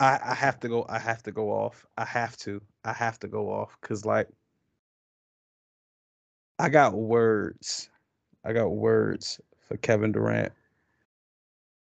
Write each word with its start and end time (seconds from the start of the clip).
I, 0.00 0.18
I 0.24 0.34
have 0.34 0.60
to 0.60 0.68
go. 0.68 0.86
I 0.88 0.98
have 0.98 1.22
to 1.24 1.32
go 1.32 1.50
off. 1.50 1.86
I 1.96 2.04
have 2.04 2.36
to. 2.38 2.60
I 2.84 2.92
have 2.92 3.18
to 3.20 3.28
go 3.28 3.50
off 3.50 3.76
because 3.80 4.04
like 4.04 4.28
I 6.58 6.68
got 6.68 6.94
words. 6.94 7.90
I 8.44 8.52
got 8.52 8.68
words 8.68 9.40
for 9.66 9.76
Kevin 9.78 10.12
Durant. 10.12 10.52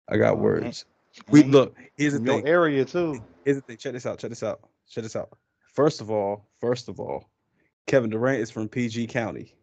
I 0.08 0.16
got 0.16 0.32
Oh, 0.32 0.36
man. 0.36 0.42
words. 0.44 0.84
We 1.28 1.42
And 1.42 1.52
look. 1.52 1.76
Here's 1.96 2.12
the 2.14 2.22
your 2.22 2.36
thing. 2.36 2.46
area 2.48 2.84
too. 2.84 3.22
Here's 3.44 3.56
the 3.56 3.62
thing. 3.62 3.76
Check 3.76 3.92
this 3.92 4.06
out. 4.06 4.18
Check 4.18 4.30
this 4.30 4.42
out. 4.42 4.60
Check 4.88 5.02
this 5.04 5.16
out. 5.16 5.30
First 5.72 6.00
of 6.00 6.10
all, 6.10 6.48
first 6.60 6.88
of 6.88 6.98
all, 7.00 7.30
Kevin 7.86 8.10
Durant 8.10 8.40
is 8.40 8.50
from 8.50 8.68
PG 8.68 9.06
County. 9.08 9.54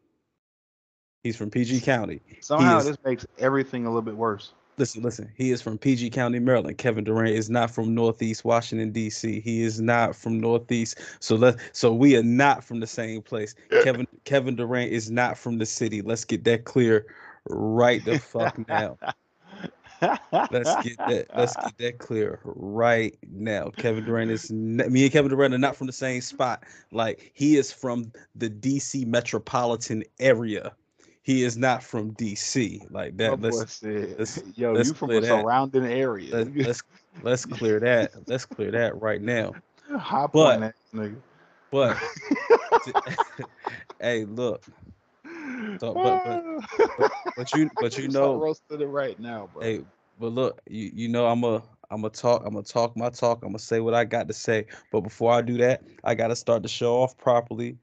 He's 1.23 1.36
from 1.36 1.50
PG 1.50 1.82
County. 1.82 2.21
Somehow 2.41 2.77
is- 2.79 2.86
this 2.86 2.98
makes 3.04 3.25
everything 3.38 3.86
a 3.86 3.89
little 3.89 4.02
bit 4.02 4.16
worse. 4.16 4.54
Listen, 4.80 5.02
listen. 5.02 5.32
He 5.36 5.50
is 5.50 5.59
from 5.59 5.80
PG 5.80 6.12
County, 6.12 6.38
Maryland. 6.38 6.77
Kevin 6.77 7.04
Durant 7.04 7.34
is 7.34 7.50
not 7.50 7.71
from 7.71 7.96
Northeast 7.96 8.46
Washington 8.46 8.91
D.C. 8.91 9.39
He 9.39 9.64
is 9.64 9.82
not 9.82 10.16
from 10.16 10.40
Northeast. 10.40 11.00
So 11.20 11.36
let 11.36 11.58
so 11.72 11.91
we 11.91 12.16
are 12.16 12.23
not 12.23 12.63
from 12.63 12.80
the 12.80 12.86
same 12.86 13.23
place. 13.23 13.55
Kevin 13.84 14.08
Kevin 14.26 14.55
Durant 14.55 14.91
is 14.91 15.09
not 15.09 15.36
from 15.36 15.58
the 15.58 15.66
city. 15.66 16.03
Let's 16.03 16.26
get 16.26 16.44
that 16.44 16.66
clear 16.66 17.08
right 17.50 18.05
the 18.05 18.20
fuck 18.20 18.55
now. 18.67 18.98
Let's 20.02 20.76
get 20.84 20.98
that. 20.98 21.25
Let's 21.36 21.55
get 21.55 21.78
that 21.80 21.98
clear 21.98 22.39
right 22.44 23.17
now. 23.31 23.72
Kevin 23.78 24.05
Durant 24.05 24.30
is 24.30 24.52
me 24.52 25.03
and 25.03 25.12
Kevin 25.12 25.31
Durant 25.31 25.55
are 25.55 25.58
not 25.58 25.75
from 25.75 25.88
the 25.88 25.94
same 25.94 26.22
spot. 26.22 26.64
Like 26.91 27.31
he 27.34 27.58
is 27.58 27.72
from 27.72 28.12
the 28.36 28.52
DC 28.52 29.08
metropolitan 29.08 30.03
area. 30.20 30.73
He 31.27 31.44
is 31.44 31.58
not 31.58 31.84
from 31.84 32.13
DC. 32.13 32.90
Like 32.90 33.17
that. 33.17 33.41
boy 33.41 33.49
Let's 33.49 33.84
let's- 33.84 34.41
"Yo, 34.55 34.72
let's 34.72 34.88
you 34.88 34.94
from 34.95 35.12
a 35.12 35.20
that. 35.20 35.27
surrounding 35.27 35.86
area? 35.86 36.34
let, 36.34 36.55
let's 36.55 36.81
let's 37.22 37.45
clear 37.45 37.81
that. 37.81 38.13
Let's 38.27 38.45
clear 38.45 38.72
that 38.72 39.02
right 39.02 39.22
now. 39.22 39.53
Hop 39.98 40.31
but- 40.31 40.55
on 40.55 40.62
that 40.62 40.76
nigga." 40.95 41.17
But 41.70 41.98
hey, 44.00 44.23
look. 44.23 44.64
So, 45.81 45.94
but- 45.94 46.61
but- 46.98 47.11
But 47.36 47.53
you 47.53 47.70
but 47.81 47.98
you 47.98 48.08
know 48.08 48.36
roasted 48.38 48.80
it 48.81 48.88
right 48.88 49.20
now, 49.20 49.50
bro. 49.53 49.64
Hey, 49.64 49.81
but 50.22 50.28
look, 50.31 50.61
you 50.70 50.92
you 50.94 51.09
know 51.09 51.28
I'm 51.28 51.44
a 51.44 51.61
I'm 51.92 52.05
a 52.05 52.09
talk 52.09 52.44
I'm 52.45 52.53
gonna 52.53 52.64
talk 52.64 52.95
my 52.95 53.09
talk. 53.09 53.39
I'm 53.44 53.50
gonna 53.50 53.59
say 53.59 53.81
what 53.81 53.94
I 53.94 54.05
got 54.05 54.30
to 54.30 54.33
say. 54.33 54.66
But 54.94 55.02
before 55.02 55.33
I 55.33 55.42
do 55.42 55.58
that, 55.58 55.83
I 56.05 56.16
gotta 56.16 56.38
start 56.38 56.64
the 56.64 56.70
show 56.70 56.95
off 57.03 57.17
properly. 57.17 57.75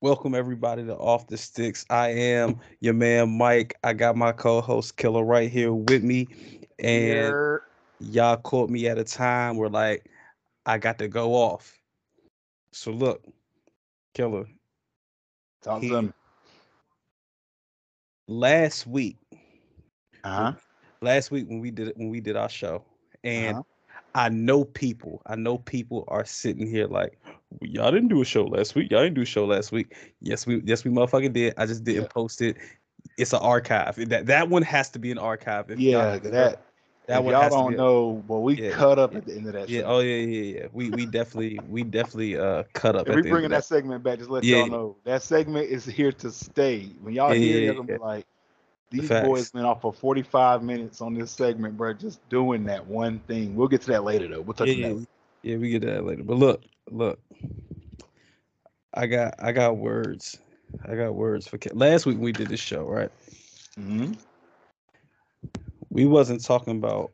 Welcome 0.00 0.34
everybody 0.34 0.84
to 0.86 0.96
Off 0.96 1.26
the 1.26 1.36
Sticks. 1.36 1.84
I 1.90 2.08
am 2.10 2.58
your 2.80 2.94
man 2.94 3.36
Mike. 3.36 3.74
I 3.82 3.92
got 3.94 4.16
my 4.16 4.32
co-host 4.32 4.96
Killer 4.96 5.24
right 5.24 5.50
here 5.50 5.72
with 5.72 6.02
me, 6.02 6.28
and 6.78 7.38
y'all 7.98 8.36
caught 8.36 8.70
me 8.70 8.86
at 8.88 8.98
a 8.98 9.04
time 9.04 9.56
where 9.56 9.68
like 9.68 10.08
I 10.66 10.78
got 10.78 10.98
to 10.98 11.08
go 11.08 11.34
off. 11.34 11.80
So 12.72 12.90
look, 12.92 13.24
Killer, 14.14 14.46
talk 15.62 15.82
he- 15.82 15.92
last 18.28 18.86
week, 18.86 19.18
Uh-huh. 20.24 20.52
last 21.00 21.30
week 21.30 21.48
when 21.48 21.60
we 21.60 21.70
did 21.70 21.92
when 21.96 22.08
we 22.10 22.20
did 22.20 22.36
our 22.36 22.48
show, 22.48 22.84
and 23.24 23.58
Uh-huh. 23.58 23.62
I 24.14 24.28
know 24.28 24.64
people, 24.64 25.22
I 25.26 25.36
know 25.36 25.58
people 25.58 26.04
are 26.08 26.24
sitting 26.24 26.66
here 26.66 26.86
like, 26.86 27.18
"Well, 27.24 27.27
y'all 27.60 27.90
didn't 27.90 28.08
do 28.08 28.20
a 28.20 28.24
show 28.24 28.44
last 28.44 28.74
week. 28.74 28.90
Y'all 28.90 29.02
didn't 29.02 29.14
do 29.14 29.22
a 29.22 29.26
show 29.26 29.44
last 29.46 29.72
week. 29.72 29.94
Yes, 30.20 30.46
we 30.46 30.60
yes 30.64 30.84
we 30.84 30.90
motherfucking 30.90 31.32
did. 31.32 31.54
I 31.56 31.66
just 31.66 31.84
didn't 31.84 32.02
Yeah. 32.02 32.08
post 32.08 32.42
it. 32.42 32.56
It's 33.16 33.32
an 33.32 33.40
archive. 33.40 33.96
That 34.08 34.26
that 34.26 34.48
one 34.48 34.62
has 34.62 34.90
to 34.90 34.98
be 34.98 35.10
an 35.10 35.18
archive. 35.18 35.70
If 35.70 35.78
Yeah, 35.78 36.18
that. 36.18 36.60
that 37.06 37.24
one 37.24 37.32
y'all 37.32 37.48
don't 37.48 37.76
know, 37.76 38.22
well, 38.26 38.42
we 38.42 38.56
Yeah, 38.56 38.70
cut 38.70 38.98
up 38.98 39.14
at 39.14 39.26
the 39.26 39.34
end 39.34 39.46
of 39.46 39.54
that. 39.54 39.70
Yeah. 39.70 39.82
show. 39.82 39.86
Oh 39.86 40.00
yeah, 40.00 40.16
yeah, 40.16 40.58
yeah. 40.60 40.66
We 40.72 40.90
we 40.90 41.06
definitely 41.06 41.60
we 41.68 41.84
definitely 41.84 42.36
uh 42.36 42.64
cut 42.74 42.96
up. 42.96 43.08
If 43.08 43.16
we 43.16 43.22
bringing 43.22 43.46
of 43.46 43.50
that 43.52 43.64
segment 43.64 44.02
back, 44.02 44.18
just 44.18 44.30
let 44.30 44.44
Yeah. 44.44 44.56
y'all 44.56 44.66
know 44.66 44.96
that 45.04 45.22
segment 45.22 45.68
is 45.70 45.84
here 45.84 46.12
to 46.12 46.30
stay. 46.30 46.90
When 47.00 47.14
y'all 47.14 47.32
Yeah, 47.32 47.36
hear 47.36 47.72
yeah, 47.72 47.82
be 47.82 47.96
like, 47.96 48.26
these 48.90 49.08
Facts. 49.08 49.26
boys 49.26 49.50
been 49.50 49.64
off 49.64 49.82
for 49.82 49.92
45 49.92 50.62
minutes 50.62 51.00
on 51.00 51.14
this 51.14 51.30
segment, 51.30 51.76
bro, 51.76 51.92
just 51.92 52.26
doing 52.28 52.64
that 52.64 52.86
one 52.86 53.20
thing. 53.20 53.54
We'll 53.54 53.68
get 53.68 53.82
to 53.82 53.88
that 53.88 54.04
later, 54.04 54.28
though. 54.28 54.40
We'll 54.40 54.54
touch 54.54 54.68
Yeah, 54.68 54.86
on 54.86 55.00
that. 55.00 55.06
yeah, 55.42 55.56
we 55.56 55.70
get 55.70 55.82
to 55.82 55.86
that 55.88 56.04
later. 56.04 56.22
But 56.24 56.38
look, 56.38 56.62
look, 56.90 57.20
I 58.94 59.06
got 59.06 59.34
I 59.38 59.52
got 59.52 59.76
words. 59.76 60.38
I 60.84 60.94
got 60.94 61.14
words 61.14 61.46
for 61.48 61.58
Ke- 61.58 61.74
last 61.74 62.06
week 62.06 62.18
we 62.18 62.32
did 62.32 62.48
this 62.48 62.60
show, 62.60 62.84
right? 62.84 63.10
Mhm. 63.78 64.16
We 65.90 66.06
wasn't 66.06 66.44
talking 66.44 66.76
about. 66.76 67.12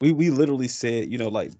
We 0.00 0.12
we 0.12 0.30
literally 0.30 0.68
said, 0.68 1.10
you 1.10 1.18
know, 1.18 1.28
like 1.28 1.52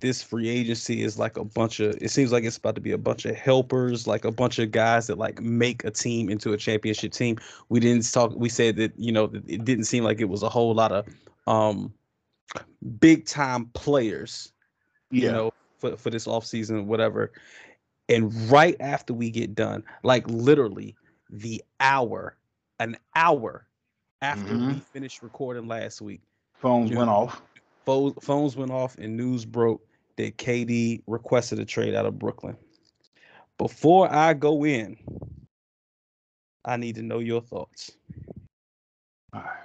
this 0.00 0.22
free 0.22 0.48
agency 0.48 1.02
is 1.02 1.18
like 1.18 1.36
a 1.36 1.44
bunch 1.44 1.80
of. 1.80 1.96
It 2.00 2.10
seems 2.10 2.30
like 2.30 2.44
it's 2.44 2.56
about 2.56 2.74
to 2.76 2.80
be 2.80 2.92
a 2.92 2.98
bunch 2.98 3.24
of 3.24 3.34
helpers, 3.34 4.06
like 4.06 4.24
a 4.24 4.30
bunch 4.30 4.58
of 4.58 4.70
guys 4.70 5.06
that 5.08 5.18
like 5.18 5.40
make 5.40 5.84
a 5.84 5.90
team 5.90 6.28
into 6.28 6.52
a 6.52 6.56
championship 6.56 7.12
team. 7.12 7.36
We 7.68 7.80
didn't 7.80 8.10
talk. 8.12 8.32
We 8.36 8.48
said 8.48 8.76
that 8.76 8.92
you 8.98 9.10
know 9.12 9.24
it 9.46 9.64
didn't 9.64 9.84
seem 9.84 10.04
like 10.04 10.20
it 10.20 10.28
was 10.28 10.42
a 10.42 10.48
whole 10.48 10.74
lot 10.74 10.92
of 10.92 11.06
um 11.46 11.92
big 13.00 13.26
time 13.26 13.66
players 13.74 14.52
Yeah. 15.10 15.26
you 15.26 15.32
know, 15.32 15.50
for, 15.78 15.96
for 15.96 16.10
this 16.10 16.26
off 16.26 16.44
season, 16.44 16.86
whatever. 16.86 17.32
And 18.08 18.32
right 18.50 18.76
after 18.80 19.12
we 19.14 19.30
get 19.30 19.54
done, 19.54 19.84
like 20.02 20.28
literally 20.28 20.96
the 21.30 21.62
hour, 21.80 22.36
an 22.80 22.96
hour 23.14 23.66
after 24.22 24.54
we 24.54 24.74
Mhm. 24.74 24.82
finished 24.86 25.22
recording 25.22 25.66
last 25.68 26.00
week, 26.00 26.22
Phones 26.54 26.90
went 26.90 27.06
know, 27.06 27.14
off. 27.16 27.42
pho- 27.84 28.14
phones 28.22 28.56
went 28.56 28.70
off 28.70 28.96
and 28.98 29.16
news 29.16 29.44
broke 29.44 29.86
that 30.16 30.36
KD 30.38 31.02
requested 31.06 31.58
a 31.60 31.64
trade 31.64 31.94
out 31.94 32.06
of 32.06 32.18
Brooklyn. 32.18 32.56
Before 33.58 34.12
I 34.12 34.34
go 34.34 34.64
in, 34.64 34.96
I 36.64 36.76
need 36.76 36.96
to 36.96 37.02
know 37.02 37.18
your 37.18 37.40
thoughts. 37.40 37.92
All 39.32 39.40
right. 39.42 39.62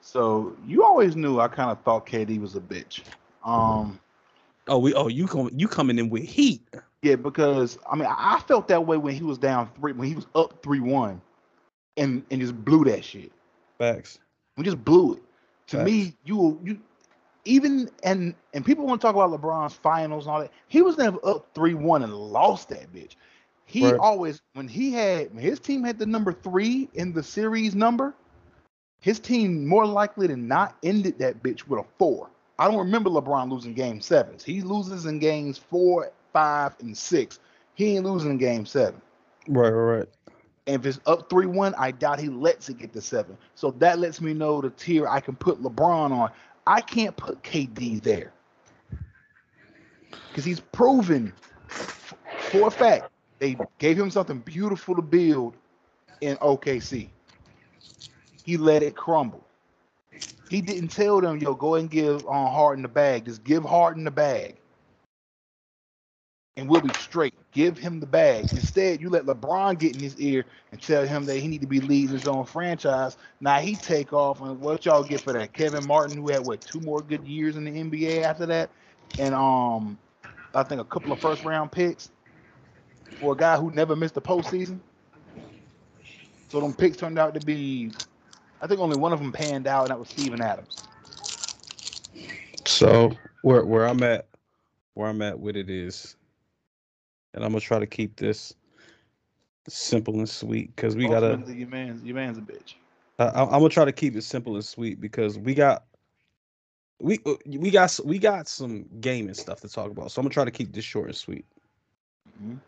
So 0.00 0.56
you 0.66 0.82
always 0.84 1.14
knew 1.16 1.38
I 1.40 1.48
kind 1.48 1.70
of 1.70 1.80
thought 1.82 2.06
KD 2.06 2.40
was 2.40 2.56
a 2.56 2.60
bitch. 2.60 3.02
Um, 3.44 4.00
Oh, 4.68 4.78
we 4.78 4.94
oh 4.94 5.08
you 5.08 5.26
come 5.26 5.50
you 5.54 5.68
coming 5.68 5.98
in 5.98 6.10
with 6.10 6.22
heat. 6.24 6.62
yeah, 7.02 7.16
because 7.16 7.78
I 7.90 7.96
mean 7.96 8.08
I 8.08 8.40
felt 8.46 8.68
that 8.68 8.86
way 8.86 8.96
when 8.96 9.14
he 9.14 9.22
was 9.22 9.38
down 9.38 9.70
three, 9.76 9.92
when 9.92 10.08
he 10.08 10.14
was 10.14 10.26
up 10.34 10.62
three 10.62 10.80
one, 10.80 11.20
and 11.96 12.24
and 12.30 12.40
just 12.40 12.54
blew 12.64 12.84
that 12.84 13.04
shit. 13.04 13.32
Facts. 13.78 14.18
We 14.56 14.64
just 14.64 14.84
blew 14.84 15.14
it. 15.14 15.22
To 15.68 15.76
Facts. 15.76 15.86
me, 15.86 16.14
you 16.24 16.60
you 16.64 16.80
even 17.44 17.90
and 18.02 18.34
and 18.52 18.64
people 18.64 18.86
want 18.86 19.00
to 19.00 19.06
talk 19.06 19.14
about 19.14 19.30
LeBron's 19.30 19.74
finals 19.74 20.26
and 20.26 20.32
all 20.32 20.40
that. 20.40 20.52
He 20.68 20.82
was 20.82 20.98
never 20.98 21.18
up 21.24 21.48
three 21.54 21.74
one 21.74 22.02
and 22.02 22.14
lost 22.14 22.68
that 22.70 22.92
bitch. 22.92 23.14
He 23.64 23.82
Right. 23.82 24.00
always 24.00 24.40
when 24.54 24.68
he 24.68 24.92
had 24.92 25.34
when 25.34 25.42
his 25.42 25.60
team 25.60 25.84
had 25.84 25.98
the 25.98 26.06
number 26.06 26.32
three 26.32 26.88
in 26.94 27.12
the 27.12 27.22
series 27.22 27.74
number, 27.74 28.14
his 29.00 29.18
team 29.20 29.66
more 29.66 29.86
likely 29.86 30.26
than 30.26 30.48
not 30.48 30.76
ended 30.82 31.18
that 31.18 31.42
bitch 31.42 31.66
with 31.68 31.80
a 31.80 31.84
four. 31.98 32.30
I 32.58 32.66
don't 32.66 32.78
remember 32.78 33.10
LeBron 33.10 33.50
losing 33.50 33.74
game 33.74 34.00
sevens. 34.00 34.44
He 34.44 34.60
loses 34.62 35.06
in 35.06 35.18
games 35.18 35.58
four, 35.58 36.10
five, 36.32 36.74
and 36.80 36.96
six. 36.96 37.38
He 37.74 37.96
ain't 37.96 38.04
losing 38.04 38.32
in 38.32 38.38
game 38.38 38.66
seven. 38.66 39.00
Right, 39.46 39.70
right, 39.70 39.98
right. 39.98 40.08
And 40.66 40.76
if 40.76 40.84
it's 40.86 41.00
up 41.06 41.30
3 41.30 41.46
1, 41.46 41.74
I 41.78 41.92
doubt 41.92 42.20
he 42.20 42.28
lets 42.28 42.68
it 42.68 42.78
get 42.78 42.92
to 42.92 43.00
seven. 43.00 43.38
So 43.54 43.70
that 43.72 43.98
lets 43.98 44.20
me 44.20 44.34
know 44.34 44.60
the 44.60 44.70
tier 44.70 45.08
I 45.08 45.20
can 45.20 45.34
put 45.36 45.62
LeBron 45.62 46.10
on. 46.10 46.30
I 46.66 46.82
can't 46.82 47.16
put 47.16 47.42
KD 47.42 48.02
there. 48.02 48.32
Because 50.30 50.44
he's 50.44 50.60
proven 50.60 51.32
f- 51.70 52.14
for 52.50 52.68
a 52.68 52.70
fact 52.70 53.10
they 53.38 53.56
gave 53.78 53.98
him 53.98 54.10
something 54.10 54.40
beautiful 54.40 54.94
to 54.94 55.02
build 55.02 55.54
in 56.20 56.36
OKC. 56.36 57.08
He 58.42 58.56
let 58.58 58.82
it 58.82 58.94
crumble. 58.94 59.47
He 60.48 60.60
didn't 60.62 60.88
tell 60.88 61.20
them, 61.20 61.38
yo, 61.38 61.54
go 61.54 61.74
and 61.74 61.90
give 61.90 62.26
on 62.26 62.52
Harden 62.52 62.82
the 62.82 62.88
bag. 62.88 63.26
Just 63.26 63.44
give 63.44 63.64
Harden 63.64 64.04
the 64.04 64.10
bag. 64.10 64.56
And 66.56 66.68
we'll 66.68 66.80
be 66.80 66.92
straight. 66.92 67.34
Give 67.52 67.78
him 67.78 68.00
the 68.00 68.06
bag. 68.06 68.48
Instead, 68.50 69.00
you 69.00 69.10
let 69.10 69.26
LeBron 69.26 69.78
get 69.78 69.94
in 69.94 70.02
his 70.02 70.18
ear 70.18 70.44
and 70.72 70.82
tell 70.82 71.06
him 71.06 71.24
that 71.26 71.36
he 71.36 71.46
need 71.46 71.60
to 71.60 71.66
be 71.68 71.80
leading 71.80 72.12
his 72.12 72.26
own 72.26 72.44
franchise. 72.46 73.16
Now 73.40 73.60
he 73.60 73.76
take 73.76 74.12
off, 74.12 74.40
and 74.40 74.60
what 74.60 74.84
y'all 74.84 75.04
get 75.04 75.22
for 75.22 75.32
that? 75.34 75.52
Kevin 75.52 75.84
Martin, 75.84 76.16
who 76.16 76.28
had 76.30 76.40
what 76.44 76.64
two 76.64 76.80
more 76.80 77.00
good 77.00 77.26
years 77.26 77.56
in 77.56 77.64
the 77.64 77.70
NBA 77.70 78.22
after 78.22 78.46
that, 78.46 78.70
and 79.18 79.34
um, 79.34 79.98
I 80.54 80.64
think 80.64 80.80
a 80.80 80.84
couple 80.84 81.12
of 81.12 81.20
first 81.20 81.44
round 81.44 81.70
picks 81.70 82.10
for 83.20 83.34
a 83.34 83.36
guy 83.36 83.56
who 83.56 83.70
never 83.70 83.94
missed 83.94 84.14
the 84.14 84.22
postseason. 84.22 84.80
So 86.48 86.60
them 86.60 86.74
picks 86.74 86.96
turned 86.96 87.18
out 87.18 87.34
to 87.34 87.40
be, 87.40 87.92
I 88.60 88.66
think 88.66 88.80
only 88.80 88.96
one 88.96 89.12
of 89.12 89.18
them 89.18 89.32
panned 89.32 89.66
out, 89.66 89.84
and 89.84 89.90
that 89.90 89.98
was 89.98 90.08
Steven 90.08 90.40
Adams. 90.40 90.82
So 92.66 93.12
where 93.42 93.64
where 93.64 93.86
I'm 93.86 94.02
at, 94.02 94.26
where 94.94 95.08
I'm 95.08 95.22
at 95.22 95.38
with 95.38 95.56
it 95.56 95.70
is, 95.70 96.16
and 97.34 97.44
I'm 97.44 97.52
gonna 97.52 97.60
try 97.60 97.78
to 97.78 97.86
keep 97.86 98.16
this 98.16 98.54
Simple 99.68 100.14
and 100.14 100.28
sweet, 100.28 100.74
because 100.74 100.96
we 100.96 101.06
gotta. 101.08 101.38
Your 101.46 101.68
man's 101.68 102.02
your 102.02 102.14
man's 102.14 102.38
a 102.38 102.40
bitch. 102.40 102.74
I, 103.18 103.28
I'm 103.42 103.50
gonna 103.50 103.68
try 103.68 103.84
to 103.84 103.92
keep 103.92 104.16
it 104.16 104.22
simple 104.22 104.54
and 104.54 104.64
sweet 104.64 104.98
because 104.98 105.38
we 105.38 105.54
got. 105.54 105.84
We 107.00 107.18
we 107.46 107.70
got 107.70 108.00
we 108.04 108.18
got 108.18 108.48
some 108.48 108.86
gaming 109.00 109.34
stuff 109.34 109.60
to 109.60 109.68
talk 109.68 109.90
about, 109.90 110.10
so 110.10 110.20
I'm 110.20 110.24
gonna 110.24 110.32
try 110.32 110.44
to 110.46 110.50
keep 110.50 110.72
this 110.72 110.84
short 110.84 111.08
and 111.08 111.16
sweet. 111.16 111.44
Mhm. 112.42 112.58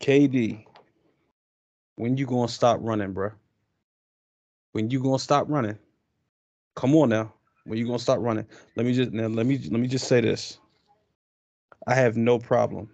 KD, 0.00 0.64
when 1.96 2.16
you 2.16 2.24
gonna 2.24 2.48
stop 2.48 2.78
running, 2.80 3.12
bruh? 3.12 3.32
When 4.78 4.90
you 4.90 5.02
gonna 5.02 5.18
stop 5.18 5.46
running? 5.48 5.76
Come 6.76 6.94
on 6.94 7.08
now. 7.08 7.32
When 7.64 7.80
you 7.80 7.84
gonna 7.84 7.98
stop 7.98 8.20
running? 8.20 8.46
Let 8.76 8.86
me 8.86 8.92
just 8.94 9.10
now 9.10 9.26
let 9.26 9.44
me 9.44 9.58
let 9.58 9.80
me 9.80 9.88
just 9.88 10.06
say 10.06 10.20
this. 10.20 10.60
I 11.88 11.96
have 11.96 12.16
no 12.16 12.38
problem 12.38 12.88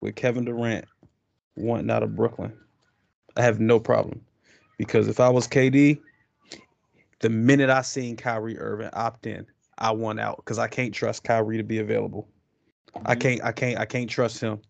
with 0.00 0.16
Kevin 0.16 0.44
Durant 0.44 0.86
wanting 1.54 1.88
out 1.88 2.02
of 2.02 2.16
Brooklyn. 2.16 2.52
I 3.36 3.42
have 3.42 3.60
no 3.60 3.78
problem 3.78 4.20
because 4.76 5.06
if 5.06 5.20
I 5.20 5.28
was 5.28 5.46
KD, 5.46 6.00
the 7.20 7.30
minute 7.30 7.70
I 7.70 7.82
seen 7.82 8.16
Kyrie 8.16 8.58
Irving 8.58 8.90
opt 8.92 9.24
in, 9.24 9.46
I 9.78 9.92
want 9.92 10.18
out 10.18 10.38
because 10.38 10.58
I 10.58 10.66
can't 10.66 10.92
trust 10.92 11.22
Kyrie 11.22 11.58
to 11.58 11.62
be 11.62 11.78
available. 11.78 12.26
I 13.06 13.14
Mhm. 13.14 13.20
can't 13.20 13.44
I 13.44 13.52
can't 13.52 13.78
I 13.78 13.84
can't 13.84 14.10
trust 14.10 14.40
him. 14.40 14.60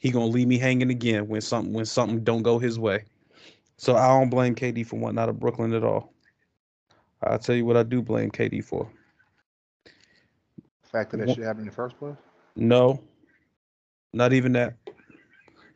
He 0.00 0.10
gonna 0.10 0.26
leave 0.26 0.48
me 0.48 0.58
hanging 0.58 0.90
again 0.90 1.28
when 1.28 1.40
something 1.40 1.72
when 1.72 1.86
something 1.86 2.22
don't 2.22 2.42
go 2.42 2.58
his 2.58 2.78
way. 2.78 3.06
So 3.80 3.96
I 3.96 4.08
don't 4.08 4.28
blame 4.28 4.54
KD 4.54 4.86
for 4.86 4.96
wanting 4.96 5.18
out 5.18 5.30
of 5.30 5.40
Brooklyn 5.40 5.72
at 5.72 5.82
all. 5.82 6.12
I'll 7.22 7.38
tell 7.38 7.54
you 7.54 7.64
what 7.64 7.78
I 7.78 7.82
do 7.82 8.02
blame 8.02 8.30
KD 8.30 8.62
for. 8.62 8.92
fact 10.82 11.12
that 11.12 11.16
that 11.16 11.30
shit 11.30 11.44
happened 11.44 11.60
in 11.62 11.68
the 11.68 11.74
first 11.74 11.98
place. 11.98 12.16
No, 12.56 13.02
not 14.12 14.34
even 14.34 14.52
that. 14.52 14.74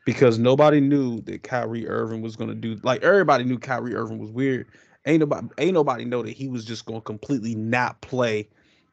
Because 0.04 0.38
nobody 0.38 0.82
knew 0.82 1.22
that 1.22 1.44
Kyrie 1.44 1.88
Irving 1.88 2.20
was 2.20 2.36
gonna 2.36 2.54
do 2.54 2.78
like 2.82 3.02
everybody 3.02 3.42
knew 3.42 3.58
Kyrie 3.58 3.94
Irving 3.94 4.18
was 4.18 4.30
weird. 4.30 4.66
Ain't 5.06 5.20
nobody 5.20 5.48
ain't 5.56 5.72
nobody 5.72 6.04
know 6.04 6.22
that 6.22 6.32
he 6.32 6.46
was 6.46 6.66
just 6.66 6.84
gonna 6.84 7.00
completely 7.00 7.54
not 7.54 8.02
play, 8.02 8.46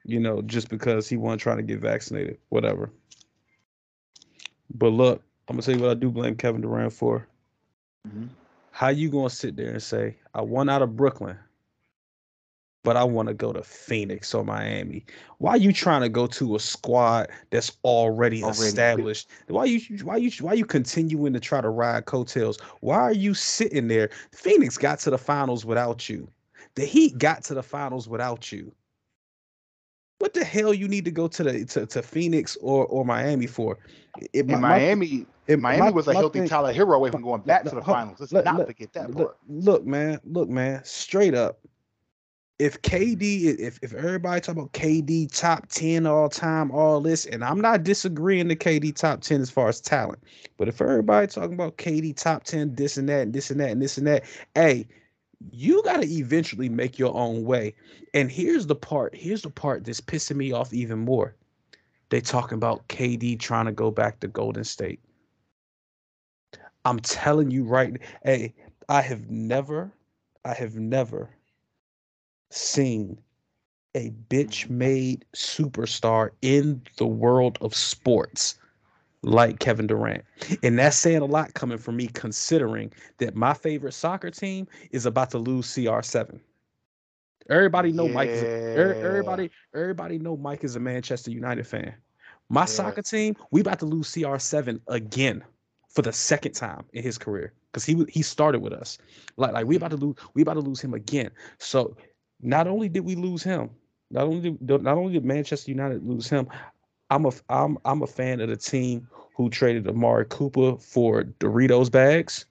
you 0.06 0.22
know, 0.22 0.42
just 0.42 0.70
because 0.70 1.10
he 1.10 1.18
wasn't 1.18 1.42
trying 1.42 1.58
to 1.58 1.64
get 1.64 1.82
vaccinated. 1.82 2.38
Whatever. 2.48 2.90
But 4.74 4.94
look, 4.94 5.22
I'm 5.50 5.58
gonna 5.58 5.64
tell 5.64 5.76
you 5.76 5.82
what 5.82 5.92
I 5.92 5.96
do 5.96 6.10
blame 6.10 6.38
Kevin 6.38 6.62
Durant 6.62 6.94
for. 6.94 7.28
Mhm. 8.08 8.30
How 8.72 8.88
you 8.90 9.10
gonna 9.10 9.30
sit 9.30 9.56
there 9.56 9.70
and 9.72 9.84
say, 9.84 10.18
I 10.34 10.42
won 10.42 10.70
out 10.70 10.82
of 10.82 10.96
Brooklyn, 10.96 11.38
but 12.84 12.98
I 12.98 13.04
want 13.04 13.28
to 13.28 13.34
go 13.34 13.54
to 13.54 13.62
Phoenix 13.62 14.34
or 14.34 14.44
Miami? 14.44 15.06
Why 15.38 15.56
you 15.56 15.72
trying 15.72 16.02
to 16.02 16.10
go 16.10 16.26
to 16.28 16.56
a 16.56 16.60
squad 16.60 17.30
that's 17.52 17.78
already, 17.84 18.42
Already. 18.42 18.60
established? 18.62 19.30
Why 19.48 19.66
you 19.66 19.80
why 20.04 20.18
you 20.18 20.32
why 20.40 20.54
you 20.54 20.66
continuing 20.66 21.34
to 21.34 21.40
try 21.40 21.62
to 21.62 21.70
ride 21.70 22.06
coattails? 22.06 22.60
Why 22.80 22.96
are 22.98 23.14
you 23.14 23.34
sitting 23.34 23.88
there? 23.88 24.10
Phoenix 24.32 24.78
got 24.78 25.00
to 25.00 25.10
the 25.10 25.18
finals 25.18 25.66
without 25.66 26.10
you. 26.10 26.28
The 26.76 26.86
Heat 26.86 27.18
got 27.18 27.44
to 27.46 27.54
the 27.54 27.64
finals 27.64 28.08
without 28.08 28.52
you. 28.52 28.74
What 30.22 30.36
the 30.36 30.44
hell 30.46 30.72
you 30.72 30.88
need 30.88 31.04
to 31.06 31.12
go 31.12 31.28
to 31.28 31.44
the 31.44 31.66
to, 31.66 31.88
to 31.88 32.04
Phoenix 32.04 32.56
or 32.62 32.86
or 32.86 33.04
Miami 33.04 33.48
for? 33.48 33.80
It, 34.34 34.48
my- 34.48 34.60
Miami, 34.60 35.26
it- 35.48 35.60
Miami 35.60 35.86
my- 35.86 35.90
was 35.90 36.08
a 36.08 36.14
healthy 36.14 36.40
thing- 36.42 36.48
Tyler 36.48 36.72
Herro 36.72 36.96
away 36.96 37.10
from 37.10 37.24
going 37.24 37.42
back 37.42 37.66
no, 37.66 37.72
to 37.72 37.76
the 37.78 37.82
finals. 37.82 38.20
Let's 38.20 38.32
let- 38.32 38.46
not 38.46 38.58
let- 38.60 38.68
forget 38.68 38.94
that 38.94 39.10
look, 39.16 39.30
part. 39.30 39.38
look, 39.50 39.84
man, 39.86 40.20
look, 40.26 40.48
man, 40.48 40.82
straight 40.84 41.34
up. 41.34 41.60
If 42.60 42.80
KD, 42.84 43.46
if 43.60 43.80
if 43.82 43.96
everybody 43.96 44.40
talk 44.42 44.56
about 44.56 44.72
KD 44.74 45.28
top 45.34 45.68
ten 45.70 46.06
all 46.06 46.30
time, 46.30 46.70
all 46.70 47.02
this, 47.02 47.26
and 47.26 47.44
I'm 47.44 47.60
not 47.60 47.82
disagreeing 47.84 48.48
the 48.50 48.56
KD 48.56 48.92
top 48.96 49.22
ten 49.22 49.42
as 49.42 49.50
far 49.50 49.70
as 49.70 49.82
talent, 49.82 50.20
but 50.60 50.68
if 50.68 50.80
everybody 50.80 51.26
talking 51.26 51.54
about 51.54 51.78
KD 51.78 52.14
top 52.16 52.44
ten, 52.44 52.76
this 52.76 52.98
and 52.98 53.10
that, 53.10 53.22
and 53.22 53.34
this 53.34 53.50
and 53.50 53.60
that, 53.60 53.72
and 53.72 53.82
this 53.82 53.98
and 53.98 54.06
that, 54.06 54.24
hey, 54.54 54.86
you 55.52 55.82
got 55.84 56.02
to 56.02 56.08
eventually 56.08 56.70
make 56.70 57.00
your 57.00 57.16
own 57.16 57.44
way. 57.44 57.74
And 58.14 58.32
here's 58.32 58.68
the 58.68 58.76
part. 58.76 59.16
Here's 59.16 59.42
the 59.42 59.50
part 59.50 59.86
that's 59.86 60.02
pissing 60.02 60.36
me 60.36 60.52
off 60.52 60.74
even 60.74 61.00
more. 61.00 61.36
They 62.10 62.22
talking 62.22 62.58
about 62.58 62.88
KD 62.90 63.40
trying 63.40 63.66
to 63.66 63.72
go 63.72 63.90
back 63.90 64.20
to 64.20 64.28
Golden 64.28 64.64
State. 64.64 65.00
I'm 66.84 67.00
telling 67.00 67.52
you 67.52 67.64
right, 67.64 68.00
hey, 68.24 68.54
I 68.90 69.02
have 69.02 69.30
never, 69.30 69.92
I 70.44 70.54
have 70.54 70.76
never 70.76 71.30
seen 72.50 73.18
a 73.96 74.12
bitch 74.30 74.70
made 74.70 75.26
superstar 75.36 76.32
in 76.42 76.82
the 76.98 77.06
world 77.06 77.58
of 77.62 77.76
sports 77.76 78.58
like 79.24 79.60
Kevin 79.60 79.88
Durant. 79.88 80.24
And 80.64 80.78
that's 80.78 80.98
saying 80.98 81.22
a 81.22 81.26
lot 81.26 81.54
coming 81.54 81.78
from 81.78 81.98
me 81.98 82.08
considering 82.08 82.92
that 83.18 83.36
my 83.36 83.54
favorite 83.54 83.94
soccer 83.94 84.30
team 84.32 84.68
is 84.92 85.06
about 85.06 85.32
to 85.32 85.38
lose 85.38 85.68
CR7. 85.68 86.40
Everybody 87.50 87.92
know 87.92 88.08
Mike 88.10 88.34
is 88.34 88.44
a, 88.44 88.48
er- 88.78 88.98
everybody 89.02 89.50
everybody 89.74 90.18
know 90.20 90.38
Mike 90.38 90.64
is 90.64 90.76
a 90.76 90.80
Manchester 90.80 91.32
United 91.32 91.66
fan. 91.68 91.94
My 92.50 92.66
Yeah. 92.66 92.66
soccer 92.66 93.02
team, 93.02 93.36
we 93.52 93.62
about 93.62 93.80
to 93.80 93.86
lose 93.86 94.08
CR7 94.10 94.82
again 94.88 95.44
for 95.90 96.02
the 96.02 96.12
second 96.14 96.54
time 96.54 96.84
in 96.94 97.04
his 97.04 97.18
career 97.18 97.54
because 97.72 97.86
he 97.86 98.06
he 98.10 98.22
started 98.22 98.60
with 98.62 98.74
us. 98.74 98.98
Like 99.38 99.54
like 99.54 99.66
we 99.66 99.76
about 99.76 99.92
to 99.92 99.98
lose 99.98 100.16
we 100.34 100.42
about 100.42 100.54
to 100.56 100.62
lose 100.62 100.82
him 100.82 100.94
again. 100.94 101.32
So 101.60 101.96
not 102.42 102.68
only 102.68 102.90
did 102.90 103.06
we 103.06 103.16
lose 103.16 103.44
him, 103.44 103.70
not 104.12 104.26
only 104.26 104.52
did, 104.52 104.84
not 104.84 104.98
only 104.98 105.14
did 105.14 105.26
Manchester 105.26 105.72
United 105.72 106.04
lose 106.06 106.30
him, 106.30 106.48
I'm 107.12 107.26
a 107.26 107.32
I'm 107.50 107.78
I'm 107.86 108.02
a 108.02 108.08
fan 108.08 108.40
of 108.40 108.50
the 108.50 108.56
team 108.56 109.08
who 109.36 109.50
traded 109.50 109.88
Amari 109.88 110.26
Cooper 110.30 110.78
for 110.78 111.24
Doritos 111.24 111.92
bags. 111.92 112.46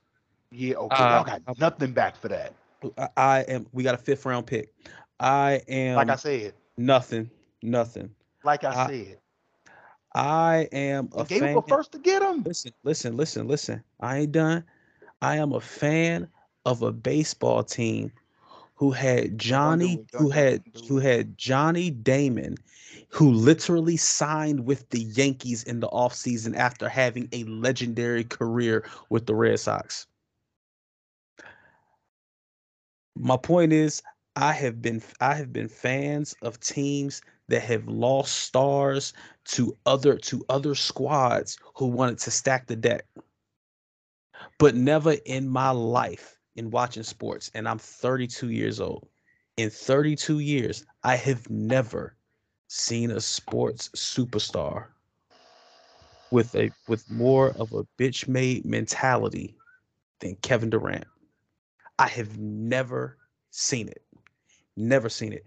Yeah, 0.53 0.77
okay. 0.77 1.03
Uh, 1.03 1.09
Y'all 1.09 1.25
got 1.25 1.59
nothing 1.59 1.93
back 1.93 2.17
for 2.17 2.29
that. 2.29 2.53
I, 2.99 3.09
I 3.17 3.41
am 3.49 3.67
we 3.73 3.83
got 3.83 3.95
a 3.95 3.99
fifth 3.99 4.25
round 4.27 4.47
pick. 4.47 4.73
I 5.19 5.63
am 5.67 5.97
Like 5.97 6.11
I 6.11 6.17
said. 6.17 6.55
nothing, 6.77 7.31
nothing. 7.63 8.11
Like 8.45 8.63
I, 8.65 8.71
I- 8.71 8.87
said. 8.87 9.17
I 10.13 10.69
am 10.73 11.09
a 11.17 11.25
gave 11.25 11.41
fan. 11.41 11.57
a 11.57 11.63
first 11.63 11.93
to 11.93 11.99
get 11.99 12.21
him. 12.21 12.43
Listen, 12.43 12.73
listen, 12.83 13.17
listen, 13.17 13.47
listen. 13.47 13.83
I 14.01 14.19
ain't 14.19 14.33
done. 14.33 14.65
I 15.23 15.37
am 15.37 15.53
a 15.53 15.61
fan 15.61 16.29
of 16.67 16.83
a 16.83 16.91
baseball 16.91 17.63
team 17.63 18.11
who 18.75 18.91
had 18.91 19.39
Johnny, 19.39 20.05
who 20.13 20.29
had 20.31 20.65
who 20.89 20.99
had 20.99 21.39
Johnny 21.39 21.91
Damon, 21.91 22.57
who 23.11 23.33
literally 23.33 23.97
signed 23.97 24.65
with 24.65 24.89
the 24.91 25.03
Yankees 25.03 25.65
in 25.65 25.81
the 25.81 25.89
offseason 25.89 26.57
after 26.57 26.89
having 26.89 27.29
a 27.33 27.45
legendary 27.45 28.25
career 28.25 28.89
with 29.09 29.27
the 29.27 29.35
Red 29.35 29.59
Sox. 29.59 30.07
My 33.17 33.37
point 33.37 33.73
is, 33.73 34.03
I 34.37 34.53
have 34.53 34.81
been 34.81 35.03
I 35.21 35.35
have 35.35 35.53
been 35.53 35.69
fans 35.69 36.35
of 36.41 36.61
teams 36.61 37.21
that 37.49 37.63
have 37.63 37.89
lost 37.89 38.37
stars 38.37 39.13
to 39.47 39.77
other 39.85 40.17
to 40.17 40.45
other 40.49 40.77
squads 40.77 41.59
who 41.75 41.87
wanted 41.87 42.19
to 42.21 42.31
stack 42.31 42.69
the 42.69 42.77
deck. 42.77 43.05
But 44.59 44.77
never 44.77 45.17
in 45.27 45.49
my 45.49 45.71
life 45.71 46.39
in 46.55 46.71
watching 46.71 47.03
sports, 47.03 47.51
and 47.55 47.69
I'm 47.69 47.79
32 47.79 48.51
years 48.51 48.81
old. 48.81 49.09
In 49.57 49.69
32 49.69 50.39
years, 50.39 50.87
I 51.03 51.17
have 51.17 51.51
never 51.51 52.17
seen 52.71 53.11
a 53.11 53.21
sports 53.21 53.89
superstar 53.97 54.87
with 56.31 56.55
a 56.55 56.71
with 56.87 57.11
more 57.11 57.51
of 57.59 57.73
a 57.73 57.85
bitch 57.99 58.29
made 58.29 58.65
mentality 58.65 59.57
than 60.21 60.37
Kevin 60.37 60.71
Durant. 60.71 61.05
I 61.99 62.07
have 62.07 62.39
never 62.39 63.19
seen 63.51 63.89
it. 63.89 64.05
Never 64.77 65.09
seen 65.09 65.33
it. 65.33 65.45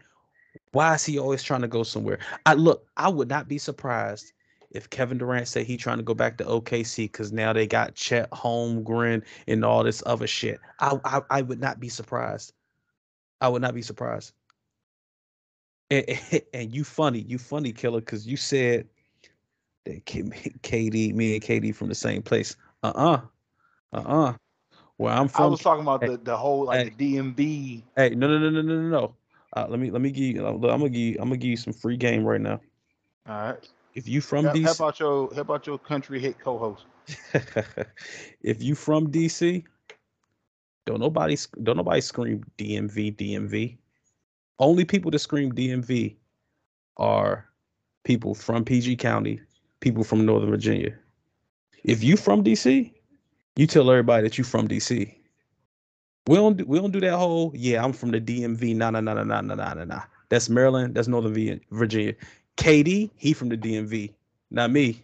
Why 0.73 0.95
is 0.95 1.05
he 1.05 1.17
always 1.17 1.41
trying 1.41 1.61
to 1.61 1.67
go 1.69 1.83
somewhere? 1.83 2.19
I 2.45 2.55
look, 2.55 2.87
I 2.97 3.07
would 3.07 3.29
not 3.29 3.47
be 3.47 3.57
surprised 3.57 4.33
if 4.71 4.89
Kevin 4.89 5.17
Durant 5.17 5.47
said 5.47 5.65
he 5.65 5.77
trying 5.77 5.97
to 5.97 6.03
go 6.03 6.13
back 6.13 6.37
to 6.39 6.43
OKC 6.43 7.05
because 7.05 7.31
now 7.31 7.53
they 7.53 7.65
got 7.65 7.95
Chet 7.95 8.29
Holmgren 8.31 9.23
and 9.47 9.63
all 9.63 9.85
this 9.85 10.03
other 10.05 10.27
shit. 10.27 10.59
I, 10.81 10.99
I 11.05 11.21
I 11.29 11.41
would 11.41 11.61
not 11.61 11.79
be 11.79 11.87
surprised. 11.87 12.51
I 13.39 13.47
would 13.47 13.61
not 13.61 13.75
be 13.75 13.81
surprised. 13.81 14.33
And, 15.93 16.41
and 16.53 16.75
you 16.75 16.83
funny, 16.83 17.19
you 17.19 17.37
funny 17.37 17.71
killer, 17.71 17.99
because 17.99 18.25
you 18.25 18.37
said 18.37 18.87
that 19.85 20.05
KD, 20.05 21.13
me 21.15 21.35
and 21.35 21.43
KD 21.43 21.75
from 21.75 21.89
the 21.89 21.95
same 21.95 22.21
place. 22.21 22.55
Uh-uh. 22.83 23.21
Uh-uh. 23.93 24.33
Where 24.97 25.13
I'm 25.13 25.27
from. 25.27 25.43
I 25.43 25.47
was 25.47 25.61
talking 25.61 25.83
about 25.83 26.03
Hey, 26.03 26.09
the, 26.09 26.17
the 26.17 26.37
whole 26.37 26.65
like 26.65 26.97
the 26.97 27.15
DMV. 27.15 27.83
Hey, 27.95 28.09
no, 28.09 28.27
no, 28.27 28.37
no, 28.37 28.49
no, 28.49 28.61
no, 28.61 28.81
no, 28.81 28.89
no. 28.89 29.15
Uh, 29.55 29.67
let 29.69 29.79
me 29.79 29.91
let 29.91 30.01
me 30.01 30.11
give 30.11 30.35
you. 30.35 30.47
I'm 30.47 30.59
gonna 30.59 30.89
give 30.89 30.95
you. 30.95 31.17
I'm 31.19 31.29
gonna 31.29 31.37
give 31.37 31.49
you 31.49 31.57
some 31.57 31.73
free 31.73 31.97
game 31.97 32.23
right 32.23 32.41
now. 32.41 32.59
All 33.27 33.35
right. 33.35 33.69
If 33.95 34.07
you 34.07 34.21
from 34.21 34.45
Help, 34.45 34.57
DC, 34.57 34.63
help 34.63 34.81
out 34.81 34.99
your 34.99 35.33
help 35.33 35.49
out 35.51 35.67
your 35.67 35.77
country 35.77 36.19
hit 36.19 36.39
co-host. 36.39 36.85
if 38.41 38.63
you 38.63 38.75
from 38.75 39.11
DC, 39.11 39.63
don't 40.85 40.99
nobody 40.99 41.37
don't 41.61 41.77
nobody 41.77 42.01
scream 42.01 42.43
DMV 42.57 43.15
DMV. 43.15 43.77
Only 44.59 44.85
people 44.85 45.11
that 45.11 45.19
scream 45.19 45.51
DMV 45.51 46.15
are 46.97 47.45
people 48.03 48.35
from 48.35 48.63
PG 48.63 48.97
County, 48.97 49.39
people 49.79 50.03
from 50.03 50.25
Northern 50.25 50.49
Virginia. 50.49 50.93
If 51.83 52.03
you 52.03 52.15
from 52.17 52.43
DC, 52.43 52.93
You 53.55 53.67
tell 53.67 53.91
everybody 53.91 54.23
that 54.23 54.37
you 54.37 54.43
from 54.43 54.67
DC. 54.67 55.13
We 56.27 56.35
don't 56.35 56.57
do, 56.57 56.65
we 56.65 56.79
don't 56.79 56.91
do 56.91 57.01
that 57.01 57.17
whole 57.17 57.51
yeah 57.53 57.83
I'm 57.83 57.93
from 57.93 58.11
the 58.11 58.21
DMV 58.21 58.75
nah 58.75 58.89
nah 58.89 59.01
nah 59.01 59.13
nah 59.13 59.23
nah 59.23 59.41
nah 59.41 59.73
nah 59.73 59.83
nah. 59.83 60.01
That's 60.29 60.49
Maryland. 60.49 60.95
That's 60.95 61.07
Northern 61.07 61.59
Virginia. 61.71 62.15
KD 62.57 63.11
he 63.15 63.33
from 63.33 63.49
the 63.49 63.57
DMV. 63.57 64.13
Not 64.49 64.71
me. 64.71 65.03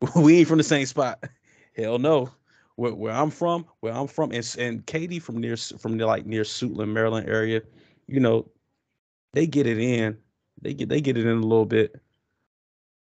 We 0.16 0.38
ain't 0.38 0.48
from 0.48 0.58
the 0.58 0.64
same 0.64 0.86
spot. 0.86 1.22
Hell 1.76 1.98
no. 1.98 2.30
Where, 2.76 2.94
where 2.94 3.12
I'm 3.12 3.30
from, 3.30 3.66
where 3.80 3.92
I'm 3.92 4.06
from, 4.06 4.32
and, 4.32 4.56
and 4.58 4.84
KD 4.86 5.20
from 5.20 5.38
near 5.38 5.56
from 5.56 5.96
near, 5.96 6.06
like 6.06 6.24
near 6.24 6.42
Suitland, 6.42 6.88
Maryland 6.88 7.28
area, 7.28 7.60
you 8.06 8.18
know, 8.18 8.48
they 9.32 9.46
get 9.46 9.66
it 9.66 9.78
in. 9.78 10.18
They 10.60 10.74
get 10.74 10.88
they 10.88 11.00
get 11.00 11.16
it 11.16 11.26
in 11.26 11.38
a 11.38 11.40
little 11.40 11.66
bit. 11.66 12.00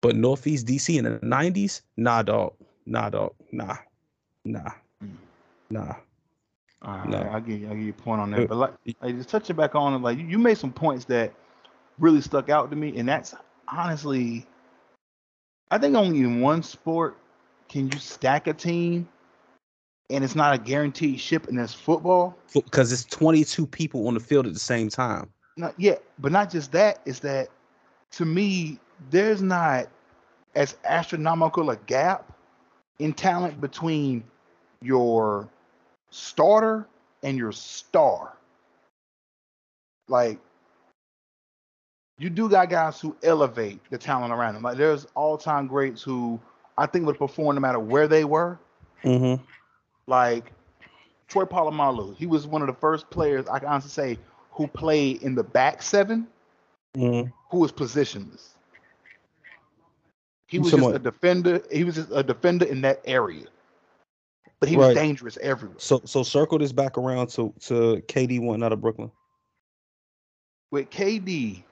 But 0.02 0.16
Northeast 0.16 0.66
DC 0.66 0.98
in 0.98 1.06
the 1.06 1.20
'90s, 1.20 1.82
nah, 1.98 2.24
dog, 2.24 2.54
nah, 2.86 3.10
dog, 3.10 3.36
nah, 3.52 3.78
nah, 4.44 4.72
mm. 5.04 5.12
nah. 5.70 5.94
All 6.82 6.98
right, 6.98 7.10
no. 7.10 7.30
I 7.32 7.40
give 7.40 7.62
you, 7.62 7.68
I 7.68 7.74
give 7.74 7.84
you 7.84 7.90
a 7.92 8.02
point 8.02 8.22
on 8.22 8.32
that. 8.32 8.42
Uh, 8.42 8.48
but 8.48 8.58
like, 8.58 8.74
like 9.02 9.16
just 9.16 9.30
touching 9.30 9.56
back 9.56 9.76
on 9.76 9.94
it, 9.94 10.00
like 10.00 10.18
you 10.18 10.40
made 10.40 10.58
some 10.58 10.74
points 10.74 11.06
that 11.06 11.34
really 12.00 12.22
stuck 12.22 12.50
out 12.50 12.72
to 12.72 12.76
me, 12.76 12.98
and 12.98 13.08
that's 13.08 13.36
honestly, 13.68 14.48
I 15.70 15.78
think 15.78 15.96
only 15.96 16.20
in 16.20 16.42
one 16.42 16.64
sport 16.64 17.18
can 17.70 17.92
you 17.92 18.00
stack 18.00 18.48
a 18.48 18.54
team, 18.54 19.08
and 20.10 20.24
it's 20.24 20.36
not 20.36 20.56
a 20.56 20.58
guaranteed 20.58 21.20
ship, 21.20 21.48
and 21.48 21.60
that's 21.60 21.76
football. 21.76 22.36
Because 22.54 22.92
it's 22.92 23.06
22 23.06 23.68
people 23.68 24.08
on 24.08 24.16
the 24.16 24.20
field 24.20 24.48
at 24.48 24.54
the 24.54 24.60
same 24.60 24.90
time. 24.90 25.30
Not 25.58 25.74
yet, 25.78 26.04
but 26.20 26.32
not 26.32 26.50
just 26.50 26.72
that. 26.72 27.00
Is 27.06 27.20
that 27.22 27.50
to 28.12 28.26
me, 28.26 28.80
there's 29.10 29.42
not 29.42 29.88
as 30.56 30.76
astronomical 30.84 31.70
a 31.70 31.76
gap 31.76 32.32
in 33.00 33.14
talent 33.14 33.60
between 33.62 34.24
your 34.82 35.48
starter 36.10 36.88
and 37.24 37.38
your 37.38 37.52
star. 37.52 38.34
Like 40.08 40.40
you 42.18 42.30
do 42.30 42.50
got 42.50 42.70
guys 42.70 43.00
who 43.00 43.16
elevate 43.24 43.80
the 43.90 43.98
talent 43.98 44.34
around 44.34 44.54
them. 44.54 44.64
Like 44.64 44.78
there's 44.78 45.08
all-time 45.16 45.68
greats 45.68 46.04
who 46.04 46.40
I 46.78 46.86
think 46.86 47.06
would 47.06 47.18
perform 47.18 47.56
no 47.56 47.62
matter 47.62 47.80
where 47.80 48.08
they 48.08 48.26
were. 48.26 48.60
Mm-hmm. 49.04 49.42
Like 50.08 50.52
Troy 51.28 51.46
Polamalu, 51.46 52.16
he 52.16 52.28
was 52.28 52.46
one 52.46 52.62
of 52.62 52.68
the 52.68 52.74
first 52.74 53.10
players 53.10 53.48
I 53.48 53.60
can 53.60 53.70
honestly 53.70 53.90
say 53.90 54.20
who 54.52 54.68
played 54.68 55.22
in 55.24 55.36
the 55.36 55.44
back 55.44 55.82
7 55.82 56.28
mm-hmm. 56.96 57.30
who 57.50 57.58
was 57.58 57.72
positionless. 57.72 58.50
He 60.48 60.60
was 60.60 60.72
Somewhat. 60.72 60.92
just 60.92 61.02
a 61.02 61.04
defender. 61.12 61.64
He 61.72 61.84
was 61.84 61.96
just 61.96 62.10
a 62.12 62.22
defender 62.22 62.66
in 62.66 62.82
that 62.82 63.02
area 63.06 63.48
but 64.62 64.70
he 64.70 64.78
was 64.78 64.94
dangerous 64.94 65.38
everywhere. 65.42 65.80
So 65.80 66.02
so 66.06 66.24
circle 66.24 66.60
this 66.60 66.72
back 66.72 66.98
around 66.98 67.28
to 67.30 67.54
to 67.62 68.02
KD 68.08 68.40
wanting 68.40 68.64
out 68.64 68.72
of 68.72 68.80
Brooklyn. 68.80 69.12
With 70.70 70.90
KD, 70.90 71.64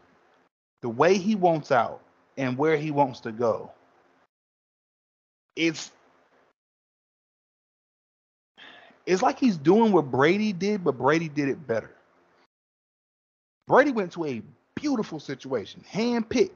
the 0.81 0.89
way 0.89 1.17
he 1.17 1.35
wants 1.35 1.71
out 1.71 2.01
and 2.35 2.57
where 2.57 2.75
he 2.75 2.91
wants 2.91 3.21
to 3.21 3.31
go, 3.31 3.71
it's 5.55 5.91
it's 9.05 9.21
like 9.21 9.39
he's 9.39 9.55
doing 9.55 9.91
what 9.91 10.09
Brady 10.09 10.51
did, 10.51 10.83
but 10.83 10.97
Brady 10.97 11.29
did 11.29 11.47
it 11.47 11.65
better. 11.65 11.91
Brady 13.69 13.91
went 13.91 14.11
to 14.13 14.25
a 14.25 14.41
beautiful 14.73 15.19
situation, 15.19 15.83
handpicked 15.89 16.49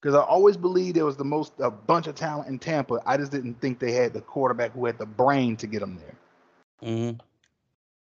because 0.00 0.16
I 0.16 0.22
always 0.22 0.56
believed 0.56 0.96
there 0.96 1.04
was 1.04 1.18
the 1.18 1.24
most 1.24 1.52
a 1.60 1.70
bunch 1.70 2.06
of 2.06 2.14
talent 2.14 2.48
in 2.48 2.58
Tampa. 2.58 3.00
I 3.04 3.18
just 3.18 3.30
didn't 3.30 3.60
think 3.60 3.78
they 3.78 3.92
had 3.92 4.14
the 4.14 4.22
quarterback 4.22 4.72
who 4.72 4.86
had 4.86 4.98
the 4.98 5.06
brain 5.06 5.56
to 5.58 5.66
get 5.66 5.80
them 5.80 5.98
there. 5.98 6.90
Mm-hmm. 6.90 7.18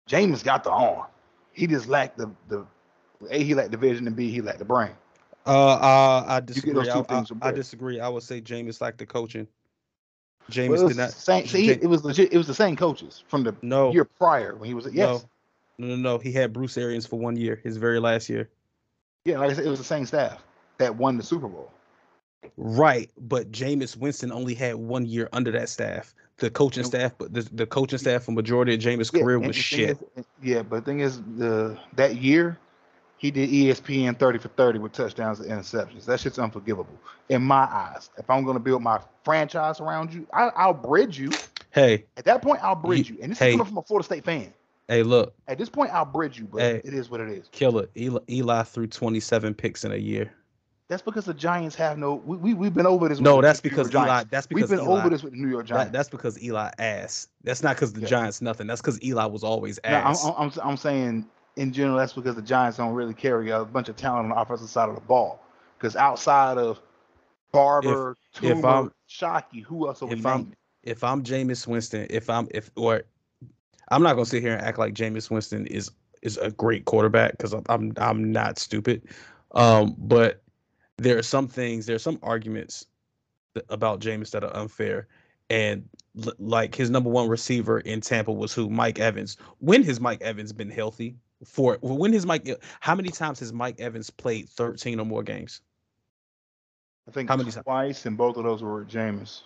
Jameis 0.09 0.43
got 0.43 0.65
the 0.65 0.71
arm. 0.71 1.05
He 1.53 1.67
just 1.67 1.87
lacked 1.87 2.17
the 2.17 2.29
the 2.49 2.65
a 3.29 3.41
he 3.41 3.55
lacked 3.55 3.71
the 3.71 3.77
vision 3.77 4.05
and 4.07 4.15
b 4.15 4.29
he 4.29 4.41
lacked 4.41 4.59
the 4.59 4.65
brain. 4.65 4.91
Uh, 5.45 5.73
uh 5.73 6.25
I 6.27 6.39
disagree. 6.41 6.89
I, 6.89 6.99
I, 6.99 7.25
I, 7.41 7.51
disagree. 7.51 7.99
I 8.01 8.09
would 8.09 8.23
say 8.23 8.41
Jameis 8.41 8.81
lacked 8.81 8.97
the 8.97 9.05
coaching. 9.05 9.47
Jameis 10.51 10.79
well, 10.79 10.87
did 10.89 10.97
not. 10.97 11.11
Same, 11.11 11.47
see, 11.47 11.67
J- 11.67 11.79
it 11.81 11.87
was 11.87 12.03
legit. 12.03 12.33
It 12.33 12.37
was 12.37 12.47
the 12.47 12.53
same 12.53 12.75
coaches 12.75 13.23
from 13.29 13.43
the 13.43 13.55
no, 13.61 13.91
year 13.93 14.03
prior 14.03 14.55
when 14.55 14.67
he 14.67 14.73
was. 14.73 14.85
Yes. 14.91 15.23
No, 15.23 15.29
no, 15.81 15.95
no, 15.95 15.95
no. 15.95 16.17
He 16.17 16.31
had 16.31 16.53
Bruce 16.53 16.77
Arians 16.77 17.05
for 17.05 17.19
one 17.19 17.35
year, 17.35 17.59
his 17.63 17.77
very 17.77 17.99
last 17.99 18.29
year. 18.29 18.49
Yeah, 19.25 19.39
like 19.39 19.51
I 19.51 19.53
said, 19.53 19.65
it 19.65 19.69
was 19.69 19.79
the 19.79 19.85
same 19.85 20.05
staff 20.05 20.43
that 20.77 20.95
won 20.95 21.17
the 21.17 21.23
Super 21.23 21.47
Bowl. 21.47 21.71
Right, 22.57 23.09
but 23.19 23.51
Jameis 23.51 23.95
Winston 23.95 24.31
only 24.31 24.55
had 24.55 24.75
one 24.75 25.05
year 25.05 25.29
under 25.31 25.51
that 25.51 25.69
staff. 25.69 26.13
The 26.37 26.49
coaching 26.49 26.83
staff, 26.83 27.13
but 27.17 27.33
the, 27.33 27.47
the 27.53 27.67
coaching 27.67 27.99
staff 27.99 28.23
for 28.23 28.31
majority 28.31 28.73
of 28.73 28.79
Jameis' 28.79 29.13
yeah, 29.13 29.21
career 29.21 29.39
was 29.39 29.55
shit. 29.55 29.97
Is, 30.15 30.25
yeah, 30.41 30.63
but 30.63 30.77
the 30.77 30.91
thing 30.91 31.01
is, 31.01 31.21
the 31.37 31.77
that 31.93 32.15
year 32.15 32.57
he 33.17 33.29
did 33.29 33.51
ESPN 33.51 34.17
thirty 34.17 34.39
for 34.39 34.47
thirty 34.47 34.79
with 34.79 34.91
touchdowns 34.91 35.39
and 35.39 35.51
interceptions. 35.51 36.05
That 36.05 36.19
shit's 36.19 36.39
unforgivable 36.39 36.97
in 37.29 37.43
my 37.43 37.65
eyes. 37.65 38.09
If 38.17 38.27
I'm 38.27 38.43
going 38.43 38.55
to 38.55 38.59
build 38.59 38.81
my 38.81 38.99
franchise 39.23 39.79
around 39.79 40.11
you, 40.11 40.25
I, 40.33 40.65
will 40.65 40.73
bridge 40.73 41.19
you. 41.19 41.29
Hey, 41.69 42.05
at 42.17 42.25
that 42.25 42.41
point, 42.41 42.63
I'll 42.63 42.75
bridge 42.75 43.09
you. 43.11 43.19
And 43.21 43.31
this 43.31 43.39
hey, 43.39 43.51
is 43.51 43.57
coming 43.57 43.67
from 43.67 43.77
a 43.77 43.83
Florida 43.83 44.05
State 44.05 44.25
fan. 44.25 44.51
Hey, 44.91 45.03
look. 45.03 45.33
At 45.47 45.57
this 45.57 45.69
point, 45.69 45.89
I'll 45.93 46.03
bridge 46.03 46.37
you, 46.37 46.43
but 46.51 46.59
hey, 46.59 46.81
it 46.83 46.93
is 46.93 47.09
what 47.09 47.21
it 47.21 47.29
is. 47.29 47.47
Killer. 47.53 47.87
Eli, 47.95 48.19
Eli 48.29 48.63
threw 48.63 48.87
27 48.87 49.53
picks 49.53 49.85
in 49.85 49.93
a 49.93 49.95
year. 49.95 50.33
That's 50.89 51.01
because 51.01 51.23
the 51.23 51.33
Giants 51.33 51.77
have 51.77 51.97
no. 51.97 52.15
We 52.15 52.35
we 52.35 52.53
we've 52.53 52.73
been 52.73 52.85
over 52.85 53.07
this. 53.07 53.21
No, 53.21 53.39
that's 53.39 53.61
because 53.61 53.89
Eli. 53.93 54.05
Giants. 54.05 54.31
That's 54.31 54.47
because 54.47 54.69
we've 54.69 54.77
been 54.77 54.85
Eli, 54.85 54.99
over 54.99 55.09
this 55.09 55.23
with 55.23 55.31
the 55.31 55.39
New 55.39 55.47
York 55.47 55.65
Giants. 55.67 55.85
That, 55.85 55.97
that's 55.97 56.09
because 56.09 56.43
Eli 56.43 56.71
ass. 56.77 57.29
That's 57.45 57.63
not 57.63 57.77
because 57.77 57.93
the 57.93 58.01
yeah. 58.01 58.07
Giants 58.07 58.41
nothing. 58.41 58.67
That's 58.67 58.81
because 58.81 59.01
Eli 59.01 59.23
was 59.27 59.45
always 59.45 59.79
ass. 59.85 60.25
No, 60.25 60.35
I'm, 60.37 60.51
I'm 60.51 60.59
I'm 60.61 60.75
saying 60.75 61.25
in 61.55 61.71
general 61.71 61.97
that's 61.97 62.11
because 62.11 62.35
the 62.35 62.41
Giants 62.41 62.75
don't 62.75 62.93
really 62.93 63.13
carry 63.13 63.49
a 63.51 63.63
bunch 63.63 63.87
of 63.87 63.95
talent 63.95 64.25
on 64.25 64.29
the 64.31 64.35
offensive 64.35 64.67
side 64.67 64.89
of 64.89 64.95
the 64.95 65.01
ball. 65.01 65.41
Because 65.77 65.95
outside 65.95 66.57
of 66.57 66.81
Barber, 67.53 68.17
if, 68.33 68.41
Toomer, 68.41 68.59
if 68.59 68.65
I'm, 68.65 68.91
Shockey, 69.09 69.63
who 69.63 69.87
else 69.87 70.01
if 70.01 70.25
I'm, 70.25 70.51
if 70.83 71.01
I'm 71.01 71.23
Jameis 71.23 71.65
Winston, 71.65 72.07
if 72.09 72.29
I'm 72.29 72.49
if 72.51 72.69
or 72.75 73.03
I'm 73.91 74.01
not 74.01 74.13
gonna 74.13 74.25
sit 74.25 74.41
here 74.41 74.53
and 74.53 74.61
act 74.61 74.79
like 74.79 74.93
Jameis 74.93 75.29
Winston 75.29 75.67
is 75.67 75.91
is 76.21 76.37
a 76.37 76.51
great 76.51 76.85
quarterback 76.85 77.31
because 77.31 77.53
I'm, 77.53 77.63
I'm 77.69 77.93
I'm 77.97 78.31
not 78.31 78.57
stupid. 78.57 79.03
Um, 79.51 79.95
but 79.97 80.41
there 80.97 81.17
are 81.17 81.23
some 81.23 81.47
things, 81.47 81.85
there 81.85 81.95
are 81.95 81.99
some 81.99 82.19
arguments 82.23 82.85
about 83.69 83.99
Jameis 83.99 84.31
that 84.31 84.43
are 84.43 84.55
unfair. 84.55 85.07
And 85.49 85.83
l- 86.25 86.33
like 86.39 86.73
his 86.73 86.89
number 86.89 87.09
one 87.09 87.27
receiver 87.27 87.79
in 87.81 87.99
Tampa 87.99 88.31
was 88.31 88.53
who? 88.53 88.69
Mike 88.69 88.99
Evans. 88.99 89.35
When 89.59 89.83
has 89.83 89.99
Mike 89.99 90.21
Evans 90.21 90.53
been 90.53 90.69
healthy? 90.69 91.15
For 91.43 91.77
when 91.81 92.13
has 92.13 92.25
Mike? 92.25 92.47
How 92.79 92.95
many 92.95 93.09
times 93.09 93.39
has 93.39 93.51
Mike 93.51 93.79
Evans 93.79 94.09
played 94.09 94.47
13 94.47 94.99
or 94.99 95.05
more 95.05 95.23
games? 95.23 95.61
I 97.07 97.11
think 97.11 97.27
how 97.27 97.35
many 97.35 97.51
twice, 97.51 98.05
and 98.05 98.15
both 98.15 98.37
of 98.37 98.43
those 98.43 98.61
were 98.61 98.85
Jameis. 98.85 99.41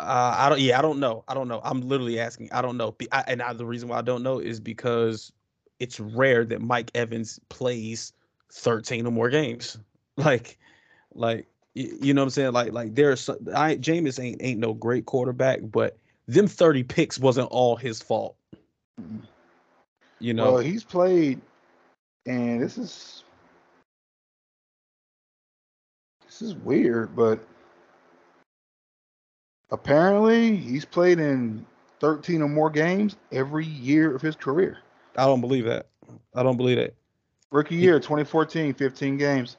Uh, 0.00 0.34
I 0.36 0.48
don't. 0.48 0.60
Yeah, 0.60 0.78
I 0.78 0.82
don't 0.82 0.98
know. 0.98 1.24
I 1.28 1.34
don't 1.34 1.48
know. 1.48 1.60
I'm 1.62 1.80
literally 1.82 2.18
asking. 2.18 2.50
I 2.52 2.62
don't 2.62 2.76
know. 2.76 2.94
I, 3.12 3.24
and 3.28 3.40
I, 3.40 3.52
the 3.52 3.66
reason 3.66 3.88
why 3.88 3.98
I 3.98 4.02
don't 4.02 4.22
know 4.22 4.38
is 4.40 4.58
because 4.58 5.32
it's 5.78 6.00
rare 6.00 6.44
that 6.44 6.60
Mike 6.60 6.90
Evans 6.94 7.38
plays 7.48 8.12
13 8.52 9.06
or 9.06 9.12
more 9.12 9.30
games. 9.30 9.78
Like, 10.16 10.58
like 11.16 11.48
you 11.74 12.14
know 12.14 12.22
what 12.22 12.26
I'm 12.26 12.30
saying? 12.30 12.52
Like, 12.52 12.72
like 12.72 12.94
there's 12.94 13.28
I 13.52 13.74
Jameis 13.74 14.22
ain't 14.22 14.40
ain't 14.40 14.60
no 14.60 14.74
great 14.74 15.06
quarterback, 15.06 15.58
but 15.60 15.98
them 16.28 16.46
30 16.46 16.84
picks 16.84 17.18
wasn't 17.18 17.48
all 17.50 17.74
his 17.74 18.00
fault. 18.00 18.36
You 20.20 20.34
know, 20.34 20.52
well, 20.52 20.58
he's 20.60 20.84
played, 20.84 21.40
and 22.26 22.62
this 22.62 22.78
is 22.78 23.24
this 26.24 26.40
is 26.40 26.54
weird, 26.54 27.16
but 27.16 27.40
apparently 29.70 30.56
he's 30.56 30.84
played 30.84 31.18
in 31.18 31.64
13 32.00 32.42
or 32.42 32.48
more 32.48 32.70
games 32.70 33.16
every 33.32 33.66
year 33.66 34.14
of 34.14 34.22
his 34.22 34.36
career. 34.36 34.78
I 35.16 35.26
don't 35.26 35.40
believe 35.40 35.64
that. 35.64 35.86
I 36.34 36.42
don't 36.42 36.56
believe 36.56 36.76
that. 36.76 36.94
Rookie 37.50 37.76
year 37.76 38.00
2014, 38.00 38.74
15 38.74 39.16
games. 39.16 39.56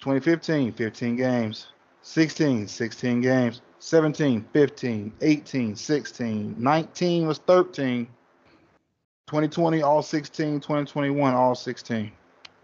2015, 0.00 0.72
15 0.72 1.16
games. 1.16 1.68
16, 2.02 2.68
16 2.68 3.20
games. 3.20 3.62
17, 3.78 4.44
15, 4.52 5.12
18, 5.20 5.76
16. 5.76 6.54
19 6.58 7.26
was 7.26 7.38
13. 7.38 8.06
2020, 9.26 9.82
all 9.82 10.02
16. 10.02 10.60
2021, 10.60 11.34
all 11.34 11.54
16. 11.54 12.12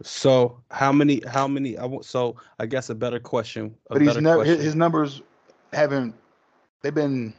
So 0.03 0.61
how 0.71 0.93
many? 0.93 1.23
How 1.27 1.47
many? 1.47 1.77
I 1.77 1.85
want. 1.85 2.05
So 2.05 2.37
I 2.59 2.67
guess 2.67 2.91
a 2.91 2.95
better 2.95 3.21
question. 3.21 3.75
A 3.91 3.95
but 3.95 4.03
he's 4.03 4.17
never. 4.17 4.45
His, 4.45 4.63
his 4.63 4.75
numbers 4.75 5.23
haven't. 5.73 6.15
They've 6.83 6.95
been. 6.95 7.35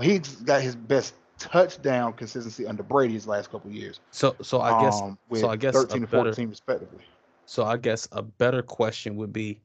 He's 0.00 0.36
got 0.36 0.60
his 0.60 0.76
best 0.76 1.14
touchdown 1.38 2.12
consistency 2.14 2.66
under 2.66 2.82
Brady's 2.82 3.26
last 3.26 3.50
couple 3.50 3.70
years. 3.70 4.00
So 4.10 4.36
so 4.42 4.60
I 4.60 4.82
guess 4.82 5.00
um, 5.00 5.18
so 5.34 5.48
I 5.48 5.56
guess 5.56 5.74
13 5.74 6.02
and 6.02 6.10
14 6.10 6.48
respectively. 6.48 7.04
So 7.46 7.64
I 7.64 7.76
guess 7.76 8.08
a 8.12 8.22
better 8.22 8.62
question 8.62 9.16
would 9.16 9.32
be 9.32 9.60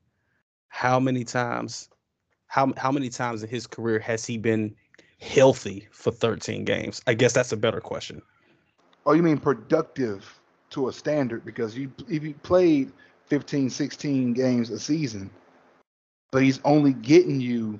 how 0.70 1.00
many 1.00 1.24
times, 1.24 1.89
how 2.48 2.74
how 2.77 2.91
many 2.91 3.10
times 3.10 3.44
in 3.44 3.50
his 3.50 3.68
career 3.68 4.00
has 4.00 4.25
he 4.25 4.38
been 4.38 4.75
healthy 5.20 5.88
for 5.91 6.12
13 6.12 6.63
games? 6.65 7.01
I 7.08 7.13
guess 7.13 7.34
that's 7.34 7.51
a 7.51 7.58
better 7.58 7.82
question. 7.82 8.22
Oh, 9.06 9.13
you 9.13 9.24
mean 9.24 9.38
productive 9.38 10.39
to 10.72 10.88
a 10.89 10.94
standard? 10.94 11.44
Because 11.44 11.75
you 11.77 11.91
if 12.08 12.24
you 12.24 12.34
played 12.44 12.91
15, 13.27 13.70
16 13.70 14.34
games 14.34 14.70
a 14.70 14.80
season, 14.80 15.30
but 16.32 16.42
he's 16.42 16.60
only 16.64 16.94
getting 16.94 17.40
you 17.40 17.80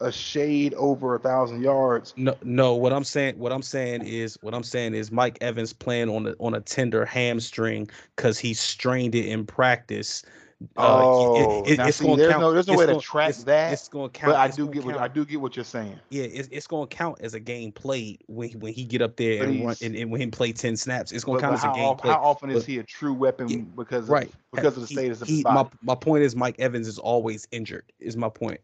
a 0.00 0.10
shade 0.10 0.74
over 0.74 1.14
a 1.14 1.18
thousand 1.18 1.62
yards. 1.62 2.12
No, 2.16 2.36
no. 2.42 2.74
What 2.74 2.92
I'm 2.92 3.04
saying, 3.04 3.38
what 3.38 3.52
I'm 3.52 3.62
saying 3.62 4.02
is, 4.02 4.36
what 4.42 4.54
I'm 4.54 4.64
saying 4.64 4.94
is, 4.94 5.10
Mike 5.10 5.38
Evans 5.40 5.72
playing 5.72 6.08
on 6.10 6.26
a 6.26 6.34
on 6.40 6.54
a 6.54 6.60
tender 6.60 7.04
hamstring 7.06 7.88
because 8.16 8.38
he 8.38 8.52
strained 8.52 9.14
it 9.14 9.26
in 9.26 9.46
practice. 9.46 10.24
Oh, 10.76 11.36
uh, 11.36 11.62
it, 11.62 11.72
it, 11.72 11.88
it's 11.88 12.00
going 12.00 12.16
to 12.16 12.22
there's 12.22 12.32
count. 12.32 12.42
No, 12.42 12.52
there's 12.52 12.66
no 12.66 12.76
way 12.76 12.86
gonna, 12.86 12.98
to 12.98 13.04
track 13.04 13.30
it's, 13.30 13.44
that. 13.44 13.72
It's 13.72 13.88
going 13.88 14.10
to 14.10 14.18
count. 14.18 14.32
But 14.32 14.36
I 14.36 14.48
do 14.48 14.66
get 14.66 14.82
count. 14.82 14.86
what 14.86 14.96
I 14.98 15.08
do 15.08 15.24
get 15.24 15.40
what 15.40 15.56
you're 15.56 15.64
saying. 15.64 15.98
Yeah, 16.10 16.24
it's, 16.24 16.48
it's 16.50 16.66
going 16.66 16.88
to 16.88 16.96
count 16.96 17.18
as 17.20 17.34
a 17.34 17.40
game 17.40 17.72
played 17.72 18.22
when 18.26 18.50
when 18.60 18.72
he 18.72 18.84
get 18.84 19.02
up 19.02 19.16
there 19.16 19.44
and 19.44 19.64
run 19.64 19.76
and, 19.82 19.94
and, 19.94 20.10
when 20.10 20.20
he 20.20 20.26
play 20.28 20.52
ten 20.52 20.76
snaps. 20.76 21.12
It's 21.12 21.24
going 21.24 21.38
to 21.38 21.42
count 21.42 21.54
as 21.54 21.64
a 21.64 21.72
game 21.72 21.96
played. 21.96 22.12
How 22.12 22.22
often 22.22 22.50
is 22.50 22.64
he 22.64 22.78
a 22.78 22.82
true 22.82 23.12
weapon 23.12 23.48
yeah, 23.48 23.58
because 23.76 24.04
of, 24.04 24.10
right 24.10 24.30
because 24.52 24.76
of 24.76 24.82
the 24.82 24.88
status 24.88 25.20
of 25.20 25.28
his 25.28 25.42
body? 25.42 25.54
My 25.82 25.94
my 25.94 25.94
point 25.94 26.22
is 26.22 26.34
Mike 26.36 26.56
Evans 26.58 26.88
is 26.88 26.98
always 26.98 27.46
injured. 27.50 27.92
Is 28.00 28.16
my 28.16 28.28
point. 28.28 28.60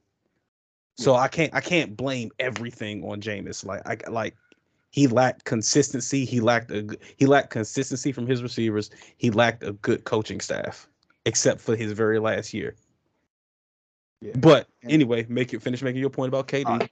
So 0.96 1.14
I 1.14 1.28
can't 1.28 1.54
I 1.54 1.60
can't 1.60 1.96
blame 1.96 2.30
everything 2.38 3.04
on 3.04 3.20
Jameis. 3.20 3.64
Like 3.64 3.82
I 3.86 4.10
like 4.10 4.36
he 4.90 5.06
lacked 5.06 5.44
consistency. 5.44 6.24
He 6.24 6.40
lacked 6.40 6.70
a 6.70 6.96
he 7.16 7.26
lacked 7.26 7.50
consistency 7.50 8.12
from 8.12 8.26
his 8.26 8.42
receivers. 8.42 8.90
He 9.16 9.30
lacked 9.30 9.62
a 9.62 9.72
good 9.72 10.04
coaching 10.04 10.40
staff, 10.40 10.88
except 11.26 11.60
for 11.60 11.76
his 11.76 11.92
very 11.92 12.18
last 12.18 12.54
year. 12.54 12.74
Yeah. 14.20 14.32
But 14.36 14.68
anyway, 14.82 15.26
make 15.28 15.54
it 15.54 15.62
finish 15.62 15.82
making 15.82 16.00
your 16.00 16.10
point 16.10 16.28
about 16.28 16.48
KD. 16.48 16.64
Right. 16.64 16.90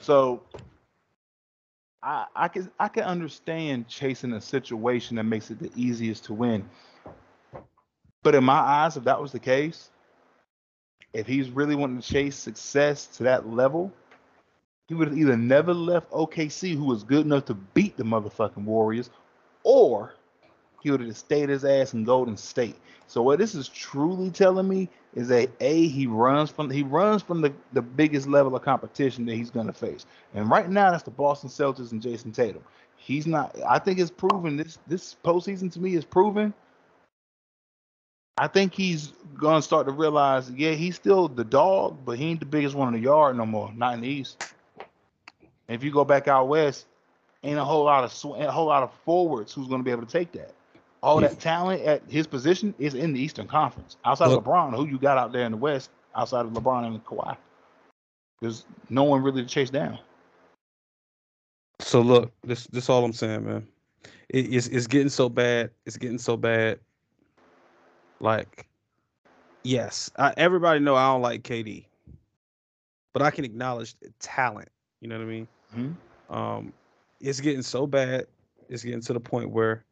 So 0.00 0.42
I 2.02 2.26
I 2.34 2.48
can 2.48 2.70
I 2.78 2.88
can 2.88 3.04
understand 3.04 3.88
chasing 3.88 4.32
a 4.32 4.40
situation 4.40 5.16
that 5.16 5.24
makes 5.24 5.50
it 5.50 5.58
the 5.58 5.70
easiest 5.74 6.24
to 6.24 6.34
win. 6.34 6.68
But 8.22 8.34
in 8.34 8.44
my 8.44 8.58
eyes, 8.58 8.96
if 8.96 9.04
that 9.04 9.20
was 9.20 9.32
the 9.32 9.38
case, 9.38 9.90
if 11.12 11.26
he's 11.26 11.50
really 11.50 11.74
wanting 11.74 12.00
to 12.00 12.06
chase 12.06 12.36
success 12.36 13.06
to 13.16 13.22
that 13.24 13.48
level, 13.48 13.92
he 14.88 14.94
would 14.94 15.08
have 15.08 15.16
either 15.16 15.36
never 15.36 15.72
left 15.72 16.10
OKC, 16.10 16.74
who 16.74 16.84
was 16.84 17.02
good 17.02 17.24
enough 17.24 17.46
to 17.46 17.54
beat 17.54 17.96
the 17.96 18.04
motherfucking 18.04 18.64
Warriors, 18.64 19.08
or 19.62 20.14
he 20.82 20.90
would 20.90 21.00
have 21.00 21.16
stayed 21.16 21.48
his 21.48 21.64
ass 21.64 21.94
in 21.94 22.04
Golden 22.04 22.36
State. 22.36 22.76
So 23.06 23.22
what 23.22 23.38
this 23.38 23.54
is 23.54 23.68
truly 23.68 24.30
telling 24.30 24.68
me 24.68 24.88
is 25.14 25.28
that 25.28 25.50
a 25.60 25.88
he 25.88 26.06
runs 26.06 26.50
from 26.50 26.70
he 26.70 26.82
runs 26.82 27.22
from 27.22 27.40
the, 27.40 27.52
the 27.72 27.82
biggest 27.82 28.28
level 28.28 28.54
of 28.54 28.62
competition 28.62 29.26
that 29.26 29.34
he's 29.34 29.50
gonna 29.50 29.72
face. 29.72 30.06
And 30.34 30.48
right 30.50 30.68
now 30.68 30.90
that's 30.90 31.02
the 31.02 31.10
Boston 31.10 31.50
Celtics 31.50 31.92
and 31.92 32.00
Jayson 32.00 32.32
Tatum. 32.32 32.62
He's 32.96 33.26
not 33.26 33.56
I 33.68 33.78
think 33.78 33.98
it's 33.98 34.10
proven 34.10 34.56
this 34.56 34.78
this 34.86 35.16
postseason 35.24 35.72
to 35.72 35.80
me 35.80 35.96
is 35.96 36.04
proven 36.04 36.54
I 38.38 38.46
think 38.48 38.72
he's 38.72 39.12
gonna 39.38 39.60
start 39.60 39.86
to 39.86 39.92
realize, 39.92 40.50
yeah, 40.50 40.72
he's 40.72 40.96
still 40.96 41.28
the 41.28 41.44
dog, 41.44 41.98
but 42.06 42.18
he 42.18 42.26
ain't 42.26 42.40
the 42.40 42.46
biggest 42.46 42.74
one 42.74 42.88
in 42.88 42.94
the 42.94 43.00
yard 43.00 43.36
no 43.36 43.44
more. 43.44 43.70
Not 43.74 43.94
in 43.94 44.00
the 44.00 44.08
East. 44.08 44.42
If 45.68 45.84
you 45.84 45.90
go 45.92 46.04
back 46.06 46.26
out 46.26 46.48
west, 46.48 46.86
ain't 47.44 47.58
a 47.58 47.64
whole 47.64 47.84
lot 47.84 48.02
of 48.02 48.12
sw- 48.12 48.38
a 48.38 48.50
whole 48.50 48.66
lot 48.66 48.82
of 48.82 48.92
forwards 49.04 49.52
who's 49.52 49.68
gonna 49.68 49.82
be 49.82 49.90
able 49.90 50.06
to 50.06 50.10
take 50.10 50.32
that. 50.32 50.54
All 51.02 51.20
that 51.20 51.40
talent 51.40 51.82
at 51.82 52.02
his 52.08 52.26
position 52.26 52.74
is 52.78 52.94
in 52.94 53.12
the 53.12 53.20
Eastern 53.20 53.46
Conference. 53.46 53.96
Outside 54.04 54.28
Look, 54.28 54.40
of 54.40 54.44
LeBron, 54.44 54.76
who 54.76 54.86
you 54.86 54.98
got 54.98 55.16
out 55.16 55.32
there 55.32 55.46
in 55.46 55.52
the 55.52 55.58
West, 55.58 55.90
outside 56.14 56.44
of 56.44 56.52
LeBron 56.52 56.86
and 56.86 57.04
Kawhi, 57.04 57.36
there's 58.40 58.64
no 58.90 59.04
one 59.04 59.22
really 59.22 59.42
to 59.42 59.48
chase 59.48 59.70
down. 59.70 59.98
So 61.80 62.00
look, 62.00 62.32
this 62.42 62.66
this 62.66 62.90
all 62.90 63.04
I'm 63.04 63.12
saying, 63.12 63.46
man. 63.46 63.66
It, 64.28 64.54
it's 64.54 64.66
it's 64.66 64.86
getting 64.86 65.08
so 65.08 65.28
bad. 65.28 65.70
It's 65.86 65.96
getting 65.96 66.18
so 66.18 66.36
bad 66.36 66.78
like, 68.20 68.66
yes, 69.64 70.10
I, 70.18 70.34
everybody 70.36 70.80
know 70.80 70.94
I 70.94 71.06
don't 71.06 71.22
like 71.22 71.42
KD, 71.42 71.86
but 73.12 73.22
I 73.22 73.30
can 73.30 73.44
acknowledge 73.44 73.94
talent. 74.20 74.68
You 75.00 75.08
know 75.08 75.18
what 75.18 75.24
I 75.24 75.26
mean? 75.26 75.48
Mm-hmm. 75.74 76.34
Um, 76.34 76.72
it's 77.20 77.40
getting 77.40 77.62
so 77.62 77.86
bad. 77.86 78.26
It's 78.68 78.84
getting 78.84 79.00
to 79.02 79.12
the 79.12 79.20
point 79.20 79.50
where 79.50 79.84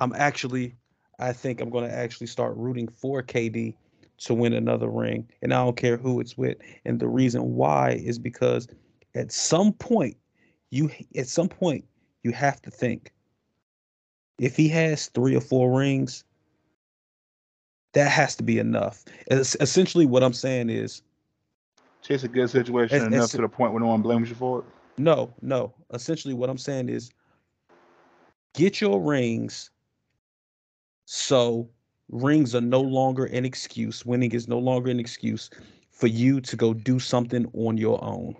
I'm 0.00 0.12
actually, 0.14 0.76
I 1.18 1.32
think 1.32 1.60
I'm 1.60 1.70
going 1.70 1.88
to 1.88 1.94
actually 1.94 2.26
start 2.26 2.56
rooting 2.56 2.88
for 2.88 3.22
KD 3.22 3.74
to 4.18 4.34
win 4.34 4.52
another 4.52 4.88
ring, 4.88 5.28
and 5.42 5.52
I 5.52 5.64
don't 5.64 5.76
care 5.76 5.96
who 5.96 6.20
it's 6.20 6.36
with. 6.36 6.56
And 6.84 7.00
the 7.00 7.08
reason 7.08 7.54
why 7.54 7.90
is 7.92 8.18
because 8.18 8.68
at 9.14 9.32
some 9.32 9.72
point, 9.72 10.16
you 10.70 10.90
at 11.16 11.28
some 11.28 11.48
point 11.48 11.84
you 12.22 12.32
have 12.32 12.60
to 12.62 12.70
think 12.70 13.12
if 14.38 14.56
he 14.56 14.68
has 14.68 15.08
three 15.08 15.36
or 15.36 15.40
four 15.40 15.78
rings, 15.78 16.24
that 17.92 18.10
has 18.10 18.34
to 18.36 18.42
be 18.42 18.58
enough. 18.58 19.04
It's 19.28 19.56
essentially, 19.60 20.06
what 20.06 20.22
I'm 20.22 20.32
saying 20.32 20.70
is, 20.70 21.02
chase 22.02 22.24
a 22.24 22.28
good 22.28 22.50
situation 22.50 22.96
it's, 22.96 23.06
enough 23.06 23.24
it's, 23.24 23.32
to 23.32 23.42
the 23.42 23.48
point 23.48 23.72
where 23.72 23.80
no 23.80 23.88
one 23.88 24.02
blames 24.02 24.28
you 24.28 24.34
for 24.34 24.60
it. 24.60 24.64
No, 24.98 25.32
no. 25.42 25.72
Essentially, 25.92 26.34
what 26.34 26.50
I'm 26.50 26.58
saying 26.58 26.88
is, 26.88 27.10
get 28.54 28.80
your 28.80 29.00
rings. 29.00 29.70
So 31.04 31.68
rings 32.08 32.54
are 32.54 32.60
no 32.60 32.80
longer 32.80 33.26
an 33.26 33.44
excuse. 33.44 34.04
Winning 34.04 34.32
is 34.32 34.48
no 34.48 34.58
longer 34.58 34.90
an 34.90 35.00
excuse 35.00 35.50
for 35.90 36.06
you 36.06 36.40
to 36.40 36.56
go 36.56 36.74
do 36.74 36.98
something 36.98 37.46
on 37.54 37.76
your 37.76 38.02
own 38.04 38.36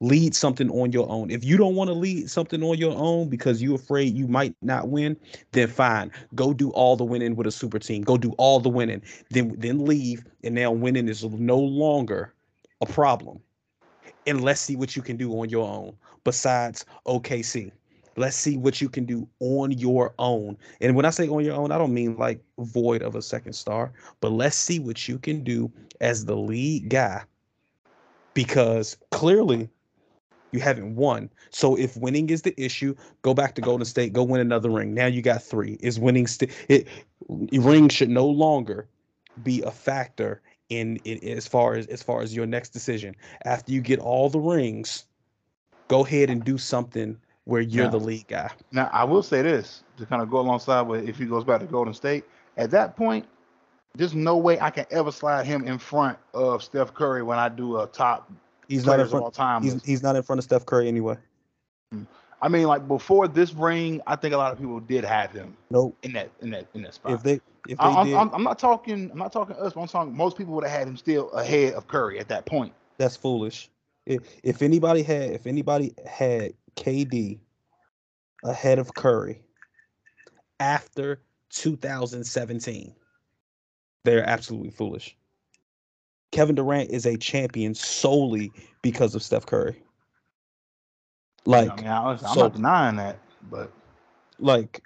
lead 0.00 0.34
something 0.34 0.70
on 0.70 0.92
your 0.92 1.08
own. 1.10 1.30
If 1.30 1.44
you 1.44 1.56
don't 1.56 1.74
want 1.74 1.88
to 1.88 1.94
lead 1.94 2.30
something 2.30 2.62
on 2.62 2.78
your 2.78 2.96
own 2.96 3.28
because 3.28 3.62
you're 3.62 3.74
afraid 3.76 4.16
you 4.16 4.26
might 4.26 4.54
not 4.62 4.88
win, 4.88 5.16
then 5.52 5.68
fine. 5.68 6.10
Go 6.34 6.52
do 6.52 6.70
all 6.70 6.96
the 6.96 7.04
winning 7.04 7.36
with 7.36 7.46
a 7.46 7.50
super 7.50 7.78
team. 7.78 8.02
Go 8.02 8.16
do 8.16 8.32
all 8.32 8.60
the 8.60 8.68
winning. 8.68 9.02
Then 9.30 9.54
then 9.58 9.84
leave 9.84 10.24
and 10.42 10.54
now 10.54 10.72
winning 10.72 11.08
is 11.08 11.24
no 11.24 11.58
longer 11.58 12.34
a 12.80 12.86
problem. 12.86 13.40
And 14.26 14.42
let's 14.42 14.60
see 14.60 14.76
what 14.76 14.96
you 14.96 15.02
can 15.02 15.16
do 15.16 15.32
on 15.40 15.48
your 15.50 15.68
own 15.68 15.96
besides 16.24 16.84
OKC. 17.06 17.70
Let's 18.16 18.36
see 18.36 18.56
what 18.56 18.80
you 18.80 18.88
can 18.88 19.04
do 19.04 19.28
on 19.40 19.72
your 19.72 20.14
own. 20.18 20.56
And 20.80 20.96
when 20.96 21.04
I 21.04 21.10
say 21.10 21.28
on 21.28 21.44
your 21.44 21.54
own, 21.54 21.72
I 21.72 21.78
don't 21.78 21.94
mean 21.94 22.16
like 22.16 22.42
void 22.58 23.02
of 23.02 23.14
a 23.14 23.22
second 23.22 23.52
star, 23.52 23.92
but 24.20 24.32
let's 24.32 24.56
see 24.56 24.78
what 24.78 25.08
you 25.08 25.18
can 25.18 25.44
do 25.44 25.70
as 26.00 26.24
the 26.24 26.36
lead 26.36 26.88
guy 26.88 27.22
because 28.34 28.96
clearly 29.10 29.68
you 30.52 30.60
haven't 30.60 30.96
won. 30.96 31.30
So 31.50 31.76
if 31.76 31.96
winning 31.96 32.30
is 32.30 32.42
the 32.42 32.58
issue, 32.60 32.94
go 33.22 33.34
back 33.34 33.54
to 33.54 33.60
Golden 33.60 33.84
State, 33.84 34.12
go 34.12 34.22
win 34.22 34.40
another 34.40 34.70
ring. 34.70 34.94
Now 34.94 35.06
you 35.06 35.22
got 35.22 35.42
three. 35.42 35.78
Is 35.80 36.00
winning 36.00 36.26
still? 36.26 36.48
It 36.68 36.88
ring 37.28 37.88
should 37.88 38.10
no 38.10 38.26
longer 38.26 38.88
be 39.42 39.62
a 39.62 39.70
factor 39.70 40.42
in, 40.68 40.96
in 41.04 41.36
as 41.36 41.46
far 41.46 41.74
as 41.74 41.86
as 41.86 42.02
far 42.02 42.22
as 42.22 42.34
your 42.34 42.46
next 42.46 42.70
decision. 42.70 43.14
After 43.44 43.72
you 43.72 43.80
get 43.80 43.98
all 43.98 44.28
the 44.28 44.40
rings, 44.40 45.04
go 45.88 46.04
ahead 46.04 46.30
and 46.30 46.44
do 46.44 46.58
something 46.58 47.16
where 47.50 47.60
you're 47.60 47.86
now, 47.86 47.90
the 47.90 47.98
lead 47.98 48.28
guy. 48.28 48.50
Now 48.70 48.88
I 48.92 49.04
will 49.04 49.22
say 49.22 49.42
this 49.42 49.82
to 49.98 50.06
kind 50.06 50.22
of 50.22 50.30
go 50.30 50.38
alongside 50.38 50.82
with 50.82 51.08
if 51.08 51.18
he 51.18 51.26
goes 51.26 51.44
back 51.44 51.60
to 51.60 51.66
Golden 51.66 51.92
State. 51.92 52.24
At 52.56 52.70
that 52.70 52.96
point, 52.96 53.26
there's 53.94 54.14
no 54.14 54.36
way 54.36 54.60
I 54.60 54.70
can 54.70 54.86
ever 54.90 55.10
slide 55.10 55.46
him 55.46 55.66
in 55.66 55.78
front 55.78 56.16
of 56.32 56.62
Steph 56.62 56.94
Curry 56.94 57.22
when 57.22 57.38
I 57.38 57.48
do 57.48 57.80
a 57.80 57.86
top 57.86 58.30
He's 58.68 58.86
not 58.86 59.00
in 59.00 59.08
front. 59.08 59.24
All 59.24 59.30
time 59.32 59.64
he's, 59.64 59.82
he's 59.82 60.02
not 60.02 60.14
in 60.14 60.22
front 60.22 60.38
of 60.38 60.44
Steph 60.44 60.64
Curry 60.64 60.86
anyway. 60.86 61.16
Mm. 61.92 62.06
I 62.40 62.48
mean, 62.48 62.68
like 62.68 62.86
before 62.86 63.26
this 63.26 63.52
ring, 63.52 64.00
I 64.06 64.14
think 64.14 64.32
a 64.32 64.36
lot 64.36 64.52
of 64.52 64.58
people 64.58 64.78
did 64.78 65.04
have 65.04 65.32
him. 65.32 65.56
Nope. 65.70 65.98
In 66.04 66.12
that 66.12 66.30
in 66.40 66.50
that 66.50 66.66
in 66.74 66.82
that 66.82 66.94
spot. 66.94 67.12
If 67.12 67.24
they 67.24 67.40
if 67.68 67.78
they 67.78 67.84
I'm, 67.84 68.06
did, 68.06 68.14
I'm, 68.14 68.30
I'm, 68.32 68.44
not 68.44 68.60
talking. 68.60 69.10
I'm 69.10 69.18
not 69.18 69.32
talking 69.32 69.56
us. 69.56 69.72
But 69.72 69.80
I'm 69.80 69.88
talking. 69.88 70.16
Most 70.16 70.38
people 70.38 70.54
would 70.54 70.64
have 70.64 70.72
had 70.72 70.86
him 70.86 70.96
still 70.96 71.30
ahead 71.32 71.74
of 71.74 71.88
Curry 71.88 72.20
at 72.20 72.28
that 72.28 72.46
point. 72.46 72.72
That's 72.96 73.16
foolish. 73.16 73.68
If 74.06 74.22
if 74.44 74.62
anybody 74.62 75.02
had 75.02 75.30
if 75.30 75.46
anybody 75.46 75.92
had 76.06 76.54
KD 76.76 77.38
ahead 78.44 78.78
of 78.78 78.94
Curry 78.94 79.42
after 80.60 81.20
2017, 81.50 82.94
they're 84.04 84.28
absolutely 84.28 84.70
foolish. 84.70 85.16
Kevin 86.32 86.54
Durant 86.54 86.90
is 86.90 87.06
a 87.06 87.16
champion 87.16 87.74
solely 87.74 88.52
because 88.82 89.14
of 89.14 89.22
Steph 89.22 89.46
Curry. 89.46 89.82
Like, 91.44 91.72
I 91.72 91.76
mean, 91.76 91.86
I 91.86 92.10
am 92.12 92.18
so, 92.18 92.34
not 92.34 92.54
denying 92.54 92.96
that, 92.96 93.18
but 93.50 93.72
like, 94.38 94.82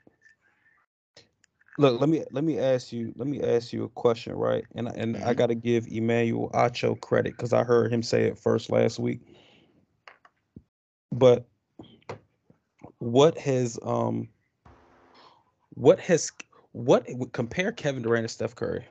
look, 1.79 2.01
let 2.01 2.09
me 2.09 2.25
let 2.31 2.45
me 2.45 2.59
ask 2.59 2.93
you 2.93 3.13
let 3.17 3.27
me 3.27 3.43
ask 3.43 3.73
you 3.73 3.85
a 3.85 3.89
question, 3.89 4.35
right? 4.35 4.65
And 4.75 4.89
and 4.89 5.17
mm-hmm. 5.17 5.29
I 5.29 5.35
got 5.35 5.49
to 5.49 5.55
give 5.55 5.87
Emmanuel 5.89 6.51
Acho 6.55 6.99
credit 7.01 7.37
because 7.37 7.53
I 7.53 7.65
heard 7.65 7.93
him 7.93 8.03
say 8.03 8.23
it 8.23 8.39
first 8.39 8.71
last 8.71 8.99
week. 8.99 9.21
But 11.13 11.45
what 13.05 13.37
has 13.37 13.79
um 13.83 14.29
what 15.75 16.01
has 16.01 16.31
what 16.73 17.07
compare 17.33 17.71
Kevin 17.71 18.03
Durant 18.03 18.25
to 18.25 18.29
Steph 18.29 18.55
Curry? 18.55 18.87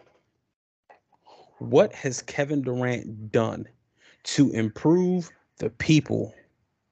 what 1.60 1.94
has 1.94 2.22
Kevin 2.22 2.62
Durant 2.62 3.32
done 3.32 3.68
to 4.24 4.52
improve 4.52 5.30
the 5.58 5.70
people 5.70 6.34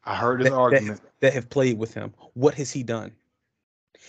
I 0.04 0.16
heard 0.16 0.42
his 0.42 0.50
that, 0.50 0.56
argument. 0.56 1.02
that, 1.02 1.12
that 1.20 1.34
have 1.34 1.50
played 1.50 1.78
with 1.78 1.94
him? 1.94 2.14
What 2.34 2.56
has 2.56 2.72
he 2.72 2.84
done? 2.84 3.12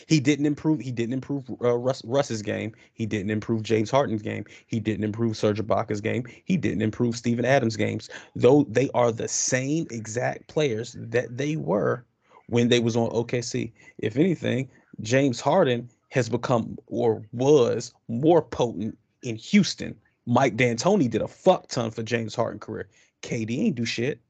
He 0.07 0.21
didn't 0.21 0.47
improve. 0.47 0.81
He 0.81 0.91
didn't 0.91 1.13
improve 1.13 1.45
uh, 1.63 1.77
Russ, 1.77 2.03
Russ's 2.07 2.41
game. 2.41 2.73
He 2.95 3.05
didn't 3.05 3.31
improve 3.31 3.63
James 3.63 3.91
Harden's 3.91 4.23
game. 4.23 4.47
He 4.67 4.81
didn't 4.81 5.05
improve 5.05 5.37
Serge 5.37 5.61
Ibaka's 5.61 6.01
game. 6.01 6.25
He 6.45 6.57
didn't 6.57 6.81
improve 6.81 7.17
Steven 7.17 7.45
Adams' 7.45 7.77
games. 7.77 8.09
Though 8.35 8.65
they 8.71 8.89
are 8.95 9.13
the 9.13 9.29
same 9.29 9.87
exact 9.91 10.49
players 10.49 10.97
that 10.99 11.37
they 11.37 11.57
were 11.57 12.07
when 12.49 12.69
they 12.69 12.81
was 12.81 12.97
on 12.97 13.11
OKC. 13.11 13.73
If 13.99 14.17
anything, 14.17 14.69
James 15.01 15.41
Harden 15.41 15.89
has 16.11 16.29
become 16.29 16.77
or 16.87 17.23
was 17.33 17.95
more 18.09 18.43
potent 18.43 18.99
in 19.23 19.37
Houston. 19.37 19.95
Mike 20.27 20.57
D'Antoni 20.57 21.09
did 21.11 21.23
a 21.23 21.29
fuck 21.29 21.69
ton 21.69 21.91
for 21.91 22.03
James 22.03 22.35
Harden 22.35 22.61
career. 22.61 22.89
KD 23.23 23.59
ain't 23.67 23.77
do 23.77 23.85
shit. 23.85 24.21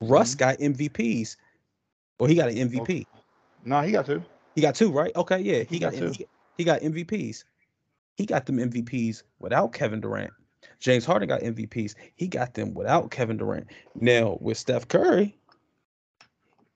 Russ 0.00 0.34
Mhm. 0.34 0.38
got 0.38 0.58
MVPs. 0.60 1.36
Well, 2.18 2.28
he 2.28 2.34
got 2.34 2.48
an 2.50 2.56
MVP. 2.56 3.06
no, 3.64 3.80
he 3.82 3.92
got 3.92 4.06
two. 4.06 4.22
He 4.54 4.60
got 4.60 4.74
two, 4.74 4.90
right? 4.92 5.14
Okay, 5.16 5.40
yeah. 5.40 5.58
He, 5.60 5.76
He 5.76 5.78
got, 5.78 5.92
got 5.92 5.98
two. 5.98 6.10
he, 6.12 6.26
he 6.58 6.64
got 6.64 6.80
MVPs. 6.82 7.44
He 8.16 8.26
got 8.26 8.46
them 8.46 8.58
MVPs 8.58 9.22
without 9.40 9.72
Kevin 9.72 10.00
Durant. 10.00 10.32
James 10.80 11.04
Harden 11.04 11.28
got 11.28 11.40
MVPs. 11.42 11.94
He 12.16 12.28
got 12.28 12.54
them 12.54 12.74
without 12.74 13.10
Kevin 13.10 13.36
Durant. 13.36 13.66
Now 14.00 14.38
with 14.40 14.56
Steph 14.58 14.86
Curry, 14.88 15.36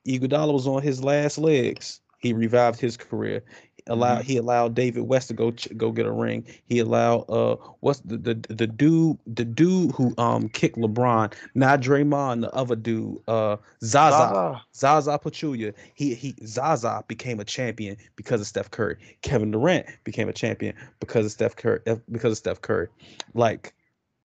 Iguodala 0.08 0.52
was 0.52 0.66
on 0.66 0.82
his 0.82 1.02
last 1.04 1.38
legs. 1.38 2.00
He 2.18 2.32
revived 2.32 2.80
his 2.80 2.96
career. 2.96 3.42
Allowed 3.90 4.18
Mhm. 4.18 4.24
he 4.24 4.36
allowed 4.36 4.74
David 4.74 5.04
West 5.04 5.28
to 5.28 5.34
go 5.34 5.50
go 5.76 5.92
get 5.92 6.04
a 6.04 6.10
ring. 6.12 6.44
He 6.66 6.78
allowed 6.78 7.20
uh 7.30 7.56
what's 7.80 8.00
the 8.00 8.18
the, 8.18 8.34
the 8.50 8.66
dude 8.66 9.16
the 9.26 9.46
dude 9.46 9.92
who 9.92 10.14
um 10.18 10.48
kicked 10.50 10.76
LeBron, 10.76 11.32
not 11.54 11.80
Draymond, 11.80 12.42
the 12.42 12.52
other 12.52 12.76
dude, 12.76 13.18
uh 13.28 13.56
Zaza. 13.82 14.16
Zaza. 14.18 14.62
Zaza 14.74 15.18
Pachulia, 15.18 15.72
he 15.94 16.14
he 16.14 16.34
Zaza 16.44 17.02
became 17.08 17.40
a 17.40 17.44
champion 17.46 17.96
because 18.16 18.42
of 18.42 18.46
Steph 18.46 18.70
Curry. 18.70 18.96
Kevin 19.22 19.50
Durant 19.52 19.86
became 20.04 20.28
a 20.28 20.34
champion 20.34 20.74
because 21.00 21.24
of 21.24 21.32
Steph 21.32 21.56
Curry. 21.56 21.80
uh, 21.86 21.96
Because 22.12 22.32
of 22.32 22.38
Steph 22.38 22.60
Curry, 22.60 22.88
like 23.32 23.72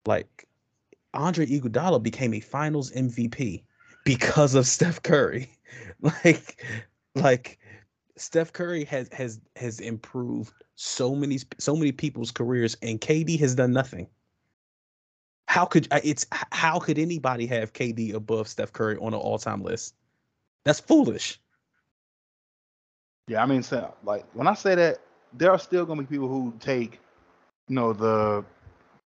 like 0.08 0.48
Andre 1.14 1.46
Iguodala 1.46 2.02
became 2.02 2.34
a 2.34 2.40
Finals 2.40 2.92
MVP 2.94 3.62
because 4.06 4.56
of 4.56 4.66
Steph 4.66 5.04
Curry. 5.04 5.52
Like 6.26 6.64
like 7.16 7.60
Steph 8.18 8.54
Curry 8.54 8.84
has 8.86 9.10
has 9.14 9.40
has 9.56 9.80
improved 9.80 10.54
so 10.76 11.16
many 11.16 11.40
so 11.60 11.76
many 11.76 11.92
people's 11.92 12.32
careers, 12.32 12.76
and 12.82 13.00
KD 13.00 13.40
has 13.40 13.56
done 13.56 13.72
nothing. 13.72 14.08
How 15.48 15.66
could 15.66 15.88
uh, 15.92 16.00
it's 16.04 16.26
how 16.52 16.80
could 16.80 16.98
anybody 16.98 17.46
have 17.48 17.74
KD 17.74 18.14
above 18.14 18.48
Steph 18.48 18.74
Curry 18.74 18.98
on 18.98 19.14
an 19.14 19.20
all 19.20 19.38
time 19.38 19.62
list? 19.62 19.96
That's 20.64 20.80
foolish. 20.80 21.40
Yeah, 23.28 23.44
I 23.44 23.46
mean, 23.46 23.64
so, 23.64 23.94
like 24.04 24.26
when 24.34 24.48
I 24.48 24.54
say 24.54 24.76
that, 24.76 25.00
there 25.34 25.52
are 25.52 25.60
still 25.60 25.86
gonna 25.86 26.02
be 26.02 26.08
people 26.08 26.28
who 26.28 26.54
take, 26.60 27.00
you 27.68 27.76
know, 27.76 27.94
the 27.94 28.44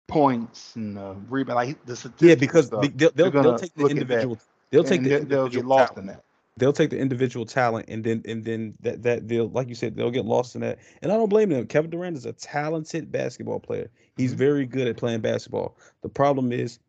points 0.07 0.75
and 0.75 0.97
the 0.97 1.15
rebound, 1.29 1.55
like 1.55 1.85
the 1.85 1.95
statistics. 1.95 2.29
Yeah, 2.29 2.35
because 2.35 2.67
stuff, 2.67 2.81
they'll, 2.95 3.11
they'll, 3.11 3.31
they'll 3.31 3.57
take 3.57 3.73
the 3.73 3.83
look 3.83 3.91
at 3.91 3.95
that, 3.95 4.01
individual. 4.01 4.37
They'll 4.71 4.83
take 4.83 5.03
the 5.03 5.09
they- 5.09 5.19
they'll 5.19 5.45
individual 5.45 5.63
get 5.63 5.65
lost 5.65 5.93
talent. 5.93 6.09
in 6.09 6.15
that. 6.15 6.23
They'll 6.57 6.73
take 6.73 6.89
the 6.89 6.99
individual 6.99 7.45
talent, 7.45 7.87
and 7.89 8.03
then 8.03 8.21
and 8.25 8.45
then 8.45 8.75
that 8.79 9.03
that 9.03 9.27
they'll 9.27 9.49
like 9.49 9.67
you 9.67 9.75
said 9.75 9.95
they'll 9.95 10.11
get 10.11 10.25
lost 10.25 10.55
in 10.55 10.61
that. 10.61 10.79
And 11.01 11.11
I 11.11 11.17
don't 11.17 11.29
blame 11.29 11.49
them. 11.49 11.67
Kevin 11.67 11.91
Durant 11.91 12.15
is 12.15 12.25
a 12.25 12.31
talented 12.33 13.11
basketball 13.11 13.59
player. 13.59 13.89
He's 14.15 14.33
Mhm. 14.33 14.37
very 14.37 14.65
good 14.65 14.87
at 14.87 14.95
playing 14.95 15.19
basketball. 15.21 15.77
The 16.01 16.09
problem 16.09 16.53
is 16.53 16.79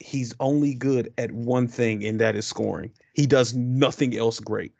he's 0.00 0.34
only 0.40 0.74
good 0.74 1.12
at 1.18 1.30
one 1.30 1.68
thing, 1.68 2.04
and 2.04 2.20
that 2.20 2.34
is 2.34 2.46
scoring. 2.46 2.90
He 3.14 3.26
does 3.26 3.54
nothing 3.54 4.16
else 4.16 4.40
great. 4.40 4.72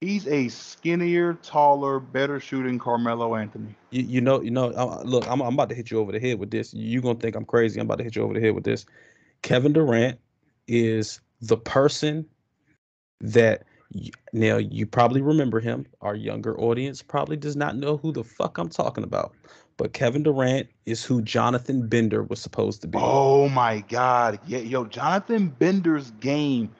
He's 0.00 0.26
a 0.28 0.48
skinnier, 0.48 1.34
taller, 1.42 2.00
better 2.00 2.40
shooting 2.40 2.78
Carmelo 2.78 3.34
Anthony. 3.34 3.74
You, 3.90 4.02
you 4.02 4.20
know, 4.20 4.40
you 4.40 4.50
know. 4.50 4.70
Uh, 4.70 5.02
look, 5.04 5.26
I'm, 5.28 5.42
I'm 5.42 5.54
about 5.54 5.68
to 5.70 5.74
hit 5.74 5.90
you 5.90 5.98
over 5.98 6.12
the 6.12 6.20
head 6.20 6.38
with 6.38 6.50
this. 6.50 6.72
You're 6.72 7.02
gonna 7.02 7.18
think 7.18 7.36
I'm 7.36 7.44
crazy. 7.44 7.80
I'm 7.80 7.86
about 7.86 7.98
to 7.98 8.04
hit 8.04 8.16
you 8.16 8.22
over 8.22 8.34
the 8.34 8.40
head 8.40 8.54
with 8.54 8.64
this. 8.64 8.86
Kevin 9.42 9.72
Durant 9.72 10.18
is 10.68 11.20
the 11.40 11.56
person 11.56 12.26
that 13.20 13.64
now 14.32 14.56
you 14.56 14.86
probably 14.86 15.20
remember 15.20 15.60
him. 15.60 15.86
Our 16.00 16.14
younger 16.14 16.58
audience 16.58 17.02
probably 17.02 17.36
does 17.36 17.56
not 17.56 17.76
know 17.76 17.96
who 17.96 18.12
the 18.12 18.24
fuck 18.24 18.58
I'm 18.58 18.68
talking 18.68 19.04
about. 19.04 19.34
But 19.76 19.94
Kevin 19.94 20.22
Durant 20.22 20.68
is 20.84 21.02
who 21.02 21.22
Jonathan 21.22 21.88
Bender 21.88 22.22
was 22.22 22.40
supposed 22.40 22.82
to 22.82 22.88
be. 22.88 22.98
Oh 23.00 23.48
my 23.48 23.80
God. 23.80 24.38
Yeah, 24.46 24.58
yo, 24.58 24.84
Jonathan 24.84 25.48
Bender's 25.48 26.10
game 26.12 26.70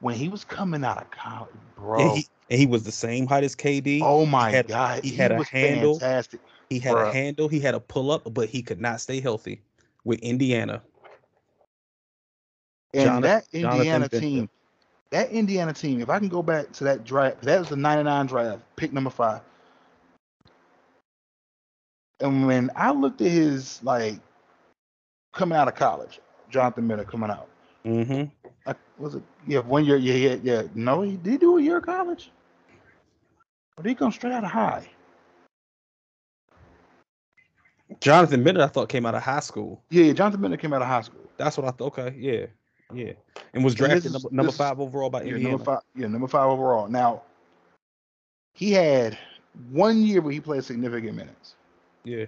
when 0.00 0.14
he 0.16 0.28
was 0.28 0.44
coming 0.44 0.84
out 0.84 1.00
of 1.00 1.10
college, 1.10 1.48
bro. 1.76 2.00
and, 2.00 2.18
he, 2.18 2.26
and 2.50 2.60
he 2.60 2.66
was 2.66 2.82
the 2.82 2.92
same 2.92 3.26
height 3.26 3.44
as 3.44 3.56
KD. 3.56 4.00
oh 4.02 4.26
my 4.26 4.50
had- 4.50 4.68
God. 4.68 5.02
he 5.02 5.16
had 5.16 5.32
a 5.32 5.42
handle. 5.44 5.98
fantastic. 5.98 6.40
he 6.68 6.78
had 6.78 6.96
a 6.96 7.12
handle. 7.12 7.48
He 7.48 7.60
had 7.60 7.74
a 7.74 7.80
pull 7.80 8.10
up, 8.10 8.22
but 8.34 8.48
he 8.48 8.62
could 8.62 8.80
not 8.80 9.00
stay 9.00 9.20
healthy 9.20 9.62
with 10.04 10.18
Indiana. 10.20 10.82
And 12.94 13.04
Jonathan- 13.04 13.22
that 13.22 13.46
Indiana 13.52 14.08
team, 14.08 14.48
that 15.10 15.30
Indiana 15.30 15.72
team, 15.72 16.00
if 16.00 16.08
I 16.10 16.18
can 16.18 16.28
go 16.28 16.42
back 16.42 16.72
to 16.72 16.84
that 16.84 17.04
draft, 17.04 17.42
that 17.42 17.58
was 17.58 17.68
the 17.68 17.76
99 17.76 18.26
draft, 18.26 18.62
pick 18.76 18.92
number 18.92 19.10
five. 19.10 19.40
And 22.20 22.46
when 22.46 22.70
I 22.76 22.92
looked 22.92 23.20
at 23.20 23.30
his, 23.30 23.82
like, 23.82 24.20
coming 25.32 25.56
out 25.58 25.68
of 25.68 25.74
college, 25.74 26.20
Jonathan 26.50 26.86
Bender 26.88 27.04
coming 27.04 27.30
out, 27.30 27.48
Mm-hmm. 27.84 28.24
I, 28.64 28.74
was 28.96 29.16
it, 29.16 29.22
yeah, 29.46 29.58
one 29.58 29.84
year, 29.84 29.96
yeah, 29.96 30.14
yeah, 30.14 30.36
yeah. 30.42 30.62
No, 30.74 31.02
he 31.02 31.16
did 31.16 31.40
do 31.40 31.58
a 31.58 31.60
year 31.62 31.78
of 31.78 31.84
college. 31.84 32.30
Or 33.76 33.82
did 33.82 33.88
he 33.88 33.94
come 33.96 34.12
straight 34.12 34.32
out 34.32 34.44
of 34.44 34.50
high? 34.50 34.86
Jonathan 38.00 38.44
Bender, 38.44 38.62
I 38.62 38.68
thought 38.68 38.88
came 38.88 39.04
out 39.04 39.14
of 39.14 39.22
high 39.22 39.40
school. 39.40 39.82
Yeah, 39.90 40.12
Jonathan 40.12 40.40
Bender 40.40 40.56
came 40.56 40.72
out 40.72 40.82
of 40.82 40.88
high 40.88 41.00
school. 41.02 41.20
That's 41.36 41.56
what 41.56 41.66
I 41.66 41.70
thought. 41.72 41.98
Okay, 41.98 42.14
yeah, 42.18 42.46
yeah, 42.94 43.12
and 43.54 43.64
was 43.64 43.72
And 43.74 43.78
drafted 43.78 44.14
is- 44.14 44.26
number, 44.32 44.52
five 44.52 44.80
overall 44.80 45.10
by 45.10 45.22
Yeah, 45.22 45.30
Indiana. 45.34 45.50
number 45.50 45.64
five. 45.64 45.80
Yeah, 45.96 46.06
number 46.08 46.28
five 46.28 46.46
overall. 46.48 46.88
Now, 46.88 47.22
he 48.54 48.72
had 48.72 49.18
one 49.70 50.02
year 50.02 50.20
where 50.20 50.32
he 50.32 50.40
played 50.40 50.64
significant 50.64 51.16
minutes. 51.16 51.54
Yeah, 52.04 52.26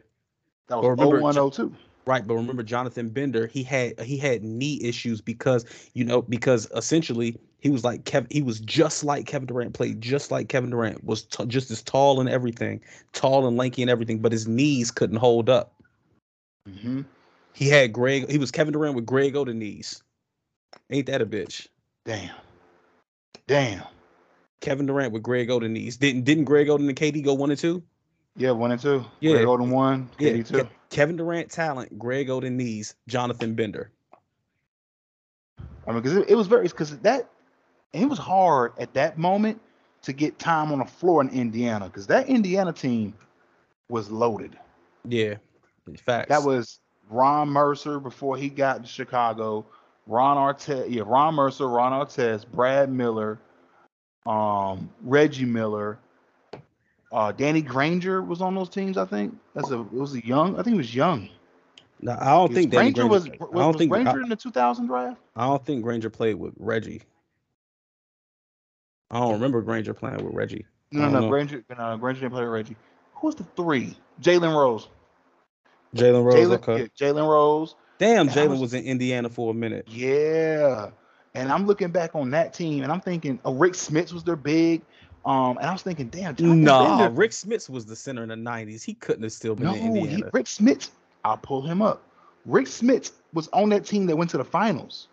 That 0.69 0.77
was 0.77 0.87
remember, 0.89 1.21
01, 1.21 1.35
02. 1.51 1.75
right. 2.07 2.27
But 2.27 2.35
remember, 2.35 2.63
Jonathan 2.63 3.09
Bender, 3.09 3.47
he 3.47 3.63
had 3.63 3.99
he 4.01 4.17
had 4.17 4.43
knee 4.45 4.81
issues 4.83 5.21
because 5.21 5.65
you 5.95 6.05
know 6.05 6.23
because 6.23 6.69
essentially 6.77 7.39
he 7.59 7.71
was 7.71 7.83
like 7.85 8.05
Kevin. 8.05 8.29
He 8.31 8.43
was 8.43 8.61
just 8.61 9.05
like 9.05 9.27
Kevin 9.27 9.47
Durant. 9.47 9.73
Played 9.75 10.01
just 10.01 10.31
like 10.31 10.49
Kevin 10.49 10.71
Durant. 10.71 11.03
Was 11.05 11.23
t- 11.25 11.47
just 11.47 11.71
as 11.71 11.83
tall 11.83 12.21
and 12.21 12.29
everything, 12.29 12.81
tall 13.13 13.47
and 13.49 13.57
lanky 13.57 13.83
and 13.83 13.91
everything. 13.91 14.19
But 14.21 14.33
his 14.33 14.47
knees 14.47 14.91
couldn't 14.91 15.17
hold 15.17 15.49
up. 15.51 15.75
hmm 16.69 17.03
He 17.55 17.69
had 17.69 17.93
Greg. 17.93 18.31
He 18.31 18.39
was 18.39 18.51
Kevin 18.51 18.73
Durant 18.73 18.95
with 18.97 19.07
Greg 19.07 19.35
Oden 19.35 19.57
knees. 19.57 20.03
Ain't 20.91 21.07
that 21.07 21.23
a 21.23 21.27
bitch? 21.27 21.69
Damn. 22.05 22.35
Damn. 23.47 23.83
Kevin 24.61 24.87
Durant 24.87 25.13
with 25.13 25.23
Greg 25.23 25.49
Oden 25.49 25.71
knees. 25.71 25.97
Didn't 25.97 26.25
didn't 26.25 26.45
Greg 26.45 26.69
Oden 26.69 26.89
and 26.89 26.97
KD 26.97 27.23
go 27.25 27.35
one 27.35 27.51
and 27.51 27.59
two? 27.59 27.83
Yeah, 28.37 28.53
one 28.53 28.73
and 28.73 28.81
two. 28.81 29.05
Yeah. 29.21 29.33
Greg 29.33 29.47
Oden 29.47 29.71
one, 29.71 30.09
Yeah, 30.19 30.31
KD 30.31 30.47
two. 30.47 30.65
Ke- 30.65 30.69
Kevin 30.91 31.17
Durant 31.17 31.51
talent, 31.51 31.99
Greg 31.99 32.29
Oden 32.29 32.53
knees, 32.53 32.95
Jonathan 33.07 33.55
Bender. 33.55 33.91
I 35.87 35.93
mean, 35.93 36.01
because 36.01 36.17
it, 36.17 36.31
it 36.31 36.35
was 36.35 36.47
very 36.47 36.67
because 36.67 36.99
that 37.01 37.29
it 37.93 38.09
was 38.09 38.19
hard 38.19 38.73
at 38.79 38.95
that 38.95 39.19
moment 39.19 39.61
to 40.03 40.13
get 40.13 40.39
time 40.39 40.73
on 40.73 40.79
the 40.79 40.85
floor 40.85 41.21
in 41.21 41.29
Indiana 41.29 41.87
because 41.87 42.07
that 42.09 42.29
Indiana 42.29 42.73
team 42.73 43.15
was 43.89 44.11
loaded. 44.11 44.59
Yeah, 45.07 45.35
facts. 46.05 46.29
That 46.29 46.43
was 46.43 46.81
Ron 47.11 47.49
Mercer 47.51 48.01
before 48.01 48.37
he 48.37 48.49
got 48.49 48.83
to 48.83 48.89
Chicago. 48.89 49.67
Ron 50.07 50.37
Artest, 50.37 50.91
yeah, 50.91 51.03
Ron 51.07 51.35
Mercer, 51.35 51.69
Ron 51.69 51.93
Artest, 51.93 52.47
Brad 52.53 52.93
Miller, 52.93 53.39
um, 54.27 54.91
Reggie 55.03 55.47
Miller, 55.47 55.99
uh, 57.13 57.33
Danny 57.33 57.63
Granger 57.63 58.23
was 58.23 58.41
on 58.41 58.55
those 58.55 58.69
teams. 58.69 58.99
I 58.99 59.05
think 59.05 59.35
that's 59.55 59.71
a 59.71 59.81
it 59.81 59.93
was 59.93 60.15
a 60.15 60.27
young. 60.27 60.59
I 60.59 60.63
think 60.63 60.75
it 60.75 60.79
was 60.79 60.95
young. 60.95 61.29
No, 62.01 62.17
I 62.21 62.33
don't 62.33 62.53
think 62.53 62.71
Danny 62.71 62.93
Granger, 62.93 63.07
was. 63.07 63.27
I 63.27 63.37
don't 63.37 63.55
was 63.55 63.77
think 63.77 63.91
Granger 63.91 64.21
I, 64.21 64.23
in 64.25 64.29
the 64.29 64.37
2000 64.37 64.87
draft? 64.87 65.21
I 65.37 65.47
don't 65.47 65.65
think 65.65 65.83
Granger 65.83 66.11
played 66.11 66.35
with 66.35 66.53
Reggie. 66.59 67.03
I 69.11 69.21
don't 69.21 69.33
remember 69.33 69.63
Granger 69.63 69.95
playing 69.95 70.25
with 70.25 70.35
Reggie. 70.35 70.67
No, 70.91 71.09
no, 71.09 71.21
no. 71.21 71.29
Granger, 71.29 71.65
no, 71.71 71.97
Granger 71.97 72.23
didn't 72.23 72.33
play 72.33 72.43
with 72.43 72.51
Reggie. 72.51 72.77
Who 73.15 73.29
was 73.29 73.37
the 73.37 73.45
three? 73.57 73.97
Jalen 74.21 74.55
Rose. 74.55 74.89
Jalen 75.95 76.25
Rose. 76.25 76.35
Jalen, 76.35 76.69
okay. 76.69 76.79
yeah, 76.83 77.09
Jalen 77.09 77.29
Rose. 77.29 77.77
Damn, 77.99 78.29
Jalen 78.29 78.51
was- 78.51 78.61
was 78.61 78.75
in 78.75 78.85
Indiana 78.85 79.29
for 79.29 79.51
a 79.51 79.55
minute. 79.55 79.87
Yeah. 79.89 80.91
And 81.35 81.51
I'm 81.51 81.67
looking 81.67 81.91
back 81.91 82.15
on 82.15 82.31
that 82.31 82.55
team, 82.55 82.83
and 82.83 82.93
I'm 82.93 83.01
thinking, 83.01 83.41
oh, 83.45 83.55
Rick 83.55 83.73
Smits 83.73 84.13
was 84.13 84.23
their 84.25 84.37
big. 84.37 84.83
Um, 85.25 85.57
and 85.59 85.67
I 85.67 85.73
was 85.73 85.83
thinking, 85.83 86.09
damn, 86.09 86.37
Jonathan 86.37 86.65
Bender- 86.65 87.11
Rick 87.11 87.31
Smits 87.31 87.71
was 87.71 87.87
the 87.87 87.97
center 87.97 88.23
in 88.23 88.29
the 88.29 88.37
'90s. 88.37 88.83
He 88.85 88.93
couldn't 88.95 89.23
have 89.23 89.33
still 89.33 89.55
been 89.55 89.67
No, 89.67 89.75
in 89.75 89.81
he, 89.81 89.87
Indiana. 90.03 90.31
Rick 90.35 90.47
Smits. 90.47 90.91
I'll 91.25 91.39
pull 91.39 91.63
him 91.63 91.81
up. 91.81 92.03
Rick 92.45 92.67
Smits 92.67 93.13
was 93.33 93.49
on 93.49 93.71
that 93.71 93.87
team 93.87 94.05
that 94.07 94.17
went 94.17 94.31
to 94.31 94.37
the 94.37 94.45
finals. 94.45 95.09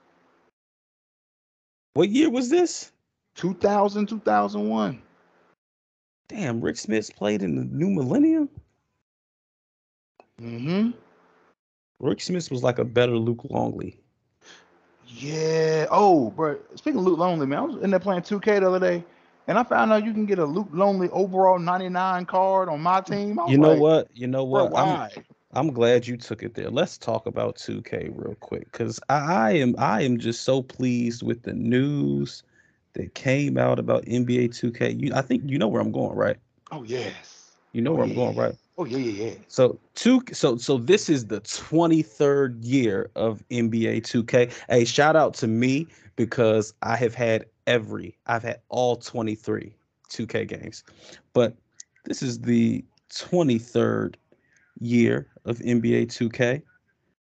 What 1.94 2.10
year 2.10 2.30
was 2.30 2.50
this? 2.50 2.92
2000, 3.36 4.08
2001. 4.08 5.02
Damn, 6.28 6.60
Rick 6.62 6.76
Smits 6.76 7.14
played 7.16 7.42
in 7.42 7.56
the 7.56 7.64
new 7.64 7.90
millennium. 7.90 8.50
Mm-hmm. 10.42 10.92
Rick 12.02 12.20
Smits 12.20 12.52
was 12.52 12.64
like 12.64 12.80
a 12.80 12.86
better 12.86 13.18
Luke 13.18 13.46
Longley. 13.50 14.02
Yeah. 15.08 15.88
Oh, 15.92 16.32
bro. 16.32 16.58
Speaking 16.76 17.00
of 17.00 17.06
Luke 17.06 17.20
Longley, 17.20 17.48
man, 17.48 17.60
I 17.60 17.62
was 17.64 17.78
in 17.84 17.92
there 17.92 18.00
playing 18.00 18.24
2K 18.24 18.60
the 18.60 18.68
other 18.68 18.80
day, 18.80 19.04
and 19.48 19.58
I 19.58 19.64
found 19.64 19.92
out 19.92 20.06
you 20.06 20.14
can 20.14 20.26
get 20.26 20.40
a 20.40 20.46
Luke 20.46 20.70
Longley 20.72 21.10
overall 21.10 21.60
99 21.60 22.26
card 22.26 22.70
on 22.70 22.82
my 22.82 23.02
team. 23.02 23.38
You 23.44 23.58
know 23.58 23.74
like, 23.74 23.76
what? 23.76 24.10
You 24.14 24.28
know 24.28 24.44
Bro, 24.52 24.66
what? 24.66 24.72
I'm, 24.76 25.00
why? 25.00 25.10
I'm 25.54 25.72
glad 25.74 26.08
you 26.08 26.18
took 26.18 26.44
it 26.44 26.54
there. 26.56 26.70
Let's 26.70 26.98
talk 26.98 27.26
about 27.28 27.56
2K 27.56 28.10
real 28.12 28.36
quick 28.36 28.72
because 28.72 29.00
I, 29.10 29.18
I 29.18 29.52
am 29.54 29.76
I 29.78 30.02
am 30.02 30.18
just 30.20 30.44
so 30.44 30.62
pleased 30.62 31.24
with 31.24 31.44
the 31.44 31.54
news 31.54 32.44
that 32.94 33.14
came 33.16 33.58
out 33.58 33.80
about 33.80 34.04
NBA 34.08 34.50
2K. 34.50 34.92
You, 34.92 35.14
I 35.14 35.22
think 35.22 35.44
you 35.50 35.58
know 35.58 35.68
where 35.68 35.82
I'm 35.82 35.92
going, 35.92 36.16
right? 36.18 36.38
Oh 36.72 36.84
yes. 36.84 37.58
You 37.74 37.82
know 37.82 37.94
Oh, 37.94 37.96
where 37.96 38.04
I'm 38.06 38.14
going, 38.14 38.36
right? 38.36 38.56
Oh 38.82 38.86
yeah, 38.86 38.98
yeah, 38.98 39.26
yeah. 39.26 39.36
So 39.48 39.78
two 39.94 40.24
so 40.34 40.58
so 40.58 40.80
this 40.80 41.08
is 41.08 41.28
the 41.28 41.40
23rd 41.42 42.58
year 42.62 43.12
of 43.16 43.48
NBA 43.50 44.02
2K. 44.02 44.52
Hey, 44.70 44.86
shout 44.86 45.16
out 45.16 45.36
to 45.36 45.48
me 45.48 45.86
because 46.16 46.74
I 46.82 46.96
have 46.96 47.14
had 47.14 47.46
every 47.68 48.18
I've 48.26 48.42
had 48.42 48.62
all 48.70 48.96
23 48.96 49.76
2K 50.10 50.48
games. 50.48 50.84
But 51.34 51.56
this 52.06 52.24
is 52.24 52.42
the 52.42 52.84
23rd 53.14 54.16
year 54.80 55.28
of 55.46 55.60
NBA 55.60 56.08
2K. 56.08 56.64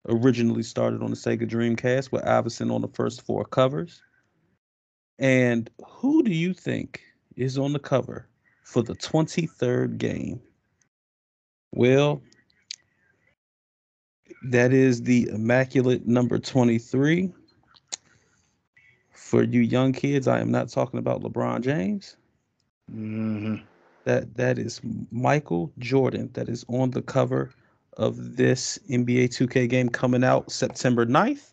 Originally 0.09 0.63
started 0.63 1.03
on 1.03 1.11
the 1.11 1.15
Sega 1.15 1.47
Dreamcast 1.47 2.11
with 2.11 2.25
Iverson 2.25 2.71
on 2.71 2.81
the 2.81 2.87
first 2.87 3.21
four 3.21 3.45
covers. 3.45 4.01
And 5.19 5.69
who 5.85 6.23
do 6.23 6.31
you 6.31 6.55
think 6.55 7.03
is 7.35 7.59
on 7.59 7.73
the 7.73 7.79
cover 7.79 8.27
for 8.63 8.81
the 8.81 8.95
23rd 8.95 9.99
game? 9.99 10.41
Well, 11.75 12.21
that 14.43 14.71
is 14.71 15.03
the 15.03 15.27
immaculate 15.29 16.07
number 16.07 16.39
23. 16.39 17.31
For 19.11 19.43
you 19.43 19.61
young 19.61 19.91
kids, 19.91 20.27
I 20.27 20.39
am 20.39 20.51
not 20.51 20.69
talking 20.69 20.99
about 20.99 21.21
LeBron 21.21 21.61
James. 21.61 22.15
Mm-hmm. 22.91 23.55
That 24.05 24.35
that 24.35 24.57
is 24.57 24.79
Michael 25.11 25.71
Jordan 25.79 26.29
that 26.33 26.47
is 26.47 26.63
on 26.69 26.91
the 26.91 27.01
cover 27.01 27.51
of 27.97 28.37
this 28.37 28.77
NBA 28.89 29.29
2K 29.29 29.67
game 29.67 29.89
coming 29.89 30.23
out 30.23 30.51
September 30.51 31.05
9th. 31.05 31.51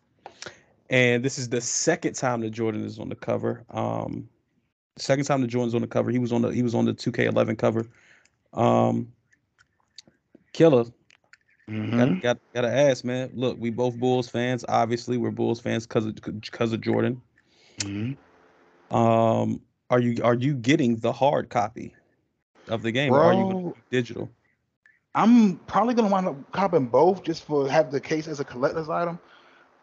And 0.91 1.25
this 1.25 1.39
is 1.39 1.49
the 1.49 1.61
second 1.63 2.15
time 2.15 2.43
that 2.43 2.51
Jordan 2.51 2.85
is 2.85 2.99
on 2.99 3.09
the 3.09 3.15
cover. 3.17 3.65
Um 3.71 4.29
second 4.99 5.25
time 5.25 5.41
that 5.41 5.49
Jordan's 5.49 5.75
on 5.75 5.81
the 5.81 5.87
cover. 5.87 6.11
He 6.11 6.19
was 6.19 6.33
on 6.33 6.43
the 6.43 6.51
he 6.51 6.63
was 6.63 6.75
on 6.75 6.85
the 6.85 6.93
2K11 6.93 7.57
cover. 7.57 7.87
Um 8.53 9.11
Killer, 10.53 10.85
Mm-hmm. 11.69 11.99
Got, 11.99 12.23
got 12.23 12.39
gotta 12.55 12.73
ask, 12.73 13.05
man. 13.05 13.31
Look, 13.35 13.57
we 13.59 13.71
both 13.71 13.97
Bulls 13.97 14.29
fans. 14.29 14.65
Obviously, 14.69 15.17
we're 15.17 15.31
Bulls 15.31 15.61
fans 15.61 15.87
because 15.87 16.07
of 16.07 16.17
because 16.17 16.73
of 16.73 16.81
Jordan. 16.81 17.23
Mm-hmm. 17.79 18.95
Um, 18.95 19.61
are 19.89 20.01
you 20.01 20.23
are 20.25 20.35
you 20.35 20.55
getting 20.55 20.97
the 20.97 21.13
hard 21.13 21.49
copy 21.51 21.95
of 22.69 22.83
the 22.83 22.91
game, 22.91 23.13
or 23.13 23.23
are 23.23 23.33
you 23.33 23.77
digital? 23.91 24.29
I'm 25.15 25.57
probably 25.61 25.95
gonna 25.95 26.09
wind 26.09 26.27
up 26.27 26.53
copping 26.53 26.87
both 26.87 27.23
just 27.23 27.45
for 27.45 27.69
have 27.69 27.93
the 27.93 28.01
case 28.01 28.27
as 28.27 28.41
a 28.41 28.45
collector's 28.45 28.89
item. 28.89 29.19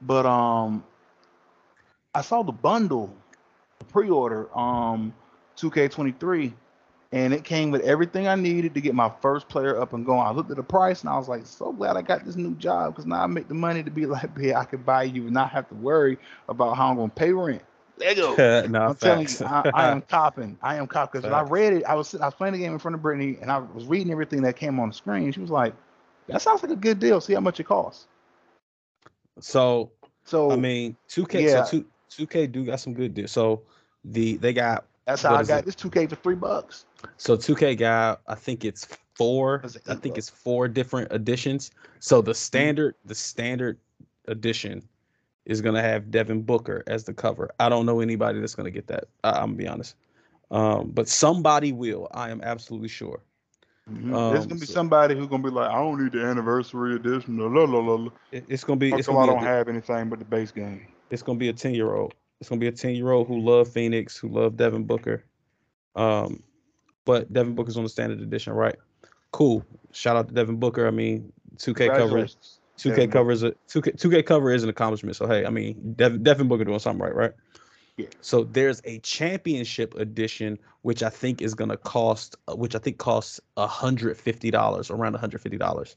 But 0.01 0.25
um, 0.25 0.83
I 2.13 2.21
saw 2.21 2.43
the 2.43 2.51
bundle, 2.51 3.15
the 3.79 3.85
pre-order, 3.85 4.47
um, 4.57 5.13
2K23, 5.57 6.53
and 7.11 7.33
it 7.33 7.43
came 7.43 7.71
with 7.71 7.81
everything 7.81 8.27
I 8.27 8.35
needed 8.35 8.73
to 8.75 8.81
get 8.81 8.93
my 8.93 9.11
first 9.21 9.49
player 9.49 9.81
up 9.81 9.93
and 9.93 10.05
going. 10.05 10.19
I 10.19 10.31
looked 10.31 10.51
at 10.51 10.57
the 10.57 10.63
price 10.63 11.01
and 11.01 11.09
I 11.09 11.17
was 11.17 11.27
like, 11.27 11.45
so 11.45 11.71
glad 11.71 11.97
I 11.97 12.01
got 12.03 12.23
this 12.23 12.35
new 12.35 12.53
job 12.55 12.93
because 12.93 13.07
now 13.07 13.23
I 13.23 13.27
make 13.27 13.47
the 13.47 13.55
money 13.55 13.81
to 13.83 13.89
be 13.89 14.05
like, 14.05 14.29
yeah, 14.39 14.59
I 14.59 14.65
could 14.65 14.85
buy 14.85 15.03
you 15.03 15.23
and 15.23 15.33
not 15.33 15.49
have 15.49 15.67
to 15.69 15.75
worry 15.75 16.17
about 16.47 16.77
how 16.77 16.89
I'm 16.89 16.97
gonna 16.97 17.09
pay 17.09 17.31
rent. 17.31 17.63
Lego. 17.97 18.35
no, 18.67 18.81
I'm 18.81 18.95
telling 18.95 19.27
you, 19.27 19.45
I, 19.45 19.71
I 19.73 19.87
am 19.91 20.01
copping. 20.01 20.57
I 20.61 20.75
am 20.75 20.87
copping 20.87 21.21
because 21.21 21.29
when 21.29 21.39
I 21.39 21.41
read 21.41 21.73
it, 21.73 21.83
I 21.85 21.95
was 21.95 22.13
I 22.15 22.25
was 22.25 22.35
playing 22.35 22.53
the 22.53 22.59
game 22.59 22.73
in 22.73 22.79
front 22.79 22.95
of 22.95 23.01
Brittany 23.01 23.37
and 23.41 23.51
I 23.51 23.57
was 23.57 23.85
reading 23.85 24.11
everything 24.11 24.43
that 24.43 24.55
came 24.55 24.79
on 24.79 24.89
the 24.89 24.95
screen. 24.95 25.31
She 25.31 25.39
was 25.39 25.49
like, 25.49 25.73
"That 26.27 26.41
sounds 26.41 26.61
like 26.61 26.71
a 26.71 26.77
good 26.77 26.99
deal. 26.99 27.19
See 27.21 27.33
how 27.33 27.41
much 27.41 27.59
it 27.59 27.65
costs." 27.65 28.07
so 29.39 29.91
So 30.25 30.51
I 30.51 30.57
mean, 30.57 30.95
two 31.07 31.25
K. 31.25 31.43
yeah. 31.43 31.63
So 31.63 31.79
two 31.79 31.85
two 32.09 32.27
K 32.27 32.45
do 32.45 32.63
got 32.65 32.79
some 32.79 32.93
good 32.93 33.15
deals. 33.15 33.31
So 33.31 33.63
the 34.05 34.37
they 34.37 34.53
got 34.53 34.85
that's 35.09 35.23
how 35.23 35.35
I 35.35 35.43
got 35.43 35.59
it? 35.59 35.65
this 35.65 35.75
2K 35.75 36.07
for 36.07 36.15
three 36.17 36.35
bucks. 36.35 36.85
So 37.17 37.35
two 37.35 37.55
K 37.55 37.75
got 37.75 38.21
I 38.27 38.35
think 38.35 38.65
it's 38.65 38.85
four. 39.15 39.63
I 39.87 39.95
think 39.95 40.17
it's 40.17 40.29
four 40.29 40.67
different 40.67 41.11
editions. 41.11 41.71
So 41.99 42.19
Mm-hmm. 42.19 42.25
the 42.27 42.33
standard 42.35 42.95
the 43.05 43.15
standard 43.15 43.79
edition 44.27 44.87
is 45.45 45.61
gonna 45.61 45.81
have 45.81 46.11
Devin 46.11 46.41
Booker 46.43 46.83
as 46.87 47.03
the 47.03 47.13
cover. 47.13 47.49
I 47.59 47.69
don't 47.69 47.85
know 47.85 47.99
anybody 47.99 48.39
that's 48.39 48.55
gonna 48.55 48.71
get 48.71 48.87
that. 48.87 49.05
I, 49.23 49.31
I'm 49.31 49.47
gonna 49.51 49.53
be 49.55 49.67
honest. 49.67 49.95
Um, 50.51 50.91
but 50.91 51.07
somebody 51.07 51.71
will. 51.73 52.07
I 52.11 52.29
am 52.31 52.41
absolutely 52.41 52.87
sure. 52.89 53.21
Mhm. 53.89 54.13
Um, 54.15 54.33
There's 54.33 54.45
gonna 54.45 54.59
be 54.59 54.65
so- 54.67 54.73
somebody 54.73 55.15
who's 55.15 55.27
gonna 55.27 55.43
be 55.43 55.49
like, 55.49 55.69
"I 55.69 55.75
don't 55.75 56.01
need 56.03 56.11
the 56.11 56.23
anniversary 56.23 56.95
edition." 56.95 57.37
La, 57.37 57.47
la, 57.47 57.63
la, 57.63 57.95
la. 57.95 58.09
It- 58.31 58.45
it's 58.47 58.63
gonna 58.63 58.77
be. 58.77 58.91
It's 58.91 59.07
gonna 59.07 59.19
I 59.19 59.25
be, 59.25 59.33
don't 59.33 59.43
a, 59.43 59.47
have 59.47 59.67
anything 59.67 60.09
but 60.09 60.19
the 60.19 60.25
base 60.25 60.51
game? 60.51 60.85
it's 61.09 61.23
gonna 61.23 61.39
be 61.39 61.49
a 61.49 61.53
ten 61.53 61.73
year 61.73 61.95
old. 61.95 62.13
It's 62.39 62.49
gonna 62.49 62.59
be 62.59 62.67
a 62.67 62.71
ten 62.71 62.93
year 62.95 63.11
old 63.11 63.27
who 63.27 63.39
love 63.39 63.67
Phoenix, 63.67 64.17
who 64.17 64.27
love 64.29 64.55
Devin 64.57 64.83
Booker. 64.85 65.23
Um, 65.95 66.43
but 67.09 67.33
Devin 67.33 67.55
Booker's 67.55 67.75
on 67.75 67.81
the 67.81 67.89
standard 67.89 68.21
edition, 68.21 68.53
right? 68.53 68.75
Cool. 69.31 69.65
Shout 69.93 70.15
out 70.15 70.27
to 70.27 70.33
Devin 70.35 70.57
Booker. 70.57 70.85
I 70.85 70.91
mean, 70.91 71.33
2K 71.57 71.87
cover. 71.97 72.19
2K 72.19 72.83
Devin 72.83 72.95
Booker. 72.95 73.11
cover 73.11 73.31
is 73.31 73.41
a 73.41 73.51
2K 73.67 73.97
2K 73.97 74.25
cover 74.27 74.51
is 74.51 74.61
an 74.61 74.69
accomplishment. 74.69 75.15
So 75.15 75.25
hey, 75.25 75.43
I 75.43 75.49
mean, 75.49 75.95
Devin, 75.95 76.21
Devin 76.21 76.47
Booker 76.47 76.65
doing 76.65 76.77
something 76.77 77.01
right, 77.01 77.15
right? 77.15 77.31
Yeah. 77.97 78.05
So 78.21 78.43
there's 78.43 78.79
a 78.85 78.99
championship 78.99 79.95
edition, 79.95 80.59
which 80.83 81.01
I 81.01 81.09
think 81.09 81.41
is 81.41 81.55
gonna 81.55 81.77
cost, 81.77 82.35
uh, 82.47 82.55
which 82.55 82.75
I 82.75 82.77
think 82.77 82.99
costs 82.99 83.39
hundred 83.57 84.15
fifty 84.15 84.51
dollars, 84.51 84.91
around 84.91 85.15
hundred 85.15 85.41
fifty 85.41 85.57
dollars. 85.57 85.95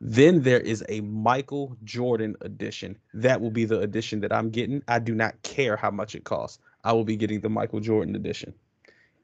Then 0.00 0.42
there 0.42 0.60
is 0.60 0.84
a 0.88 1.00
Michael 1.00 1.76
Jordan 1.82 2.36
edition. 2.42 2.96
That 3.14 3.40
will 3.40 3.50
be 3.50 3.64
the 3.64 3.80
edition 3.80 4.20
that 4.20 4.32
I'm 4.32 4.50
getting. 4.50 4.80
I 4.86 5.00
do 5.00 5.12
not 5.12 5.42
care 5.42 5.76
how 5.76 5.90
much 5.90 6.14
it 6.14 6.22
costs. 6.22 6.60
I 6.84 6.92
will 6.92 7.04
be 7.04 7.16
getting 7.16 7.40
the 7.40 7.50
Michael 7.50 7.80
Jordan 7.80 8.14
edition. 8.14 8.54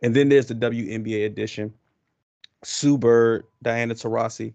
And 0.02 0.14
then 0.14 0.28
there's 0.28 0.46
the 0.46 0.54
WNBA 0.54 1.24
edition. 1.26 1.72
Sue 2.64 2.98
Bird, 2.98 3.44
Diana 3.62 3.94
Taurasi. 3.94 4.52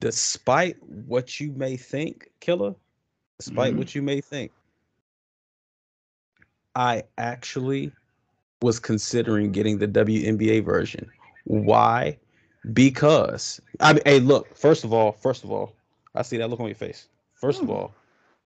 Despite 0.00 0.82
what 0.82 1.40
you 1.40 1.52
may 1.52 1.76
think, 1.76 2.30
Killer, 2.40 2.74
despite 3.38 3.74
Mhm. 3.74 3.78
what 3.78 3.94
you 3.94 4.02
may 4.02 4.20
think, 4.20 4.52
I 6.74 7.04
actually 7.18 7.92
was 8.62 8.80
considering 8.80 9.52
getting 9.52 9.78
the 9.78 9.86
WNBA 9.86 10.60
version. 10.60 11.10
Why? 11.44 12.18
Because 12.72 13.60
I 13.80 13.92
mean, 13.92 14.02
hey, 14.06 14.20
look. 14.20 14.56
First 14.56 14.84
of 14.84 14.92
all, 14.92 15.12
first 15.12 15.44
of 15.44 15.50
all, 15.50 15.72
I 16.14 16.22
see 16.22 16.38
that 16.38 16.48
look 16.48 16.60
on 16.60 16.66
your 16.66 16.74
face. 16.74 17.08
First 17.34 17.60
of 17.60 17.66
Hmm. 17.66 17.72
all, 17.72 17.94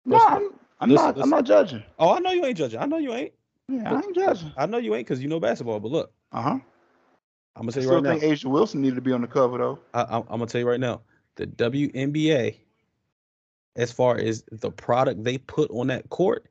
No, 0.05 0.17
Listen, 0.17 0.33
I'm, 0.33 0.43
I'm 0.81 0.91
listen, 0.91 1.05
not. 1.07 1.17
listen. 1.17 1.23
I'm 1.23 1.31
not 1.31 1.45
judging. 1.45 1.83
oh, 1.99 2.15
I 2.15 2.19
know 2.21 2.33
you 2.33 2.45
ain't 2.45 2.57
judging. 2.57 2.81
I 2.81 2.87
know 2.87 2.99
you 2.99 3.13
ain't. 3.13 3.33
Yeah, 3.69 3.93
I 3.93 3.97
ain't 3.97 4.15
judging. 4.15 4.53
I 4.57 4.67
know 4.67 4.79
you 4.79 4.95
ain't 4.95 5.07
because 5.07 5.23
you 5.23 5.29
know 5.29 5.41
basketball. 5.41 5.81
But 5.81 5.93
look, 5.93 6.13
Uh 6.33 6.43
huh. 6.43 6.49
I'm 6.51 7.67
gonna 7.67 7.69
I 7.69 7.73
tell 7.73 7.83
you 7.83 7.89
still 7.89 7.95
right 7.97 8.03
now. 8.03 8.19
think 8.19 8.23
A'ja 8.23 8.45
Wilson 8.47 8.81
needed 8.81 8.97
to 8.97 9.03
be 9.03 9.13
on 9.13 9.21
the 9.21 9.27
cover 9.27 9.59
though. 9.59 9.79
I, 9.93 10.03
I'm, 10.03 10.23
I'm 10.23 10.39
gonna 10.39 10.47
tell 10.47 10.61
you 10.61 10.69
right 10.69 10.81
now. 10.81 11.03
The 11.37 11.47
WNBA, 11.47 12.57
as 13.77 13.93
far 13.93 14.17
as 14.17 14.45
the 14.51 14.71
product 14.71 15.23
they 15.25 15.39
put 15.39 15.71
on 15.71 15.89
that 15.89 16.09
court, 16.11 16.47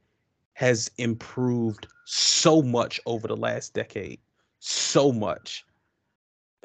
has 0.54 0.92
improved 0.98 1.88
so 2.06 2.62
much 2.62 3.00
over 3.06 3.28
the 3.28 3.36
last 3.36 3.74
decade. 3.74 4.20
So 4.60 5.12
much. 5.12 5.66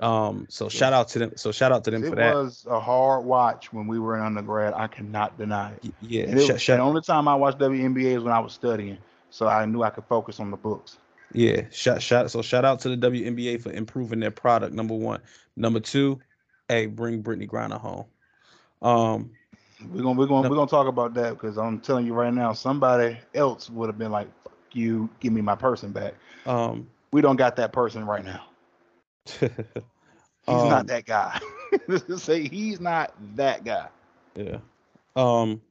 Um. 0.01 0.47
So 0.51 0.69
shout 0.69 0.93
out 0.93 1.09
to 1.09 1.19
them. 1.19 1.33
So 1.37 1.53
shout 1.53 1.73
out 1.73 1.85
to 1.85 1.91
them 1.91 2.05
It 2.05 2.11
for 2.11 2.17
that. 2.17 2.35
It 2.35 2.37
was 2.37 2.67
a 2.69 2.81
hard 2.81 3.25
watch 3.25 3.73
when 3.73 3.87
we 3.87 3.99
were 3.99 4.17
in 4.17 4.23
undergrad. 4.23 4.75
I 4.75 4.87
cannot 4.87 5.38
deny 5.38 5.73
it. 5.73 5.95
Yeah. 6.01 6.25
And 6.25 6.38
it 6.38 6.47
sh- 6.47 6.51
was, 6.51 6.62
sh- 6.62 6.67
the 6.67 6.79
only 6.81 7.01
time 7.03 7.29
I 7.29 7.35
watched 7.35 7.59
WNBA 7.59 8.17
is 8.17 8.23
when 8.23 8.33
I 8.33 8.41
was 8.41 8.53
studying, 8.53 8.99
so 9.33 9.49
I 9.49 9.64
knew 9.64 9.83
I 9.83 9.88
could 9.88 10.05
focus 10.05 10.38
on 10.38 10.51
the 10.51 10.57
books. 10.59 10.99
Yeah, 11.33 11.62
shout 11.71 12.03
shout 12.03 12.31
so 12.31 12.42
shout 12.42 12.66
out 12.66 12.81
to 12.81 12.95
the 12.95 13.11
WNBA 13.11 13.62
for 13.62 13.73
improving 13.73 14.21
their 14.21 14.31
product. 14.31 14.75
Number 14.75 14.95
one, 14.95 15.23
number 15.57 15.81
two, 15.81 16.21
hey, 16.68 16.85
bring 16.87 17.23
Brittney 17.23 17.49
Griner 17.49 17.81
home. 17.81 18.05
Um, 18.83 19.31
We're 19.90 20.03
gonna 20.03 20.18
we're 20.18 20.27
gonna 20.27 20.42
No. 20.42 20.51
we're 20.51 20.57
gonna 20.57 20.68
talk 20.68 20.87
about 20.87 21.14
that 21.14 21.31
because 21.31 21.57
I'm 21.57 21.81
telling 21.81 22.05
you 22.05 22.12
right 22.12 22.33
now, 22.33 22.53
somebody 22.53 23.16
else 23.35 23.71
would 23.71 23.87
have 23.87 23.97
been 23.97 24.12
like, 24.12 24.29
"Fuck 24.45 24.53
you, 24.73 25.09
give 25.21 25.33
me 25.33 25.40
my 25.40 25.55
person 25.55 25.92
back." 25.92 26.12
um, 26.45 26.87
We 27.11 27.23
don't 27.23 27.37
got 27.37 27.57
that 27.57 27.73
person 27.73 28.05
right 28.05 28.25
now. 28.25 28.45
He's 29.40 29.49
um, 30.49 30.68
not 30.68 30.87
that 30.88 31.07
guy. 31.07 31.40
Say 32.16 32.49
he's 32.49 32.81
not 32.81 33.14
that 33.37 33.64
guy. 33.64 33.88
Yeah. 34.35 34.59
Um. 35.16 35.62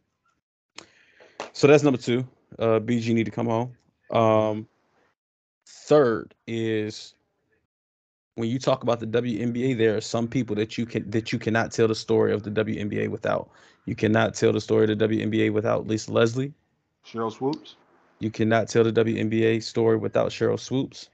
So 1.52 1.68
that's 1.68 1.84
number 1.84 2.00
two. 2.00 2.26
Uh, 2.60 2.80
BG 2.80 3.14
need 3.14 3.26
to 3.26 3.32
come 3.32 3.48
home. 3.48 3.74
Um. 4.12 4.68
Third 5.66 6.36
is 6.48 7.14
when 8.36 8.50
you 8.50 8.60
talk 8.60 8.84
about 8.84 9.00
the 9.00 9.08
WNBA, 9.08 9.78
there 9.78 9.96
are 9.96 10.02
some 10.02 10.28
people 10.28 10.56
that 10.56 10.78
you 10.78 10.86
can 10.86 11.10
that 11.12 11.32
you 11.32 11.40
cannot 11.40 11.72
tell 11.72 11.88
the 11.88 11.96
story 11.96 12.34
of 12.34 12.44
the 12.44 12.52
WNBA 12.52 13.10
without. 13.10 13.50
You 13.86 13.96
cannot 13.96 14.34
tell 14.36 14.54
the 14.54 14.62
story 14.62 14.92
of 14.92 14.98
the 14.98 15.08
WNBA 15.08 15.52
without 15.52 15.88
Lisa 15.88 16.12
Leslie. 16.12 16.54
Cheryl 17.06 17.32
Swoopes. 17.32 17.76
You 18.20 18.30
cannot 18.30 18.68
tell 18.68 18.84
the 18.84 18.92
WNBA 18.92 19.64
story 19.64 19.98
without 19.98 20.30
Cheryl 20.30 20.60
Swoopes. 20.60 21.10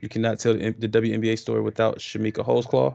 You 0.00 0.08
cannot 0.08 0.38
tell 0.38 0.54
the, 0.54 0.70
the 0.70 0.88
WNBA 0.88 1.38
story 1.38 1.62
without 1.62 1.98
Chamique 1.98 2.44
Holdsclaw. 2.44 2.94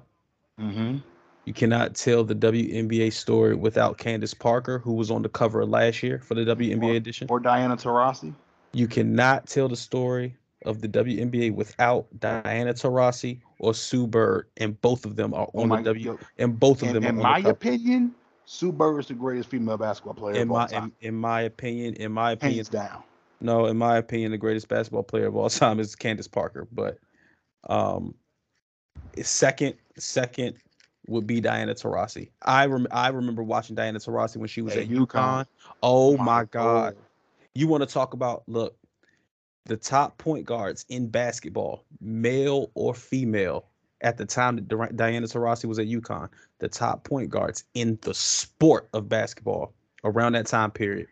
Mm-hmm. 0.59 0.97
You 1.45 1.53
cannot 1.53 1.93
tell 1.95 2.23
the 2.23 2.33
WNBA 2.35 3.13
story 3.13 3.55
without 3.55 3.97
Candace 3.99 4.33
Parker, 4.33 4.79
who 4.79 4.93
was 4.93 5.11
on 5.11 5.21
the 5.21 5.29
cover 5.29 5.63
last 5.65 6.01
year 6.01 6.19
for 6.19 6.33
the 6.33 6.41
WNBA 6.43 6.93
Or- 6.93 6.95
edition. 6.95 7.27
Or 7.29 7.39
Diana 7.39 7.77
Taurasi. 7.77 8.33
You 8.73 8.87
cannot 8.87 9.45
tell 9.47 9.69
the 9.69 9.75
story 9.75 10.35
of 10.65 10.81
the 10.81 10.87
WNBA 10.87 11.53
without 11.53 12.07
Diana 12.19 12.73
Taurasi 12.73 13.39
or 13.59 13.73
Sue 13.75 14.07
Bird, 14.07 14.47
and 14.57 14.79
both 14.81 15.05
of 15.05 15.15
them 15.15 15.33
are 15.33 15.47
Oh 15.53 15.61
on 15.61 15.69
my, 15.69 15.77
the 15.77 15.83
W. 15.93 16.17
And 16.39 16.59
both 16.59 16.81
of 16.81 16.89
in, 16.89 16.93
them 16.95 17.05
are 17.05 17.09
in 17.09 17.15
my 17.17 17.41
the 17.41 17.49
opinion, 17.49 18.15
Sue 18.45 18.71
Bird 18.71 18.99
is 18.99 19.07
the 19.07 19.13
greatest 19.13 19.49
female 19.49 19.77
basketball 19.77 20.15
player 20.15 20.35
In 20.35 20.43
of 20.43 20.51
all 20.51 20.57
my 20.57 20.67
time. 20.67 20.91
in, 21.01 21.09
in 21.09 21.15
my 21.15 21.41
opinion, 21.41 21.93
in 21.95 22.11
my 22.11 22.31
opinion, 22.31 22.57
Hands 22.57 22.69
down. 22.69 23.03
no, 23.39 23.67
in 23.67 23.77
my 23.77 23.97
opinion, 23.97 24.31
the 24.31 24.37
greatest 24.37 24.67
basketball 24.67 25.03
player 25.03 25.27
of 25.27 25.35
all 25.35 25.49
time 25.49 25.79
is 25.79 25.95
Candace 25.95 26.27
Parker. 26.27 26.67
But 26.71 26.97
um, 27.69 28.15
second, 29.21 29.75
second 29.97 30.55
would 31.07 31.27
be 31.27 31.41
Diana 31.41 31.73
Taurasi. 31.73 32.29
I 32.41 32.65
rem- 32.65 32.87
I 32.91 33.09
remember 33.09 33.43
watching 33.43 33.75
Diana 33.75 33.99
Taurasi 33.99 34.37
when 34.37 34.47
she 34.47 34.61
was 34.61 34.75
At 34.75 34.83
at 34.83 34.89
UConn. 34.89 35.07
UConn. 35.07 35.45
Oh 35.83 36.17
my 36.17 36.45
God! 36.45 36.93
Lord. 36.93 36.97
You 37.53 37.67
want 37.67 37.87
to 37.87 37.93
talk 37.93 38.13
about 38.13 38.43
look, 38.47 38.75
the 39.65 39.77
top 39.77 40.17
point 40.17 40.45
guards 40.45 40.85
in 40.89 41.07
basketball, 41.07 41.85
male 42.01 42.71
or 42.75 42.93
female, 42.93 43.65
at 44.01 44.17
the 44.17 44.25
time 44.25 44.55
that 44.55 44.67
Dur- 44.67 44.91
Diana 44.95 45.27
Taurasi 45.27 45.65
was 45.65 45.79
at 45.79 45.87
UConn, 45.87 46.29
the 46.59 46.67
top 46.67 47.03
point 47.03 47.29
guards 47.29 47.63
in 47.73 47.97
the 48.01 48.13
sport 48.13 48.87
of 48.93 49.09
basketball 49.09 49.73
around 50.03 50.33
that 50.33 50.45
time 50.45 50.71
period 50.71 51.07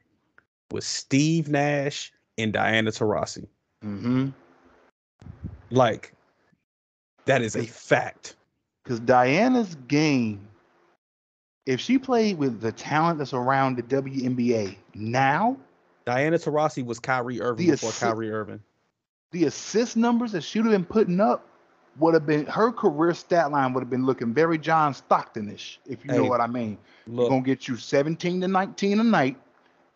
was 0.72 0.86
Steve 0.86 1.50
Nash 1.50 2.12
and 2.38 2.54
Diana 2.54 2.92
Taurasi. 2.92 3.48
Mm-hmm. 3.84 4.30
Like, 5.72 6.14
that 7.26 7.42
is 7.42 7.56
a 7.56 7.66
fact. 7.66 8.36
Because 8.84 9.00
Diana's 9.00 9.76
game, 9.88 10.48
if 11.66 11.80
she 11.80 11.98
played 11.98 12.38
with 12.38 12.60
the 12.60 12.72
talent 12.72 13.18
that's 13.20 13.34
around 13.34 13.78
the 13.78 13.84
WNBA 13.84 14.76
now, 14.94 15.58
Diana 16.06 16.38
Taurasi 16.38 16.86
was 16.86 17.00
Kyrie 17.00 17.42
Irving 17.42 17.70
before 17.70 17.92
assi- 17.92 18.00
Kyrie 18.02 18.32
Irving. 18.32 18.60
the 19.32 19.46
assist 19.46 19.96
numbers 19.96 20.34
that 20.34 20.42
she 20.44 20.60
would 20.60 20.70
have 20.72 20.82
been 20.82 20.86
putting 20.86 21.22
up 21.22 21.48
would 21.98 22.14
have 22.14 22.26
been 22.26 22.46
her 22.48 22.72
career 22.72 23.14
stat 23.14 23.52
line 23.52 23.72
would 23.74 23.80
have 23.82 23.90
been 23.90 24.06
looking 24.06 24.34
very 24.34 24.58
John 24.58 24.94
Stockton-ish, 24.94 25.80
if 25.86 26.04
you 26.04 26.12
know 26.12 26.24
what 26.26 26.42
I 26.42 26.48
mean. 26.48 26.78
Look, 27.08 27.30
gonna 27.30 27.42
get 27.42 27.68
you 27.68 27.78
17 27.78 28.42
to 28.42 28.48
19 28.48 29.00
a 29.00 29.04
night, 29.04 29.38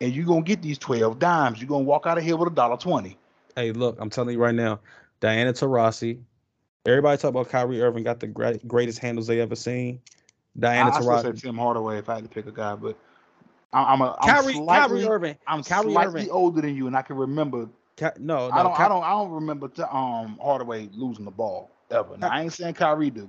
and 0.00 0.14
you're 0.14 0.24
gonna 0.24 0.42
get 0.42 0.62
these 0.62 0.78
12 0.78 1.18
dimes. 1.18 1.60
You're 1.60 1.68
gonna 1.68 1.84
walk 1.84 2.06
out 2.06 2.16
of 2.16 2.24
here 2.24 2.36
with 2.36 2.52
a 2.52 2.54
dollar 2.54 2.76
twenty. 2.78 3.18
Hey, 3.56 3.72
look, 3.72 3.96
I'm 4.00 4.08
telling 4.08 4.34
you 4.34 4.40
right 4.40 4.54
now, 4.54 4.80
Diana 5.20 5.52
Taurasi. 5.52 6.20
Everybody 6.86 7.20
talk 7.20 7.30
about 7.30 7.48
Kyrie 7.48 7.82
Irving 7.82 8.04
got 8.04 8.20
the 8.20 8.26
great, 8.26 8.66
greatest 8.66 8.98
handles 8.98 9.26
they 9.26 9.40
ever 9.40 9.56
seen. 9.56 10.00
I, 10.56 10.60
Diana 10.60 10.90
I 10.94 11.00
still 11.00 11.18
say 11.18 11.32
Tim 11.32 11.56
Hardaway 11.56 11.98
if 11.98 12.08
I 12.08 12.16
had 12.16 12.24
to 12.24 12.30
pick 12.30 12.46
a 12.46 12.52
guy, 12.52 12.74
but 12.74 12.96
I, 13.72 13.92
I'm 13.92 14.00
a 14.00 14.16
I'm 14.20 14.28
Kyrie, 14.28 14.54
slightly, 14.54 15.02
Kyrie 15.02 15.04
Irving. 15.04 15.36
I'm 15.46 15.62
Kyrie 15.62 15.92
slightly 15.92 16.20
Irving. 16.22 16.30
older 16.30 16.60
than 16.62 16.74
you, 16.74 16.86
and 16.86 16.96
I 16.96 17.02
can 17.02 17.16
remember. 17.16 17.68
Ka- 17.96 18.12
no, 18.18 18.48
no, 18.48 18.54
I 18.54 18.62
don't 18.62 18.76
Ky- 18.76 18.82
I 18.82 18.88
don't 18.88 19.02
I 19.04 19.10
don't 19.10 19.30
remember 19.30 19.68
t- 19.68 19.82
um 19.82 20.38
Hardaway 20.42 20.88
losing 20.92 21.24
the 21.24 21.30
ball 21.30 21.70
ever. 21.90 22.16
Now, 22.16 22.28
I 22.28 22.42
ain't 22.42 22.52
saying 22.52 22.74
Kyrie 22.74 23.10
do. 23.10 23.28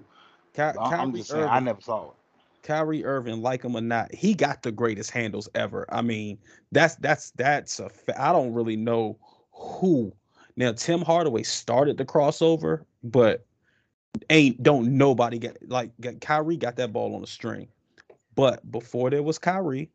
Ky- 0.53 0.61
I- 0.61 0.73
I'm 0.77 1.13
just 1.13 1.31
saying 1.31 1.47
I 1.49 1.59
never 1.59 1.81
saw 1.81 2.09
it. 2.09 2.15
Kyrie 2.63 3.05
Irving, 3.05 3.41
like 3.41 3.63
him 3.63 3.75
or 3.75 3.81
not, 3.81 4.13
he 4.13 4.33
got 4.33 4.61
the 4.63 4.71
greatest 4.71 5.11
handles 5.11 5.49
ever. 5.55 5.85
I 5.89 6.01
mean, 6.01 6.37
that's 6.71 6.95
that's 6.95 7.31
that's 7.31 7.79
a. 7.79 7.89
Fa- 7.89 8.21
I 8.21 8.31
don't 8.31 8.53
really 8.53 8.75
know 8.75 9.17
who. 9.51 10.13
Now 10.59 10.73
Tim 10.73 11.01
Hardaway 11.01 11.43
started 11.43 11.97
the 11.97 12.03
crossover, 12.03 12.83
but 13.01 13.45
ain't 14.29 14.61
don't 14.61 14.97
nobody 14.97 15.39
get 15.39 15.57
like 15.69 15.91
got, 16.01 16.19
Kyrie 16.19 16.57
got 16.57 16.75
that 16.75 16.91
ball 16.91 17.15
on 17.15 17.23
a 17.23 17.27
string. 17.27 17.69
But 18.35 18.69
before 18.69 19.09
there 19.09 19.23
was 19.23 19.39
Kyrie, 19.39 19.89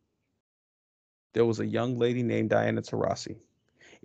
there 1.35 1.45
was 1.45 1.61
a 1.61 1.67
young 1.67 1.99
lady 1.99 2.23
named 2.23 2.49
Diana 2.49 2.81
Taurasi. 2.81 3.37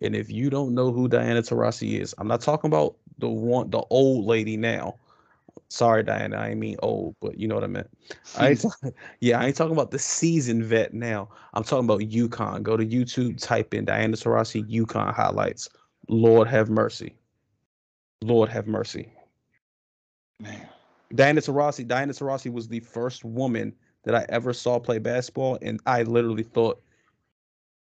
And 0.01 0.15
if 0.15 0.29
you 0.29 0.49
don't 0.49 0.73
know 0.73 0.91
who 0.91 1.07
Diana 1.07 1.41
Taurasi 1.41 2.01
is, 2.01 2.13
I'm 2.17 2.27
not 2.27 2.41
talking 2.41 2.67
about 2.67 2.97
the 3.19 3.29
one 3.29 3.69
the 3.69 3.81
old 3.89 4.25
lady 4.25 4.57
now. 4.57 4.95
Sorry, 5.69 6.03
Diana, 6.03 6.35
I 6.35 6.49
ain't 6.49 6.59
mean 6.59 6.75
old, 6.81 7.15
but 7.21 7.39
you 7.39 7.47
know 7.47 7.55
what 7.55 7.63
I 7.63 7.67
meant. 7.67 7.89
I 8.37 8.57
yeah, 9.21 9.39
I 9.39 9.45
ain't 9.45 9.55
talking 9.55 9.73
about 9.73 9.91
the 9.91 9.99
seasoned 9.99 10.65
vet 10.65 10.93
now. 10.93 11.29
I'm 11.53 11.63
talking 11.63 11.85
about 11.85 12.01
UConn. 12.01 12.63
Go 12.63 12.75
to 12.75 12.85
YouTube, 12.85 13.41
type 13.41 13.73
in 13.73 13.85
Diana 13.85 14.17
Taurasi 14.17 14.69
UConn 14.69 15.13
highlights. 15.13 15.69
Lord 16.09 16.47
have 16.47 16.69
mercy. 16.69 17.15
Lord 18.21 18.49
have 18.49 18.67
mercy. 18.67 19.13
Man, 20.41 20.67
Diana 21.13 21.39
Taurasi. 21.39 21.87
Diana 21.87 22.11
Taurasi 22.13 22.51
was 22.51 22.67
the 22.67 22.79
first 22.81 23.23
woman 23.23 23.73
that 24.03 24.15
I 24.15 24.25
ever 24.29 24.51
saw 24.51 24.79
play 24.79 24.97
basketball, 24.97 25.57
and 25.61 25.79
I 25.85 26.03
literally 26.03 26.43
thought 26.43 26.81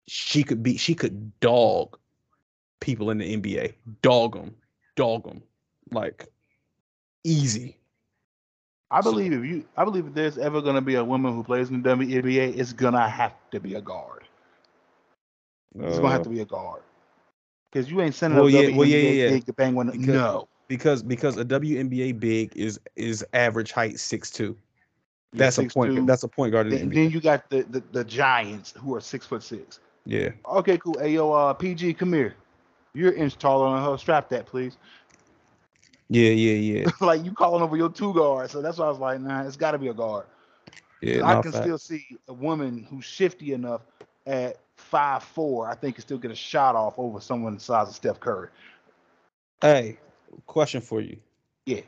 she 0.09 0.43
could 0.43 0.63
be. 0.63 0.77
She 0.77 0.95
could 0.95 1.39
dog 1.41 1.97
people 2.81 3.11
in 3.11 3.19
the 3.19 3.37
NBA. 3.37 3.75
Dog 4.03 4.35
them. 4.35 4.55
Dog 4.97 5.25
them. 5.25 5.43
Like 5.93 6.27
easy. 7.25 7.79
I 8.91 9.01
So- 9.01 9.13
believe 9.13 9.33
if 9.33 9.45
you 9.45 9.65
I 9.77 9.85
believe 9.85 10.07
if 10.07 10.15
there's 10.15 10.39
ever 10.39 10.61
gonna 10.61 10.81
be 10.81 10.97
a 10.97 11.05
woman 11.05 11.33
who 11.35 11.45
plays 11.45 11.71
in 11.71 11.83
the 11.83 11.89
WNBA, 11.89 12.57
it's 12.57 12.73
gonna 12.73 13.09
have 13.09 13.35
to 13.53 13.61
be 13.61 13.75
a 13.75 13.81
guard. 13.81 14.25
It's 15.79 15.99
gonna 15.99 16.11
have 16.11 16.23
uh, 16.23 16.25
to 16.25 16.31
be 16.31 16.41
a 16.41 16.45
guard. 16.45 16.83
Because 17.77 17.91
you 17.91 18.01
ain't 18.01 18.15
sending 18.15 18.39
Well, 18.39 18.49
a 18.49 18.51
yeah, 18.51 18.71
WNBA 18.71 18.77
well, 18.77 18.87
yeah, 18.89 18.99
yeah, 18.99 19.29
big 19.29 19.45
to 19.45 19.53
bang 19.53 19.75
one. 19.75 19.91
Because- 19.91 20.07
No. 20.07 20.49
because 20.67 21.03
because 21.03 21.37
a 21.37 21.45
WNBA 21.45 22.19
big 22.19 22.57
is 22.57 22.81
is 22.97 23.23
average 23.35 23.71
height 23.71 24.01
six 24.01 24.31
two. 24.31 24.57
That's 25.35 25.59
a 25.59 25.65
point. 25.65 25.93
6'2". 25.93 26.07
That's 26.07 26.23
a 26.23 26.29
point 26.29 26.53
guard 26.53 26.71
the 26.71 26.79
Then, 26.79 26.89
then 26.89 27.11
you 27.11 27.21
got 27.21 27.51
the, 27.51 27.65
the 27.69 27.83
the 27.93 28.03
Giants 28.03 28.73
who 28.79 28.95
are 28.95 29.01
six 29.03 29.27
foot 29.27 29.43
six. 29.43 29.81
Yeah. 30.07 30.31
Okay, 30.47 30.79
cool. 30.79 30.97
Hey 30.99 31.11
yo, 31.11 31.31
uh, 31.31 31.53
PG, 31.53 31.93
come 31.95 32.15
here. 32.15 32.35
You're 32.95 33.13
an 33.13 33.19
inch 33.19 33.37
taller 33.37 33.75
than 33.75 33.85
her. 33.85 33.99
Strap 33.99 34.31
that, 34.31 34.47
please. 34.47 34.79
Yeah. 36.09 36.31
Yeah. 36.31 36.55
Yeah. 36.55 36.91
like 37.03 37.23
you 37.27 37.33
calling 37.33 37.63
over 37.63 37.77
your 37.77 37.91
two 37.91 38.15
guard. 38.15 38.51
So 38.51 38.63
that's 38.63 38.79
why 38.79 38.87
I 38.87 38.89
was 38.89 38.99
like, 38.99 39.21
nah, 39.21 39.43
it's 39.43 39.57
got 39.57 39.73
to 39.73 39.79
be 39.79 39.89
a 39.89 39.95
guard. 39.95 40.25
Yeah. 41.03 41.27
I 41.27 41.43
can 41.43 41.53
fact. 41.53 41.65
still 41.65 41.77
see 41.77 42.07
a 42.27 42.33
woman 42.33 42.87
who's 42.89 43.05
shifty 43.05 43.53
enough 43.53 43.83
at 44.27 44.57
five 44.77 45.23
four. 45.23 45.69
I 45.69 45.75
think 45.75 45.97
can 45.97 46.03
still 46.03 46.19
get 46.19 46.31
a 46.31 46.35
shot 46.37 46.77
off 46.77 46.95
over 46.99 47.21
someone 47.21 47.55
the 47.55 47.61
size 47.61 47.89
of 47.89 47.95
Steph 47.95 48.21
Curry. 48.21 48.49
Hey, 49.61 49.99
question 50.47 50.81
for 50.81 51.01
you. 51.01 51.17
Yeah. 51.65 51.81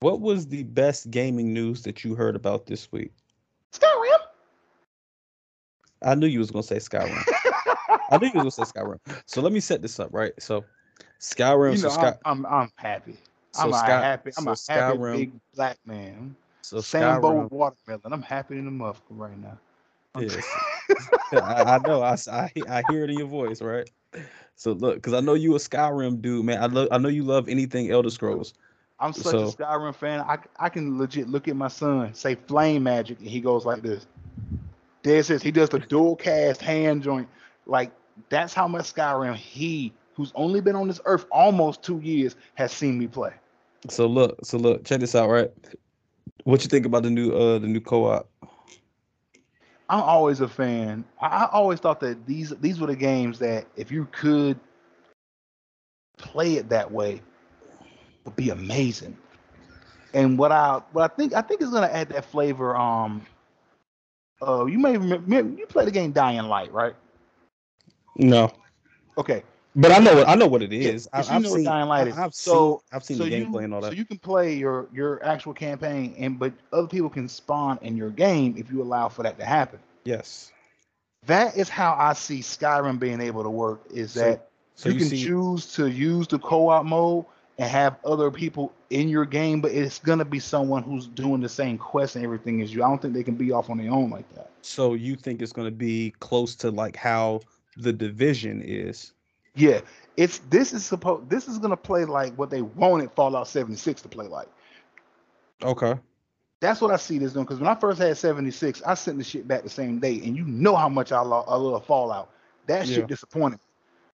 What 0.00 0.20
was 0.20 0.46
the 0.46 0.64
best 0.64 1.10
gaming 1.10 1.54
news 1.54 1.82
that 1.82 2.04
you 2.04 2.14
heard 2.14 2.36
about 2.36 2.66
this 2.66 2.90
week? 2.92 3.12
Skyrim. 3.72 4.18
I 6.02 6.14
knew 6.14 6.26
you 6.26 6.38
was 6.40 6.50
gonna 6.50 6.62
say 6.62 6.76
Skyrim. 6.76 7.22
I 8.10 8.18
knew 8.18 8.26
you 8.26 8.42
was 8.42 8.56
gonna 8.56 8.66
say 8.66 8.78
Skyrim. 8.78 8.98
So 9.26 9.40
let 9.40 9.52
me 9.52 9.60
set 9.60 9.80
this 9.80 9.98
up, 9.98 10.10
right? 10.12 10.32
So 10.38 10.64
Skyrim. 11.20 11.72
you 11.72 11.78
so 11.78 11.88
know, 11.88 11.94
Sky, 11.94 12.14
I'm, 12.26 12.44
I'm 12.44 12.52
I'm 12.52 12.70
happy. 12.76 13.16
so 13.52 13.62
I'm 13.62 13.72
a 13.72 13.78
Sky, 13.78 14.00
happy. 14.02 14.30
I'm 14.36 14.44
so 14.44 14.50
a 14.50 14.72
happy 14.72 14.98
Skyrim. 14.98 15.16
big 15.16 15.32
black 15.54 15.78
man. 15.86 16.36
so 16.62 16.80
Sambo 16.82 17.30
Skyrim. 17.30 17.42
with 17.44 17.52
watermelon. 17.52 18.12
I'm 18.12 18.22
happy 18.22 18.58
in 18.58 18.66
the 18.66 18.70
muff 18.70 19.00
right 19.08 19.38
now. 19.38 19.58
Yes. 20.18 20.44
I, 21.32 21.74
I 21.74 21.78
know. 21.78 22.02
I, 22.02 22.16
I, 22.30 22.52
I 22.68 22.82
hear 22.82 23.04
it 23.04 23.10
in 23.10 23.16
your 23.16 23.26
voice, 23.26 23.60
right? 23.62 23.88
So 24.56 24.72
look, 24.72 24.96
because 24.96 25.14
I 25.14 25.20
know 25.20 25.34
you 25.34 25.54
a 25.54 25.58
Skyrim 25.58 26.20
dude, 26.20 26.44
man. 26.44 26.62
I 26.62 26.66
love. 26.66 26.88
I 26.90 26.98
know 26.98 27.08
you 27.08 27.24
love 27.24 27.48
anything 27.48 27.90
Elder 27.90 28.10
Scrolls. 28.10 28.54
I'm 29.00 29.12
such 29.12 29.32
So- 29.32 29.48
a 29.48 29.52
Skyrim 29.52 29.94
fan. 29.94 30.20
I 30.20 30.38
I 30.58 30.68
can 30.68 30.98
legit 30.98 31.28
look 31.28 31.48
at 31.48 31.56
my 31.56 31.68
son, 31.68 32.14
say 32.14 32.34
flame 32.36 32.84
magic, 32.84 33.18
and 33.18 33.28
he 33.28 33.40
goes 33.40 33.64
like 33.64 33.82
this. 33.82 34.06
It 35.02 35.24
says 35.24 35.42
he 35.42 35.50
does 35.50 35.68
the 35.68 35.80
dual 35.80 36.16
cast 36.16 36.62
hand 36.62 37.02
joint. 37.02 37.28
Like 37.66 37.90
that's 38.28 38.54
how 38.54 38.68
much 38.68 38.94
Skyrim 38.94 39.34
he, 39.34 39.92
who's 40.14 40.32
only 40.34 40.60
been 40.60 40.76
on 40.76 40.86
this 40.88 41.00
earth 41.04 41.26
almost 41.32 41.82
two 41.82 41.98
years, 41.98 42.36
has 42.54 42.72
seen 42.72 42.98
me 42.98 43.06
play. 43.08 43.32
So 43.90 44.06
look, 44.06 44.38
so 44.44 44.56
look, 44.56 44.84
check 44.84 45.00
this 45.00 45.14
out, 45.14 45.28
right? 45.28 45.50
What 46.44 46.62
you 46.62 46.68
think 46.68 46.86
about 46.86 47.02
the 47.02 47.10
new 47.10 47.32
uh 47.32 47.58
the 47.58 47.66
new 47.66 47.80
co-op? 47.80 48.28
I'm 49.88 50.00
always 50.00 50.40
a 50.40 50.48
fan. 50.48 51.04
I, 51.20 51.48
always 51.52 51.80
thought 51.80 52.00
that 52.00 52.26
these 52.26 52.50
these 52.60 52.80
were 52.80 52.86
the 52.86 52.96
games 52.96 53.38
that 53.40 53.66
if 53.76 53.90
you 53.90 54.08
could 54.12 54.58
play 56.16 56.54
it 56.54 56.68
that 56.70 56.90
way, 56.90 57.20
would 58.24 58.36
be 58.36 58.50
amazing. 58.50 59.16
And 60.14 60.38
what 60.38 60.52
I 60.52 60.80
what 60.92 61.10
I 61.10 61.14
think 61.14 61.34
I 61.34 61.42
think 61.42 61.60
is 61.60 61.70
gonna 61.70 61.86
add 61.86 62.08
that 62.10 62.24
flavor. 62.24 62.76
Um, 62.76 63.26
uh, 64.46 64.64
you 64.66 64.78
may 64.78 64.96
remember 64.96 65.58
you 65.58 65.66
played 65.66 65.86
the 65.86 65.92
game 65.92 66.12
Dying 66.12 66.44
Light, 66.44 66.72
right? 66.72 66.94
No, 68.16 68.52
Okay, 69.16 69.44
but 69.76 69.92
I 69.92 69.98
know 69.98 70.14
what 70.14 70.28
I 70.28 70.34
know 70.34 70.46
what 70.46 70.62
it 70.62 70.72
is. 70.72 71.08
Yeah, 71.12 71.18
I, 71.18 71.22
but 71.22 71.28
you 71.30 71.34
I've 71.36 71.42
know 71.42 71.54
seen. 71.56 71.64
Dying 71.64 71.88
Light 71.88 72.08
is. 72.08 72.16
I've 72.18 72.34
So- 72.34 72.82
seen. 72.90 72.96
I've 72.96 73.04
seen 73.04 73.16
so 73.18 73.24
the 73.24 73.30
you, 73.30 73.46
gameplay 73.46 73.64
and 73.64 73.74
all 73.74 73.80
that. 73.80 73.88
so 73.92 73.96
you 73.96 74.04
can 74.04 74.18
play 74.18 74.54
your 74.54 74.88
your 74.92 75.24
actual 75.24 75.52
campaign, 75.54 76.14
and 76.18 76.38
but 76.38 76.52
other 76.72 76.86
people 76.88 77.10
can 77.10 77.28
spawn 77.28 77.78
in 77.82 77.96
your 77.96 78.10
game 78.10 78.54
if 78.56 78.70
you 78.70 78.82
allow 78.82 79.08
for 79.08 79.22
that 79.22 79.38
to 79.38 79.44
happen. 79.44 79.78
yes. 80.04 80.50
That 81.26 81.56
is 81.56 81.70
how 81.70 81.96
I 81.98 82.12
see 82.12 82.40
Skyrim 82.40 82.98
being 82.98 83.18
able 83.18 83.42
to 83.44 83.48
work. 83.50 83.80
Is 83.90 84.12
So- 84.12 84.20
that 84.20 84.48
So 84.74 84.90
you, 84.90 84.94
you, 84.96 84.98
can 85.00 85.08
see. 85.08 85.24
choose 85.24 85.72
to 85.76 85.86
use 85.88 86.28
the 86.28 86.38
co-op 86.38 86.84
mode 86.84 87.24
and 87.56 87.70
have 87.70 87.96
other 88.04 88.30
people 88.30 88.72
in 88.90 89.08
your 89.08 89.24
game, 89.24 89.62
but 89.62 89.70
it's 89.72 89.98
gonna 90.00 90.24
be 90.26 90.38
someone 90.38 90.82
who's 90.82 91.06
doing 91.06 91.40
the 91.40 91.48
same 91.48 91.78
quest 91.78 92.16
and 92.16 92.24
everything 92.26 92.60
as 92.60 92.74
you. 92.74 92.84
I 92.84 92.88
don't 92.88 93.00
think 93.00 93.14
they 93.14 93.22
can 93.22 93.36
be 93.36 93.52
off 93.52 93.70
on 93.70 93.78
their 93.78 93.90
own 93.90 94.10
like 94.10 94.28
that. 94.34 94.50
So 94.60 94.92
you 94.92 95.16
think 95.16 95.40
it's 95.40 95.52
going 95.52 95.66
to 95.68 95.74
be 95.74 96.12
close 96.20 96.54
to 96.56 96.70
like 96.70 96.94
how 96.96 97.40
the 97.78 97.92
division 97.92 98.60
is? 98.62 99.13
Yeah, 99.54 99.80
it's 100.16 100.38
this 100.50 100.72
is 100.72 100.84
supposed 100.84 101.28
this 101.30 101.48
is 101.48 101.58
gonna 101.58 101.76
play 101.76 102.04
like 102.04 102.34
what 102.34 102.50
they 102.50 102.62
wanted 102.62 103.10
Fallout 103.12 103.48
76 103.48 104.02
to 104.02 104.08
play 104.08 104.26
like. 104.26 104.48
Okay. 105.62 105.98
That's 106.60 106.80
what 106.80 106.90
I 106.90 106.96
see 106.96 107.18
this 107.18 107.32
doing. 107.34 107.44
Because 107.44 107.58
when 107.60 107.68
I 107.68 107.74
first 107.74 108.00
had 108.00 108.16
76, 108.16 108.82
I 108.86 108.94
sent 108.94 109.18
the 109.18 109.24
shit 109.24 109.46
back 109.46 109.62
the 109.62 109.68
same 109.68 109.98
day, 109.98 110.20
and 110.24 110.36
you 110.36 110.44
know 110.44 110.74
how 110.74 110.88
much 110.88 111.12
I 111.12 111.20
love, 111.20 111.44
I 111.48 111.56
love 111.56 111.84
Fallout. 111.84 112.30
That 112.66 112.86
shit 112.86 112.98
Yeah. 112.98 113.06
disappointed. 113.06 113.56
Me. 113.56 113.66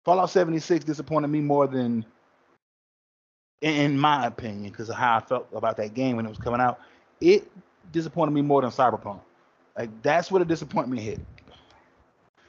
Fallout 0.04 0.30
76 0.30 0.84
disappointed 0.84 1.26
me 1.26 1.40
more 1.40 1.66
than, 1.66 2.06
in, 3.62 3.74
in 3.74 3.98
my 3.98 4.26
opinion, 4.26 4.70
because 4.70 4.88
of 4.88 4.94
how 4.94 5.16
I 5.16 5.20
felt 5.20 5.48
about 5.52 5.76
that 5.78 5.94
game 5.94 6.16
when 6.16 6.24
it 6.24 6.28
was 6.28 6.38
coming 6.38 6.60
out. 6.60 6.78
It 7.20 7.50
disappointed 7.90 8.30
me 8.30 8.42
more 8.42 8.62
than 8.62 8.70
Cyberpunk. 8.70 9.20
Like 9.76 9.90
that's 10.02 10.30
where 10.30 10.38
the 10.38 10.44
disappointment 10.44 11.00
hit. 11.02 11.20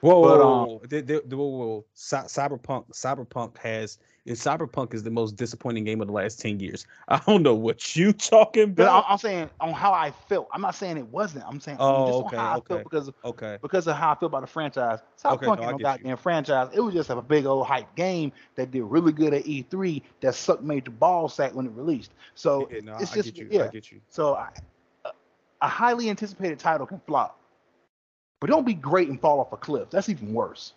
Whoa, 0.01 0.21
But, 0.21 0.39
whoa, 0.39 0.43
um, 0.43 0.59
whoa, 0.61 0.65
whoa. 0.65 0.81
They- 0.87 1.01
they- 1.01 1.19
they- 1.25 1.35
whoa. 1.35 1.85
Cyberpunk, 1.95 2.89
Cyberpunk 2.91 3.57
has, 3.57 3.97
and 4.25 4.35
Cyberpunk 4.35 4.93
is 4.93 5.03
the 5.03 5.09
most 5.09 5.35
disappointing 5.35 5.85
game 5.85 6.01
of 6.01 6.07
the 6.07 6.13
last 6.13 6.39
ten 6.39 6.59
years. 6.59 6.85
I 7.07 7.19
don't 7.25 7.41
know 7.41 7.55
what 7.55 7.95
you 7.95 8.13
talking 8.13 8.73
But 8.73 8.83
about. 8.83 9.05
I'm, 9.05 9.13
I'm 9.13 9.17
saying 9.17 9.49
on 9.59 9.73
how 9.73 9.93
I 9.93 10.11
felt. 10.11 10.49
I'm 10.51 10.61
not 10.61 10.75
saying 10.75 10.97
it 10.97 11.07
wasn't. 11.07 11.45
I'm 11.47 11.59
saying 11.59 11.77
Oh, 11.79 12.07
just 12.07 12.27
okay, 12.27 12.37
on 12.37 12.43
how 12.43 12.53
I 12.53 12.57
okay. 12.57 12.67
felt 12.67 12.83
because 12.83 13.07
of 13.07 13.15
okay, 13.25 13.57
because 13.61 13.87
of 13.87 13.95
how 13.95 14.11
I 14.11 14.15
feel 14.15 14.27
about 14.27 14.41
the 14.41 14.47
franchise. 14.47 14.99
Okay, 15.25 15.45
Cyberpunk 15.45 15.57
no, 15.57 15.63
I 15.63 15.69
ain't 15.71 15.81
no 15.81 15.93
get 15.95 16.05
you. 16.05 16.15
franchise. 16.17 16.69
It 16.73 16.79
was 16.81 16.93
just 16.93 17.09
a 17.09 17.21
big 17.21 17.45
old 17.45 17.65
hype 17.65 17.95
game 17.95 18.31
that 18.55 18.71
did 18.71 18.83
really 18.83 19.11
good 19.11 19.33
at 19.33 19.45
E3 19.45 20.01
that 20.21 20.35
sucked 20.35 20.63
major 20.63 20.91
ball 20.91 21.27
sack 21.29 21.55
when 21.55 21.65
it 21.65 21.71
released. 21.71 22.11
So 22.35 22.69
Yeah, 22.71 22.81
no, 22.83 22.97
it's 22.97 23.11
I 23.11 23.15
just 23.15 23.33
get 23.33 23.37
you. 23.37 23.49
yeah. 23.51 23.63
I 23.63 23.67
get 23.69 23.91
you. 23.91 24.01
So 24.09 24.35
I, 24.35 24.49
a 25.61 25.67
highly 25.67 26.09
anticipated 26.09 26.59
title 26.59 26.85
can 26.85 27.01
flop, 27.07 27.36
but 28.39 28.49
don't 28.49 28.65
be 28.65 28.73
great 28.73 29.09
and 29.09 29.19
fall 29.19 29.39
off 29.39 29.51
a 29.53 29.57
cliff. 29.57 29.89
That's 29.89 30.09
even 30.09 30.33
worse. 30.33 30.73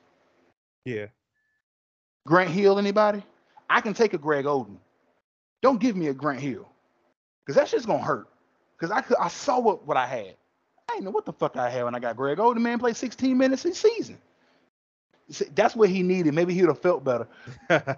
Yeah, 0.84 1.06
Grant 2.26 2.50
Hill, 2.50 2.78
anybody? 2.78 3.22
I 3.68 3.80
can 3.80 3.94
take 3.94 4.14
a 4.14 4.18
Greg 4.18 4.44
Oden. 4.46 4.76
Don't 5.62 5.80
give 5.80 5.94
me 5.96 6.08
a 6.08 6.14
Grant 6.14 6.40
Hill, 6.40 6.68
because 7.44 7.56
that 7.56 7.68
shit's 7.68 7.86
gonna 7.86 8.02
hurt. 8.02 8.28
Because 8.78 8.90
I 8.90 9.02
could, 9.02 9.18
I 9.20 9.28
saw 9.28 9.58
what, 9.60 9.86
what 9.86 9.96
I 9.98 10.06
had. 10.06 10.34
I 10.88 10.94
didn't 10.94 11.04
know 11.04 11.10
what 11.10 11.26
the 11.26 11.32
fuck 11.34 11.56
I 11.56 11.68
had 11.68 11.84
when 11.84 11.94
I 11.94 11.98
got 12.00 12.16
Greg 12.16 12.38
Oden. 12.38 12.58
Man, 12.62 12.78
played 12.78 12.96
16 12.96 13.36
minutes 13.36 13.64
a 13.66 13.74
season. 13.74 14.18
See, 15.28 15.44
That's 15.54 15.76
what 15.76 15.88
he 15.90 16.02
needed. 16.02 16.32
Maybe 16.34 16.54
he'd 16.54 16.64
have 16.66 16.80
felt 16.80 17.04
better. 17.04 17.28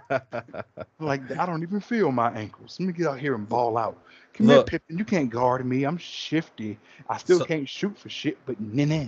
Like 0.99 1.37
I 1.37 1.47
don't 1.47 1.63
even 1.63 1.81
feel 1.81 2.13
my 2.13 2.31
ankles. 2.33 2.77
Let 2.79 2.87
me 2.87 2.93
get 2.93 3.07
out 3.09 3.19
here 3.19 3.35
and 3.35 3.49
ball 3.49 3.77
out. 3.79 3.97
Come 4.35 4.47
Look. 4.47 4.71
here, 4.71 4.79
Pippin. 4.79 4.99
You 4.99 5.05
can't 5.05 5.31
guard 5.31 5.65
me. 5.67 5.85
I'm 5.85 5.97
shifty. 5.99 6.79
I 7.09 7.17
still 7.19 7.39
So- 7.41 7.45
can't 7.45 7.69
shoot 7.69 7.97
for 7.99 8.09
shit. 8.09 8.39
But 8.47 8.61
nah, 8.61 8.85
nah. 8.85 9.05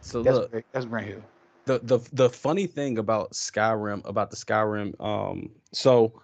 So 0.00 0.22
That's 0.22 0.38
look, 0.38 0.52
that's 0.72 0.86
Grant 0.86 1.08
Hill. 1.08 1.22
the 1.66 1.80
the 1.80 2.00
the 2.12 2.30
funny 2.30 2.66
thing 2.66 2.98
about 2.98 3.32
Skyrim 3.32 4.06
about 4.06 4.30
the 4.30 4.36
Skyrim 4.36 5.00
um 5.00 5.50
so 5.72 6.20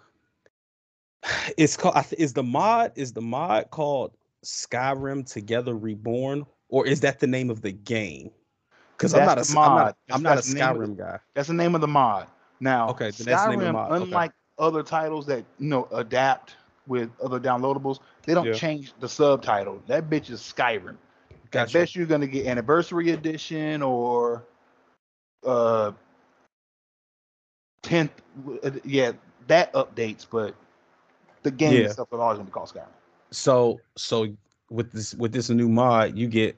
it's 1.59 1.77
called 1.77 1.97
is 2.19 2.33
the 2.35 2.43
mod 2.43 2.93
is 2.97 3.13
the 3.13 3.23
mod 3.23 3.71
called 3.71 4.17
Skyrim 4.45 5.31
Together 5.31 5.75
Reborn 5.77 6.45
or 6.69 6.87
is 6.87 7.01
that 7.01 7.21
the 7.21 7.27
name 7.27 7.51
of 7.51 7.63
the 7.63 7.73
game? 7.73 8.31
Because 8.97 9.15
I'm 9.15 9.25
not 9.25 9.39
a 9.39 9.41
s- 9.43 9.59
I'm 9.63 9.75
not 9.75 9.87
mod. 9.87 9.97
I'm 10.11 10.23
not 10.23 10.39
a 10.39 10.43
That's 10.43 10.49
the 10.53 10.61
of 10.71 10.77
Skyrim 10.79 10.99
guy. 10.99 11.19
That's 11.35 11.49
the 11.49 11.55
name 11.55 11.75
of 11.75 11.81
the 11.81 11.89
mod. 11.89 12.29
Now, 12.61 12.89
Okay, 12.91 13.13
then 13.13 13.27
that's 13.27 13.45
the 13.45 13.51
name 13.51 13.61
of 13.61 13.65
the 13.65 13.71
Skyrim, 13.71 13.73
mod, 13.73 13.95
okay. 14.01 14.03
unlike 14.03 14.33
other 14.59 14.83
titles 14.83 15.27
that 15.27 15.45
you 15.59 15.69
know 15.69 15.89
adapt 15.93 16.57
with 16.87 17.11
other 17.23 17.41
downloadables, 17.41 18.01
they 18.27 18.35
don't 18.35 18.47
Yeah. 18.47 18.53
change 18.53 18.93
the 19.01 19.09
subtitle. 19.09 19.83
That 19.87 20.11
bitch 20.11 20.31
is 20.31 20.41
Skyrim. 20.41 20.97
At 21.55 21.67
Gotcha. 21.67 21.79
best, 21.81 21.97
you're 21.97 22.07
gonna 22.07 22.27
get 22.27 22.47
anniversary 22.47 23.11
edition 23.11 23.83
or 23.83 24.45
uh 25.47 25.93
tenth. 27.83 28.13
Yeah, 28.85 29.13
that 29.47 29.73
updates, 29.75 30.27
but 30.29 30.55
the 31.43 31.51
game 31.51 31.83
Yeah. 31.83 31.87
itself 31.87 32.09
is 32.13 32.19
always 32.19 32.39
gonna 32.39 32.47
be 32.47 32.53
called 32.53 32.71
Skyrim. 32.71 32.89
So 33.31 33.81
so 33.97 34.29
with 34.71 34.93
this 34.93 35.15
with 35.15 35.33
this 35.33 35.51
new 35.51 35.69
mod, 35.69 36.17
you 36.17 36.29
get 36.29 36.57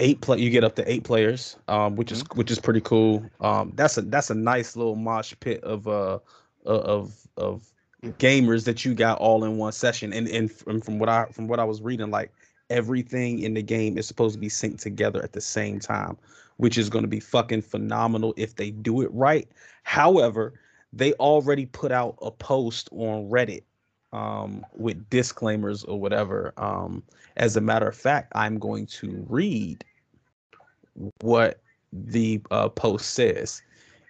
eight 0.00 0.20
play 0.20 0.38
you 0.38 0.50
get 0.50 0.64
up 0.64 0.74
to 0.76 0.90
eight 0.90 1.04
players, 1.04 1.56
um, 1.68 1.96
which 1.96 2.12
is 2.12 2.24
which 2.34 2.50
is 2.50 2.58
pretty 2.58 2.80
cool. 2.80 3.24
Um, 3.40 3.72
that's 3.74 3.98
a 3.98 4.02
that's 4.02 4.30
a 4.30 4.34
nice 4.34 4.76
little 4.76 4.96
mosh 4.96 5.34
pit 5.40 5.62
of 5.64 5.86
uh 5.86 6.18
of 6.64 7.16
of 7.36 7.72
Yeah. 8.02 8.10
gamers 8.18 8.64
that 8.64 8.84
you 8.84 8.94
got 8.94 9.18
all 9.18 9.44
in 9.44 9.58
one 9.58 9.72
session. 9.72 10.12
And 10.12 10.28
and 10.28 10.50
from, 10.50 10.80
from 10.80 10.98
what 10.98 11.08
I 11.08 11.26
from 11.26 11.48
what 11.48 11.60
I 11.60 11.64
was 11.64 11.82
reading, 11.82 12.10
like 12.10 12.32
everything 12.70 13.40
in 13.40 13.54
the 13.54 13.62
game 13.62 13.98
is 13.98 14.06
supposed 14.06 14.34
to 14.34 14.40
be 14.40 14.48
synced 14.48 14.80
together 14.80 15.22
at 15.22 15.32
the 15.32 15.40
same 15.40 15.78
time, 15.80 16.16
which 16.56 16.78
is 16.78 16.88
going 16.88 17.04
to 17.04 17.08
be 17.08 17.20
fucking 17.20 17.62
phenomenal 17.62 18.34
if 18.36 18.56
they 18.56 18.70
do 18.70 19.00
it 19.02 19.12
right. 19.12 19.48
However, 19.82 20.54
they 20.92 21.12
already 21.14 21.66
put 21.66 21.92
out 21.92 22.16
a 22.22 22.30
post 22.30 22.88
on 22.92 23.28
Reddit 23.30 23.62
um, 24.12 24.64
with 24.76 25.08
disclaimers 25.10 25.84
or 25.84 26.00
whatever. 26.00 26.52
Um, 26.56 27.02
as 27.36 27.56
a 27.56 27.60
matter 27.60 27.88
of 27.88 27.96
fact, 27.96 28.32
I'm 28.34 28.58
going 28.58 28.86
to 28.86 29.24
read 29.28 29.84
what 31.20 31.60
the 31.92 32.40
uh, 32.50 32.68
post 32.68 33.14
says. 33.14 33.62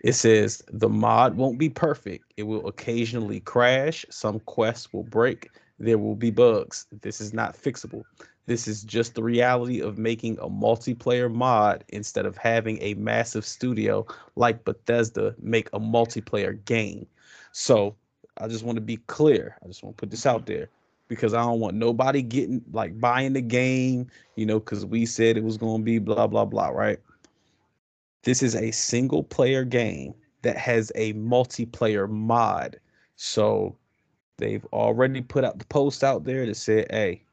It 0.05 0.13
says 0.13 0.63
the 0.73 0.89
mod 0.89 1.37
won't 1.37 1.59
be 1.59 1.69
perfect. 1.69 2.33
It 2.37 2.45
will 2.45 2.67
occasionally 2.69 3.41
crash. 3.41 4.07
Some 4.11 4.41
quests 4.41 4.93
will 4.93 5.03
break. 5.03 5.51
There 5.81 5.99
will 5.99 6.15
be 6.15 6.31
bugs. 6.31 6.87
This 7.03 7.21
is 7.21 7.33
not 7.33 7.57
fixable. 7.57 8.05
This 8.49 8.67
is 8.67 8.83
just 8.83 9.15
the 9.15 9.23
reality 9.23 9.83
of 9.83 9.99
making 9.99 10.39
a 10.39 10.49
multiplayer 10.49 11.31
mod 11.31 11.85
instead 11.91 12.25
of 12.25 12.39
having 12.39 12.81
a 12.81 12.95
massive 12.95 13.45
studio 13.45 14.07
like 14.37 14.65
Bethesda 14.65 15.35
make 15.39 15.69
a 15.75 15.79
multiplayer 15.79 16.65
game. 16.65 17.07
So 17.53 17.95
I 18.39 18.49
just 18.49 18.65
want 18.65 18.77
to 18.77 18.81
be 18.81 18.97
clear. 19.07 19.59
I 19.63 19.67
just 19.67 19.83
want 19.83 19.99
to 19.99 20.01
put 20.01 20.11
this 20.11 20.25
out 20.25 20.47
there 20.47 20.71
because 21.09 21.35
I 21.35 21.43
don't 21.43 21.61
want 21.61 21.77
nobody 21.77 22.23
getting 22.23 22.65
like 22.73 22.99
buying 22.99 23.35
the 23.35 23.43
game, 23.43 24.07
you 24.35 24.47
know, 24.47 24.61
because 24.61 24.87
we 24.87 25.05
said 25.05 25.37
it 25.37 25.45
was 25.45 25.59
going 25.59 25.83
to 25.83 25.85
be 25.85 25.99
blah, 25.99 26.27
blah, 26.27 26.47
blah, 26.47 26.69
right? 26.69 27.01
This 28.23 28.43
is 28.43 28.57
a 28.57 28.71
single 28.71 29.25
player 29.25 29.63
game 29.63 30.15
that 30.41 30.57
has 30.57 30.91
a 30.95 31.13
multiplayer 31.13 32.09
mod. 32.09 32.81
So 33.17 33.77
they've 34.39 34.65
already 34.73 35.21
put 35.21 35.45
out 35.45 35.59
the 35.59 35.67
post 35.67 36.03
out 36.03 36.25
there 36.25 36.47
that 36.47 36.57
said, 36.57 36.87
hey, 36.91 37.25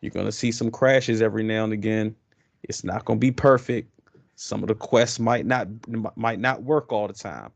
you're 0.00 0.10
going 0.10 0.26
to 0.26 0.32
see 0.32 0.52
some 0.52 0.70
crashes 0.70 1.20
every 1.22 1.42
now 1.42 1.64
and 1.64 1.72
again. 1.72 2.14
It's 2.62 2.84
not 2.84 3.04
going 3.04 3.18
to 3.18 3.20
be 3.20 3.30
perfect. 3.30 3.90
Some 4.36 4.62
of 4.62 4.68
the 4.68 4.74
quests 4.74 5.18
might 5.18 5.44
not 5.44 5.68
might 6.16 6.40
not 6.40 6.62
work 6.62 6.92
all 6.92 7.06
the 7.06 7.12
time. 7.12 7.50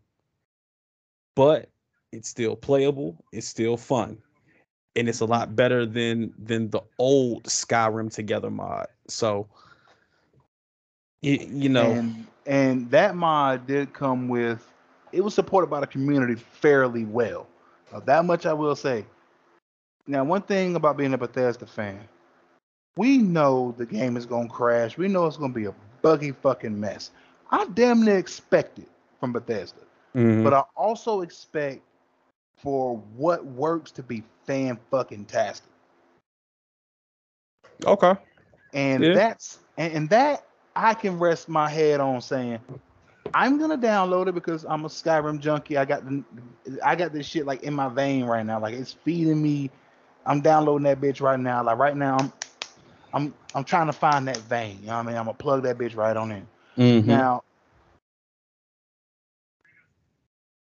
But 1.34 1.70
it's 2.12 2.28
still 2.28 2.56
playable, 2.56 3.24
it's 3.32 3.46
still 3.46 3.76
fun. 3.76 4.18
And 4.96 5.08
it's 5.08 5.20
a 5.20 5.24
lot 5.24 5.56
better 5.56 5.86
than 5.86 6.32
than 6.38 6.70
the 6.70 6.82
old 6.98 7.44
Skyrim 7.44 8.12
Together 8.12 8.50
mod. 8.50 8.86
So 9.08 9.48
you, 11.22 11.38
you 11.50 11.68
know, 11.70 11.90
and 11.90 12.26
and 12.46 12.90
that 12.90 13.16
mod 13.16 13.66
did 13.66 13.92
come 13.94 14.28
with 14.28 14.70
it 15.12 15.22
was 15.22 15.34
supported 15.34 15.68
by 15.68 15.80
the 15.80 15.86
community 15.86 16.34
fairly 16.34 17.04
well 17.04 17.46
Uh, 17.92 18.00
that 18.00 18.24
much 18.24 18.44
i 18.44 18.52
will 18.52 18.76
say 18.76 19.06
now 20.06 20.22
one 20.22 20.42
thing 20.42 20.76
about 20.76 20.96
being 20.96 21.14
a 21.14 21.18
bethesda 21.18 21.66
fan 21.66 22.00
we 22.96 23.18
know 23.18 23.74
the 23.78 23.86
game 23.86 24.16
is 24.16 24.26
going 24.26 24.48
to 24.48 24.54
crash 24.54 24.96
we 24.98 25.08
know 25.08 25.26
it's 25.26 25.36
going 25.36 25.52
to 25.52 25.58
be 25.58 25.66
a 25.66 25.74
buggy 26.02 26.32
fucking 26.32 26.78
mess 26.78 27.10
i 27.50 27.64
damn 27.74 28.04
near 28.04 28.18
expect 28.18 28.78
it 28.78 28.88
from 29.20 29.32
bethesda 29.32 29.80
mhm, 30.14 30.42
but 30.42 30.54
i 30.54 30.62
also 30.76 31.22
expect 31.22 31.82
for 32.56 32.96
what 33.16 33.44
works 33.46 33.90
to 33.90 34.02
be 34.02 34.22
fan 34.46 34.78
fucking 34.90 35.24
tastic 35.24 35.70
okay. 37.86 38.14
and 38.74 39.04
Yeah. 39.04 39.12
that's 39.12 39.58
and, 39.78 39.92
and 39.92 40.10
that 40.10 40.46
I 40.76 40.94
can 40.94 41.18
rest 41.18 41.48
my 41.48 41.68
head 41.68 42.00
on 42.00 42.20
saying 42.20 42.58
I'm 43.34 43.58
gonna 43.58 43.78
download 43.78 44.28
it 44.28 44.34
because 44.34 44.64
I'm 44.64 44.84
a 44.84 44.88
Skyrim 44.88 45.40
junkie. 45.40 45.76
I 45.78 45.84
got 45.84 46.04
the 46.06 46.24
I 46.84 46.96
got 46.96 47.12
this 47.12 47.26
shit 47.26 47.46
like 47.46 47.62
in 47.62 47.74
my 47.74 47.88
vein 47.88 48.24
right 48.24 48.44
now. 48.44 48.60
Like 48.60 48.74
it's 48.74 48.92
feeding 48.92 49.42
me. 49.42 49.70
I'm 50.26 50.40
downloading 50.40 50.84
that 50.84 51.00
bitch 51.00 51.20
right 51.20 51.38
now. 51.38 51.62
Like 51.62 51.78
right 51.78 51.96
now, 51.96 52.16
I'm 52.18 52.32
I'm 53.14 53.34
I'm 53.54 53.64
trying 53.64 53.88
to 53.88 53.94
find 53.94 54.28
that 54.28 54.38
vein. 54.38 54.80
You 54.82 54.88
know 54.88 54.94
what 54.98 55.00
I 55.00 55.08
mean? 55.08 55.16
I'm 55.18 55.26
gonna 55.26 55.38
plug 55.38 55.64
that 55.64 55.78
bitch 55.78 55.96
right 55.96 56.16
on 56.16 56.32
in. 56.32 56.48
Mhm. 56.78 57.06
Now, 57.06 57.44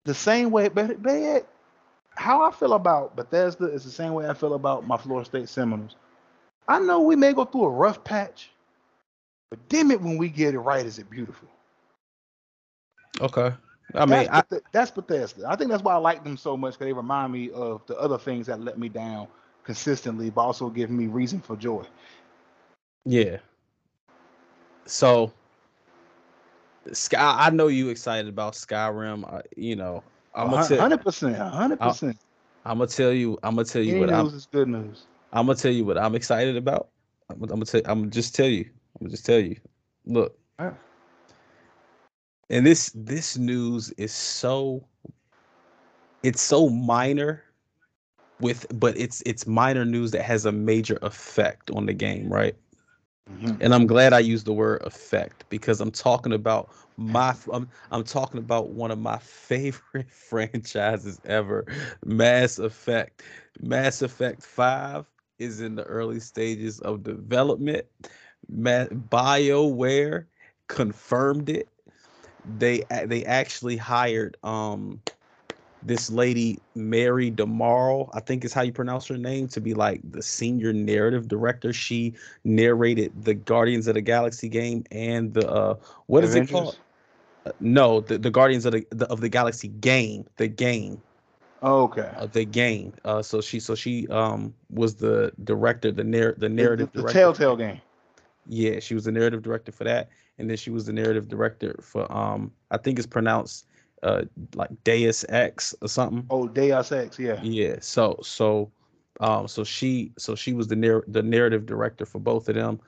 the 0.06 0.14
same 0.16 0.52
way, 0.52 0.70
but, 0.70 1.02
but 1.04 1.14
yet, 1.14 1.48
how 2.16 2.44
I 2.44 2.52
feel 2.52 2.74
about 2.74 3.16
Bethesda 3.16 3.68
is 3.68 3.84
the 3.86 3.92
same 3.92 4.14
way 4.14 4.30
I 4.30 4.36
feel 4.36 4.56
about 4.56 4.88
my 4.88 4.98
Florida 4.98 5.26
State 5.26 5.50
Seminoles. 5.50 5.96
I 6.68 6.80
know 6.80 7.02
we 7.02 7.16
may 7.18 7.34
go 7.34 7.46
through 7.46 7.66
a 7.66 7.70
rough 7.72 8.04
patch, 8.04 8.52
but 9.52 9.60
damn 9.70 9.92
it, 9.92 10.02
when 10.02 10.18
we 10.18 10.30
get 10.30 10.56
it 10.56 10.60
right, 10.60 10.86
is 10.86 11.00
it 11.00 11.10
beautiful? 11.10 11.50
Okay. 13.22 13.54
I 13.98 14.06
mean, 14.08 14.28
that's, 14.28 14.30
I, 14.32 14.44
Bethe- 14.44 14.62
that's 14.72 14.92
Bethesda. 14.92 15.46
I 15.50 15.56
think 15.56 15.72
that's 15.72 15.84
why 15.84 15.94
I 15.94 15.98
like 15.98 16.24
them 16.24 16.38
so 16.38 16.58
much 16.58 16.74
because 16.76 16.88
they 16.88 16.94
remind 16.94 17.34
me 17.34 17.52
of 17.52 17.82
the 17.88 17.98
other 18.00 18.18
things 18.20 18.48
that 18.48 18.62
let 18.62 18.80
me 18.80 18.90
down 18.90 19.28
consistently, 19.64 20.30
but 20.32 20.42
also 20.42 20.70
give 20.70 20.90
me 20.92 21.08
reason 21.08 21.42
for 21.42 21.56
joy. 21.58 21.86
Yeah. 23.08 23.38
So, 24.86 25.32
Sky, 26.92 27.36
I 27.40 27.50
know 27.50 27.68
you 27.68 27.90
excited 27.90 28.28
about 28.28 28.54
Skyrim. 28.54 29.26
I, 29.32 29.42
you 29.56 29.76
know, 29.76 30.04
I'm 30.36 30.50
hundred 30.50 31.04
percent, 31.04 31.38
hundred 31.38 31.80
percent. 31.80 32.18
I'm 32.66 32.78
gonna 32.78 32.88
tell 32.88 33.14
you, 33.14 33.38
I'm 33.44 33.56
gonna 33.56 33.66
tell 33.66 33.82
you 33.82 33.92
Any 33.92 34.00
what 34.02 34.14
I'm, 34.14 34.28
is 34.28 34.46
good 34.46 34.68
news. 34.68 35.06
I'm 35.32 35.46
gonna 35.46 35.58
tell 35.58 35.72
you 35.72 35.86
what 35.86 35.98
I'm 35.98 36.16
excited 36.16 36.58
about. 36.58 36.90
I'm, 37.30 37.40
gonna- 37.40 37.54
I'm 37.54 37.60
gonna 37.60 37.66
tell, 37.66 37.82
I'm 37.86 38.00
gonna 38.02 38.12
just 38.12 38.36
tell 38.36 38.48
you. 38.48 38.66
I'm 38.66 39.06
gonna 39.06 39.12
just 39.12 39.26
tell 39.26 39.40
you. 39.40 39.56
Look, 40.06 40.38
Alright. 40.60 40.76
and 42.50 42.66
this 42.66 42.92
this 42.94 43.38
news 43.38 43.92
is 43.92 44.14
so 44.14 44.86
it's 46.24 46.42
so 46.42 46.70
minor 46.70 47.44
with 48.40 48.66
but 48.80 48.98
it's 48.98 49.22
it's 49.26 49.48
minor 49.48 49.86
news 49.86 50.12
that 50.12 50.24
has 50.24 50.46
a 50.46 50.52
major 50.52 50.98
effect 51.02 51.72
on 51.72 51.86
the 51.86 51.94
game 51.94 52.32
right 52.32 52.56
Mhm. 53.30 53.62
and 53.62 53.74
i'm 53.74 53.86
glad 53.88 54.14
i 54.14 54.20
used 54.20 54.46
the 54.46 54.54
word 54.54 54.82
effect 54.84 55.46
because 55.50 55.80
i'm 55.82 55.92
talking 55.92 56.34
about 56.34 56.70
my 56.98 57.34
i'm, 57.52 57.70
I'm 57.92 58.04
talking 58.04 58.40
about 58.40 58.72
one 58.72 58.92
of 58.92 59.00
my 59.00 59.18
favorite 59.20 60.10
franchises 60.30 61.20
ever 61.26 61.66
mass 62.06 62.60
effect. 62.60 63.24
Mass 63.62 64.02
effect 64.02 64.44
5 64.44 65.10
is 65.40 65.62
in 65.62 65.76
the 65.76 65.84
early 65.84 66.20
stages 66.20 66.80
of 66.82 67.04
development. 67.04 67.86
Bioware 68.52 70.26
confirmed 70.68 71.50
it. 71.50 71.70
They 72.46 72.84
they 73.06 73.26
actually 73.26 73.78
hired 73.78 74.38
um 74.44 75.02
this 75.82 76.10
lady 76.10 76.62
Mary 76.76 77.32
DeMarle, 77.32 78.10
I 78.14 78.20
think 78.20 78.44
is 78.44 78.54
how 78.54 78.62
you 78.64 78.72
pronounce 78.74 79.08
her 79.08 79.18
name, 79.18 79.48
to 79.50 79.62
be 79.62 79.74
like 79.74 80.02
the 80.10 80.22
senior 80.24 80.74
narrative 80.74 81.28
director. 81.28 81.72
She 81.74 82.16
narrated 82.44 83.24
the 83.24 83.34
Guardians 83.36 83.88
of 83.88 83.94
the 83.94 84.02
Galaxy 84.02 84.50
game 84.50 84.84
and 84.92 85.34
the 85.34 85.50
uh 85.50 85.76
what 86.08 86.24
is 86.24 86.36
it 86.36 86.50
called? 86.50 86.80
Uh, 87.46 87.52
No, 87.60 88.02
the, 88.02 88.18
the 88.18 88.32
Guardians 88.32 88.66
of 88.66 88.74
the, 88.74 88.86
the 88.92 89.06
of 89.08 89.22
the 89.22 89.30
Galaxy 89.30 89.68
game, 89.68 90.26
the 90.38 90.48
game 90.48 91.02
Oh, 91.62 91.84
Okay. 91.84 92.12
of 92.18 92.32
the 92.34 92.46
game. 92.46 92.94
Uh, 93.04 93.22
so 93.22 93.42
she 93.42 93.60
so 93.60 93.74
she 93.76 94.08
um 94.08 94.54
was 94.70 94.96
the 94.96 95.32
director, 95.44 95.92
the 95.92 96.04
narr 96.04 96.34
the 96.34 96.42
The- 96.42 96.50
narrative 96.50 96.88
the, 96.92 97.02
the 97.02 97.02
director. 97.02 97.20
Telltale 97.20 97.56
game. 97.56 97.82
Yeah, 98.50 98.80
she 98.80 98.94
was 98.96 99.04
the 99.06 99.12
narrative 99.12 99.42
director 99.44 99.72
for 99.72 99.84
that, 99.84 100.10
and 100.38 100.50
then 100.50 100.58
she 100.58 100.70
was 100.72 100.86
the 100.86 100.94
narrative 100.94 101.28
director 101.28 101.80
for 101.82 102.12
um 102.12 102.52
I 102.72 102.78
think 102.78 102.98
it's 102.98 103.08
pronounced 103.08 103.67
uh 104.04 104.24
like 104.56 104.70
Deus 104.84 105.26
Ex 105.30 105.74
or 105.82 105.88
something. 105.88 106.26
Oh, 106.30 106.48
Deus 106.48 106.92
Ex, 106.92 107.18
yeah. 107.20 107.40
Yeah. 107.42 107.78
So 107.82 108.20
so 108.22 108.72
um 109.20 109.48
so 109.48 109.64
she 109.64 110.12
so 110.18 110.36
she 110.36 110.54
was 110.54 110.68
the 110.68 110.76
narr- 110.76 111.04
the 111.08 111.24
narrative 111.24 111.66
director 111.66 112.06
for 112.06 112.20
both 112.20 112.48
of 112.50 112.56
them. 112.56 112.80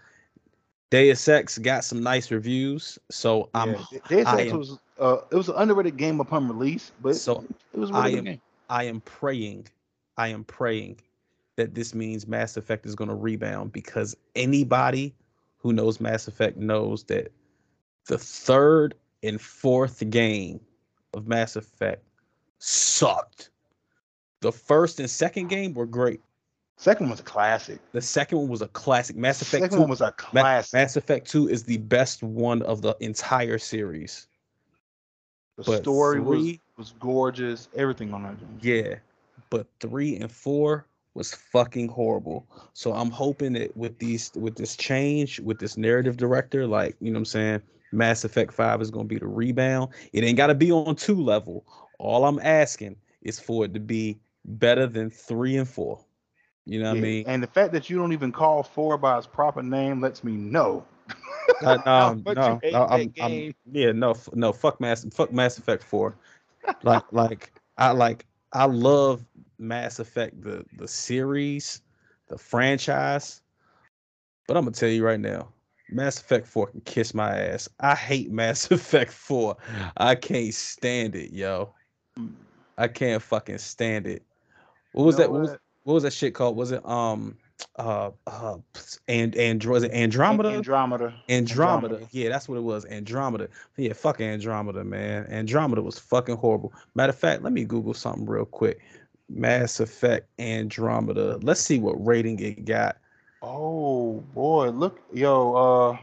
Deus 0.92 1.28
Ex 1.28 1.58
got 1.60 1.84
some 1.84 2.02
nice 2.02 2.32
reviews, 2.32 2.98
so 3.12 3.50
I'm 3.54 3.74
yeah. 3.74 4.00
Deus 4.08 4.26
I 4.28 4.42
Ex 4.42 4.52
am- 4.52 4.58
was 4.60 4.80
uh, 5.00 5.18
it 5.32 5.36
was 5.36 5.50
an 5.50 5.56
underrated 5.58 5.98
game 5.98 6.20
upon 6.20 6.48
release, 6.48 6.92
but 7.02 7.16
So, 7.16 7.44
it 7.74 7.80
was 7.80 7.90
really 7.92 8.02
I 8.04 8.10
good 8.12 8.18
am- 8.18 8.24
game. 8.26 8.42
I 8.70 8.84
am 8.84 9.02
praying, 9.02 9.68
I 10.18 10.28
am 10.28 10.44
praying 10.44 11.00
that 11.56 11.74
this 11.74 11.96
means 11.96 12.28
Mass 12.28 12.56
Effect 12.58 12.86
is 12.86 12.96
going 12.96 13.08
to 13.10 13.16
rebound 13.16 13.72
because 13.72 14.16
anybody 14.36 15.14
who 15.58 15.74
knows 15.74 16.00
Mass 16.00 16.28
Effect 16.28 16.58
knows 16.58 17.04
that 17.06 17.32
the 18.08 18.18
third 18.18 18.94
and 19.24 19.40
fourth 19.42 20.08
game 20.10 20.60
of 21.14 21.28
Mass 21.28 21.56
Effect 21.56 22.04
sucked. 22.60 23.50
The 24.42 24.52
first 24.52 25.00
and 25.00 25.10
second 25.10 25.48
game 25.48 25.74
were 25.74 25.86
great. 25.86 26.22
Second 26.78 27.08
one 27.08 27.12
was 27.12 27.20
a 27.20 27.24
classic. 27.24 27.80
The 27.92 28.02
second 28.02 28.38
one 28.38 28.48
was 28.48 28.62
a 28.62 28.70
classic. 28.70 29.18
Mass 29.18 29.42
Effect 29.42 29.64
Second 29.64 29.78
2, 29.78 29.82
one 29.82 29.90
was 29.90 30.00
a 30.00 30.14
classic. 30.14 30.74
Mass 30.74 30.96
Effect 30.96 31.30
2 31.30 31.50
is 31.50 31.64
the 31.64 31.78
best 31.78 32.24
one 32.24 32.62
of 32.62 32.82
the 32.82 32.96
entire 33.02 33.58
series. 33.58 34.28
the 35.58 35.64
but 35.64 35.82
story 35.82 36.22
was 36.22 36.58
was 36.78 36.94
gorgeous. 37.02 37.68
Everything 37.76 38.14
on 38.14 38.24
that. 38.24 38.62
game. 38.62 38.86
Yeah, 38.86 38.96
but 39.50 39.68
three 39.82 40.16
and 40.16 40.32
four 40.32 40.86
was 41.16 41.34
fucking 41.34 41.90
horrible. 41.90 42.48
So 42.72 42.94
I'm 42.94 43.12
hoping 43.12 43.52
that 43.54 43.76
with 43.76 44.00
these 44.00 44.32
with 44.36 44.56
this 44.56 44.78
change, 44.78 45.42
with 45.42 45.60
this 45.60 45.76
narrative 45.76 46.16
director, 46.16 46.66
like 46.66 46.96
you 47.02 47.12
know 47.12 47.18
what 47.18 47.20
I'm 47.20 47.26
saying, 47.26 47.62
Mass 47.92 48.24
Effect 48.24 48.54
5 48.54 48.82
is 48.82 48.92
gonna 48.92 49.06
be 49.06 49.18
the 49.18 49.28
rebound. 49.28 49.92
It 50.14 50.24
ain't 50.24 50.38
gotta 50.38 50.56
be 50.56 50.72
on 50.72 50.96
two 50.96 51.22
level. 51.22 51.66
All 51.98 52.26
I'm 52.26 52.40
asking 52.40 52.96
is 53.22 53.40
for 53.40 53.66
it 53.66 53.74
to 53.74 53.80
be 53.80 54.20
better 54.46 54.88
than 54.88 55.10
three 55.10 55.58
and 55.58 55.68
four. 55.68 56.04
You 56.66 56.80
know 56.80 56.90
what 56.90 56.98
I 56.98 57.02
mean? 57.02 57.24
And 57.28 57.42
the 57.42 57.48
fact 57.48 57.74
that 57.74 57.90
you 57.90 57.98
don't 57.98 58.14
even 58.14 58.32
call 58.32 58.64
four 58.64 58.98
by 58.98 59.18
its 59.18 59.28
proper 59.28 59.64
name 59.64 60.02
lets 60.02 60.24
me 60.24 60.34
know. 60.34 60.86
Uh, 61.62 61.78
no, 61.86 62.14
no, 62.26 62.62
no, 62.72 62.86
I'm, 62.86 63.14
I'm, 63.20 63.54
yeah, 63.70 63.92
no, 63.92 64.16
no, 64.34 64.54
fuck 64.54 64.80
Mass, 64.80 65.06
fuck 65.12 65.34
Mass 65.34 65.58
Effect 65.58 65.84
Four. 65.84 66.16
like, 66.84 67.04
like, 67.12 67.52
I 67.78 67.92
like, 67.92 68.26
I 68.54 68.66
love 68.66 69.26
Mass 69.58 70.00
Effect, 70.00 70.42
the 70.42 70.64
the 70.78 70.88
series, 70.88 71.82
the 72.30 72.38
franchise. 72.38 73.42
But 74.48 74.56
I'm 74.56 74.64
gonna 74.64 74.72
tell 74.74 74.88
you 74.88 75.04
right 75.04 75.20
now, 75.20 75.50
Mass 75.92 76.20
Effect 76.20 76.48
Four 76.48 76.68
can 76.68 76.82
kiss 76.82 77.14
my 77.14 77.38
ass. 77.38 77.70
I 77.80 77.96
hate 77.96 78.32
Mass 78.32 78.70
Effect 78.72 79.12
Four. 79.12 79.58
I 79.98 80.16
can't 80.16 80.54
stand 80.54 81.16
it, 81.16 81.32
yo. 81.32 81.74
I 82.78 82.88
can't 82.88 83.22
fucking 83.22 83.58
stand 83.58 84.08
it. 84.08 84.24
What 84.94 85.06
was 85.06 85.16
You 85.18 85.20
know 85.20 85.24
that? 85.24 85.32
What 85.32 85.42
was, 85.42 85.50
what? 85.52 85.60
what 85.84 85.94
was 85.96 86.04
that 86.04 86.14
shit 86.14 86.34
called? 86.34 86.56
Was 86.56 86.72
it 86.72 86.86
um 86.88 87.38
uh 87.78 88.12
uh 88.28 88.58
and 89.08 89.36
and 89.36 89.64
was 89.66 89.84
it 89.84 89.92
Andromeda? 89.92 90.50
Andromeda. 90.50 91.14
Andromeda. 91.28 92.08
Yeah, 92.12 92.30
that's 92.30 92.48
what 92.48 92.58
it 92.58 92.64
was. 92.64 92.86
Andromeda. 92.86 93.50
Yeah, 93.78 93.94
fuck 93.94 94.22
Andromeda, 94.22 94.84
man. 94.84 95.26
Andromeda 95.28 95.82
was 95.82 96.00
fucking 96.00 96.38
horrible. 96.38 96.74
Matter 96.96 97.12
of 97.12 97.18
fact, 97.18 97.44
let 97.44 97.54
me 97.54 97.66
Google 97.66 97.94
something 97.94 98.26
real 98.26 98.46
quick. 98.46 98.80
Mass 99.30 99.80
Effect 99.80 100.28
Andromeda. 100.40 101.38
Let's 101.42 101.62
see 101.62 101.80
what 101.80 101.94
rating 102.06 102.40
it 102.40 102.66
got. 102.66 102.98
Oh 103.42 104.24
boy, 104.34 104.70
look, 104.70 105.00
yo. 105.14 105.56
Uh, 105.56 105.98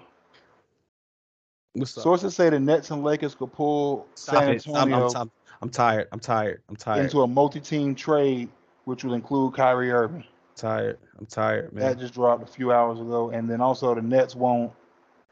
What's 1.74 1.96
up? 1.98 2.02
sources 2.02 2.34
say 2.34 2.48
the 2.48 2.58
Nets 2.58 2.90
and 2.90 3.04
Lakers 3.04 3.34
could 3.34 3.52
pull 3.52 4.06
Stop 4.14 4.42
San 4.42 4.52
Antonio 4.54 5.08
I'm, 5.10 5.16
I'm, 5.16 5.30
I'm 5.60 5.68
tired. 5.68 6.08
I'm 6.12 6.20
tired. 6.20 6.62
I'm 6.68 6.76
tired. 6.76 7.04
into 7.04 7.20
a 7.20 7.26
multi-team 7.26 7.94
trade, 7.94 8.48
which 8.84 9.04
would 9.04 9.12
include 9.12 9.54
Kyrie 9.54 9.90
Irving. 9.90 10.24
tired. 10.54 10.98
I'm 11.18 11.26
tired, 11.26 11.72
man. 11.72 11.84
That 11.84 11.98
just 11.98 12.14
dropped 12.14 12.42
a 12.42 12.46
few 12.46 12.72
hours 12.72 12.98
ago, 12.98 13.30
and 13.30 13.50
then 13.50 13.60
also 13.60 13.94
the 13.94 14.02
Nets 14.02 14.34
won't. 14.34 14.72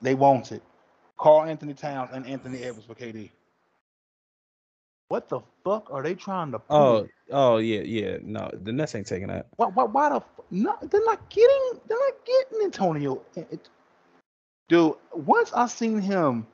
They 0.02 0.14
want 0.14 0.52
it. 0.52 0.62
Karl-Anthony 1.16 1.72
Towns 1.72 2.10
and 2.12 2.26
Anthony 2.26 2.62
Edwards 2.62 2.86
for 2.86 2.94
KD. 2.94 3.30
What 5.08 5.28
the 5.28 5.40
fuck 5.64 5.88
are 5.90 6.02
they 6.02 6.14
trying 6.14 6.52
to? 6.52 6.60
Oh, 6.70 7.06
oh 7.30 7.58
yeah, 7.58 7.80
yeah. 7.80 8.18
No, 8.22 8.50
the 8.62 8.72
Nets 8.72 8.94
ain't 8.94 9.06
taking 9.06 9.28
that. 9.28 9.48
Why, 9.56 9.66
why, 9.66 9.84
why 9.84 10.08
the? 10.08 10.16
f- 10.16 10.24
No, 10.50 10.76
they're 10.82 11.04
not 11.04 11.28
getting. 11.30 11.80
They're 11.88 11.98
not 11.98 12.14
getting 12.24 12.64
Antonio. 12.64 13.22
It- 13.36 13.68
dude, 14.68 14.94
once 15.12 15.52
I 15.52 15.66
seen 15.66 16.00
him, 16.00 16.46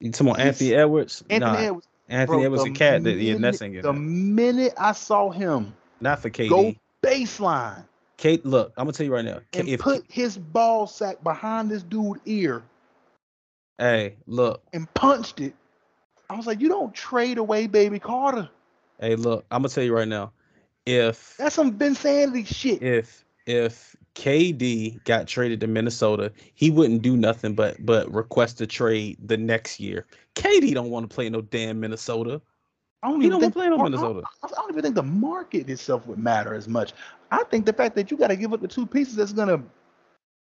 You 0.00 0.10
talking 0.12 0.28
about 0.28 0.40
Anthony 0.40 0.74
Edwards? 0.74 1.22
Anthony 1.28 1.40
nah, 1.52 1.58
Edwards. 1.58 1.88
Anthony 2.08 2.36
bro, 2.38 2.44
Edwards 2.44 2.64
the 2.64 2.70
a 2.70 2.74
cat. 2.74 3.04
That, 3.04 3.16
yeah, 3.16 3.34
Nets 3.34 3.62
ain't 3.62 3.74
getting 3.74 3.90
The 3.90 3.98
that. 3.98 4.00
minute 4.00 4.74
I 4.78 4.92
saw 4.92 5.30
him 5.30 5.74
Not 6.00 6.20
for 6.20 6.30
KD. 6.30 6.48
go 6.48 6.74
baseline 7.02 7.84
Kate, 8.18 8.46
look, 8.46 8.72
I'm 8.76 8.84
gonna 8.84 8.92
tell 8.92 9.06
you 9.06 9.12
right 9.12 9.24
now. 9.24 9.40
And 9.54 9.68
if 9.68 9.80
put 9.80 10.04
his 10.08 10.38
ball 10.38 10.86
sack 10.86 11.22
behind 11.24 11.70
this 11.70 11.82
dude's 11.82 12.20
ear 12.24 12.62
hey, 13.78 14.16
look, 14.26 14.62
and 14.72 14.92
punched 14.94 15.40
it, 15.40 15.54
I 16.32 16.36
was 16.36 16.46
like, 16.46 16.60
you 16.60 16.68
don't 16.68 16.94
trade 16.94 17.36
away 17.36 17.66
Baby 17.66 17.98
Carter. 17.98 18.48
hey, 18.98 19.16
look, 19.16 19.44
I'm 19.50 19.60
gonna 19.60 19.68
tell 19.68 19.84
you 19.84 19.94
right 19.94 20.08
now. 20.08 20.32
If 20.86 21.36
That's 21.36 21.54
some 21.54 21.78
Vinsanity 21.78 22.46
shit. 22.46 22.82
if 22.82 23.24
if 23.46 23.94
KD 24.14 25.04
got 25.04 25.26
traded 25.26 25.60
to 25.60 25.66
Minnesota, 25.66 26.32
he 26.54 26.70
wouldn't 26.70 27.02
do 27.02 27.16
nothing 27.16 27.54
but 27.54 27.84
but 27.84 28.10
request 28.12 28.60
a 28.62 28.66
trade 28.66 29.18
the 29.22 29.36
next 29.36 29.78
year. 29.78 30.06
KD 30.34 30.72
don't 30.72 30.90
want 30.90 31.08
to 31.08 31.14
play 31.14 31.28
no 31.28 31.42
damn 31.42 31.80
Minnesota. 31.80 32.40
I 33.02 33.08
don't 33.10 33.20
He 33.20 33.26
even 33.26 33.32
don't 33.32 33.40
think 33.42 33.54
play 33.54 33.68
no 33.68 33.76
I- 33.76 33.80
I- 33.80 33.84
Minnesota. 33.84 34.22
I, 34.42 34.46
I 34.46 34.50
don't 34.54 34.70
even 34.70 34.82
think 34.82 34.94
the 34.94 35.02
market 35.02 35.68
itself 35.68 36.06
would 36.06 36.18
matter 36.18 36.54
as 36.54 36.66
much. 36.66 36.94
I 37.30 37.44
think 37.44 37.66
the 37.66 37.72
fact 37.74 37.94
that 37.96 38.10
you 38.10 38.16
got 38.16 38.28
to 38.28 38.36
give 38.36 38.52
up 38.54 38.60
the 38.62 38.68
two 38.68 38.86
pieces 38.86 39.16
that's 39.16 39.32
gonna 39.34 39.62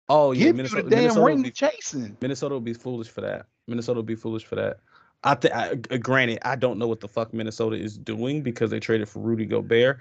Oh 0.07 0.31
yeah, 0.31 0.45
Give 0.45 0.55
Minnesota. 0.55 0.83
you 0.83 0.89
the 0.89 0.95
damn 0.95 1.01
Minnesota 1.01 1.25
ring 1.25 1.41
be, 1.41 1.51
chasing. 1.51 2.17
Minnesota 2.21 2.55
would 2.55 2.63
be 2.63 2.73
foolish 2.73 3.09
for 3.09 3.21
that. 3.21 3.47
Minnesota 3.67 3.99
would 3.99 4.05
be 4.05 4.15
foolish 4.15 4.45
for 4.45 4.55
that. 4.55 4.77
I 5.25 5.35
think. 5.35 5.53
Uh, 5.55 5.97
granted, 5.97 6.39
I 6.43 6.55
don't 6.55 6.77
know 6.77 6.87
what 6.87 6.99
the 7.01 7.07
fuck 7.07 7.33
Minnesota 7.33 7.75
is 7.75 7.97
doing 7.97 8.41
because 8.41 8.69
they 8.69 8.79
traded 8.79 9.09
for 9.09 9.19
Rudy 9.19 9.45
Gobert 9.45 9.99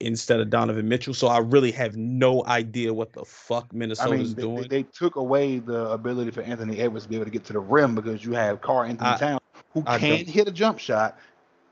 instead 0.00 0.40
of 0.40 0.50
Donovan 0.50 0.88
Mitchell. 0.88 1.14
So 1.14 1.26
I 1.26 1.38
really 1.38 1.72
have 1.72 1.96
no 1.96 2.44
idea 2.46 2.94
what 2.94 3.12
the 3.12 3.24
fuck 3.24 3.68
I 3.72 3.76
Minnesota's 3.76 4.10
mean, 4.10 4.34
they, 4.34 4.42
doing. 4.42 4.62
they, 4.62 4.68
they 4.68 4.82
took 4.84 5.16
away 5.16 5.58
the 5.58 5.90
ability 5.90 6.30
for 6.30 6.42
Anthony 6.42 6.78
Edwards 6.78 7.04
to 7.04 7.10
be 7.10 7.16
able 7.16 7.26
to 7.26 7.30
get 7.30 7.44
to 7.44 7.52
the 7.52 7.60
rim 7.60 7.94
because 7.94 8.24
you 8.24 8.32
have 8.32 8.60
Karl-Anthony 8.60 9.10
I- 9.10 9.18
Towns 9.18 9.40
who 9.72 9.82
I 9.86 9.98
can't 9.98 10.28
hit 10.28 10.46
a 10.46 10.52
jump 10.52 10.78
shot, 10.78 11.18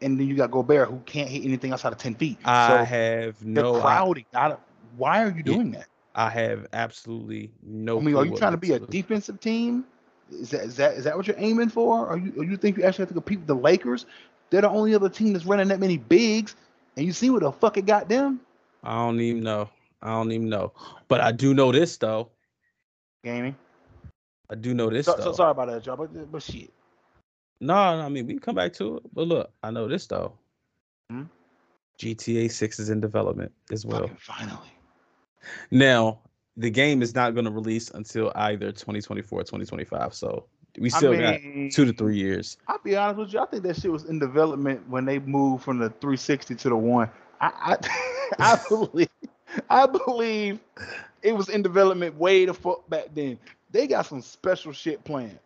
and 0.01 0.19
then 0.19 0.27
you 0.27 0.35
got 0.35 0.51
Gobert 0.51 0.89
who 0.89 0.99
can't 1.07 1.29
hit 1.29 1.45
anything 1.45 1.73
outside 1.73 1.93
of 1.93 1.99
ten 1.99 2.15
feet. 2.17 2.39
I 2.45 2.69
so 2.69 2.85
have 2.85 3.45
no. 3.45 3.77
I, 3.77 3.81
crowding. 3.81 4.27
I 4.35 4.57
why 4.97 5.23
are 5.23 5.31
you 5.31 5.45
doing 5.45 5.71
that? 5.73 5.87
I 6.15 6.29
have 6.31 6.67
absolutely 6.73 7.53
no. 7.63 7.99
I 7.99 8.03
mean, 8.03 8.17
are 8.17 8.27
you 8.27 8.37
trying 8.37 8.53
to 8.53 8.59
be 8.59 8.71
a 8.71 8.73
Minnesota- 8.75 8.93
defensive 8.93 9.41
team? 9.41 9.85
Is 10.41 10.51
that 10.51 10.63
is 10.63 10.77
that 10.77 10.95
is 10.95 11.05
that 11.05 11.17
what 11.17 11.27
you're 11.27 11.37
aiming 11.39 11.69
for? 11.69 12.07
Or 12.07 12.17
you 12.17 12.33
or 12.37 12.45
you 12.45 12.57
think 12.57 12.77
you 12.77 12.85
actually 12.85 13.03
have 13.03 13.09
to 13.09 13.15
compete 13.15 13.39
with 13.41 13.47
the 13.49 13.55
Lakers? 13.55 14.07
They're 14.51 14.63
the 14.63 14.71
only 14.71 14.95
other 14.95 15.09
team 15.09 15.33
that's 15.33 15.47
running 15.47 15.69
that 15.69 15.81
many 15.81 15.97
bigs, 15.97 16.57
and 16.97 17.07
you 17.07 17.13
see 17.13 17.31
what 17.31 17.43
the 17.43 17.53
fuck 17.53 17.77
it 17.77 17.87
got 17.87 18.09
them? 18.09 18.41
I 18.83 18.97
don't 18.97 19.21
even 19.21 19.43
know. 19.43 19.71
I 20.03 20.09
don't 20.11 20.33
even 20.33 20.49
know. 20.49 20.73
But 21.09 21.21
I 21.21 21.33
do 21.33 21.55
know 21.55 21.73
this 21.73 21.97
though. 21.97 22.31
Gaming. 23.25 23.57
I 24.51 24.55
do 24.57 24.75
know 24.75 24.91
this 24.91 25.07
So, 25.07 25.15
though. 25.17 25.25
so 25.25 25.33
sorry 25.33 25.53
about 25.53 25.69
that, 25.69 25.87
y'all, 25.87 25.97
but 25.97 26.31
but 26.31 26.43
shit. 26.43 26.71
No, 27.61 27.97
no, 27.97 28.03
I 28.03 28.09
mean 28.09 28.27
we 28.27 28.33
can 28.35 28.41
come 28.41 28.57
back 28.57 28.73
to 28.75 28.97
it. 28.97 29.03
But 29.15 29.29
look, 29.29 29.51
I 29.63 29.71
know 29.71 29.89
this 29.89 30.07
though. 30.07 30.33
Hmm? 31.11 31.23
GTA 31.99 32.51
6 32.51 32.81
is 32.81 32.91
in 32.91 33.01
development 33.01 33.53
as 33.71 33.87
well. 33.87 34.01
Fucking 34.03 34.17
finally. 34.19 34.73
Now, 35.71 36.19
the 36.57 36.71
game 36.71 37.03
is 37.03 37.15
not 37.15 37.35
going 37.35 37.45
to 37.45 37.51
release 37.51 37.91
until 37.91 38.33
either 38.35 38.73
2024 38.73 39.41
or 39.41 39.43
2025. 39.43 40.15
So 40.15 40.47
we 40.79 40.91
still 40.91 41.13
I 41.13 41.39
got 41.39 41.41
two 41.73 41.85
to 41.85 41.93
three 41.93 42.17
years. 42.17 42.57
I'll 42.69 42.79
be 42.83 42.97
honest 42.97 43.19
with 43.19 43.33
you. 43.33 43.41
I 43.41 43.47
think 43.47 43.63
that 43.65 43.77
shit 43.77 43.91
was 43.91 44.05
in 44.05 44.19
development 44.19 44.89
when 44.89 45.05
they 45.05 45.19
moved 45.19 45.65
from 45.65 45.79
the 45.79 45.91
360 45.91 46.55
to 46.57 46.69
the 46.69 46.77
one. 46.77 47.11
I 47.41 47.77
I, 47.81 48.23
I 48.39 48.61
believe 48.69 49.09
I 49.69 49.87
believe 49.87 50.61
it 51.23 51.35
was 51.35 51.49
in 51.49 51.63
development 51.63 52.17
way 52.17 52.45
the 52.45 52.55
fuck 52.55 52.89
back 52.89 53.09
then. 53.15 53.39
They 53.71 53.87
got 53.87 54.07
some 54.07 54.21
special 54.21 54.73
shit 54.73 55.03
planned. 55.05 55.39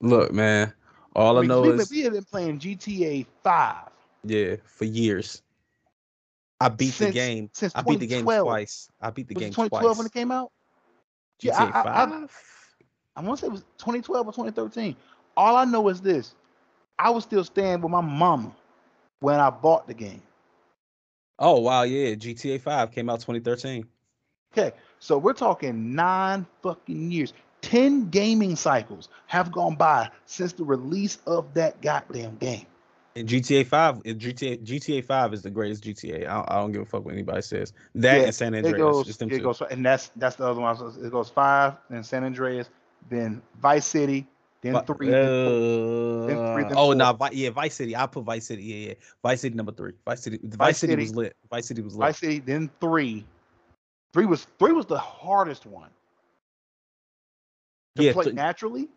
Look, 0.00 0.32
man, 0.32 0.72
all 1.14 1.38
I, 1.38 1.40
mean, 1.40 1.48
know 1.48 1.62
we, 1.62 1.70
is 1.70 1.90
we 1.90 2.02
have 2.02 2.12
been 2.12 2.24
playing 2.24 2.58
GTA 2.58 3.26
5 3.42 3.76
yeah, 4.24 4.56
for 4.64 4.84
years. 4.84 5.42
I 6.60 6.68
beat 6.68 6.98
the 6.98 7.10
game. 7.12 7.50
since 7.52 7.74
I 7.74 7.82
beat 7.82 8.00
the 8.00 8.06
game 8.06 8.24
twice. 8.26 8.88
I 9.00 9.10
beat 9.10 9.28
the 9.28 9.34
was 9.34 9.42
game 9.42 9.50
it 9.50 9.54
2012 9.54 9.96
twice. 9.96 9.98
when 9.98 10.06
it 10.06 10.12
came 10.12 10.30
out? 10.30 10.52
GTA 11.40 11.52
Yeah, 11.52 11.70
I- 11.74 11.80
I- 11.80 12.04
I- 12.04 12.26
5. 12.26 12.30
I 13.16 13.20
want 13.22 13.38
to 13.38 13.40
say 13.42 13.46
it 13.48 13.52
was 13.52 13.64
2012 13.78 14.26
or 14.26 14.32
2013. 14.32 14.96
All 15.36 15.56
I 15.56 15.64
know 15.64 15.88
is 15.88 16.00
this: 16.00 16.34
I 16.98 17.10
was 17.10 17.24
still 17.24 17.44
staying 17.44 17.80
with 17.80 17.90
my 17.90 18.00
mama 18.00 18.54
when 19.20 19.40
I 19.40 19.50
bought 19.50 19.86
the 19.86 19.94
game. 19.94 20.22
oh 21.38 21.60
wow, 21.60 21.82
yeah, 21.82 22.14
GTA 22.14 22.58
5 22.58 22.90
came 22.92 23.08
out 23.10 23.20
2013. 23.20 23.86
Okay, 24.52 24.74
so 24.98 25.18
we're 25.18 25.32
talking 25.34 25.94
nine 25.94 26.46
fucking 26.62 27.10
years. 27.10 27.32
Ten 27.60 28.08
gaming 28.10 28.56
cycles 28.56 29.08
have 29.26 29.50
gone 29.52 29.74
by 29.74 30.10
since 30.24 30.52
the 30.52 30.64
release 30.64 31.18
of 31.26 31.52
that 31.54 31.80
goddamn 31.82 32.36
game. 32.36 32.66
GTA 33.16 33.66
5, 33.66 34.02
GTA 34.02 34.62
GTA 34.62 35.04
5 35.04 35.34
is 35.34 35.42
the 35.42 35.50
greatest 35.50 35.84
GTA. 35.84 36.26
I 36.28 36.34
don't, 36.34 36.50
I 36.50 36.54
don't 36.56 36.72
give 36.72 36.82
a 36.82 36.84
fuck 36.84 37.04
what 37.04 37.14
anybody 37.14 37.40
says. 37.42 37.72
That 37.94 38.18
Yeah, 38.18 38.24
and 38.24 38.34
San 38.34 38.54
It 38.54 38.76
goes, 38.76 39.08
it 39.08 39.28
two. 39.28 39.40
goes, 39.40 39.62
and 39.62 39.84
that's 39.84 40.10
that's 40.16 40.36
the 40.36 40.44
other 40.44 40.60
one. 40.60 40.76
It 41.02 41.10
goes 41.10 41.30
five, 41.30 41.74
then 41.88 42.02
San 42.02 42.24
Andreas, 42.24 42.68
then 43.08 43.40
Vice 43.60 43.86
City, 43.86 44.26
then 44.60 44.74
Vi- 44.74 44.80
three. 44.80 45.08
then 45.08 45.18
uh, 45.18 46.52
three, 46.52 46.64
then 46.64 46.74
oh 46.76 46.92
no, 46.92 47.12
Vi- 47.14 47.30
yeah, 47.32 47.50
Vice 47.50 47.74
City. 47.74 47.96
I 47.96 48.06
put 48.06 48.24
Vice 48.24 48.46
City. 48.46 48.62
Yeah, 48.62 48.88
yeah. 48.88 48.94
Vice 49.22 49.40
City 49.40 49.54
number 49.56 49.72
three. 49.72 49.92
Vice 50.04 50.22
City. 50.22 50.38
Vice, 50.42 50.56
Vice 50.56 50.78
City, 50.78 50.92
City. 50.92 51.02
was 51.02 51.14
lit. 51.14 51.36
Vice 51.50 51.66
City 51.66 51.82
was 51.82 51.94
lit. 51.94 52.06
Vice 52.06 52.18
City, 52.18 52.38
then 52.40 52.70
three. 52.80 53.24
Three 54.12 54.26
was 54.26 54.46
three 54.58 54.72
was 54.72 54.86
the 54.86 54.98
hardest 54.98 55.64
one 55.66 55.90
to 57.96 58.02
yeah, 58.02 58.12
play 58.12 58.24
th- 58.24 58.34
naturally. 58.34 58.88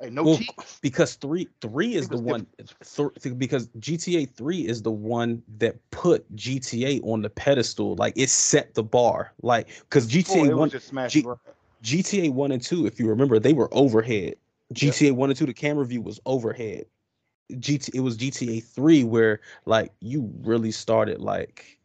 Hey, 0.00 0.10
no 0.10 0.22
Well, 0.22 0.36
cheats. 0.36 0.78
because 0.80 1.14
three 1.14 1.48
three 1.60 1.94
is 1.94 2.08
the 2.08 2.18
one. 2.18 2.46
Th- 2.58 3.38
because 3.38 3.68
GTA 3.80 4.30
three 4.30 4.66
is 4.66 4.82
the 4.82 4.92
one 4.92 5.42
that 5.58 5.76
put 5.90 6.24
GTA 6.36 7.00
on 7.02 7.22
the 7.22 7.30
pedestal. 7.30 7.96
Like 7.96 8.12
it 8.16 8.30
set 8.30 8.74
the 8.74 8.82
bar. 8.82 9.32
Like 9.42 9.68
because 9.80 10.08
GTA 10.08 10.48
one, 10.50 10.56
was 10.56 10.72
just 10.72 10.88
smash 10.88 11.12
G- 11.12 11.24
and. 11.24 11.36
GTA 11.82 12.32
one 12.32 12.52
and 12.52 12.62
two, 12.62 12.86
if 12.86 12.98
you 12.98 13.08
remember, 13.08 13.38
they 13.38 13.52
were 13.52 13.68
overhead. 13.72 14.34
GTA 14.74 15.12
one 15.12 15.30
and 15.30 15.38
two, 15.38 15.46
the 15.46 15.54
camera 15.54 15.86
view 15.86 16.02
was 16.02 16.20
overhead. 16.26 16.86
GT 17.52 17.94
it 17.94 18.00
was 18.00 18.16
GTA 18.18 18.62
three 18.62 19.04
where 19.04 19.40
like 19.64 19.92
you 20.00 20.30
really 20.42 20.70
started 20.70 21.20
like 21.20 21.77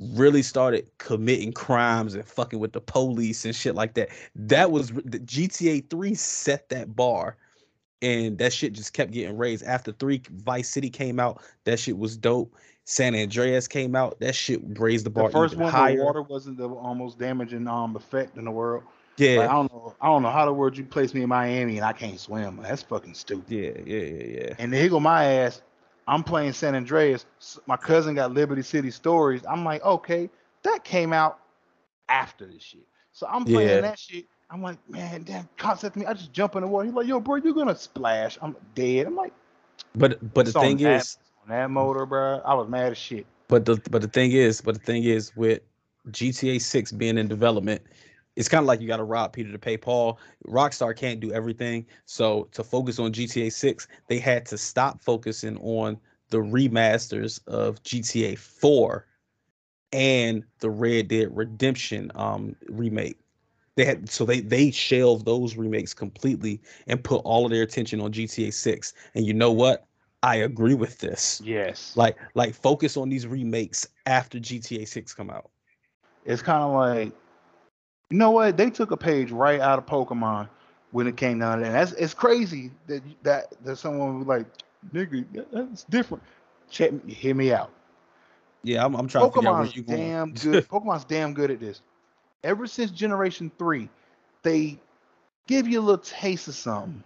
really 0.00 0.42
started 0.42 0.88
committing 0.98 1.52
crimes 1.52 2.14
and 2.14 2.24
fucking 2.24 2.58
with 2.60 2.72
the 2.72 2.80
police 2.80 3.44
and 3.44 3.54
shit 3.54 3.74
like 3.74 3.94
that. 3.94 4.08
That 4.36 4.70
was 4.70 4.90
the 4.90 5.18
GTA 5.18 5.90
three 5.90 6.14
set 6.14 6.68
that 6.68 6.94
bar. 6.94 7.36
And 8.00 8.38
that 8.38 8.52
shit 8.52 8.74
just 8.74 8.92
kept 8.92 9.10
getting 9.10 9.36
raised. 9.36 9.64
After 9.64 9.90
three 9.90 10.22
Vice 10.30 10.68
City 10.68 10.88
came 10.88 11.18
out, 11.18 11.42
that 11.64 11.80
shit 11.80 11.98
was 11.98 12.16
dope. 12.16 12.54
San 12.84 13.14
Andreas 13.14 13.66
came 13.66 13.96
out, 13.96 14.18
that 14.20 14.34
shit 14.34 14.60
raised 14.78 15.04
the 15.04 15.10
bar 15.10 15.26
The 15.26 15.32
first 15.32 15.54
even 15.54 15.64
one, 15.64 15.72
higher. 15.72 15.96
the 15.98 16.04
water 16.04 16.22
wasn't 16.22 16.58
the 16.58 16.68
almost 16.68 17.18
damaging 17.18 17.66
um 17.66 17.96
effect 17.96 18.38
in 18.38 18.44
the 18.44 18.50
world. 18.52 18.84
yeah, 19.16 19.40
Like, 19.40 19.50
I 19.50 19.52
don't 19.52 19.72
know. 19.72 19.94
I 20.00 20.06
don't 20.06 20.22
know 20.22 20.30
how 20.30 20.46
the 20.46 20.52
word 20.52 20.78
you 20.78 20.84
place 20.84 21.12
me 21.12 21.22
in 21.22 21.28
Miami 21.28 21.76
and 21.76 21.84
I 21.84 21.92
can't 21.92 22.18
swim. 22.20 22.60
That's 22.62 22.82
fucking 22.82 23.14
stupid. 23.14 23.50
yeah, 23.52 23.72
yeah, 23.84 24.04
yeah, 24.06 24.42
yeah. 24.42 24.54
And 24.58 24.72
here 24.72 24.88
go 24.88 25.00
my 25.00 25.24
ass. 25.24 25.60
I'm 26.08 26.24
playing 26.24 26.54
San 26.54 26.74
Andreas. 26.74 27.26
My 27.66 27.76
cousin 27.76 28.14
got 28.14 28.32
Liberty 28.32 28.62
City 28.62 28.90
Stories. 28.90 29.42
I'm 29.48 29.62
like, 29.62 29.84
okay, 29.84 30.30
that 30.62 30.82
came 30.82 31.12
out 31.12 31.38
after 32.08 32.46
this 32.46 32.62
shit. 32.62 32.86
So 33.12 33.26
I'm 33.30 33.44
playing 33.44 33.68
Yeah. 33.68 33.80
that 33.82 33.98
shit. 33.98 34.24
I'm 34.50 34.62
like, 34.62 34.78
man, 34.88 35.24
damn, 35.24 35.46
concept 35.58 35.96
me. 35.96 36.06
I 36.06 36.14
just 36.14 36.32
jump 36.32 36.56
in 36.56 36.62
the 36.62 36.68
water. 36.68 36.86
He's 36.86 36.94
like, 36.94 37.06
yo, 37.06 37.20
bro, 37.20 37.36
you're 37.36 37.52
gonna 37.52 37.76
splash. 37.76 38.38
I'm 38.40 38.56
dead. 38.74 39.06
I'm 39.06 39.14
like, 39.14 39.34
But 39.94 40.32
but 40.32 40.46
the 40.46 40.52
thing 40.52 40.82
mad. 40.82 41.02
is, 41.02 41.18
on 41.42 41.50
that 41.50 41.70
motor, 41.70 42.06
bro. 42.06 42.40
I 42.42 42.54
was 42.54 42.68
mad 42.68 42.92
as 42.92 42.98
shit. 42.98 43.26
But 43.48 43.66
the 43.66 43.76
but 43.90 44.00
the 44.00 44.08
thing 44.08 44.32
is, 44.32 44.62
but 44.62 44.76
the 44.76 44.80
thing 44.80 45.04
is, 45.04 45.36
with 45.36 45.60
GTA 46.10 46.58
Six 46.62 46.90
being 46.90 47.18
in 47.18 47.28
development, 47.28 47.82
it's 48.38 48.48
kind 48.48 48.62
of 48.62 48.68
like 48.68 48.80
you 48.80 48.88
got 48.88 48.98
to 48.98 49.04
rob 49.04 49.34
Peter 49.34 49.52
to 49.52 49.58
pay 49.58 49.76
Paul. 49.76 50.20
Rockstar 50.46 50.96
can't 50.96 51.20
do 51.20 51.32
everything, 51.32 51.86
so 52.06 52.44
to 52.52 52.64
focus 52.64 52.98
on 53.00 53.12
GTA 53.12 53.50
Six, 53.50 53.88
they 54.08 54.20
had 54.20 54.46
to 54.46 54.58
stop 54.58 55.02
focusing 55.02 55.58
on 55.58 56.00
the 56.30 56.38
remasters 56.38 57.40
of 57.48 57.82
GTA 57.82 58.36
Four 58.36 59.06
and 59.92 60.44
the 60.60 60.70
Red 60.70 61.08
Dead 61.08 61.36
Redemption 61.36 62.12
um 62.14 62.56
remake. 62.68 63.18
They 63.76 63.84
had 63.84 64.08
so 64.10 64.24
they 64.24 64.40
they 64.40 64.70
shelved 64.70 65.26
those 65.26 65.56
remakes 65.56 65.94
completely 65.94 66.60
and 66.86 67.02
put 67.04 67.22
all 67.24 67.46
of 67.46 67.52
their 67.52 67.62
attention 67.62 68.00
on 68.00 68.12
GTA 68.12 68.52
Six. 68.52 68.94
And 69.14 69.26
you 69.26 69.34
know 69.34 69.52
what? 69.52 69.86
I 70.22 70.36
agree 70.36 70.74
with 70.74 70.98
this 70.98 71.42
Yes. 71.42 71.96
like 71.96 72.18
like 72.34 72.54
focus 72.54 72.96
on 72.96 73.08
these 73.08 73.26
remakes 73.26 73.88
after 74.06 74.38
GTA 74.40 74.86
6 74.86 75.14
come 75.14 75.30
out. 75.30 75.50
it's 76.24 76.42
kind 76.42 76.62
of 76.62 76.72
like, 76.72 77.14
you 78.10 78.16
know 78.18 78.30
what? 78.30 78.56
They 78.56 78.70
took 78.70 78.90
a 78.90 78.96
page 78.96 79.30
right 79.30 79.60
out 79.60 79.78
of 79.78 79.86
Pokemon 79.86 80.48
when 80.92 81.06
it 81.06 81.16
came 81.16 81.38
down 81.38 81.58
to 81.58 81.64
that. 81.64 81.72
That's 81.72 81.92
it's 81.92 82.14
crazy 82.14 82.70
that 82.86 83.02
that 83.22 83.54
that 83.64 83.76
someone 83.76 84.18
was 84.18 84.26
like, 84.26 84.46
nigga, 84.92 85.24
that- 85.34 85.50
that's 85.52 85.84
different. 85.84 86.22
Check 86.70 86.92
me, 87.04 87.12
hear 87.12 87.34
me 87.34 87.52
out. 87.52 87.70
Yeah, 88.62 88.84
I'm, 88.84 88.94
I'm 88.96 89.06
trying 89.08 89.26
to 89.30 89.32
figure 89.32 89.48
out 89.48 89.56
where 89.58 89.66
Pokemon's 89.66 89.76
you 89.76 89.82
going. 89.82 89.98
damn 90.00 90.32
good. 90.34 90.68
Pokemon's 90.68 91.04
damn 91.04 91.32
good 91.34 91.50
at 91.50 91.60
this. 91.60 91.80
Ever 92.44 92.66
since 92.66 92.90
Generation 92.90 93.50
Three, 93.58 93.88
they 94.42 94.78
give 95.46 95.66
you 95.68 95.80
a 95.80 95.82
little 95.82 95.98
taste 95.98 96.48
of 96.48 96.54
something 96.54 97.02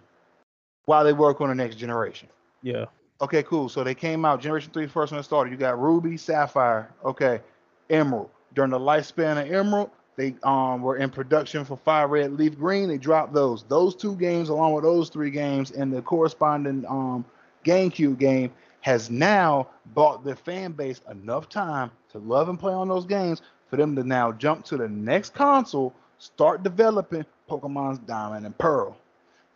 while 0.87 1.05
they 1.05 1.13
work 1.13 1.41
on 1.41 1.49
the 1.49 1.55
next 1.55 1.77
generation. 1.77 2.29
yeah. 2.63 2.87
Okay, 3.21 3.45
cool. 3.45 3.69
So 3.69 3.85
they 3.85 3.95
came 3.95 4.25
out 4.25 4.41
Generation 4.41 4.73
Three 4.73 4.89
first 4.89 5.13
when 5.13 5.21
it 5.21 5.23
started. 5.23 5.53
You 5.53 5.57
got 5.57 5.81
Ruby, 5.81 6.17
Sapphire, 6.17 6.93
okay, 7.05 7.41
Emerald. 7.89 8.31
During 8.55 8.73
the 8.73 8.81
lifespan 8.81 9.41
of 9.41 9.49
Emerald, 9.51 9.91
they 10.17 10.35
um 10.43 10.83
were 10.83 10.97
in 10.97 11.11
production 11.11 11.65
for 11.65 11.77
Fire 11.79 12.07
Red, 12.07 12.33
Leaf 12.33 12.59
Green. 12.59 12.89
They 12.89 12.99
dropped 12.99 13.33
those. 13.33 13.65
Those 13.65 13.95
two 13.95 14.15
games, 14.17 14.49
along 14.49 14.75
with 14.75 14.85
those 14.85 15.09
three 15.09 15.31
games, 15.31 15.71
and 15.71 15.93
the 15.93 16.03
corresponding 16.03 16.85
um 16.87 17.25
GameCube 17.65 18.19
game, 18.19 18.53
has 18.81 19.11
now 19.11 19.69
bought 19.95 20.25
the 20.25 20.37
fan 20.37 20.73
base 20.73 21.01
enough 21.11 21.49
time 21.49 21.91
to 22.11 22.19
love 22.19 22.49
and 22.49 22.59
play 22.59 22.73
on 22.73 22.89
those 22.89 23.07
games 23.07 23.41
for 23.71 23.77
them 23.77 23.97
to 23.97 24.05
now 24.05 24.33
jump 24.33 24.65
to 24.67 24.77
the 24.77 24.89
next 24.89 25.33
console, 25.33 25.95
start 26.19 26.63
developing 26.63 27.25
Pokemon's 27.49 27.99
Diamond 28.01 28.45
and 28.45 28.57
Pearl. 28.59 28.97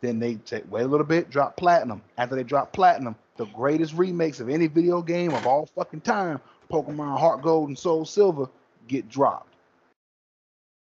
Then 0.01 0.19
they 0.19 0.37
take 0.37 0.71
wait 0.71 0.85
a 0.85 0.87
little 0.87 1.07
bit, 1.07 1.29
drop 1.31 1.57
platinum. 1.57 2.01
After 2.17 2.35
they 2.37 2.45
drop 2.45 2.73
platinum, 2.73 3.17
the 3.37 3.47
greatest 3.47 3.95
remakes 3.95 4.41
of 4.41 4.49
any 4.49 4.69
video 4.69 5.03
game 5.03 5.35
of 5.35 5.47
all 5.47 5.67
fucking 5.67 6.01
time, 6.03 6.41
Pokemon 6.71 7.19
Heart 7.19 7.43
Gold 7.43 7.69
and 7.69 7.79
Soul 7.79 8.05
Silver, 8.05 8.49
get 8.89 9.09
dropped. 9.09 9.56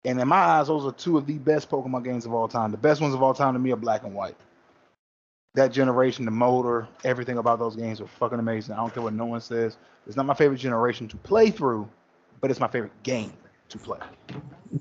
And 0.04 0.20
in 0.20 0.28
my 0.28 0.36
eyes, 0.36 0.68
those 0.68 0.84
are 0.84 0.92
two 0.92 1.18
of 1.18 1.26
the 1.26 1.38
best 1.38 1.68
Pokemon 1.70 2.04
games 2.04 2.24
of 2.24 2.32
all 2.32 2.48
time. 2.48 2.70
The 2.70 2.76
best 2.76 3.00
ones 3.00 3.14
of 3.14 3.22
all 3.22 3.34
time 3.34 3.54
to 3.54 3.58
me 3.58 3.72
are 3.72 3.76
Black 3.76 4.04
and 4.04 4.14
White. 4.14 4.36
That 5.54 5.72
generation, 5.72 6.24
the 6.24 6.30
motor, 6.30 6.86
everything 7.04 7.38
about 7.38 7.58
those 7.58 7.74
games 7.74 8.00
are 8.00 8.06
fucking 8.06 8.38
amazing. 8.38 8.74
I 8.74 8.78
don't 8.78 8.94
care 8.94 9.02
what 9.02 9.12
no 9.12 9.26
one 9.26 9.40
says. 9.40 9.76
It's 10.06 10.16
not 10.16 10.26
my 10.26 10.34
favorite 10.34 10.58
generation 10.58 11.08
to 11.08 11.16
play 11.16 11.50
through, 11.50 11.88
but 12.40 12.50
it's 12.50 12.60
my 12.60 12.68
favorite 12.68 12.92
game 13.02 13.32
to 13.68 13.78
play. 13.78 13.98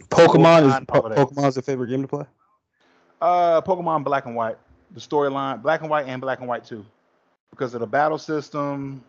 Pokemon 0.09 0.68
is 0.68 0.74
Pokemon 0.74 0.88
po- 0.88 1.01
Pokemon's 1.26 1.55
your 1.55 1.63
favorite 1.63 1.88
game 1.88 2.03
to 2.03 2.07
play. 2.07 2.26
Uh, 3.20 3.61
Pokemon 3.61 4.03
Black 4.03 4.26
and 4.26 4.36
White, 4.36 4.57
the 4.91 4.99
storyline, 4.99 5.61
Black 5.61 5.82
and 5.82 5.89
White 5.89 6.07
and 6.07 6.22
Black 6.22 6.39
and 6.39 6.47
White 6.47 6.63
too, 6.63 6.86
because 7.49 7.74
of 7.74 7.80
the 7.80 7.88
battle 7.88 8.18
system. 8.18 9.03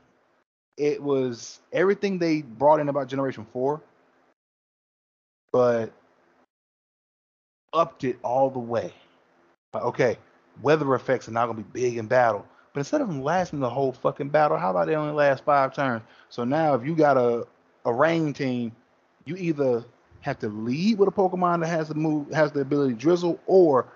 It 0.77 1.03
was 1.03 1.61
everything 1.73 2.19
they 2.19 2.43
brought 2.43 2.81
in 2.81 2.89
about 2.89 3.09
Generation 3.09 3.47
Four, 3.53 3.83
but 5.53 5.93
upped 7.73 8.05
it 8.05 8.19
all 8.23 8.51
the 8.51 8.59
way. 8.59 8.93
Okay, 9.75 10.17
weather 10.63 10.95
effects 10.95 11.29
are 11.29 11.33
not 11.33 11.47
gonna 11.47 11.63
be 11.63 11.81
big 11.81 11.99
in 11.99 12.07
battle, 12.07 12.47
but 12.73 12.81
instead 12.81 13.01
of 13.01 13.09
them 13.09 13.23
lasting 13.23 13.61
the 13.61 13.71
whole 13.71 13.93
fucking 13.93 14.31
battle, 14.31 14.57
how 14.57 14.71
about 14.71 14.87
they 14.87 14.95
only 14.95 15.13
last 15.13 15.45
five 15.45 15.75
turns? 15.75 16.03
So 16.31 16.45
now, 16.45 16.75
if 16.75 16.85
you 16.85 16.95
got 16.95 17.17
a 17.17 17.47
a 17.85 17.93
rain 17.93 18.33
team, 18.33 18.73
you 19.25 19.37
either 19.37 19.85
have 20.21 20.39
to 20.41 20.49
lead 20.49 20.99
with 20.99 21.09
a 21.09 21.13
Pokemon 21.13 21.61
that 21.61 21.69
has 21.69 21.89
the 21.89 21.95
move 21.95 22.31
has 22.33 22.53
the 22.53 22.61
ability 22.61 22.95
to 22.95 22.99
drizzle, 22.99 23.39
or 23.47 23.87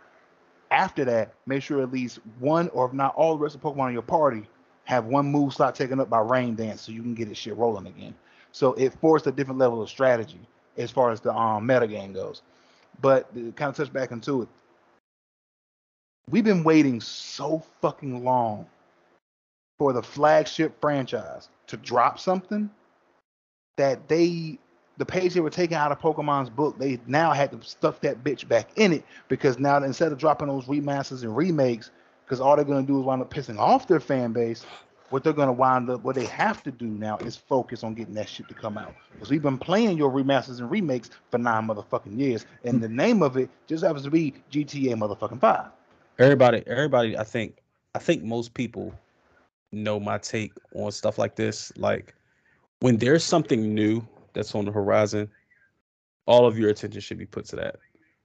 after 0.70 1.05
that, 1.05 1.35
make 1.47 1.62
sure 1.62 1.83
at 1.83 1.93
least 1.93 2.20
one 2.39 2.68
or 2.70 2.87
if 2.87 2.93
not 2.93 3.14
all 3.14 3.37
the 3.37 3.43
rest 3.43 3.55
of 3.55 3.61
Pokemon 3.61 3.89
in 3.89 3.93
your 3.93 4.03
party 4.03 4.49
have 4.85 5.05
one 5.07 5.27
move 5.27 5.53
slot 5.55 5.75
taken 5.75 6.01
up 6.01 6.11
by 6.11 6.20
Rain 6.20 6.55
Dance, 6.55 6.81
so 6.83 6.93
you 6.93 7.03
can 7.03 7.14
get 7.14 7.29
this 7.29 7.39
shit 7.39 7.57
rolling 7.57 7.87
again. 7.87 8.14
So 8.53 8.73
it 8.75 8.93
forced 9.01 9.27
a 9.27 9.33
different 9.33 9.59
level 9.59 9.81
of 9.83 9.89
strategy 9.89 10.41
as 10.77 10.91
far 10.91 11.11
as 11.11 11.20
the 11.20 11.33
um, 11.35 11.66
meta 11.66 11.87
game 11.87 12.12
goes. 12.12 12.43
But 13.01 13.34
to 13.34 13.53
kind 13.53 13.70
of 13.70 13.76
touch 13.76 13.93
back 13.93 14.11
into 14.11 14.43
it, 14.43 14.49
we've 16.30 16.45
been 16.45 16.64
waiting 16.64 17.01
so 17.01 17.64
fucking 17.80 18.24
long 18.24 18.66
for 19.78 19.93
the 19.93 20.03
flagship 20.03 20.80
franchise 20.80 21.49
to 21.66 21.76
drop 21.76 22.18
something 22.18 22.70
that 23.76 24.09
they 24.09 24.59
the 24.99 25.07
page 25.07 25.34
they 25.34 25.40
were 25.40 25.51
taking 25.51 25.76
out 25.76 25.90
of 25.90 25.99
Pokemon's 25.99 26.51
book, 26.51 26.78
they 26.78 27.01
now 27.07 27.32
had 27.32 27.51
to 27.53 27.66
stuff 27.66 28.01
that 28.03 28.22
bitch 28.22 28.47
back 28.47 28.68
in 28.76 28.93
it 28.93 29.05
because 29.28 29.59
now 29.59 29.82
instead 29.82 30.12
of 30.12 30.18
dropping 30.18 30.49
those 30.49 30.66
remasters 30.66 31.22
and 31.22 31.34
remakes, 31.34 31.90
because 32.24 32.40
all 32.40 32.55
they're 32.55 32.64
gonna 32.64 32.86
do 32.86 33.01
is 33.01 33.05
wind 33.05 33.22
up 33.22 33.32
pissing 33.32 33.59
off 33.59 33.88
their 33.88 34.01
fan 34.01 34.32
base, 34.32 34.64
what 35.13 35.23
they're 35.23 35.35
gonna 35.35 35.53
wind 35.53 35.91
up, 35.91 36.03
what 36.03 36.15
they 36.15 36.25
have 36.27 36.63
to 36.63 36.71
do 36.71 36.87
now 36.87 37.19
is 37.19 37.37
focus 37.37 37.85
on 37.85 37.93
getting 37.93 38.15
that 38.15 38.29
shit 38.29 38.49
to 38.49 38.55
come 38.55 38.79
out. 38.79 38.95
Because 39.13 39.31
we've 39.31 39.43
been 39.43 39.59
playing 39.59 39.99
your 39.99 40.11
remasters 40.11 40.59
and 40.59 40.71
remakes 40.71 41.11
for 41.31 41.37
nine 41.37 41.67
motherfucking 41.67 42.19
years, 42.19 42.47
and 42.65 42.81
the 42.81 42.89
name 42.89 43.23
of 43.23 43.37
it 43.37 43.51
just 43.67 43.85
happens 43.85 44.05
to 44.05 44.11
be 44.11 44.33
GTA 44.51 44.95
motherfucking 44.95 45.39
five. 45.39 45.67
Everybody, 46.19 46.63
everybody, 46.67 47.19
I 47.19 47.25
think, 47.25 47.59
I 47.95 47.99
think 47.99 48.23
most 48.23 48.55
people 48.55 48.95
know 49.71 50.01
my 50.01 50.17
take 50.17 50.53
on 50.75 50.91
stuff 50.91 51.19
like 51.19 51.37
this. 51.37 51.73
Like 51.77 52.15
when 52.81 52.97
there's 52.97 53.23
something 53.23 53.75
new 53.75 54.07
that's 54.33 54.55
on 54.55 54.65
the 54.65 54.73
horizon, 54.73 55.29
all 56.25 56.47
of 56.47 56.59
your 56.59 56.71
attention 56.71 57.03
should 57.03 57.19
be 57.19 57.27
put 57.27 57.45
to 57.47 57.57
that. 57.57 57.77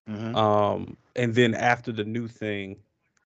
Mhm. 0.10 0.36
Um, 0.36 0.96
and 1.18 1.36
then 1.36 1.54
after 1.54 1.92
the 1.92 2.06
new 2.06 2.30
thing 2.30 2.78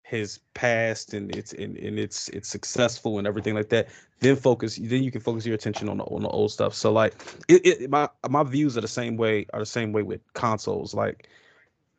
has 0.04 0.40
past 0.54 1.14
and 1.14 1.34
it's 1.36 1.54
and, 1.54 1.78
and 1.78 1.98
it's 1.98 2.28
it's 2.30 2.50
successful 2.50 3.18
and 3.18 3.28
everything 3.28 3.56
like 3.56 3.70
that, 3.70 3.90
then 4.20 4.36
focus. 4.36 4.78
Then 4.82 5.04
you 5.04 5.12
can 5.12 5.22
focus 5.22 5.46
your 5.46 5.56
attention 5.56 5.90
on 5.90 5.98
the 5.98 6.04
on 6.06 6.22
the 6.24 6.30
old 6.30 6.52
stuff. 6.52 6.74
So 6.74 6.92
like, 6.92 7.14
it, 7.48 7.66
it 7.66 7.90
my 7.90 8.10
my 8.30 8.44
views 8.44 8.78
are 8.78 8.82
the 8.82 8.88
same 8.88 9.18
way 9.18 9.46
are 9.54 9.60
the 9.60 9.66
same 9.66 9.92
way 9.94 10.04
with 10.04 10.22
consoles. 10.34 10.94
Like, 10.94 11.30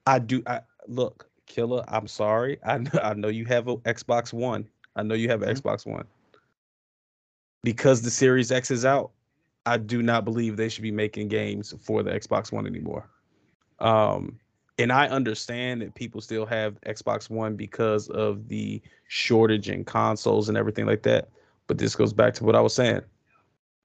I 0.06 0.18
do. 0.18 0.42
I 0.46 0.60
look, 0.88 1.28
Killer. 1.46 1.84
I'm 1.88 2.06
sorry. 2.06 2.58
I 2.64 2.78
know 2.78 3.00
I 3.02 3.14
know 3.14 3.28
you 3.28 3.46
have 3.46 3.68
a 3.68 3.76
Xbox 3.78 4.32
One. 4.32 4.68
I 4.96 5.02
know 5.02 5.14
you 5.14 5.28
have 5.28 5.42
an 5.42 5.48
Mhm. 5.54 5.60
Xbox 5.62 5.86
One. 5.86 6.04
Because 7.64 8.02
the 8.02 8.10
Series 8.10 8.50
X 8.50 8.70
is 8.70 8.84
out, 8.84 9.12
I 9.64 9.76
do 9.78 10.02
not 10.02 10.24
believe 10.24 10.56
they 10.56 10.68
should 10.68 10.82
be 10.82 10.90
making 10.90 11.28
games 11.28 11.72
for 11.80 12.02
the 12.02 12.10
Xbox 12.10 12.50
One 12.52 12.66
anymore. 12.66 13.08
Um, 13.78 14.38
and 14.82 14.92
I 14.92 15.06
understand 15.08 15.80
that 15.82 15.94
people 15.94 16.20
still 16.20 16.44
have 16.46 16.80
Xbox 16.82 17.30
One 17.30 17.56
because 17.56 18.08
of 18.10 18.48
the 18.48 18.82
shortage 19.08 19.68
in 19.70 19.84
consoles 19.84 20.48
and 20.48 20.58
everything 20.58 20.86
like 20.86 21.02
that. 21.04 21.28
But 21.68 21.78
this 21.78 21.94
goes 21.94 22.12
back 22.12 22.34
to 22.34 22.44
what 22.44 22.56
I 22.56 22.60
was 22.60 22.74
saying. 22.74 23.00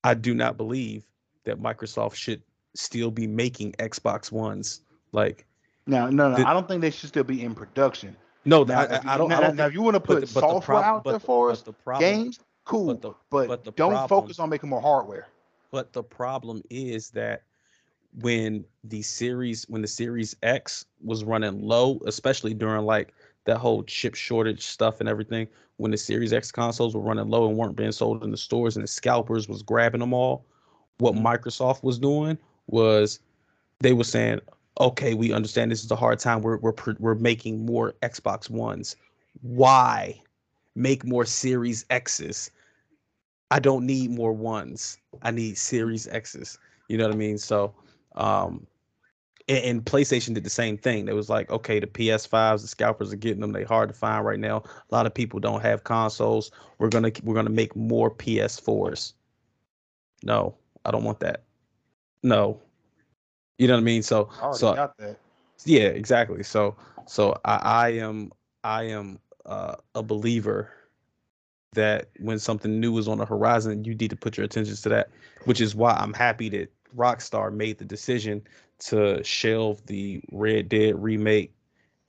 I 0.04 0.14
do 0.14 0.34
not 0.34 0.58
believe 0.58 1.06
that 1.46 1.62
Microsoft 1.62 2.16
should 2.16 2.42
still 2.76 3.12
be 3.12 3.28
making 3.28 3.74
Xbox 3.74 4.32
Ones. 4.32 4.82
Like, 5.12 5.46
no, 5.86 6.10
no, 6.10 6.30
no, 6.30 6.38
The- 6.38 6.48
I 6.48 6.54
don't 6.54 6.68
think 6.68 6.82
they 6.82 6.92
should 6.92 7.10
still 7.10 7.24
be 7.24 7.44
in 7.44 7.54
production. 7.56 8.16
no, 8.46 8.64
Now, 8.64 8.82
I, 8.82 8.84
I, 8.84 9.02
I 9.14 9.18
don't. 9.18 9.30
now, 9.30 9.38
I 9.38 9.42
don't 9.42 9.56
now, 9.56 9.64
think, 9.66 9.70
if 9.70 9.74
you 9.74 9.82
want 9.82 9.96
to 9.96 10.00
but 10.00 10.08
put 10.08 10.22
but 10.22 10.22
the 10.22 10.40
software 10.40 10.82
prob- 10.82 10.84
out 10.86 11.04
there 11.04 11.20
for 11.20 11.52
us, 11.52 11.62
the 11.62 11.74
problem, 11.74 12.10
games, 12.12 12.40
cool, 12.66 12.96
but 12.96 13.16
but, 13.30 13.48
but 13.48 13.64
the 13.64 13.72
don't 13.72 13.92
problem- 13.92 14.10
focus 14.10 14.40
on 14.40 14.50
making 14.50 14.70
more 14.70 14.82
hardware. 14.82 15.28
But 15.72 15.94
the 15.94 16.04
problem 16.04 16.62
is 16.70 17.10
that 17.12 17.44
when 18.22 18.66
the 18.84 19.02
series 19.02 19.66
when 19.70 19.82
the 19.82 19.88
series 19.88 20.36
X 20.44 20.86
was 21.04 21.24
running 21.24 21.62
low, 21.62 22.00
especially 22.06 22.54
during 22.54 22.86
like 22.86 23.14
that 23.46 23.58
whole 23.58 23.84
chip 23.84 24.16
shortage 24.16 24.66
stuff 24.66 25.00
and 25.00 25.08
everything, 25.08 25.48
when 25.78 25.92
the 25.92 25.98
Series 25.98 26.34
X 26.34 26.52
consoles 26.52 26.96
were 26.96 27.02
running 27.02 27.30
low 27.30 27.48
and 27.48 27.58
weren't 27.58 27.76
being 27.76 27.92
sold 27.92 28.24
in 28.24 28.32
the 28.32 28.38
stores 28.38 28.76
and 28.76 28.84
the 28.84 28.88
scalpers 28.88 29.48
was 29.48 29.62
grabbing 29.62 30.00
them 30.00 30.14
all, 30.14 30.46
what 30.98 31.14
Mhm. 31.14 31.24
Microsoft 31.24 31.84
was 31.84 32.00
doing 32.00 32.38
was 32.68 33.20
they 33.80 33.94
were 33.94 34.04
saying, 34.04 34.42
"Okay, 34.80 35.14
we 35.14 35.32
understand 35.32 35.72
this 35.72 35.84
is 35.84 35.92
a 35.92 35.96
hard 35.96 36.20
time. 36.20 36.42
We're 36.42 36.58
we're 36.58 36.74
we're 37.00 37.16
making 37.16 37.66
more 37.66 37.94
Xbox 38.02 38.50
Ones. 38.50 38.96
Why 39.42 40.22
make 40.76 41.06
more 41.06 41.26
Series 41.26 41.86
X's? 41.90 42.52
I 43.52 43.60
don't 43.60 43.86
need 43.86 44.12
more 44.12 44.34
ones. 44.34 44.98
I 45.22 45.32
need 45.32 45.58
Series 45.58 46.08
X's. 46.08 46.58
You 46.90 46.98
know 46.98 47.06
what 47.06 47.14
I 47.14 47.18
mean? 47.18 47.38
So, 47.38 47.74
um, 48.18 48.68
and, 49.48 49.64
and 49.64 49.86
PlayStation 49.86 50.34
did 50.34 50.44
the 50.44 50.50
same 50.50 50.78
thing. 50.78 51.08
It 51.08 51.16
was 51.16 51.30
like, 51.30 51.50
okay, 51.50 51.80
the 51.80 51.88
PS5s, 51.88 52.62
the 52.62 52.68
scalpers 52.68 53.14
are 53.14 53.18
getting 53.18 53.40
them. 53.40 53.54
They 53.54 53.64
hard 53.64 53.90
to 53.90 53.96
find 53.96 54.26
right 54.26 54.40
now. 54.40 54.58
A 54.58 54.96
lot 54.96 55.06
of 55.06 55.14
people 55.14 55.40
don't 55.40 55.62
have 55.62 55.84
consoles. 55.84 56.52
We're 56.80 56.90
gonna 56.90 57.12
we're 57.24 57.36
gonna 57.36 57.50
make 57.50 57.76
more 57.76 58.12
PS4s. 58.12 59.14
No, 60.24 60.56
I 60.84 60.92
don't 60.92 61.04
want 61.04 61.20
that. 61.22 61.44
No, 62.24 62.60
you 63.58 63.68
know 63.68 63.76
what 63.76 63.82
I 63.82 63.84
mean. 63.84 64.04
So, 64.04 64.30
I 64.42 64.52
so 64.52 64.76
got 64.76 64.98
that. 64.98 65.18
yeah, 65.66 65.88
exactly. 65.88 66.44
So 66.44 66.76
so 67.06 67.40
I, 67.46 67.56
I 67.56 67.90
am 67.90 68.32
I 68.64 68.84
am 68.84 69.20
uh, 69.46 69.76
a 69.96 70.04
believer 70.04 70.72
that 71.74 72.10
when 72.20 72.40
something 72.40 72.80
new 72.80 72.98
is 72.98 73.08
on 73.08 73.20
the 73.20 73.26
horizon, 73.26 73.86
you 73.86 73.94
need 73.94 74.10
to 74.10 74.16
put 74.16 74.36
your 74.36 74.46
attention 74.46 74.76
to 74.76 74.90
that, 74.90 75.10
which 75.46 75.62
is 75.62 75.76
why 75.76 75.94
I'm 75.94 76.14
happy 76.14 76.50
that 76.50 76.72
Rockstar 76.96 77.54
made 77.54 77.78
the 77.78 77.86
decision 77.86 78.42
to 78.80 79.24
shelve 79.24 79.86
the 79.88 80.22
Red 80.32 80.70
Dead 80.70 81.02
remake 81.02 81.54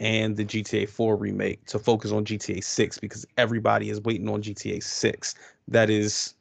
and 0.01 0.37
the 0.37 0.45
GTA 0.45 0.89
4 0.89 1.17
remake 1.17 1.65
to 1.67 1.79
focus 1.79 2.13
on 2.13 2.25
GTA 2.25 2.63
6 2.63 2.99
because 2.99 3.27
everybody 3.37 3.91
is 3.91 4.01
waiting 4.01 4.29
on 4.29 4.43
GTA 4.43 4.83
6. 4.83 5.35
That 5.67 5.91
is 5.91 6.35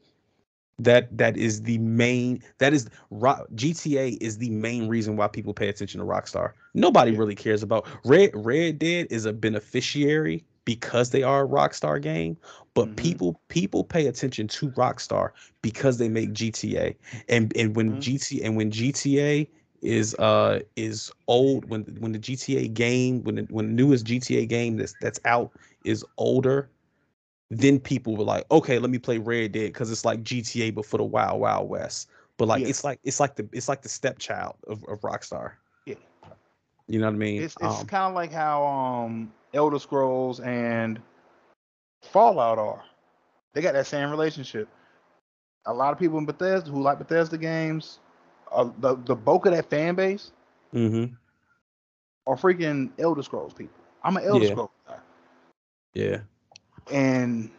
that 0.80 1.16
that 1.18 1.38
is 1.38 1.64
the 1.64 1.78
main 1.80 2.44
that 2.60 2.74
is 2.74 2.88
Ro- 3.10 3.46
GTA 3.56 4.18
is 4.22 4.38
the 4.38 4.52
main 4.52 4.88
reason 4.88 5.16
why 5.18 5.28
people 5.28 5.54
pay 5.54 5.70
attention 5.70 6.00
to 6.00 6.06
Rockstar. 6.06 6.54
Nobody 6.76 7.12
Yeah. 7.12 7.18
really 7.18 7.36
cares 7.36 7.64
about 7.64 7.88
Red 8.06 8.32
Red 8.34 8.78
Dead 8.80 9.08
is 9.10 9.26
a 9.26 9.34
beneficiary 9.34 10.46
because 10.68 11.11
they 11.11 11.24
are 11.24 11.45
a 11.45 11.47
Rockstar 11.47 12.01
game, 12.01 12.38
but 12.76 12.95
Mhm. 12.95 12.97
people 12.97 13.39
people 13.47 13.86
pay 13.86 14.07
attention 14.07 14.47
to 14.49 14.70
Rockstar 14.72 15.32
because 15.61 15.97
they 15.97 16.09
make 16.09 16.34
GTA. 16.34 16.95
And 17.30 17.55
and 17.55 17.76
when 17.76 17.95
Mhm. 17.95 17.99
GTA 17.99 18.45
and 18.45 18.57
when 18.57 18.70
GTA 18.70 19.47
is 19.82 20.13
uh 20.15 20.59
is 20.76 21.11
old 21.28 21.65
when 21.70 21.84
when 22.01 22.11
the 22.11 22.20
GTA 22.20 22.68
game 22.68 23.24
when 23.24 23.36
the, 23.36 23.43
when 23.49 23.68
the 23.68 23.74
newest 23.74 24.05
GTA 24.05 24.45
game 24.45 24.78
that's 24.78 24.93
that's 24.95 25.20
out 25.26 25.51
is 25.86 26.05
older 26.18 26.70
then 27.49 27.80
people 27.80 28.18
were 28.18 28.26
like, 28.26 28.45
okay, 28.51 28.78
let 28.78 28.89
me 28.91 28.97
play 28.99 29.18
Red 29.20 29.53
Dead 29.53 29.68
because 29.74 29.89
it's 29.91 30.03
like 30.05 30.22
GTA 30.24 30.72
but 30.72 30.86
for 30.86 30.97
the 30.97 31.03
Wild 31.05 31.39
Wild 31.39 31.70
West. 31.70 32.09
But 32.38 32.49
like 32.49 32.61
Yeah. 32.61 32.68
it's 32.68 32.84
like 32.84 32.99
it's 33.03 33.20
like 33.20 33.36
the 33.36 33.47
it's 33.53 33.70
like 33.70 33.82
the 33.84 33.89
stepchild 33.89 34.55
of, 34.68 34.84
of 34.86 35.01
Rockstar. 35.01 35.53
Yeah. 35.86 35.95
You 36.88 36.99
know 36.99 37.07
what 37.07 37.15
I 37.15 37.18
mean? 37.18 37.43
It's 37.43 37.57
it's 37.59 37.84
Um, 37.84 37.88
kind 37.88 38.09
of 38.09 38.15
like 38.15 38.32
how 38.32 38.65
um 38.65 39.32
Elder 39.54 39.80
Scrolls 39.80 40.39
and 40.39 41.02
Fallout 42.04 42.60
are. 42.60 42.84
They 43.54 43.62
got 43.62 43.74
that 43.74 43.88
same 43.88 44.10
relationship. 44.10 44.68
A 45.66 45.74
lot 45.74 45.91
of 45.91 46.00
people 46.00 46.18
in 46.18 46.26
Bethesda 46.26 46.70
who 46.70 46.82
like 46.82 47.00
Bethesda 47.00 47.38
games, 47.38 48.00
uh, 48.52 48.70
the 48.80 48.95
the 48.95 49.16
bulk 49.16 49.45
of 49.45 49.54
that 49.54 49.70
fan 49.70 49.95
base 49.95 50.32
mhm. 50.74 51.16
are 52.26 52.36
freaking 52.36 52.91
Elder 53.00 53.24
Scrolls 53.24 53.54
people. 53.54 53.82
I'm 54.04 54.16
an 54.18 54.24
Elder 54.24 54.45
Yeah. 54.45 54.52
Scrolls 54.52 54.70
guy, 54.88 54.98
Yeah. 55.93 56.20
and 56.91 57.50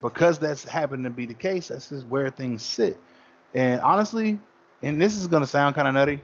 because 0.00 0.38
that's 0.38 0.64
happened 0.64 1.04
to 1.04 1.10
be 1.10 1.26
the 1.26 1.34
case, 1.34 1.68
that's 1.68 1.88
just 1.88 2.06
where 2.08 2.30
things 2.30 2.62
sit. 2.62 2.98
And 3.54 3.80
honestly, 3.80 4.38
and 4.82 5.00
this 5.00 5.16
is 5.16 5.26
gonna 5.26 5.46
sound 5.46 5.74
kind 5.74 5.88
of 5.88 5.94
nutty, 5.94 6.20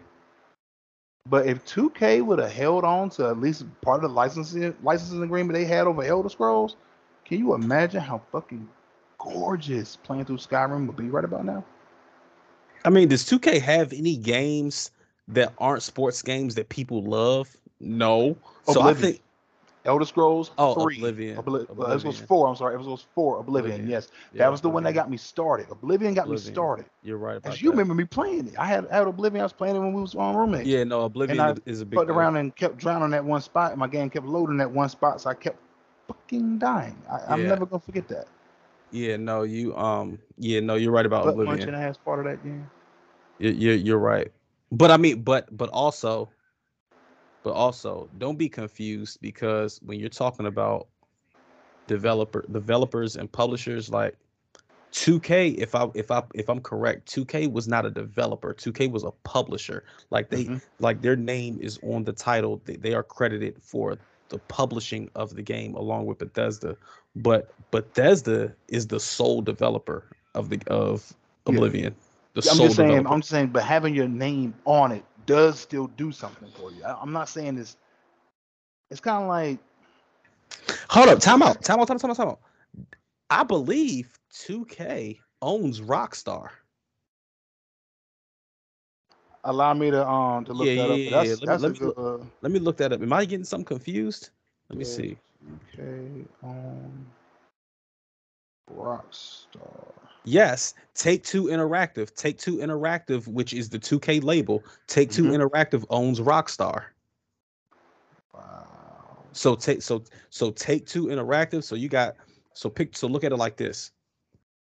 But 1.29 1.47
if 1.47 1.65
2K 1.65 2.25
would 2.25 2.39
have 2.39 2.53
held 2.53 2.85
on 2.85 3.11
to 3.11 3.29
at 3.29 3.39
least 3.39 3.65
part 3.81 4.03
of 4.03 4.11
the 4.11 4.15
licensing 4.15 4.75
licensing 4.83 5.23
agreement 5.23 5.59
they 5.59 5.65
had 5.65 5.87
over 5.87 6.03
Elder 6.03 6.29
Scrolls, 6.29 6.77
can 7.25 7.39
you 7.39 7.55
imagine 7.55 8.01
how 8.01 8.23
fucking 8.31 8.69
gorgeous 9.19 9.97
playing 9.97 10.25
through 10.25 10.37
Skyrim 10.37 10.87
would 10.87 10.97
be 10.97 11.09
right 11.09 11.25
about 11.25 11.45
now? 11.45 11.65
I 12.85 12.91
mean, 12.91 13.09
does 13.09 13.25
2K 13.25 13.61
have 13.61 13.93
any 13.93 14.17
games 14.17 14.93
that 15.29 15.53
aren't 15.59 15.83
sports 15.83 16.23
games 16.23 16.55
that 16.55 16.69
people 16.69 17.03
love? 17.03 17.57
No. 17.81 18.37
So 18.65 18.81
I 18.81 18.95
think 18.95 19.21
Elder 19.87 20.05
Scrolls 20.05 20.51
three, 20.75 20.97
Oblivion. 20.97 21.37
Obli- 21.37 21.67
Elder 21.69 21.99
Scrolls 21.99 22.19
Oblivion. 22.21 22.27
four. 22.27 22.49
I'm 22.49 22.57
sorry. 22.57 22.75
Elder 22.75 22.85
Scrolls 22.85 23.07
four. 23.15 23.39
Oblivion. 23.39 23.75
Oblivion. 23.77 23.91
Yes, 23.91 24.09
yeah, 24.33 24.39
that 24.41 24.51
was 24.51 24.61
the 24.61 24.69
one 24.69 24.83
that 24.83 24.93
got 24.93 25.11
me 25.11 25.17
started. 25.17 25.67
Oblivion 25.71 26.15
got 26.15 26.25
Oblivion. 26.27 26.47
me 26.49 26.53
started. 26.53 26.87
You're 27.03 27.17
right 27.19 27.37
about 27.37 27.51
Cause 27.51 27.63
you 27.63 27.71
remember 27.71 27.95
me 27.95 28.05
playing 28.05 28.49
it. 28.49 28.59
I 28.59 28.67
had, 28.67 28.87
I 28.89 28.97
had 28.97 29.07
Oblivion. 29.07 29.41
I 29.41 29.45
was 29.45 29.53
playing 29.53 29.77
it 29.77 29.79
when 29.79 29.93
we 29.93 30.01
was 30.03 30.15
on 30.15 30.37
roommates. 30.37 30.67
Yeah, 30.67 30.85
no, 30.85 31.03
Oblivion 31.03 31.41
I 31.41 31.55
is 31.65 31.81
a 31.81 31.87
big 31.87 31.99
fucked 31.99 32.11
around 32.11 32.37
and 32.37 32.55
kept 32.55 32.77
drowning 32.77 33.11
that 33.11 33.25
one 33.25 33.41
spot. 33.41 33.71
And 33.71 33.79
my 33.79 33.87
game 33.89 34.11
kept 34.11 34.27
loading 34.27 34.59
that 34.59 34.71
one 34.71 34.89
spot, 34.89 35.21
so 35.21 35.31
I 35.31 35.35
kept 35.35 35.59
fucking 36.09 36.59
dying. 36.59 36.97
I, 37.11 37.33
I'm 37.35 37.43
Yeah. 37.43 37.49
never 37.49 37.67
gonna 37.67 37.81
forget 37.81 38.09
that. 38.09 38.27
Yeah, 38.91 39.17
no, 39.17 39.43
you 39.43 39.77
um 39.77 40.19
yeah, 40.39 40.61
no, 40.61 40.75
you're 40.75 40.93
right 40.93 41.07
about 41.07 41.25
Butt 41.25 41.33
Oblivion. 41.35 41.59
punching 41.59 41.75
ass 41.75 41.97
part 41.97 42.19
of 42.21 42.25
that 42.27 42.43
game. 42.45 42.69
You're, 43.39 43.53
you're 43.53 43.75
you're 43.75 43.99
right. 43.99 44.31
But 44.73 44.91
I 44.91 44.97
mean, 44.97 45.23
but 45.23 45.55
but 45.57 45.69
also, 45.71 46.29
but 47.47 47.55
also, 47.55 48.11
don't 48.19 48.37
be 48.37 48.49
confused 48.49 49.21
because 49.21 49.79
when 49.85 50.01
you're 50.01 50.09
talking 50.09 50.47
about 50.47 50.89
developer 51.87 52.45
developers 52.51 53.15
and 53.15 53.31
publishers, 53.31 53.89
like 53.89 54.17
2K, 54.91 55.55
if 55.55 55.77
I 55.77 55.87
if 55.95 56.11
I 56.11 56.25
if 56.35 56.51
I'm 56.51 56.59
correct, 56.59 57.09
2K 57.15 57.53
was 57.53 57.69
not 57.69 57.87
a 57.87 57.91
developer. 57.91 58.53
2K 58.53 58.91
was 58.91 59.05
a 59.05 59.13
publisher. 59.23 59.85
Like 60.11 60.29
they 60.29 60.47
Mhm. 60.47 60.61
like 60.81 61.03
their 61.03 61.15
name 61.15 61.61
is 61.61 61.79
on 61.85 62.03
the 62.03 62.13
title. 62.13 62.61
They, 62.65 62.75
they 62.75 62.95
are 62.95 63.05
credited 63.05 63.63
for 63.63 63.97
the 64.29 64.41
publishing 64.41 65.09
of 65.15 65.37
the 65.37 65.43
game 65.43 65.77
along 65.77 66.07
with 66.07 66.19
Bethesda. 66.19 66.77
But 67.15 67.55
Bethesda 67.71 68.57
is 68.67 68.89
the 68.89 68.99
sole 68.99 69.41
developer 69.41 70.11
of 70.35 70.49
the 70.51 70.61
of 70.67 71.15
Yeah. 71.47 71.53
Oblivion. 71.53 71.95
The 72.35 72.43
I'm 72.43 72.57
sole 72.57 72.67
just 72.67 72.75
saying. 72.75 72.91
developer. 72.91 73.09
I'm 73.15 73.21
just 73.21 73.31
saying. 73.31 73.51
But 73.53 73.63
having 73.63 73.95
your 73.95 74.09
name 74.09 74.53
on 74.65 74.91
it 74.91 75.05
does 75.27 75.61
still 75.61 75.89
do 75.89 76.13
something 76.13 76.51
for 76.53 76.71
you. 76.73 76.85
I, 76.85 77.01
I'm 77.01 77.13
not 77.13 77.29
saying 77.29 77.57
this. 77.57 77.77
It's 78.91 79.01
kind 79.01 79.23
of 79.25 79.29
like 79.29 79.59
Hold 80.91 81.09
up, 81.09 81.21
time 81.21 81.43
out, 81.43 81.63
time 81.63 81.81
out, 81.81 81.89
time 81.89 81.97
out, 81.97 82.01
time 82.01 82.11
out, 82.11 82.17
time 82.17 82.29
out. 82.29 82.41
I 83.31 83.45
believe 83.45 84.19
2K 84.33 85.19
owns 85.43 85.81
Rockstar. 85.81 86.51
allow 89.45 89.73
me 89.75 89.91
to 89.91 90.07
um 90.09 90.45
to 90.45 90.53
look 90.55 90.73
Yeah, 90.73 90.75
that 90.75 90.91
up. 90.91 91.03
yeah, 91.05 91.05
but 91.05 91.13
yeah, 91.15 91.35
let 91.41 91.51
me- 91.51 91.57
that's 91.57 91.63
let 91.63 91.73
me 91.73 91.79
good. 91.79 91.95
Uh, 91.97 92.25
Let 92.43 92.53
me 92.53 92.59
look 92.59 92.77
that 92.79 92.93
up. 92.93 93.03
Am 93.03 93.13
I 93.13 93.25
getting 93.25 93.45
something 93.45 93.65
confused? 93.67 94.31
Let 94.69 94.79
me 94.79 94.85
see. 94.85 95.19
okay, 95.75 96.25
um, 96.43 97.07
Rockstar. 98.71 100.06
Yes, 100.27 100.75
Take 100.95 101.23
Two 101.23 101.45
Interactive. 101.45 102.13
Take 102.15 102.37
Two 102.39 102.57
Interactive, 102.57 103.29
which 103.29 103.55
is 103.55 103.69
the 103.69 103.79
2K 103.79 104.21
label. 104.23 104.65
Take 104.89 105.11
2 105.11 105.27
Mhm. 105.27 105.31
Interactive 105.31 105.85
owns 105.89 106.19
Rockstar. 106.21 106.87
Wow. 108.35 109.19
So 109.33 109.55
take 109.55 109.83
so 109.83 110.03
so 110.31 110.51
Take 110.51 110.85
Two 110.87 111.07
Interactive. 111.07 111.63
So 111.63 111.77
you 111.77 111.89
got 111.89 112.17
so 112.55 112.69
pick 112.69 112.97
so 112.97 113.07
look 113.07 113.23
at 113.23 113.33
it 113.33 113.37
like 113.37 113.57
this. 113.57 113.93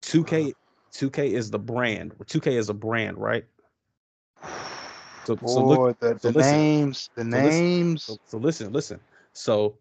2K 0.02 0.54
2K 0.94 1.32
is 1.32 1.50
the 1.50 1.60
brand. 1.60 2.14
2K 2.26 2.58
is 2.58 2.70
a 2.70 2.74
brand, 2.74 3.18
right? 3.18 3.46
So, 5.26 5.36
Boy, 5.36 5.48
so 5.48 5.62
look 5.62 6.00
the, 6.00 6.20
so 6.20 6.30
the 6.30 6.38
listen. 6.38 6.60
names, 6.60 7.10
the 7.16 7.24
So 7.24 7.38
listen. 7.38 7.66
names. 7.66 8.04
So, 8.04 8.18
so 8.26 8.38
listen, 8.38 8.72
listen. 8.74 9.00
So 9.34 9.78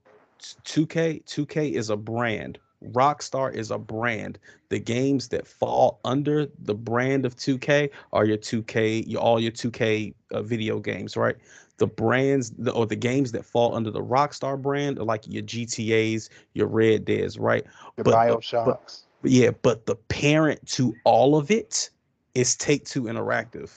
2K, 0.64 1.24
2K 1.24 1.72
is 1.72 1.90
a 1.90 1.96
brand. 1.96 2.58
Rockstar 2.92 3.52
is 3.52 3.70
a 3.70 3.78
brand. 3.78 4.38
The 4.68 4.78
games 4.78 5.28
that 5.28 5.46
fall 5.46 6.00
under 6.04 6.46
the 6.60 6.74
brand 6.74 7.24
of 7.24 7.36
2K 7.36 7.90
are 8.12 8.24
your 8.24 8.38
2K, 8.38 9.04
your, 9.06 9.20
all 9.20 9.40
your 9.40 9.52
2K 9.52 10.14
uh, 10.32 10.42
video 10.42 10.80
games, 10.80 11.16
right? 11.16 11.36
The 11.78 11.86
brands 11.86 12.50
the, 12.50 12.72
or 12.72 12.86
the 12.86 12.96
games 12.96 13.32
that 13.32 13.44
fall 13.44 13.74
under 13.74 13.90
the 13.90 14.02
Rockstar 14.02 14.60
brand 14.60 14.98
are 14.98 15.04
like 15.04 15.24
your 15.26 15.42
GTA's, 15.42 16.30
your 16.54 16.68
Red 16.68 17.04
Dead's, 17.04 17.38
right? 17.38 17.64
the 17.96 18.04
but- 18.04 18.14
Bioshocks. 18.14 19.02
But 19.22 19.30
yeah, 19.30 19.50
but 19.62 19.86
the 19.86 19.96
parent 19.96 20.64
to 20.68 20.94
all 21.04 21.36
of 21.36 21.50
it 21.50 21.90
is 22.34 22.54
Take 22.54 22.84
Two 22.84 23.04
Interactive. 23.04 23.70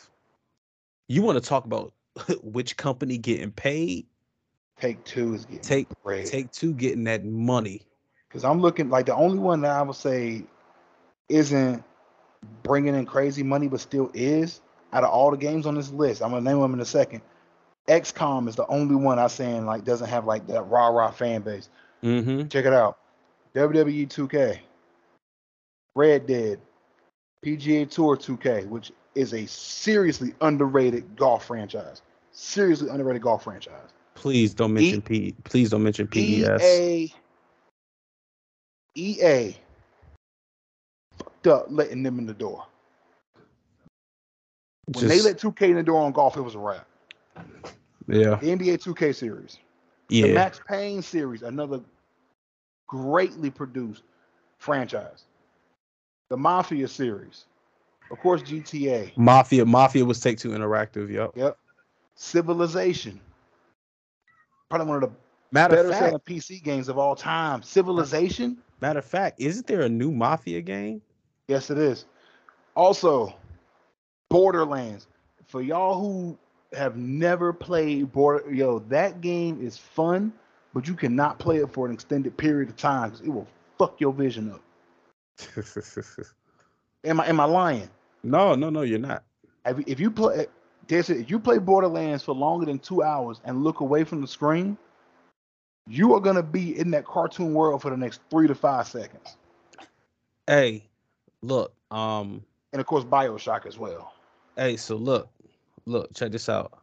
You 1.08 1.22
want 1.22 1.42
to 1.42 1.48
talk 1.48 1.66
about 1.66 1.94
which 2.44 2.78
company 2.78 3.18
getting 3.18 3.52
paid? 3.52 4.06
Take 4.80 5.04
Two 5.04 5.34
is 5.34 5.46
getting 5.46 5.62
Take 5.62 5.88
great. 6.04 6.26
Take 6.26 6.52
Two 6.52 6.74
getting 6.74 7.04
that 7.06 7.26
money. 7.26 7.82
Because 8.30 8.46
I'm 8.46 8.62
looking 8.62 8.90
like 8.90 9.08
the 9.08 9.16
only 9.16 9.40
one 9.40 9.62
that 9.62 9.72
I 9.72 9.82
would 9.82 9.96
say 9.96 10.44
isn't 11.28 11.84
bringing 12.64 12.96
in 12.96 13.06
crazy 13.06 13.44
money, 13.44 13.68
but 13.68 13.80
still 13.80 14.12
is 14.14 14.62
out 14.94 15.04
of 15.04 15.10
all 15.10 15.32
the 15.32 15.38
games 15.38 15.66
on 15.66 15.76
this 15.76 15.92
list. 15.92 16.22
I'm 16.22 16.30
gonna 16.30 16.42
name 16.42 16.62
them 16.62 16.74
in 16.74 16.80
a 16.80 16.86
second. 16.86 17.22
XCOM 17.88 18.48
is 18.48 18.56
the 18.56 18.68
only 18.68 18.96
one 18.96 19.18
I 19.18 19.28
saying 19.28 19.66
like 19.66 19.84
doesn't 19.84 20.08
have 20.10 20.26
like 20.26 20.46
that 20.48 20.64
rah 20.64 20.88
rah 20.88 21.12
fan 21.12 21.42
base. 21.42 21.70
Mm-hmm. 22.04 22.48
Check 22.48 22.66
it 22.66 22.74
out. 22.74 23.00
WWE 23.56 24.08
2K, 24.08 24.60
Red 25.96 26.28
Dead, 26.28 26.60
PGA 27.44 27.90
Tour 27.90 28.16
2K, 28.16 28.68
which 28.68 28.92
is 29.16 29.34
a 29.34 29.46
seriously 29.48 30.34
underrated 30.42 31.16
golf 31.16 31.46
franchise. 31.46 32.04
Seriously 32.32 32.90
underrated 32.90 33.24
golf 33.24 33.44
franchise. 33.44 33.90
Please 34.14 34.54
don't 34.54 34.74
mention 34.74 35.02
P. 35.02 35.34
Please 35.44 35.72
don't 35.72 35.84
mention 35.84 36.08
E 36.14 36.44
PES. 36.44 36.64
EA, 36.64 37.14
EA 38.96 39.56
fucked 41.18 41.48
up 41.48 41.66
letting 41.70 42.04
them 42.04 42.20
in 42.20 42.26
the 42.26 42.34
door. 42.34 42.66
When 44.94 45.08
they 45.08 45.22
let 45.22 45.38
2K 45.38 45.62
in 45.70 45.76
the 45.76 45.84
door 45.84 46.02
on 46.02 46.12
golf, 46.12 46.36
it 46.36 46.42
was 46.42 46.56
a 46.56 46.60
wrap. 46.60 46.88
yeah, 48.08 48.36
The 48.36 48.48
NBA 48.48 48.84
2K 48.84 49.14
series, 49.14 49.60
the. 50.10 50.34
Max 50.34 50.60
Payne 50.68 51.02
series, 51.02 51.44
another 51.44 51.80
greatly 52.88 53.52
produced 53.52 54.04
franchise. 54.58 55.26
The 56.30 56.38
Mafia 56.38 56.88
series, 56.88 57.46
of 58.12 58.20
course, 58.20 58.42
GTA, 58.42 59.16
Mafia. 59.16 59.66
Mafia 59.66 60.06
was 60.06 60.20
Take 60.20 60.40
Two 60.40 60.50
Interactive. 60.50 61.12
Yep. 61.12 61.32
Yep. 61.36 61.58
Civilization, 62.16 63.20
probably 64.70 64.88
one 64.88 65.04
of 65.04 65.10
the 65.10 65.16
Matter 65.52 65.76
better 65.76 65.90
of 65.90 65.94
fact, 65.94 66.06
selling 66.06 66.20
PC 66.20 66.64
games 66.64 66.90
of 66.90 66.98
all 66.98 67.16
time. 67.16 67.62
Civilization, 67.64 68.58
matter 68.82 69.00
of 69.00 69.06
fact, 69.06 69.40
isn't 69.40 69.68
there 69.68 69.82
a 69.82 69.90
new 69.90 70.12
Mafia 70.12 70.62
game? 70.62 71.02
Yes, 71.48 71.70
it 71.70 71.78
is. 71.78 72.06
Also, 72.76 73.34
Borderlands. 74.30 75.08
For 75.48 75.62
y'all 75.62 76.00
who 76.00 76.38
have 76.74 76.96
never 76.96 77.52
played 77.52 78.12
Border, 78.12 78.54
yo, 78.54 78.80
that 78.90 79.22
game 79.22 79.60
is 79.60 79.78
fun, 79.78 80.32
but 80.74 80.88
you 80.88 80.94
cannot 80.94 81.40
play 81.40 81.58
it 81.58 81.74
for 81.74 81.88
an 81.88 81.92
extended 81.92 82.38
period 82.38 82.70
of 82.70 82.78
time 82.78 83.10
because 83.10 83.26
it 83.26 83.30
will 83.30 83.48
fuck 83.80 84.00
your 84.00 84.14
vision 84.14 84.52
up. 84.52 84.62
Am 87.06 87.20
I 87.22 87.28
am 87.28 87.40
I 87.40 87.46
lying? 87.46 87.90
no, 88.24 88.56
no, 88.56 88.70
no, 88.70 88.82
you're 88.82 89.00
not. 89.00 89.24
If 89.66 90.00
you 90.00 90.12
play, 90.12 90.48
if 90.90 91.30
you 91.30 91.40
play 91.40 91.58
Borderlands 91.58 92.24
for 92.24 92.36
longer 92.36 92.66
than 92.66 92.78
two 92.78 93.02
hours 93.04 93.40
and 93.46 93.64
look 93.64 93.80
away 93.80 94.04
from 94.04 94.20
the 94.20 94.28
screen, 94.28 94.78
you 95.90 96.14
are 96.14 96.20
gonna 96.20 96.44
be 96.44 96.78
in 96.78 96.92
that 96.92 97.06
cartoon 97.06 97.54
world 97.54 97.82
for 97.82 97.90
the 97.90 97.98
next 97.98 98.22
three 98.30 98.48
to 98.48 98.56
five 98.56 98.88
seconds. 98.88 99.38
Hey, 100.48 100.86
look. 101.42 101.74
Um. 101.92 102.46
And 102.72 102.80
of 102.80 102.86
course, 102.86 103.04
Bioshock 103.04 103.66
as 103.66 103.80
well. 103.80 104.14
Hey, 104.56 104.78
so 104.78 104.96
look, 104.96 105.30
look, 105.86 106.14
check 106.14 106.32
this 106.32 106.48
out. 106.48 106.80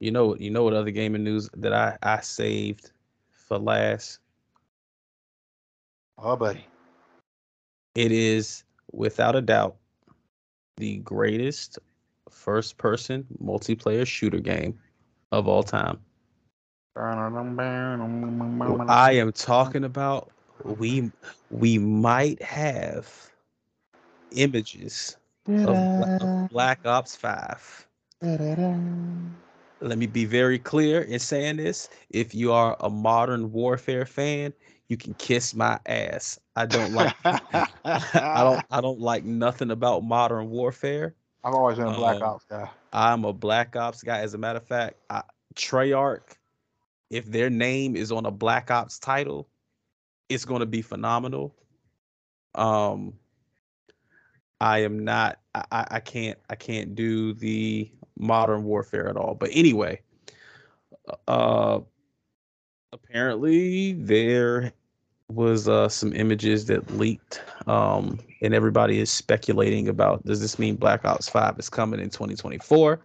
You 0.00 0.10
know, 0.10 0.36
you 0.36 0.50
know 0.50 0.62
what 0.62 0.74
other 0.74 0.90
gaming 0.90 1.24
news 1.24 1.48
that 1.56 1.72
I 1.72 1.96
I 2.02 2.20
saved 2.20 2.90
for 3.32 3.58
last? 3.58 4.18
Oh, 6.18 6.36
buddy. 6.36 6.66
It 7.94 8.12
is 8.12 8.64
without 8.92 9.34
a 9.34 9.40
doubt 9.40 9.76
the 10.76 10.98
greatest 10.98 11.78
first-person 12.30 13.26
multiplayer 13.42 14.06
shooter 14.06 14.38
game 14.38 14.78
of 15.32 15.48
all 15.48 15.62
time. 15.62 15.98
I 18.88 19.12
am 19.12 19.32
talking 19.32 19.84
about 19.84 20.30
we 20.64 21.10
we 21.50 21.78
might 21.78 22.42
have 22.42 23.32
images 24.32 25.16
of, 25.64 25.84
of 26.20 26.48
Black 26.48 26.80
Ops 26.86 27.16
5. 27.16 27.88
Let 29.80 29.98
me 29.98 30.06
be 30.06 30.24
very 30.24 30.58
clear 30.58 31.02
in 31.02 31.18
saying 31.18 31.56
this. 31.58 31.88
If 32.10 32.34
you 32.34 32.52
are 32.52 32.76
a 32.80 32.90
modern 32.90 33.52
warfare 33.52 34.06
fan, 34.06 34.52
you 34.88 34.96
can 34.96 35.14
kiss 35.14 35.54
my 35.54 35.78
ass. 35.86 36.38
I 36.56 36.66
don't 36.66 36.92
like 36.92 37.14
I 37.24 38.42
don't 38.42 38.64
I 38.70 38.80
don't 38.80 39.00
like 39.00 39.24
nothing 39.24 39.70
about 39.70 40.04
modern 40.04 40.50
warfare. 40.50 41.14
I've 41.44 41.54
always 41.54 41.78
been 41.78 41.88
a 41.88 41.94
Black 41.94 42.16
Um, 42.16 42.22
Ops 42.22 42.44
guy. 42.44 42.70
I'm 42.92 43.24
a 43.24 43.32
Black 43.32 43.76
Ops 43.76 44.02
guy. 44.02 44.20
As 44.20 44.34
a 44.34 44.38
matter 44.38 44.58
of 44.58 44.66
fact, 44.66 44.96
I, 45.10 45.22
Treyarch, 45.54 46.37
if 47.10 47.26
their 47.26 47.50
name 47.50 47.96
is 47.96 48.12
on 48.12 48.26
a 48.26 48.30
Black 48.30 48.70
Ops 48.70 48.98
title, 48.98 49.48
it's 50.28 50.44
going 50.44 50.60
to 50.60 50.66
be 50.66 50.82
phenomenal. 50.82 51.54
Um, 52.54 53.14
I 54.60 54.80
am 54.80 55.04
not. 55.04 55.38
I, 55.54 55.86
I 55.90 56.00
can't. 56.00 56.38
I 56.50 56.54
can't 56.54 56.94
do 56.94 57.32
the 57.34 57.90
Modern 58.18 58.64
Warfare 58.64 59.08
at 59.08 59.16
all. 59.16 59.34
But 59.34 59.50
anyway, 59.52 60.00
uh, 61.26 61.80
apparently 62.92 63.92
there 63.94 64.72
was 65.28 65.68
uh 65.68 65.88
some 65.88 66.14
images 66.14 66.64
that 66.64 66.90
leaked 66.96 67.42
um 67.66 68.18
and 68.40 68.54
everybody 68.54 68.98
is 68.98 69.10
speculating 69.10 69.88
about 69.88 70.24
does 70.24 70.40
this 70.40 70.58
mean 70.58 70.74
black 70.74 71.04
ops 71.04 71.28
5 71.28 71.58
is 71.58 71.68
coming 71.68 72.00
in 72.00 72.08
2024 72.08 73.04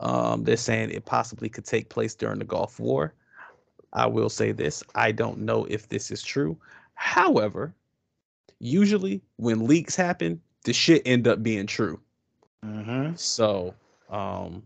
um 0.00 0.44
they're 0.44 0.56
saying 0.56 0.90
it 0.90 1.04
possibly 1.04 1.50
could 1.50 1.66
take 1.66 1.90
place 1.90 2.14
during 2.14 2.38
the 2.38 2.44
gulf 2.46 2.80
war 2.80 3.12
i 3.92 4.06
will 4.06 4.28
say 4.28 4.52
this 4.52 4.82
i 4.94 5.10
don't 5.12 5.38
know 5.38 5.64
if 5.66 5.88
this 5.88 6.10
is 6.10 6.22
true 6.22 6.56
however 6.94 7.74
usually 8.58 9.22
when 9.36 9.66
leaks 9.66 9.96
happen 9.96 10.40
the 10.64 10.72
shit 10.72 11.02
end 11.06 11.26
up 11.26 11.42
being 11.42 11.66
true 11.66 12.00
Mm-hmm. 12.64 13.14
so 13.14 13.74
um 14.10 14.62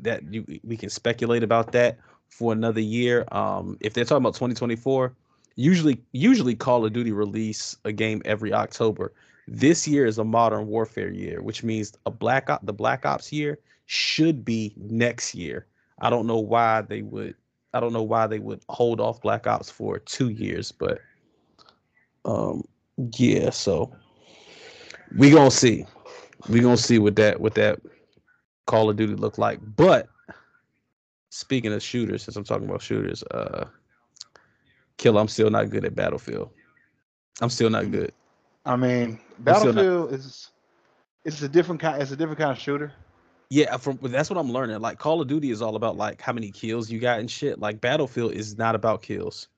that 0.00 0.22
you 0.32 0.44
we 0.64 0.76
can 0.76 0.90
speculate 0.90 1.42
about 1.42 1.72
that 1.72 1.98
for 2.28 2.52
another 2.52 2.80
year. 2.80 3.26
Um 3.32 3.76
if 3.80 3.94
they're 3.94 4.04
talking 4.04 4.22
about 4.22 4.34
2024, 4.34 5.14
usually 5.56 6.00
usually 6.12 6.54
Call 6.54 6.84
of 6.84 6.92
Duty 6.92 7.12
release 7.12 7.76
a 7.84 7.92
game 7.92 8.22
every 8.24 8.52
October. 8.52 9.12
This 9.46 9.86
year 9.88 10.06
is 10.06 10.18
a 10.18 10.24
modern 10.24 10.66
warfare 10.66 11.10
year, 11.10 11.42
which 11.42 11.62
means 11.62 11.92
a 12.06 12.10
black 12.10 12.50
op 12.50 12.64
the 12.64 12.72
Black 12.72 13.04
Ops 13.06 13.32
year 13.32 13.58
should 13.86 14.44
be 14.44 14.74
next 14.76 15.34
year. 15.34 15.66
I 16.00 16.10
don't 16.10 16.26
know 16.26 16.38
why 16.38 16.82
they 16.82 17.02
would 17.02 17.34
I 17.78 17.80
don't 17.80 17.92
know 17.92 18.02
why 18.02 18.26
they 18.26 18.40
would 18.40 18.60
hold 18.68 19.00
off 19.00 19.22
Black 19.22 19.46
Ops 19.46 19.70
for 19.70 20.00
2 20.00 20.30
years, 20.30 20.72
but 20.72 20.98
um 22.24 22.64
yeah, 23.12 23.50
so 23.50 23.94
we 25.16 25.30
going 25.30 25.48
to 25.48 25.56
see. 25.56 25.86
We 26.48 26.58
going 26.58 26.76
to 26.76 26.82
see 26.82 26.98
what 26.98 27.14
that 27.14 27.40
what 27.40 27.54
that 27.54 27.78
Call 28.66 28.90
of 28.90 28.96
Duty 28.96 29.14
look 29.14 29.38
like. 29.38 29.60
But 29.76 30.08
speaking 31.30 31.72
of 31.72 31.80
shooters, 31.80 32.24
since 32.24 32.34
I'm 32.36 32.42
talking 32.42 32.68
about 32.68 32.82
shooters, 32.82 33.22
uh 33.30 33.66
Kill, 34.96 35.16
I'm 35.16 35.28
still 35.28 35.48
not 35.48 35.70
good 35.70 35.84
at 35.84 35.94
Battlefield. 35.94 36.50
I'm 37.40 37.50
still 37.50 37.70
not 37.70 37.92
good. 37.92 38.12
I 38.66 38.74
mean, 38.74 38.90
I'm 38.90 39.08
not- 39.12 39.44
Battlefield 39.44 40.12
is 40.14 40.50
it's 41.24 41.42
a 41.42 41.48
different 41.48 41.80
kind. 41.80 42.02
It's 42.02 42.10
a 42.10 42.16
different 42.16 42.40
kind 42.40 42.50
of 42.50 42.58
shooter. 42.58 42.92
Yeah, 43.50 43.76
from 43.78 43.98
that's 44.02 44.28
what 44.28 44.38
I'm 44.38 44.52
learning. 44.52 44.78
Like 44.80 44.98
Call 44.98 45.20
of 45.22 45.28
Duty 45.28 45.50
is 45.50 45.62
all 45.62 45.74
about 45.76 45.96
like 45.96 46.20
how 46.20 46.32
many 46.32 46.50
kills 46.50 46.90
you 46.90 46.98
got 46.98 47.18
and 47.18 47.30
shit. 47.30 47.58
Like 47.58 47.80
Battlefield 47.80 48.32
is 48.32 48.58
not 48.58 48.74
about 48.74 49.02
kills. 49.02 49.48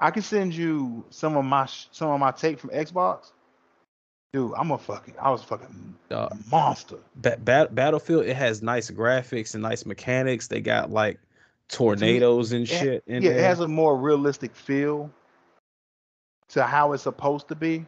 I 0.00 0.10
can 0.10 0.22
send 0.22 0.54
you 0.54 1.04
some 1.10 1.36
of 1.36 1.44
my 1.44 1.66
some 1.90 2.08
of 2.10 2.18
my 2.20 2.30
take 2.30 2.58
from 2.58 2.70
Xbox. 2.70 3.32
Dude, 4.32 4.52
I'm 4.56 4.70
a 4.70 4.78
fucking 4.78 5.14
I 5.20 5.30
was 5.30 5.42
a 5.42 5.46
fucking 5.46 5.94
Uh, 6.10 6.30
monster. 6.50 6.96
ba- 7.16 7.36
ba- 7.44 7.68
Battlefield 7.70 8.24
it 8.24 8.34
has 8.34 8.62
nice 8.62 8.90
graphics 8.90 9.52
and 9.52 9.62
nice 9.62 9.84
mechanics. 9.84 10.46
They 10.48 10.62
got 10.62 10.90
like 10.90 11.20
tornadoes 11.68 12.52
and 12.52 12.62
It- 12.62 12.66
shit. 12.68 13.04
In 13.06 13.22
yeah, 13.22 13.30
there. 13.30 13.38
it 13.40 13.42
has 13.42 13.60
a 13.60 13.68
more 13.68 13.94
realistic 13.98 14.56
feel 14.56 15.10
to 16.48 16.62
how 16.62 16.92
it's 16.94 17.02
supposed 17.02 17.48
to 17.48 17.54
be. 17.54 17.84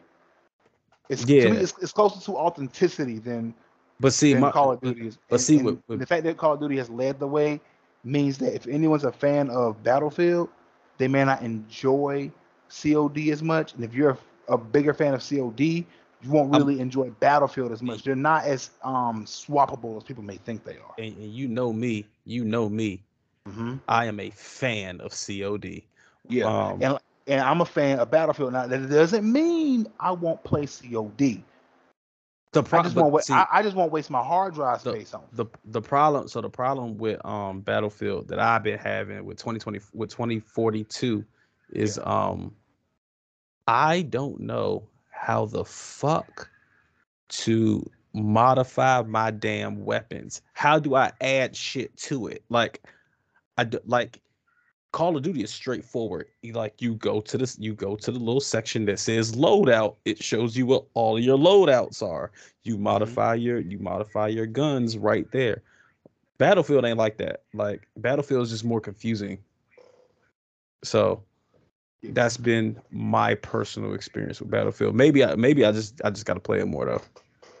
It's 1.09 1.23
to 1.25 1.33
Yeah. 1.33 1.49
me, 1.49 1.57
it's, 1.57 1.73
it's 1.81 1.91
closer 1.91 2.19
to 2.25 2.37
authenticity 2.37 3.17
than, 3.19 3.53
but 3.99 4.13
see, 4.13 4.33
my, 4.35 4.51
Call 4.51 4.71
of 4.73 4.81
Duty 4.81 5.07
is. 5.07 5.17
but 5.29 5.35
And- 5.35 5.41
see, 5.41 5.57
and 5.57 5.65
with- 5.65 5.79
with- 5.87 5.99
the 5.99 6.05
fact 6.05 6.23
that 6.23 6.37
Call 6.37 6.53
of 6.53 6.59
Duty 6.59 6.77
has 6.77 6.89
led 6.89 7.19
the 7.19 7.27
way 7.27 7.59
means 8.03 8.37
that 8.39 8.53
if 8.53 8.67
anyone's 8.67 9.03
a 9.03 9.11
fan 9.11 9.49
of 9.49 9.81
Battlefield, 9.83 10.49
they 10.97 11.07
may 11.07 11.23
not 11.25 11.41
enjoy 11.41 12.31
COD 12.69 13.31
as 13.31 13.41
much. 13.41 13.73
And 13.73 13.83
if 13.83 13.93
you're 13.93 14.11
a, 14.49 14.53
a 14.53 14.57
bigger 14.57 14.93
fan 14.93 15.13
of 15.13 15.21
COD, 15.27 15.59
you 16.21 16.31
won't 16.31 16.53
I'm- 16.53 16.61
really 16.61 16.79
enjoy 16.79 17.09
Battlefield 17.19 17.71
as 17.71 17.81
much. 17.81 18.03
They're 18.03 18.15
not 18.15 18.43
as 18.45 18.71
um 18.83 19.25
swappable 19.25 19.97
as 19.97 20.03
people 20.03 20.23
may 20.23 20.37
think 20.37 20.63
they 20.63 20.77
are. 20.77 20.93
and, 20.97 21.15
and 21.17 21.31
you 21.33 21.47
know 21.47 21.71
me, 21.73 22.05
you 22.25 22.43
know 22.45 22.69
me. 22.69 23.01
hmm 23.47 23.75
I 23.87 24.05
am 24.05 24.19
a 24.19 24.29
fan 24.31 25.01
of 25.01 25.11
COD. 25.11 25.83
Yeah. 26.27 26.45
Um, 26.45 26.81
and 26.81 26.97
and 27.27 27.41
I'm 27.41 27.61
a 27.61 27.65
fan 27.65 27.99
of 27.99 28.11
Battlefield. 28.11 28.53
Now 28.53 28.67
that 28.67 28.89
doesn't 28.89 29.29
mean 29.31 29.87
I 29.99 30.11
won't 30.11 30.43
play 30.43 30.65
COD. 30.67 31.43
The 32.61 32.77
I 32.77 32.81
just 32.83 32.95
won't. 32.95 33.11
Wa- 33.13 33.19
see, 33.21 33.33
I, 33.33 33.45
I 33.51 33.61
just 33.63 33.75
won't 33.75 33.91
waste 33.91 34.09
my 34.09 34.23
hard 34.23 34.53
drive 34.55 34.83
The- 34.83 34.91
space 34.93 35.13
on. 35.13 35.23
the 35.33 35.45
the 35.65 35.81
problem 35.81 36.27
so 36.27 36.41
the 36.41 36.49
problem 36.49 36.97
with 36.97 37.23
um 37.25 37.61
battlefield 37.61 38.27
that 38.29 38.39
i've 38.39 38.63
been 38.63 38.79
having 38.79 39.23
with 39.25 39.37
2020 39.37 39.79
with 39.93 40.09
2042 40.09 41.23
is 41.71 41.99
um 42.03 42.53
i 43.67 44.01
don't 44.03 44.39
know 44.39 44.87
how 45.11 45.45
the 45.45 45.65
fuck 45.65 46.49
to 47.29 47.83
modify 48.13 49.01
my 49.03 49.31
damn 49.31 49.83
weapons 49.83 50.41
how 50.53 50.79
do 50.79 50.95
i 50.95 51.11
add 51.21 51.55
shit 51.55 51.95
to 51.97 52.27
it 52.27 52.43
like 52.49 52.81
i 53.57 53.63
d- 53.63 53.79
like 53.85 54.21
call 54.95 55.17
of 55.17 55.23
duty 55.23 55.43
is 55.43 55.51
straightforward. 55.53 56.27
You 56.41 56.53
like 56.53 56.81
you 56.81 56.95
go 56.95 57.19
to 57.19 57.37
this 57.37 57.59
you 57.59 57.73
go 57.73 57.97
to 57.97 58.11
the 58.13 58.17
little 58.17 58.39
section 58.39 58.85
that 58.85 58.97
says 58.97 59.33
loadout. 59.33 59.97
It 60.05 60.23
shows 60.23 60.55
you 60.55 60.65
what 60.65 60.85
all 60.93 61.19
your 61.19 61.37
loadouts 61.37 62.01
are. 62.01 62.31
You 62.63 62.75
mm-hmm. 62.75 62.83
modify 62.83 63.33
your 63.33 63.59
you 63.59 63.77
modify 63.77 64.29
your 64.29 64.45
guns 64.45 64.97
right 64.97 65.29
there. 65.31 65.63
Battlefield 66.37 66.85
ain't 66.85 66.97
like 66.97 67.17
that. 67.17 67.43
Like 67.53 67.89
battlefield 67.97 68.43
is 68.43 68.51
just 68.51 68.63
more 68.63 68.79
confusing. 68.79 69.37
So 70.81 71.21
that's 72.01 72.37
been 72.37 72.79
my 72.89 73.35
personal 73.35 73.95
experience 73.95 74.39
with 74.39 74.49
battlefield. 74.49 74.95
Maybe 74.95 75.25
i 75.25 75.35
maybe 75.35 75.65
i 75.65 75.73
just 75.73 75.99
i 76.05 76.09
just 76.09 76.25
got 76.25 76.35
to 76.35 76.39
play 76.39 76.59
it 76.61 76.67
more 76.67 76.85
though 76.85 77.01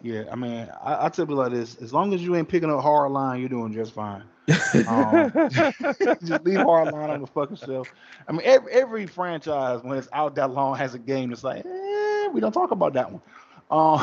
Yeah, 0.01 0.23
I 0.31 0.35
mean, 0.35 0.69
I, 0.81 1.05
I 1.05 1.09
tell 1.09 1.27
you 1.27 1.35
like 1.35 1.51
this: 1.51 1.75
as 1.81 1.93
long 1.93 2.13
as 2.13 2.21
you 2.21 2.35
ain't 2.35 2.47
picking 2.47 2.69
up 2.71 2.83
Hardline, 2.83 3.39
you're 3.39 3.49
doing 3.49 3.73
just 3.73 3.93
fine. 3.93 4.23
Um, 4.87 5.31
just 5.49 6.43
leave 6.43 6.59
Hardline 6.59 7.09
on 7.09 7.21
the 7.21 7.27
fucking 7.27 7.57
shelf. 7.57 7.91
I 8.27 8.31
mean, 8.31 8.41
every, 8.43 8.71
every 8.71 9.05
franchise 9.07 9.81
when 9.83 9.97
it's 9.97 10.09
out 10.13 10.35
that 10.35 10.51
long 10.51 10.75
has 10.77 10.93
a 10.93 10.99
game 10.99 11.29
that's 11.29 11.43
like, 11.43 11.65
eh, 11.65 12.27
we 12.27 12.39
don't 12.39 12.51
talk 12.51 12.71
about 12.71 12.93
that 12.93 13.11
one. 13.11 13.21
Um, 13.71 13.99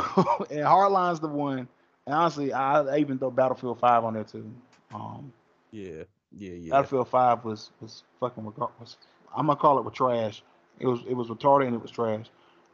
and 0.51 0.61
Hardline's 0.61 1.21
the 1.21 1.29
one. 1.29 1.69
And 2.07 2.15
honestly, 2.15 2.53
I, 2.53 2.81
I 2.83 2.99
even 2.99 3.19
throw 3.19 3.31
Battlefield 3.31 3.79
Five 3.79 4.05
on 4.05 4.15
there 4.15 4.25
too. 4.25 4.51
Um, 4.93 5.33
yeah 5.71 6.03
yeah 6.37 6.53
yeah 6.53 6.71
Battlefield 6.71 7.09
Five 7.09 7.45
was 7.45 7.71
was 7.81 8.03
fucking 8.21 8.45
was 8.45 8.97
I'm 9.37 9.47
gonna 9.47 9.57
call 9.59 9.79
it 9.79 9.85
with 9.85 9.95
trash. 9.95 10.43
It 10.79 10.87
was 10.87 11.01
it 11.09 11.15
was 11.15 11.29
retarded 11.29 11.67
and 11.67 11.77
it 11.77 11.83
was 11.83 11.91
trash. 11.91 12.27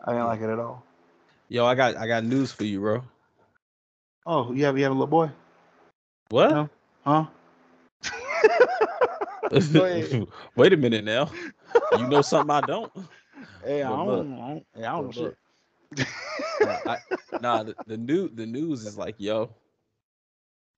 I 0.04 0.12
didn't 0.12 0.26
like 0.26 0.40
it 0.40 0.50
at 0.50 0.58
all. 0.58 0.84
Yo 1.48 1.64
i 1.66 1.74
got 1.74 1.96
i 1.96 2.06
got 2.06 2.24
news 2.24 2.52
for 2.52 2.64
you 2.64 2.80
bro 2.80 3.02
Oh, 4.26 4.52
you 4.52 4.66
have 4.66 4.76
you 4.76 4.84
have 4.84 4.92
a 4.92 4.94
little 4.94 5.06
boy, 5.06 5.30
what 6.28 6.50
No. 6.50 6.68
huh? 7.04 7.24
Wait 10.56 10.72
a 10.74 10.76
minute 10.76 11.04
now 11.04 11.30
you 11.96 12.06
know 12.06 12.20
something 12.20 12.54
i 12.54 12.60
don't 12.60 12.92
Hey, 13.64 13.82
I 13.82 13.88
don't, 13.88 14.32
I 14.32 14.48
don't, 14.48 14.66
hey, 14.76 14.84
I 14.84 14.92
don't 14.92 15.04
know 15.06 15.12
shit. 15.96 16.06
Nah, 16.60 16.78
I, 16.86 16.98
nah 17.40 17.62
the, 17.62 17.76
the 17.86 17.96
new 17.96 18.28
the 18.28 18.44
news 18.44 18.84
is 18.84 18.98
like 18.98 19.14
yo 19.16 19.48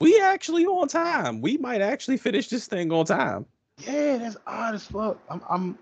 we 0.01 0.21
actually 0.21 0.67
on 0.67 0.87
time 0.87 1.41
we 1.41 1.57
might 1.59 1.81
actually 1.81 2.17
finish 2.17 2.49
this 2.49 2.69
thing 2.69 2.93
on 2.93 3.05
time 3.05 3.45
Yeah, 3.85 4.19
that's 4.19 4.37
odd 4.47 4.75
as 4.75 4.85
fuck. 4.87 5.19
I'm 5.29 5.43
I'm 5.49 5.79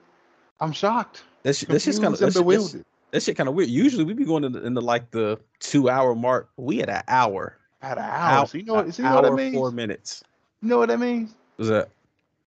I'm 0.61 0.73
shocked. 0.73 1.25
that's 1.43 1.61
that's 1.63 1.85
just 1.85 2.01
kind 2.01 2.15
of 2.15 2.21
that's, 2.21 2.35
that's. 2.41 2.77
That 3.11 3.23
shit 3.23 3.37
kind 3.37 3.49
of 3.49 3.55
weird 3.55 3.69
usually 3.69 4.05
we 4.05 4.13
be 4.15 4.25
going 4.25 4.45
into, 4.45 4.65
into 4.65 4.81
like 4.81 5.11
the 5.11 5.39
two 5.61 5.89
hour 5.89 6.15
mark 6.15 6.51
we 6.57 6.83
at 6.83 6.89
an 6.89 7.03
hour 7.09 7.57
At 7.83 7.99
an 7.99 8.05
hour. 8.05 8.39
Hour- 8.41 8.47
So 8.47 8.59
you 8.59 8.65
know 8.65 8.75
what 8.75 8.95
so 8.95 9.03
you 9.03 9.09
know 9.09 9.15
what 9.17 9.23
that 9.23 9.29
hour, 9.31 9.37
means? 9.37 9.55
four 9.55 9.71
minutes 9.71 10.23
You 10.63 10.69
know 10.69 10.79
what 10.79 10.89
that 10.89 11.01
means? 11.01 11.35
What's 11.57 11.71
that 11.71 11.89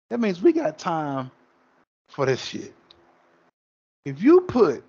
That 0.09 0.19
means 0.19 0.41
we 0.41 0.51
got 0.53 0.77
time 0.77 1.29
for 2.07 2.25
this 2.25 2.43
shit. 2.43 2.73
If 4.05 4.21
you 4.21 4.41
put 4.41 4.83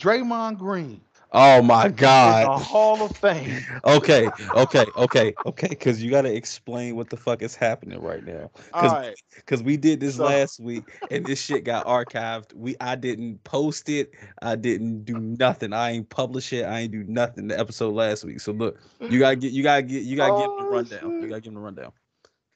Draymond 0.00 0.58
Green 0.58 1.00
oh 1.32 1.60
my 1.62 1.88
god 1.88 2.60
Hall 2.62 3.02
of 3.02 3.16
Fame, 3.16 3.62
okay 3.84 4.28
okay 4.54 4.86
okay 4.96 5.34
okay 5.46 5.68
because 5.68 6.02
you 6.02 6.10
got 6.10 6.22
to 6.22 6.34
explain 6.34 6.96
what 6.96 7.10
the 7.10 7.16
fuck 7.16 7.42
is 7.42 7.54
happening 7.54 8.00
right 8.00 8.24
now 8.24 8.50
all 8.72 8.82
because 8.82 8.92
right. 8.92 9.14
because 9.36 9.62
we 9.62 9.76
did 9.76 10.00
this 10.00 10.16
So- 10.16 10.24
last 10.24 10.58
week 10.60 10.84
and 11.10 11.26
this 11.26 11.40
shit 11.40 11.64
got 11.64 11.86
archived. 11.86 12.54
We 12.54 12.76
I 12.80 12.94
didn't 12.94 13.42
post 13.44 13.88
it. 13.88 14.12
I 14.42 14.56
didn't 14.56 15.04
do 15.04 15.18
nothing. 15.18 15.72
I 15.72 15.90
ain't 15.92 16.08
publish 16.08 16.52
it. 16.52 16.64
I 16.64 16.80
ain't 16.80 16.92
do 16.92 17.04
nothing. 17.04 17.48
The 17.48 17.58
episode 17.58 17.94
last 17.94 18.24
week. 18.24 18.40
So 18.40 18.52
look, 18.52 18.78
you 19.00 19.18
gotta 19.18 19.36
get 19.36 19.52
you 19.52 19.62
gotta 19.62 19.82
get 19.82 20.02
you 20.04 20.16
gotta 20.16 20.32
give 20.32 20.42
them 20.42 20.56
Oh, 20.58 20.62
the 20.64 20.70
rundown. 20.70 21.22
You 21.22 21.28
gotta 21.28 21.40
give 21.40 21.52
them 21.52 21.54
the 21.54 21.60
rundown. 21.60 21.92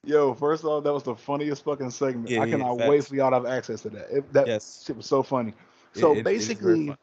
Yo, 0.05 0.35
first 0.35 0.64
off, 0.64 0.83
that 0.85 0.93
was 0.93 1.03
the 1.05 1.14
funniest 1.14 1.62
fucking 1.64 1.91
segment. 1.91 2.29
Yeah, 2.29 2.41
I 2.43 2.45
yeah, 2.47 2.53
cannot 2.57 2.79
wait 2.79 2.99
facts. 2.99 3.09
for 3.09 3.14
y'all 3.16 3.31
to 3.31 3.37
have 3.37 3.47
access 3.47 3.83
to 3.83 3.91
that. 3.91 4.11
It, 4.11 4.33
that 4.33 4.47
Yes. 4.49 4.83
shit 4.85 4.97
was 4.97 5.07
so 5.07 5.23
funny. 5.23 5.53
So 5.95 6.12
it- 6.12 6.18
it 6.18 6.25
basically. 6.25 6.95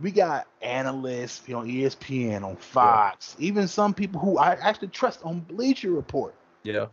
We 0.00 0.10
got 0.10 0.46
analysts 0.60 1.42
you 1.46 1.54
know, 1.54 1.60
on 1.60 1.68
ESPN, 1.68 2.44
on 2.44 2.56
Fox, 2.56 3.34
yeah. 3.38 3.46
even 3.46 3.68
some 3.68 3.94
people 3.94 4.20
who 4.20 4.38
I 4.38 4.52
actually 4.52 4.88
trust 4.88 5.20
on 5.24 5.40
Bleacher 5.40 5.90
Report. 5.90 6.34
Yeah. 6.62 6.86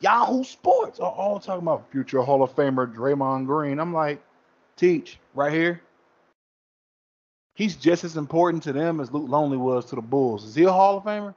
Yahoo 0.00 0.44
Sports 0.44 1.00
are 1.00 1.10
all 1.10 1.40
talking 1.40 1.62
about 1.62 1.90
future 1.90 2.22
Hall 2.22 2.42
of 2.42 2.54
Famer 2.54 2.92
Draymond 2.94 3.46
Green. 3.46 3.80
I'm 3.80 3.92
like, 3.92 4.22
teach 4.76 5.18
right 5.34 5.52
here. 5.52 5.82
He's 7.54 7.74
just 7.74 8.04
as 8.04 8.16
important 8.16 8.62
to 8.64 8.72
them 8.72 9.00
as 9.00 9.10
Luc 9.10 9.28
Longley 9.28 9.56
was 9.56 9.86
to 9.86 9.96
the 9.96 10.02
Bulls. 10.02 10.44
Is 10.44 10.54
he 10.54 10.62
a 10.64 10.70
Hall 10.70 10.98
of 10.98 11.04
Famer? 11.04 11.34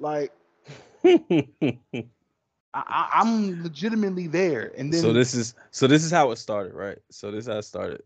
Like, 0.00 0.32
I, 2.74 3.20
am 3.20 3.62
legitimately 3.62 4.28
there. 4.28 4.72
And 4.78 4.92
then 4.92 5.02
so 5.02 5.12
this 5.12 5.34
is 5.34 5.54
so 5.70 5.86
this 5.86 6.04
is 6.04 6.10
how 6.10 6.30
it 6.30 6.36
started, 6.36 6.74
right? 6.74 6.98
So 7.10 7.30
this 7.30 7.44
is 7.44 7.48
how 7.48 7.58
it 7.58 7.64
started. 7.64 8.02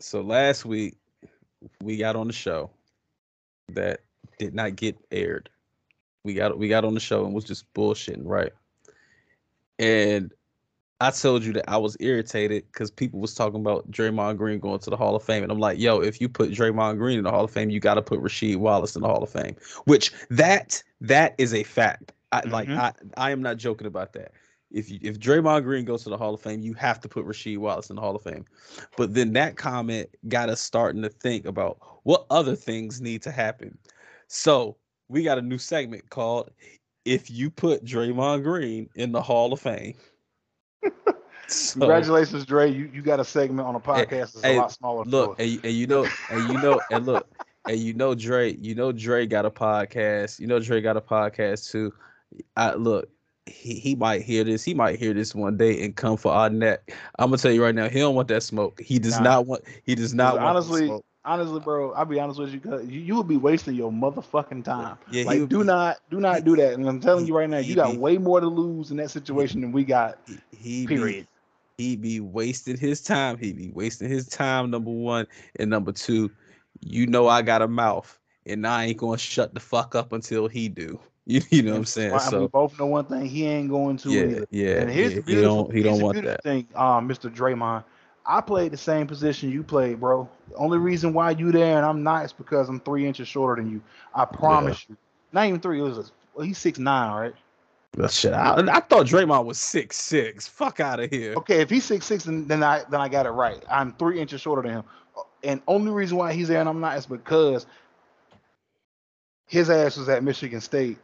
So 0.00 0.20
last 0.20 0.64
week 0.64 0.96
we 1.82 1.96
got 1.96 2.16
on 2.16 2.26
the 2.26 2.32
show 2.32 2.70
that 3.68 4.00
did 4.38 4.54
not 4.54 4.76
get 4.76 4.96
aired 5.12 5.50
we 6.24 6.34
got 6.34 6.58
we 6.58 6.68
got 6.68 6.84
on 6.84 6.94
the 6.94 7.00
show 7.00 7.24
and 7.24 7.34
was 7.34 7.44
just 7.44 7.72
bullshitting, 7.74 8.22
right? 8.24 8.52
And 9.78 10.32
I 11.00 11.10
told 11.10 11.44
you 11.44 11.54
that 11.54 11.68
I 11.68 11.78
was 11.78 11.96
irritated 12.00 12.64
because 12.70 12.90
people 12.90 13.20
was 13.20 13.34
talking 13.34 13.60
about 13.60 13.90
Draymond 13.90 14.36
Green 14.36 14.58
going 14.58 14.80
to 14.80 14.90
the 14.90 14.96
Hall 14.96 15.16
of 15.16 15.22
Fame, 15.22 15.42
and 15.42 15.50
I'm 15.50 15.58
like, 15.58 15.78
yo, 15.78 16.00
if 16.00 16.20
you 16.20 16.28
put 16.28 16.50
Draymond 16.50 16.98
Green 16.98 17.18
in 17.18 17.24
the 17.24 17.30
Hall 17.30 17.44
of 17.44 17.50
Fame, 17.50 17.70
you 17.70 17.80
got 17.80 17.94
to 17.94 18.02
put 18.02 18.20
Rasheed 18.20 18.56
Wallace 18.56 18.96
in 18.96 19.02
the 19.02 19.08
Hall 19.08 19.22
of 19.22 19.30
Fame. 19.30 19.56
Which 19.84 20.12
that 20.28 20.82
that 21.00 21.34
is 21.38 21.54
a 21.54 21.62
fact. 21.62 22.12
I 22.32 22.42
mm-hmm. 22.42 22.50
like 22.50 22.68
I 22.68 22.92
I 23.16 23.30
am 23.30 23.40
not 23.40 23.56
joking 23.56 23.86
about 23.86 24.12
that. 24.12 24.32
If 24.70 24.90
you 24.90 24.98
if 25.02 25.18
Draymond 25.18 25.64
Green 25.64 25.84
goes 25.84 26.04
to 26.04 26.10
the 26.10 26.16
Hall 26.16 26.34
of 26.34 26.40
Fame, 26.40 26.60
you 26.60 26.74
have 26.74 27.00
to 27.00 27.08
put 27.08 27.26
Rasheed 27.26 27.58
Wallace 27.58 27.90
in 27.90 27.96
the 27.96 28.02
Hall 28.02 28.14
of 28.14 28.22
Fame. 28.22 28.44
But 28.96 29.14
then 29.14 29.32
that 29.32 29.56
comment 29.56 30.08
got 30.28 30.48
us 30.48 30.60
starting 30.60 31.02
to 31.02 31.08
think 31.08 31.44
about 31.44 31.78
what 32.04 32.26
other 32.30 32.54
things 32.54 33.00
need 33.00 33.22
to 33.22 33.30
happen. 33.30 33.76
So 34.28 34.76
we 35.08 35.22
got 35.24 35.38
a 35.38 35.42
new 35.42 35.58
segment 35.58 36.08
called 36.10 36.50
"If 37.04 37.30
You 37.30 37.50
Put 37.50 37.84
Draymond 37.84 38.44
Green 38.44 38.88
in 38.94 39.12
the 39.12 39.22
Hall 39.22 39.52
of 39.52 39.60
Fame." 39.60 39.94
so, 41.48 41.80
Congratulations, 41.80 42.46
Dre! 42.46 42.70
You 42.70 42.90
you 42.92 43.02
got 43.02 43.20
a 43.20 43.24
segment 43.24 43.66
on 43.66 43.74
a 43.74 43.80
podcast 43.80 44.34
that's 44.34 44.42
hey, 44.42 44.56
a 44.56 44.60
lot 44.60 44.72
smaller. 44.72 45.04
Look, 45.04 45.40
and, 45.40 45.60
and 45.64 45.74
you 45.74 45.86
know, 45.86 46.06
and 46.30 46.48
you 46.48 46.62
know, 46.62 46.80
and 46.90 47.06
look, 47.06 47.28
and 47.68 47.78
you 47.78 47.92
know, 47.92 48.14
Dre, 48.14 48.54
you 48.54 48.74
know, 48.74 48.92
Dre 48.92 49.26
got 49.26 49.44
a 49.44 49.50
podcast. 49.50 50.38
You 50.38 50.46
know, 50.46 50.60
Dre 50.60 50.80
got 50.80 50.96
a 50.96 51.00
podcast 51.00 51.70
too. 51.70 51.92
I 52.56 52.74
look. 52.74 53.10
He, 53.46 53.74
he 53.74 53.94
might 53.94 54.22
hear 54.22 54.44
this. 54.44 54.62
He 54.62 54.74
might 54.74 54.98
hear 54.98 55.14
this 55.14 55.34
one 55.34 55.56
day 55.56 55.82
and 55.84 55.96
come 55.96 56.16
for 56.16 56.32
our 56.32 56.50
neck. 56.50 56.92
I'm 57.18 57.30
gonna 57.30 57.38
tell 57.38 57.52
you 57.52 57.62
right 57.62 57.74
now. 57.74 57.88
He 57.88 57.98
don't 57.98 58.14
want 58.14 58.28
that 58.28 58.42
smoke. 58.42 58.80
He 58.80 58.98
does 58.98 59.16
nah. 59.18 59.24
not 59.24 59.46
want. 59.46 59.64
He 59.84 59.94
does 59.94 60.14
not 60.14 60.34
want. 60.34 60.46
Honestly, 60.46 61.00
honestly, 61.24 61.60
bro, 61.60 61.92
I'll 61.92 62.04
be 62.04 62.18
honest 62.20 62.38
with 62.38 62.52
you, 62.52 62.60
cause 62.60 62.84
you, 62.86 63.00
you 63.00 63.16
would 63.16 63.28
be 63.28 63.36
wasting 63.36 63.74
your 63.74 63.92
motherfucking 63.92 64.64
time. 64.64 64.98
Yeah, 65.10 65.24
like, 65.24 65.48
do 65.48 65.60
be, 65.60 65.64
not, 65.64 65.98
do 66.10 66.20
not 66.20 66.44
do 66.44 66.56
that. 66.56 66.74
And 66.74 66.88
I'm 66.88 67.00
telling 67.00 67.24
he, 67.24 67.28
you 67.28 67.36
right 67.36 67.48
now, 67.48 67.58
you 67.58 67.74
got 67.74 67.92
be, 67.92 67.98
way 67.98 68.18
more 68.18 68.40
to 68.40 68.46
lose 68.46 68.90
in 68.90 68.96
that 68.98 69.10
situation 69.10 69.60
than 69.60 69.72
we 69.72 69.84
got. 69.84 70.18
He, 70.50 70.86
period. 70.86 71.26
Be, 71.76 71.84
he 71.84 71.96
be 71.96 72.20
wasting 72.20 72.76
his 72.76 73.00
time. 73.00 73.38
He 73.38 73.52
be 73.52 73.70
wasting 73.70 74.08
his 74.08 74.28
time. 74.28 74.70
Number 74.70 74.90
one, 74.90 75.26
and 75.56 75.70
number 75.70 75.92
two, 75.92 76.30
you 76.80 77.06
know 77.06 77.28
I 77.28 77.42
got 77.42 77.62
a 77.62 77.68
mouth, 77.68 78.18
and 78.46 78.66
I 78.66 78.86
ain't 78.86 78.98
gonna 78.98 79.18
shut 79.18 79.54
the 79.54 79.60
fuck 79.60 79.94
up 79.94 80.12
until 80.12 80.48
he 80.48 80.68
do. 80.68 81.00
You, 81.26 81.42
you 81.50 81.62
know 81.62 81.72
what 81.72 81.78
I'm 81.78 81.84
saying? 81.84 82.18
so 82.18 82.40
we 82.40 82.46
both 82.48 82.76
know 82.78 82.86
one 82.86 83.04
thing: 83.04 83.26
he 83.26 83.46
ain't 83.46 83.68
going 83.68 83.98
to. 83.98 84.10
Yeah, 84.10 84.22
either. 84.22 84.46
yeah. 84.50 84.80
And 84.80 84.90
here's 84.90 85.14
yeah, 85.14 85.20
he 85.26 85.34
don't. 85.40 85.72
He 85.72 85.82
don't 85.82 86.00
want 86.00 86.20
that 86.24 86.42
thing, 86.42 86.66
um, 86.74 87.08
Mr. 87.08 87.32
Draymond 87.32 87.84
I 88.26 88.40
played 88.40 88.70
the 88.70 88.76
same 88.76 89.06
position 89.08 89.50
you 89.50 89.62
played, 89.62 89.98
bro. 89.98 90.28
The 90.50 90.54
only 90.56 90.78
reason 90.78 91.12
why 91.12 91.30
you 91.30 91.50
there 91.52 91.76
and 91.76 91.86
I'm 91.86 92.02
not 92.02 92.24
is 92.24 92.32
because 92.32 92.68
I'm 92.68 92.80
three 92.80 93.06
inches 93.06 93.26
shorter 93.26 93.60
than 93.60 93.70
you. 93.70 93.82
I 94.14 94.24
promise 94.24 94.86
yeah. 94.88 94.92
you. 94.92 94.96
Not 95.32 95.46
even 95.46 95.60
three. 95.60 95.80
It 95.80 95.82
was 95.82 95.98
a, 95.98 96.04
well, 96.34 96.46
he's 96.46 96.58
six 96.58 96.78
nine, 96.78 97.12
right? 97.12 97.34
Well, 97.96 98.08
shit, 98.08 98.32
I, 98.32 98.54
I, 98.54 98.80
thought 98.80 99.06
Draymond 99.06 99.46
was 99.46 99.58
six 99.58 99.96
six. 99.96 100.46
Fuck 100.46 100.78
out 100.78 101.00
of 101.00 101.10
here. 101.10 101.34
Okay, 101.34 101.60
if 101.60 101.68
he's 101.68 101.84
six 101.84 102.06
six, 102.06 102.22
then, 102.22 102.46
then 102.46 102.62
I 102.62 102.82
then 102.88 103.00
I 103.00 103.08
got 103.08 103.26
it 103.26 103.30
right. 103.30 103.62
I'm 103.68 103.94
three 103.94 104.20
inches 104.20 104.40
shorter 104.40 104.62
than 104.62 104.72
him, 104.72 104.84
and 105.42 105.60
only 105.66 105.90
reason 105.90 106.16
why 106.16 106.32
he's 106.32 106.46
there 106.48 106.60
and 106.60 106.68
I'm 106.68 106.80
not 106.80 106.96
is 106.98 107.06
because 107.06 107.66
his 109.46 109.70
ass 109.70 109.96
was 109.96 110.08
at 110.08 110.22
Michigan 110.22 110.60
State. 110.60 110.98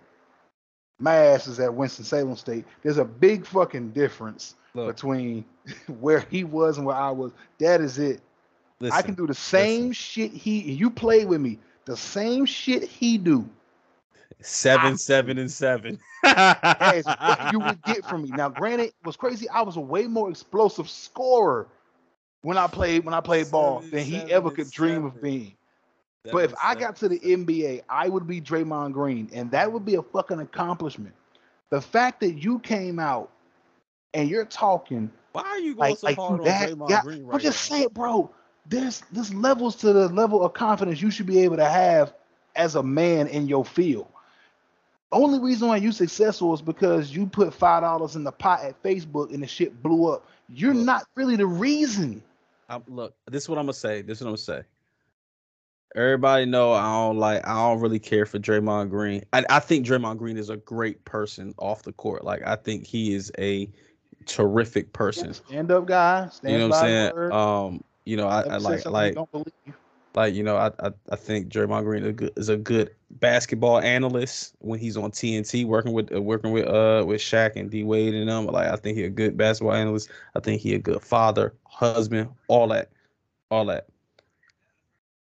My 0.98 1.14
ass 1.14 1.46
is 1.46 1.60
at 1.60 1.72
Winston 1.74 2.04
Salem 2.04 2.36
State. 2.36 2.64
There's 2.82 2.98
a 2.98 3.04
big 3.04 3.46
fucking 3.46 3.90
difference 3.90 4.54
Look. 4.74 4.94
between 4.94 5.44
where 6.00 6.20
he 6.30 6.44
was 6.44 6.78
and 6.78 6.86
where 6.86 6.96
I 6.96 7.10
was. 7.10 7.32
That 7.58 7.80
is 7.80 7.98
it. 7.98 8.20
Listen, 8.80 8.98
I 8.98 9.02
can 9.02 9.14
do 9.14 9.26
the 9.26 9.34
same 9.34 9.88
listen. 9.88 9.92
shit 9.92 10.32
he 10.32 10.60
you 10.60 10.90
play 10.90 11.24
with 11.24 11.40
me. 11.40 11.58
The 11.86 11.96
same 11.96 12.46
shit 12.46 12.82
he 12.84 13.16
do. 13.16 13.48
Seven, 14.40 14.92
I, 14.92 14.96
seven, 14.96 15.38
and 15.38 15.50
seven. 15.50 15.98
as 16.24 17.04
what 17.06 17.52
you 17.52 17.60
would 17.60 17.82
get 17.84 18.04
from 18.04 18.22
me. 18.22 18.30
Now, 18.30 18.48
granted, 18.48 18.92
was 19.04 19.16
crazy. 19.16 19.48
I 19.48 19.62
was 19.62 19.76
a 19.76 19.80
way 19.80 20.06
more 20.06 20.28
explosive 20.28 20.90
scorer 20.90 21.68
when 22.42 22.58
I 22.58 22.66
played 22.66 23.04
when 23.04 23.14
I 23.14 23.20
played 23.20 23.50
ball 23.50 23.80
than 23.80 24.04
he 24.04 24.18
ever 24.30 24.50
could 24.50 24.70
dream 24.70 24.94
seven. 24.94 25.06
of 25.06 25.22
being. 25.22 25.56
But 26.32 26.44
if 26.44 26.54
I 26.62 26.74
got 26.74 26.96
to 26.96 27.08
the 27.08 27.18
NBA, 27.18 27.82
I 27.88 28.08
would 28.08 28.26
be 28.26 28.40
Draymond 28.40 28.92
Green, 28.92 29.30
and 29.32 29.50
that 29.50 29.72
would 29.72 29.84
be 29.84 29.94
a 29.94 30.02
fucking 30.02 30.40
accomplishment. 30.40 31.14
The 31.70 31.80
fact 31.80 32.20
that 32.20 32.42
you 32.42 32.58
came 32.60 32.98
out 32.98 33.30
and 34.14 34.28
you're 34.28 34.44
talking. 34.44 35.10
Why 35.32 35.42
are 35.42 35.58
you 35.58 35.74
going 35.74 35.90
like, 35.90 35.98
so 35.98 36.06
like 36.06 36.16
hard 36.16 36.44
that, 36.44 36.72
on 36.72 36.78
Draymond 36.78 36.90
yeah, 36.90 37.02
Green 37.02 37.24
right 37.24 37.34
I'm 37.34 37.40
just 37.40 37.70
now? 37.70 37.76
saying, 37.76 37.88
bro. 37.92 38.30
There's 38.68 39.02
there's 39.12 39.32
levels 39.32 39.76
to 39.76 39.92
the 39.92 40.08
level 40.08 40.42
of 40.42 40.52
confidence 40.52 41.00
you 41.00 41.10
should 41.10 41.26
be 41.26 41.40
able 41.40 41.56
to 41.56 41.64
have 41.64 42.12
as 42.56 42.74
a 42.74 42.82
man 42.82 43.28
in 43.28 43.46
your 43.46 43.64
field. 43.64 44.08
Only 45.12 45.38
reason 45.38 45.68
why 45.68 45.76
you 45.76 45.92
successful 45.92 46.52
is 46.52 46.60
because 46.60 47.14
you 47.14 47.26
put 47.26 47.54
five 47.54 47.82
dollars 47.82 48.16
in 48.16 48.24
the 48.24 48.32
pot 48.32 48.64
at 48.64 48.82
Facebook 48.82 49.32
and 49.32 49.42
the 49.42 49.46
shit 49.46 49.82
blew 49.82 50.12
up. 50.12 50.26
You're 50.48 50.74
look, 50.74 50.86
not 50.86 51.04
really 51.14 51.36
the 51.36 51.46
reason. 51.46 52.22
I'm, 52.68 52.82
look, 52.88 53.14
this 53.30 53.44
is 53.44 53.48
what 53.48 53.58
I'm 53.58 53.66
gonna 53.66 53.74
say. 53.74 54.02
This 54.02 54.18
is 54.18 54.24
what 54.24 54.30
I'm 54.30 54.32
gonna 54.32 54.62
say. 54.62 54.62
Everybody 55.94 56.44
know 56.44 56.72
I 56.72 56.82
don't 56.92 57.18
like 57.18 57.46
I 57.46 57.54
don't 57.54 57.80
really 57.80 57.98
care 57.98 58.26
for 58.26 58.38
Draymond 58.38 58.90
Green. 58.90 59.24
I, 59.32 59.44
I 59.48 59.60
think 59.60 59.86
Draymond 59.86 60.18
Green 60.18 60.36
is 60.36 60.50
a 60.50 60.56
great 60.58 61.04
person 61.04 61.54
off 61.58 61.82
the 61.82 61.92
court. 61.92 62.24
Like 62.24 62.42
I 62.46 62.56
think 62.56 62.86
he 62.86 63.14
is 63.14 63.32
a 63.38 63.70
terrific 64.26 64.92
person. 64.92 65.32
Stand 65.32 65.70
up 65.70 65.86
guy. 65.86 66.28
you 66.42 66.58
know 66.58 66.68
what 66.68 66.76
I'm 66.84 67.12
saying? 67.12 67.32
Um, 67.32 67.84
you 68.04 68.16
know, 68.16 68.28
I, 68.28 68.42
I 68.42 68.56
like 68.58 68.84
like 68.86 69.16
like 70.14 70.34
you 70.34 70.42
know, 70.42 70.56
I, 70.56 70.70
I 70.80 70.90
I 71.10 71.16
think 71.16 71.48
Draymond 71.48 71.84
Green 71.84 72.02
is 72.02 72.08
a 72.08 72.12
good, 72.12 72.32
is 72.36 72.48
a 72.48 72.56
good 72.56 72.90
basketball 73.10 73.78
analyst 73.80 74.54
when 74.58 74.80
he's 74.80 74.96
on 74.96 75.10
TNT 75.10 75.66
working 75.66 75.92
with 75.92 76.12
uh, 76.14 76.20
working 76.20 76.52
with 76.52 76.66
uh 76.66 77.04
with 77.06 77.20
Shaq 77.20 77.52
and 77.56 77.70
D 77.70 77.84
Wade 77.84 78.14
and 78.14 78.28
them. 78.28 78.46
Like 78.46 78.68
I 78.68 78.76
think 78.76 78.96
he 78.96 79.04
a 79.04 79.10
good 79.10 79.36
basketball 79.36 79.74
analyst. 79.74 80.10
I 80.34 80.40
think 80.40 80.60
he 80.60 80.74
a 80.74 80.78
good 80.78 81.02
father, 81.02 81.54
husband, 81.64 82.30
all 82.48 82.68
that, 82.68 82.90
all 83.50 83.66
that. 83.66 83.86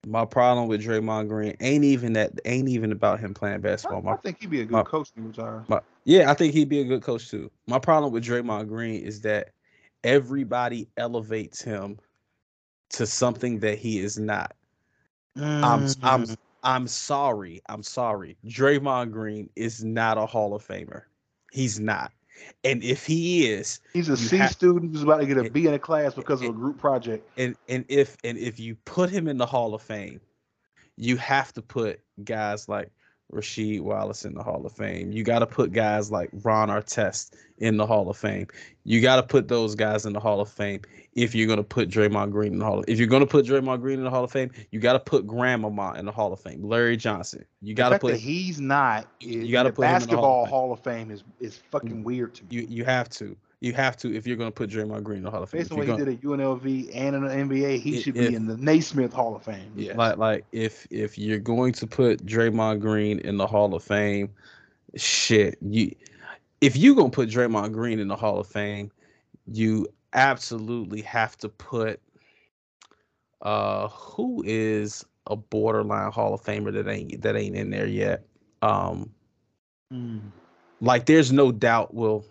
My 0.07 0.25
problem 0.25 0.67
with 0.67 0.83
Draymond 0.83 1.29
Green 1.29 1.57
ain't 1.61 1.85
even 1.85 2.15
that 2.15 2.33
ain't 2.45 2.69
even 2.69 2.91
about 2.91 3.21
him 3.21 3.35
playing 3.35 3.61
basketball. 3.61 4.03
My, 4.03 4.13
I 4.13 4.17
think 4.17 4.41
he'd 4.41 4.51
be 4.51 4.61
a 4.61 4.65
good 4.65 4.73
my, 4.73 4.83
coach 4.83 5.11
in 5.17 5.29
retire. 5.29 5.65
My, 5.69 5.81
yeah, 6.05 6.31
I 6.31 6.35
think 6.35 6.55
he'd 6.55 6.69
be 6.69 6.81
a 6.81 6.85
good 6.85 7.03
coach 7.03 7.31
too. 7.31 7.51
My 7.69 7.79
problem 7.79 8.13
with 8.13 8.25
Draymond 8.25 8.69
Green 8.69 9.01
is 9.01 9.21
that 9.21 9.51
everybody 10.03 10.89
elevates 10.97 11.63
him 11.63 11.99
to 12.91 13.07
something 13.07 13.61
that 13.61 13.79
he 13.79 14.01
is 14.01 14.19
not. 14.19 14.57
Mm-hmm. 15.39 15.65
I'm 15.65 15.83
I'm 16.03 16.27
mm. 16.27 16.37
I'm 16.65 16.87
sorry. 16.89 17.63
I'm 17.69 17.83
sorry. 17.83 18.37
Draymond 18.47 19.13
Green 19.13 19.51
is 19.57 19.85
not 19.85 20.19
a 20.19 20.27
Hall 20.27 20.55
of 20.55 20.67
Famer. 20.67 21.03
He's 21.53 21.79
not. 21.81 22.13
And 22.65 22.83
if 22.83 23.07
he 23.07 23.51
is, 23.51 23.81
he's 23.93 24.09
a 24.09 24.17
C 24.17 24.47
student 24.47 24.93
who's 24.93 25.03
about 25.03 25.19
to 25.19 25.27
get 25.27 25.39
a 25.39 25.51
B 25.51 25.67
in 25.67 25.75
a 25.75 25.79
class 25.79 26.15
because 26.15 26.41
and, 26.41 26.51
of 26.51 26.57
a 26.57 26.59
group 26.59 26.79
project. 26.79 27.29
And 27.37 27.57
and 27.69 27.85
if 27.89 28.17
and 28.25 28.39
if 28.39 28.61
you 28.61 28.77
put 28.85 29.11
him 29.11 29.29
in 29.29 29.37
the 29.39 29.47
Hall 29.47 29.75
of 29.75 29.83
Fame, 29.83 30.21
you 30.97 31.17
have 31.17 31.53
to 31.55 31.63
put 31.63 32.01
guys 32.25 32.69
like 32.69 32.91
Rasheed 33.33 33.81
Wallace 33.81 34.25
in 34.25 34.35
the 34.35 34.43
Hall 34.43 34.65
of 34.67 34.73
Fame. 34.73 35.11
You 35.13 35.25
got 35.25 35.41
to 35.41 35.47
put 35.47 35.73
guys 35.73 36.11
like 36.11 36.31
Ron 36.43 36.69
Artest 36.69 37.33
in 37.59 37.77
the 37.77 37.87
Hall 37.87 38.09
of 38.11 38.17
Fame. 38.17 38.47
You 38.85 39.01
got 39.01 39.17
to 39.17 39.23
put 39.23 39.49
those 39.49 39.75
guys 39.75 40.05
in 40.05 40.13
the 40.13 40.21
Hall 40.21 40.41
of 40.41 40.49
Fame 40.51 40.83
if 41.15 41.35
you're 41.35 41.47
going 41.47 41.59
to 41.59 41.65
put 41.65 41.89
Draymond 41.89 42.31
Green 42.31 42.53
in 42.53 42.59
the 42.59 42.65
Hall 42.65 42.79
of 42.79 42.85
If 42.89 42.99
you're 42.99 43.09
going 43.09 43.21
to 43.21 43.27
put 43.27 43.47
Draymond 43.47 43.81
Green 43.81 43.99
in 43.99 44.05
the 44.05 44.11
Hall 44.11 44.25
of 44.25 44.31
Fame, 44.31 44.51
you 44.71 44.81
got 44.81 44.95
to 44.95 45.01
put 45.01 45.27
Grandmama 45.27 45.95
in 45.99 46.05
the 46.05 46.13
Hall 46.13 46.33
of 46.33 46.41
Fame. 46.41 46.63
Larry 46.63 46.97
Johnson. 46.97 47.45
You 47.61 47.75
got 47.75 47.91
to 47.91 47.99
put 47.99 48.17
he's 48.17 48.61
not 48.61 49.07
you 49.21 49.51
got 49.51 49.65
to 49.65 49.71
put 49.71 49.83
basketball 49.83 50.23
Hall 50.23 50.45
of, 50.45 50.51
Hall 50.51 50.73
of 50.73 50.81
Fame 50.81 51.11
is 51.11 51.25
is 51.41 51.57
fucking 51.71 52.05
weird 52.05 52.35
to 52.35 52.43
me. 52.45 52.49
You 52.51 52.67
you 52.69 52.85
have 52.85 53.09
to. 53.11 53.37
You 53.63 53.73
have 53.75 53.97
to 53.99 54.13
if 54.13 54.27
you're 54.27 54.37
going 54.37 54.51
to 54.51 54.55
put 54.55 54.71
Draymond 54.71 55.05
Green 55.05 55.19
in 55.19 55.23
the 55.23 55.31
Hall 55.31 55.43
of 55.45 55.51
Fame. 55.51 55.61
Based 55.61 55.71
on 55.71 55.79
what 55.79 55.87
he 55.87 55.97
did 55.97 56.09
at 56.09 56.21
UNLV 56.21 56.91
and 56.97 57.15
in 57.15 57.23
the 57.23 57.29
NBA, 57.29 57.79
he 57.81 58.01
should 58.03 58.15
be 58.15 58.35
in 58.35 58.47
the 58.49 58.57
Naismith 58.57 59.13
Hall 59.13 59.37
of 59.37 59.45
Fame. 59.45 59.73
Yeah. 59.77 59.95
Like 59.97 60.17
like 60.17 60.45
if 60.51 60.87
if 60.91 61.17
you're 61.17 61.39
going 61.39 61.73
to 61.75 61.87
put 61.87 62.27
Draymond 62.27 62.81
Green 62.81 63.21
in 63.21 63.37
the 63.37 63.47
Hall 63.47 63.73
of 63.73 63.85
Fame, 63.85 64.31
shit, 64.97 65.59
you 65.61 65.95
if 66.61 66.77
you're 66.77 66.97
gonna 66.97 67.11
put 67.11 67.29
Draymond 67.29 67.73
Green 67.73 68.01
in 68.01 68.09
the 68.09 68.17
Hall 68.17 68.41
of 68.41 68.49
Fame, 68.49 68.91
you 69.47 69.87
absolutely 70.13 71.03
have 71.03 71.37
to 71.39 71.49
put 71.49 72.01
Uh, 73.43 73.89
who 73.89 74.43
is 74.45 75.05
a 75.29 75.37
borderline 75.37 76.11
Hall 76.11 76.35
of 76.35 76.43
Famer 76.43 76.73
that 76.73 76.89
ain't 76.89 77.23
that 77.23 77.37
ain't 77.37 77.55
in 77.57 77.71
there 77.71 77.87
yet? 77.87 78.25
Um, 78.61 79.11
Mm, 79.93 80.33
like 80.81 81.07
there's 81.07 81.31
no 81.33 81.53
doubt. 81.53 81.95
Well, 81.95 82.25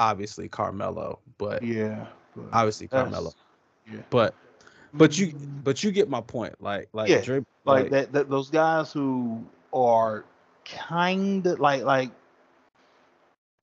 obviously 0.00 0.48
Carmelo, 0.48 1.20
but 1.38 1.62
yeah. 1.62 2.06
but 2.34 2.46
obviously 2.52 2.88
Carmelo, 2.88 3.32
Yeah. 3.86 4.00
but 4.10 4.34
but 4.94 5.16
you 5.16 5.28
mm. 5.28 5.62
but 5.62 5.84
you 5.84 5.92
get 5.92 6.08
my 6.08 6.20
point. 6.20 6.54
Like 6.60 6.88
like 6.92 7.08
Yeah, 7.08 7.20
Dre, 7.20 7.44
like 7.64 7.90
that, 7.90 8.12
that 8.12 8.28
those 8.28 8.50
guys 8.50 8.92
who 8.92 9.44
are 9.72 10.24
kind 10.64 11.46
of 11.46 11.60
like 11.60 11.84
like 11.84 12.10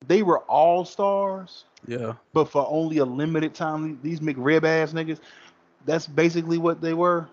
they 0.06 0.22
were 0.22 0.38
all 0.40 0.84
stars, 0.84 1.64
Yeah, 1.86 2.14
but 2.32 2.46
for 2.46 2.66
only 2.70 2.98
a 2.98 3.04
limited 3.04 3.52
time. 3.54 3.98
These 4.02 4.20
McRib 4.20 4.64
ass 4.64 4.92
niggas, 4.92 5.18
that's 5.84 6.06
basically 6.06 6.56
what 6.56 6.80
they 6.80 6.94
were. 6.94 7.28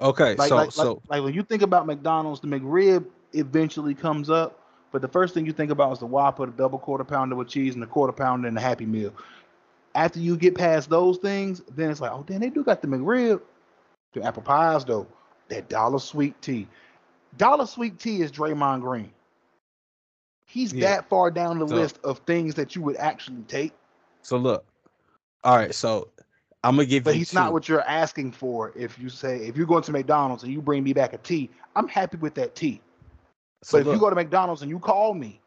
okay. 0.00 0.34
Like 0.34 0.48
so 0.48 0.56
like, 0.56 0.72
so 0.72 0.92
like 0.94 1.02
like 1.10 1.22
when 1.24 1.34
you 1.34 1.42
think 1.42 1.62
about 1.62 1.86
McDonald's, 1.86 2.40
the 2.40 2.48
McRib 2.48 3.04
eventually 3.34 3.94
comes 3.94 4.30
up, 4.30 4.59
but 4.92 5.02
the 5.02 5.08
first 5.08 5.34
thing 5.34 5.46
you 5.46 5.52
think 5.52 5.70
about 5.70 5.92
is 5.92 5.98
the 6.00 6.06
Whopper, 6.06 6.46
the 6.46 6.52
double 6.52 6.78
quarter 6.78 7.04
pounder 7.04 7.36
with 7.36 7.48
cheese, 7.48 7.74
and 7.74 7.82
the 7.82 7.86
quarter 7.86 8.12
pounder 8.12 8.48
and 8.48 8.56
the 8.56 8.60
Happy 8.60 8.86
Meal. 8.86 9.12
After 9.94 10.20
you 10.20 10.36
get 10.36 10.54
past 10.54 10.88
those 10.90 11.18
things, 11.18 11.62
then 11.74 11.90
it's 11.90 12.00
like, 12.00 12.12
oh 12.12 12.24
damn, 12.26 12.40
they 12.40 12.50
do 12.50 12.62
got 12.62 12.80
the 12.82 12.88
McRib. 12.88 13.40
The 14.12 14.22
apple 14.22 14.42
pies 14.42 14.84
though, 14.84 15.06
that 15.48 15.68
dollar 15.68 15.98
sweet 15.98 16.40
tea. 16.42 16.66
Dollar 17.36 17.66
sweet 17.66 17.98
tea 17.98 18.22
is 18.22 18.32
Draymond 18.32 18.80
Green. 18.80 19.12
He's 20.46 20.72
Yeah. 20.72 20.96
that 20.96 21.08
far 21.08 21.30
down 21.30 21.58
the 21.58 21.68
So- 21.68 21.74
list 21.74 21.98
of 22.02 22.18
things 22.20 22.54
that 22.56 22.74
you 22.74 22.82
would 22.82 22.96
actually 22.96 23.42
take, 23.42 23.72
so 24.22 24.36
look. 24.36 24.64
All 25.44 25.56
right, 25.56 25.74
so 25.74 26.08
I'm 26.64 26.74
gonna 26.76 26.84
give 26.86 26.94
you. 26.94 27.00
but 27.02 27.14
he's 27.14 27.30
two. 27.30 27.36
not 27.36 27.52
what 27.52 27.68
you're 27.68 27.82
asking 27.82 28.32
for. 28.32 28.72
If 28.76 28.98
you 28.98 29.08
say 29.08 29.38
if 29.46 29.56
you're 29.56 29.66
going 29.66 29.82
to 29.84 29.92
McDonald's 29.92 30.42
and 30.42 30.52
you 30.52 30.60
bring 30.60 30.82
me 30.82 30.92
back 30.92 31.12
a 31.12 31.18
tea, 31.18 31.50
I'm 31.76 31.88
happy 31.88 32.16
with 32.16 32.34
that 32.34 32.54
tea. 32.56 32.80
So 33.62 33.78
but 33.78 33.86
if 33.88 33.94
you 33.94 34.00
go 34.00 34.08
to 34.10 34.16
McDonald's 34.16 34.62
and 34.62 34.70
you 34.70 34.78
call 34.78 35.14
me 35.14 35.40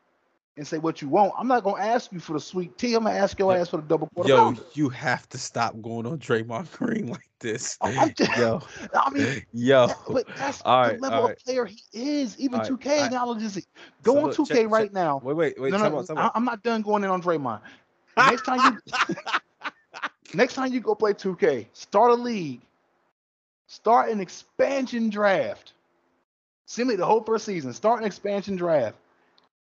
and 0.56 0.68
say 0.68 0.78
what 0.78 1.02
you 1.02 1.10
want, 1.10 1.34
I'm 1.38 1.48
not 1.48 1.64
gonna 1.64 1.82
ask 1.84 2.12
you 2.12 2.20
for 2.20 2.34
the 2.34 2.40
sweet 2.40 2.78
tea. 2.78 2.94
I'm 2.94 3.04
gonna 3.06 3.16
ask 3.16 3.40
your 3.40 3.54
Yo- 3.54 3.60
ass 3.62 3.70
for 3.70 3.78
the 3.78 3.84
double 3.84 4.08
quarter 4.14 4.30
yo, 4.30 4.38
pounder. 4.38 4.62
you 4.74 4.90
have 4.90 5.28
to 5.30 5.38
stop 5.40 5.74
going 5.82 6.06
on 6.06 6.20
Draymond 6.20 6.72
Green 6.78 7.08
like 7.08 7.28
this. 7.40 7.78
Oh, 7.82 8.10
just- 8.16 8.38
yo, 8.38 8.62
I 8.94 9.10
mean, 9.10 9.44
yo. 9.52 9.88
that- 9.88 9.98
but 10.08 10.28
that's 10.38 10.62
All 10.64 10.84
the 10.84 10.90
right, 10.92 11.02
level 11.02 11.20
all 11.22 11.30
of 11.32 11.38
player 11.40 11.66
he 11.66 11.82
is. 11.94 12.40
Even 12.40 12.60
All 12.60 12.70
right, 12.70 12.72
2K 12.80 12.88
I- 13.02 13.06
acknowledges 13.08 13.58
it. 13.58 13.66
Go 14.04 14.14
So 14.14 14.18
on 14.20 14.24
look, 14.26 14.36
2K 14.38 14.48
check- 14.48 14.70
right 14.70 14.86
check- 14.86 14.94
now. 14.94 15.20
Wait, 15.24 15.36
wait, 15.36 15.60
wait. 15.60 15.72
no, 15.72 15.78
no, 15.78 15.98
out, 16.00 16.10
I. 16.16 16.30
I'm 16.36 16.46
not 16.46 16.62
done 16.62 16.82
going 16.84 17.04
in 17.04 17.10
on 17.10 17.22
Draymond. 17.22 17.62
Next 18.18 18.44
time 18.46 18.80
you, 18.88 19.16
next 20.36 20.54
time 20.54 20.72
you 20.72 20.80
go 20.80 20.94
play 20.94 21.14
2K, 21.14 21.66
start 21.74 22.12
a 22.12 22.14
league, 22.14 22.62
start 23.66 24.10
an 24.12 24.20
expansion 24.20 25.10
draft. 25.10 25.74
Simply 26.66 26.96
the 26.96 27.06
whole 27.06 27.24
first 27.24 27.46
season, 27.46 27.74
start 27.74 28.00
an 28.00 28.06
expansion 28.06 28.56
draft. 28.56 28.96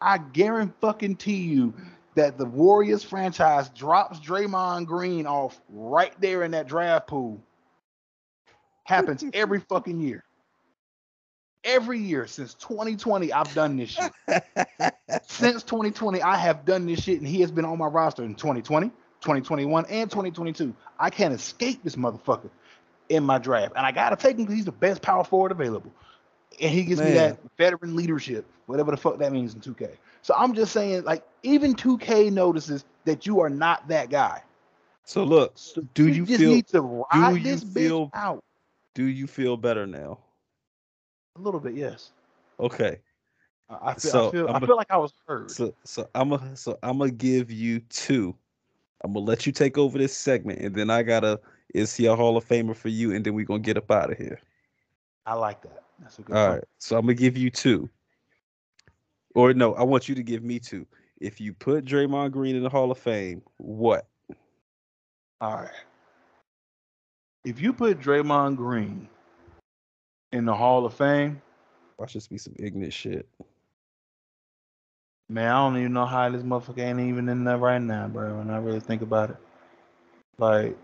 I 0.02 0.18
guarantee 0.18 1.38
you 1.38 1.74
that 2.16 2.38
the 2.38 2.46
Warriors 2.46 3.04
franchise 3.04 3.70
drops 3.70 4.20
Draymond 4.20 4.88
Green 4.88 5.28
off 5.28 5.60
right 5.70 6.14
there 6.20 6.44
in 6.44 6.52
that 6.52 6.68
draft 6.68 7.08
pool. 7.08 7.40
Happens 8.84 9.24
every 9.34 9.60
fucking 9.60 10.00
year. 10.00 10.24
Every 11.64 12.00
year 12.00 12.26
since 12.26 12.54
2020, 12.56 13.34
I've 13.34 13.54
done 13.54 13.78
this 13.78 13.90
shit. 13.90 14.12
Since 15.28 15.64
2020, 15.64 16.22
I 16.22 16.38
have 16.38 16.64
done 16.64 16.86
this 16.86 17.04
shit, 17.04 17.20
and 17.20 17.28
he 17.28 17.42
has 17.42 17.52
been 17.52 17.66
on 17.66 17.78
my 17.78 17.88
roster 17.88 18.24
in 18.24 18.36
2020, 18.36 18.88
2021, 18.88 19.86
and 19.90 20.10
2022. 20.10 20.74
I 20.98 21.10
can't 21.10 21.34
escape 21.34 21.84
this 21.84 21.96
motherfucker 21.96 22.50
in 23.10 23.24
my 23.24 23.38
draft, 23.38 23.74
and 23.76 23.86
I 23.86 23.92
gotta 23.92 24.16
take 24.16 24.38
him 24.38 24.44
because 24.44 24.56
he's 24.56 24.66
the 24.66 24.72
best 24.72 25.02
power 25.02 25.24
forward 25.24 25.52
available, 25.52 25.92
and 26.62 26.72
he 26.72 26.84
gives 26.84 27.02
me 27.02 27.12
that 27.12 27.38
veteran 27.58 27.96
leadership, 27.96 28.46
whatever 28.66 28.92
the 28.92 28.98
fuck 28.98 29.18
that 29.20 29.32
means 29.32 29.54
in 29.54 29.62
2K. 29.62 29.92
So 30.22 30.34
I'm 30.38 30.54
just 30.54 30.72
saying, 30.74 31.04
like, 31.04 31.24
even 31.44 31.76
2K 31.76 32.32
notices 32.32 32.84
that 33.06 33.26
you 33.26 33.40
are 33.40 33.50
not 33.50 33.88
that 33.88 34.10
guy. 34.10 34.42
so 35.04 35.24
look, 35.24 35.54
So 35.56 35.82
Do 35.94 36.08
you, 36.08 36.26
you 36.26 36.38
feel- 36.38 36.50
need 36.52 36.68
to 36.68 36.82
ride 36.82 37.38
you 37.38 37.44
this 37.44 37.64
feel- 37.64 38.08
bitch 38.08 38.12
out 38.16 38.44
do 38.96 39.04
you 39.06 39.28
feel 39.28 39.56
better 39.58 39.86
now? 39.86 40.18
a 41.36 41.40
little 41.40 41.60
bit? 41.60 41.76
Yes, 41.76 42.12
Okay. 42.60 43.00
I, 43.70 43.94
feel, 43.94 44.12
So, 44.12 44.28
I, 44.28 44.32
feel, 44.32 44.48
I 44.50 44.58
a- 44.58 44.60
feel 44.66 44.76
like 44.78 44.90
I 44.92 44.98
was 44.98 45.14
heard. 45.28 45.52
So 45.52 45.74
so 45.84 46.10
I'm 46.16 46.32
a 46.32 46.56
so 46.56 46.80
I'm 46.82 46.98
gonna 47.00 47.12
give 47.12 47.52
you 47.52 47.80
two. 47.90 48.34
I'm 49.04 49.14
gonna 49.14 49.26
let 49.26 49.46
you 49.46 49.52
take 49.52 49.78
over 49.78 49.98
this 50.00 50.16
segment, 50.18 50.60
and 50.62 50.74
then 50.74 50.90
I 50.90 51.04
gotta 51.04 51.40
is 51.76 51.94
he 51.96 52.06
a 52.08 52.16
Hall 52.16 52.38
of 52.38 52.48
Famer 52.48 52.76
for 52.76 52.88
you, 52.90 53.14
and 53.14 53.24
then 53.26 53.34
we 53.36 53.44
gonna 53.44 53.60
get 53.60 53.78
up 53.78 53.92
out 53.92 54.10
of 54.12 54.18
here. 54.18 54.40
I 55.26 55.34
like 55.36 55.62
that. 55.64 55.84
That's 56.02 56.20
a 56.20 56.22
good. 56.22 56.36
All 56.36 56.50
right. 56.54 56.64
So 56.78 56.98
I'm 56.98 57.06
gonna 57.06 57.16
give 57.16 57.38
you 57.38 57.50
two. 57.50 57.90
Or 59.36 59.54
no, 59.54 59.74
I 59.76 59.84
want 59.84 60.10
you 60.10 60.16
to 60.16 60.24
give 60.24 60.44
me 60.44 60.60
two. 60.60 60.86
If 61.20 61.40
you 61.40 61.54
put 61.54 61.86
Draymond 61.86 62.32
Green 62.32 62.56
in 62.56 62.64
the 62.64 62.70
Hall 62.70 62.92
of 62.92 62.98
Fame, 62.98 63.42
what? 63.58 64.08
All 65.42 65.56
right. 65.56 65.70
If 67.44 67.62
you 67.62 67.74
put 67.74 68.00
Draymond 68.00 68.58
Green 68.58 69.08
in 70.32 70.46
the 70.46 70.56
Hall 70.56 70.86
of 70.86 70.94
Fame, 70.94 71.42
Watch 71.98 72.14
this 72.14 72.28
be 72.28 72.38
some 72.38 72.56
ignorant 72.60 72.94
shit. 72.94 73.28
man, 75.30 75.52
I 75.52 75.56
don't 75.56 75.78
even 75.78 75.94
know 75.94 76.06
how 76.06 76.30
this 76.30 76.44
motherfucker 76.44 76.80
ain't 76.80 77.00
even 77.00 77.28
in 77.30 77.44
there 77.44 77.58
right 77.58 77.82
now, 77.82 78.08
bro. 78.08 78.38
When 78.38 78.50
I 78.50 78.58
really 78.58 78.80
think 78.80 79.02
about 79.02 79.32
it, 79.32 79.38
like, 80.38 80.78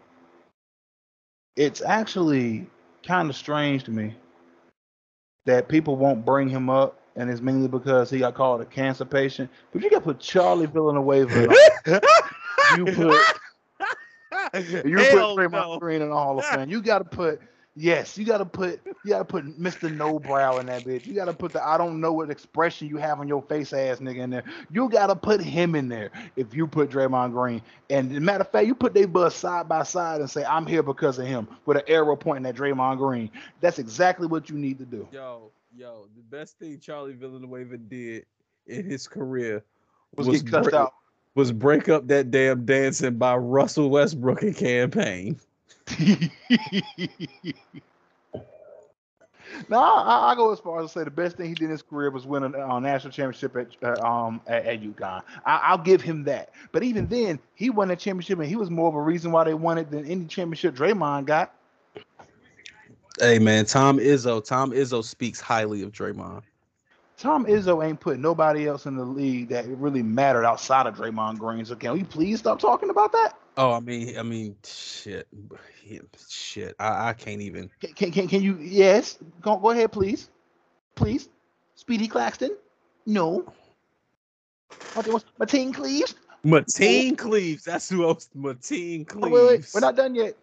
it's 1.55 1.81
actually 1.81 2.67
kind 3.05 3.29
of 3.29 3.35
strange 3.35 3.83
to 3.83 3.91
me 3.91 4.15
that 5.45 5.67
people 5.67 5.95
won't 5.95 6.25
bring 6.25 6.49
him 6.49 6.69
up, 6.69 6.99
and 7.15 7.29
it's 7.29 7.41
mainly 7.41 7.67
because 7.67 8.09
he 8.09 8.19
got 8.19 8.33
called 8.33 8.61
a 8.61 8.65
cancer 8.65 9.05
patient. 9.05 9.49
But 9.71 9.83
you 9.83 9.89
got 9.89 9.99
to 9.99 10.03
put 10.03 10.19
Charlie 10.19 10.65
Villanueva. 10.67 11.43
in 11.85 11.99
you 12.77 12.85
put 12.85 13.21
You 14.85 14.97
Hell 14.97 15.35
put 15.35 15.51
Draymond 15.51 15.51
no. 15.51 15.79
Green 15.79 16.01
in 16.01 16.09
the 16.09 16.15
Hall 16.15 16.39
of 16.39 16.45
Fame. 16.45 16.69
You 16.69 16.81
got 16.81 16.99
to 16.99 17.05
put 17.05 17.41
yes. 17.75 18.17
You 18.17 18.25
got 18.25 18.39
to 18.39 18.45
put 18.45 18.79
you 18.85 19.09
got 19.09 19.19
to 19.19 19.25
put 19.25 19.45
Mr. 19.59 19.93
No 19.95 20.19
Brow 20.19 20.57
in 20.57 20.65
that 20.67 20.83
bitch. 20.83 21.05
You 21.05 21.13
got 21.13 21.25
to 21.25 21.33
put 21.33 21.53
the 21.53 21.65
I 21.65 21.77
don't 21.77 21.99
know 22.01 22.13
what 22.13 22.29
expression 22.29 22.87
you 22.87 22.97
have 22.97 23.19
on 23.19 23.27
your 23.27 23.41
face 23.41 23.73
ass 23.73 23.99
nigga 23.99 24.19
in 24.19 24.29
there. 24.29 24.43
You 24.71 24.89
got 24.89 25.07
to 25.07 25.15
put 25.15 25.41
him 25.41 25.75
in 25.75 25.87
there 25.89 26.11
if 26.35 26.53
you 26.53 26.67
put 26.67 26.89
Draymond 26.89 27.31
Green. 27.31 27.61
And 27.89 28.11
matter 28.21 28.41
of 28.41 28.49
fact, 28.51 28.67
you 28.67 28.75
put 28.75 28.93
they 28.93 29.05
buzz 29.05 29.35
side 29.35 29.67
by 29.67 29.83
side 29.83 30.21
and 30.21 30.29
say 30.29 30.43
I'm 30.45 30.65
here 30.65 30.83
because 30.83 31.19
of 31.19 31.27
him 31.27 31.47
with 31.65 31.77
an 31.77 31.83
arrow 31.87 32.15
pointing 32.15 32.45
at 32.49 32.55
Draymond 32.55 32.97
Green. 32.97 33.29
That's 33.61 33.79
exactly 33.79 34.27
what 34.27 34.49
you 34.49 34.57
need 34.57 34.79
to 34.79 34.85
do. 34.85 35.07
Yo, 35.11 35.51
yo, 35.75 36.07
the 36.15 36.21
best 36.23 36.59
thing 36.59 36.79
Charlie 36.79 37.13
Villanueva 37.13 37.77
did 37.77 38.25
in 38.67 38.85
his 38.89 39.07
career 39.07 39.63
Was, 40.15 40.27
get 40.27 40.49
cussed 40.49 40.63
break- 40.69 40.75
out. 40.75 40.93
was 41.35 41.51
break 41.51 41.89
up 41.89 42.07
that 42.07 42.31
damn 42.31 42.65
dancing 42.65 43.17
by 43.17 43.35
Russell 43.35 43.89
Westbrook 43.89 44.41
and 44.43 44.55
campaign. 44.55 45.39
no, 49.69 49.79
I, 49.79 50.31
I 50.31 50.35
go 50.35 50.51
as 50.51 50.59
far 50.59 50.81
as 50.81 50.91
to 50.91 50.99
say 50.99 51.03
the 51.03 51.11
best 51.11 51.37
thing 51.37 51.49
he 51.49 51.53
did 51.53 51.65
in 51.65 51.71
his 51.71 51.81
career 51.81 52.09
was 52.09 52.25
win 52.25 52.43
a, 52.43 52.51
a 52.51 52.79
national 52.79 53.11
championship 53.11 53.55
at 53.55 53.75
uh, 53.83 54.05
um 54.05 54.41
at, 54.47 54.65
at 54.65 54.81
UConn. 54.81 55.21
I, 55.45 55.57
I'll 55.63 55.77
give 55.77 56.01
him 56.01 56.23
that. 56.25 56.51
But 56.71 56.83
even 56.83 57.07
then, 57.07 57.39
he 57.55 57.69
won 57.69 57.91
a 57.91 57.95
championship, 57.95 58.39
and 58.39 58.47
he 58.47 58.55
was 58.55 58.69
more 58.69 58.87
of 58.87 58.95
a 58.95 59.01
reason 59.01 59.31
why 59.31 59.43
they 59.43 59.53
won 59.53 59.77
it 59.77 59.91
than 59.91 60.05
any 60.05 60.25
championship 60.25 60.75
Draymond 60.75 61.25
got. 61.25 61.53
Hey 63.19 63.39
man, 63.39 63.65
Tom 63.65 63.99
Izzo. 63.99 64.43
Tom 64.43 64.71
Izzo 64.71 65.03
speaks 65.03 65.39
highly 65.39 65.83
of 65.83 65.91
Draymond. 65.91 66.41
Tom 67.17 67.45
Izzo 67.45 67.85
ain't 67.85 67.99
put 67.99 68.19
nobody 68.19 68.67
else 68.67 68.85
in 68.85 68.95
the 68.95 69.05
league 69.05 69.49
that 69.49 69.67
really 69.67 70.01
mattered 70.03 70.45
outside 70.45 70.87
of 70.87 70.95
Draymond 70.95 71.37
Green. 71.37 71.63
So 71.63 71.75
can 71.75 71.93
we 71.93 72.03
please 72.03 72.39
stop 72.39 72.59
talking 72.59 72.89
about 72.89 73.11
that? 73.11 73.37
Oh, 73.55 73.71
I 73.71 73.79
mean, 73.79 74.17
I 74.17 74.23
mean, 74.23 74.55
shit, 74.65 75.27
Yeah, 75.85 75.99
shit. 76.27 76.75
I, 76.79 77.09
I 77.09 77.13
can't 77.13 77.41
even. 77.41 77.69
Can, 77.79 77.93
can, 77.93 78.11
can, 78.11 78.27
can 78.27 78.41
you? 78.41 78.57
Yes. 78.59 79.19
Go, 79.41 79.57
go 79.57 79.69
ahead, 79.69 79.91
please. 79.91 80.29
Please. 80.95 81.29
Speedy 81.75 82.07
Claxton? 82.07 82.55
No. 83.05 83.45
What 84.93 85.07
was 85.07 85.25
Mateen 85.39 85.73
Cleaves? 85.73 86.15
Mateen 86.45 87.13
oh. 87.13 87.15
Cleaves. 87.15 87.63
That's 87.63 87.89
who 87.89 88.03
else. 88.03 88.29
Mateen 88.35 89.01
Oh, 89.01 89.13
Cleaves. 89.19 89.31
wait, 89.31 89.47
wait. 89.47 89.71
We're 89.73 89.79
not 89.81 89.95
done 89.95 90.15
yet. 90.15 90.35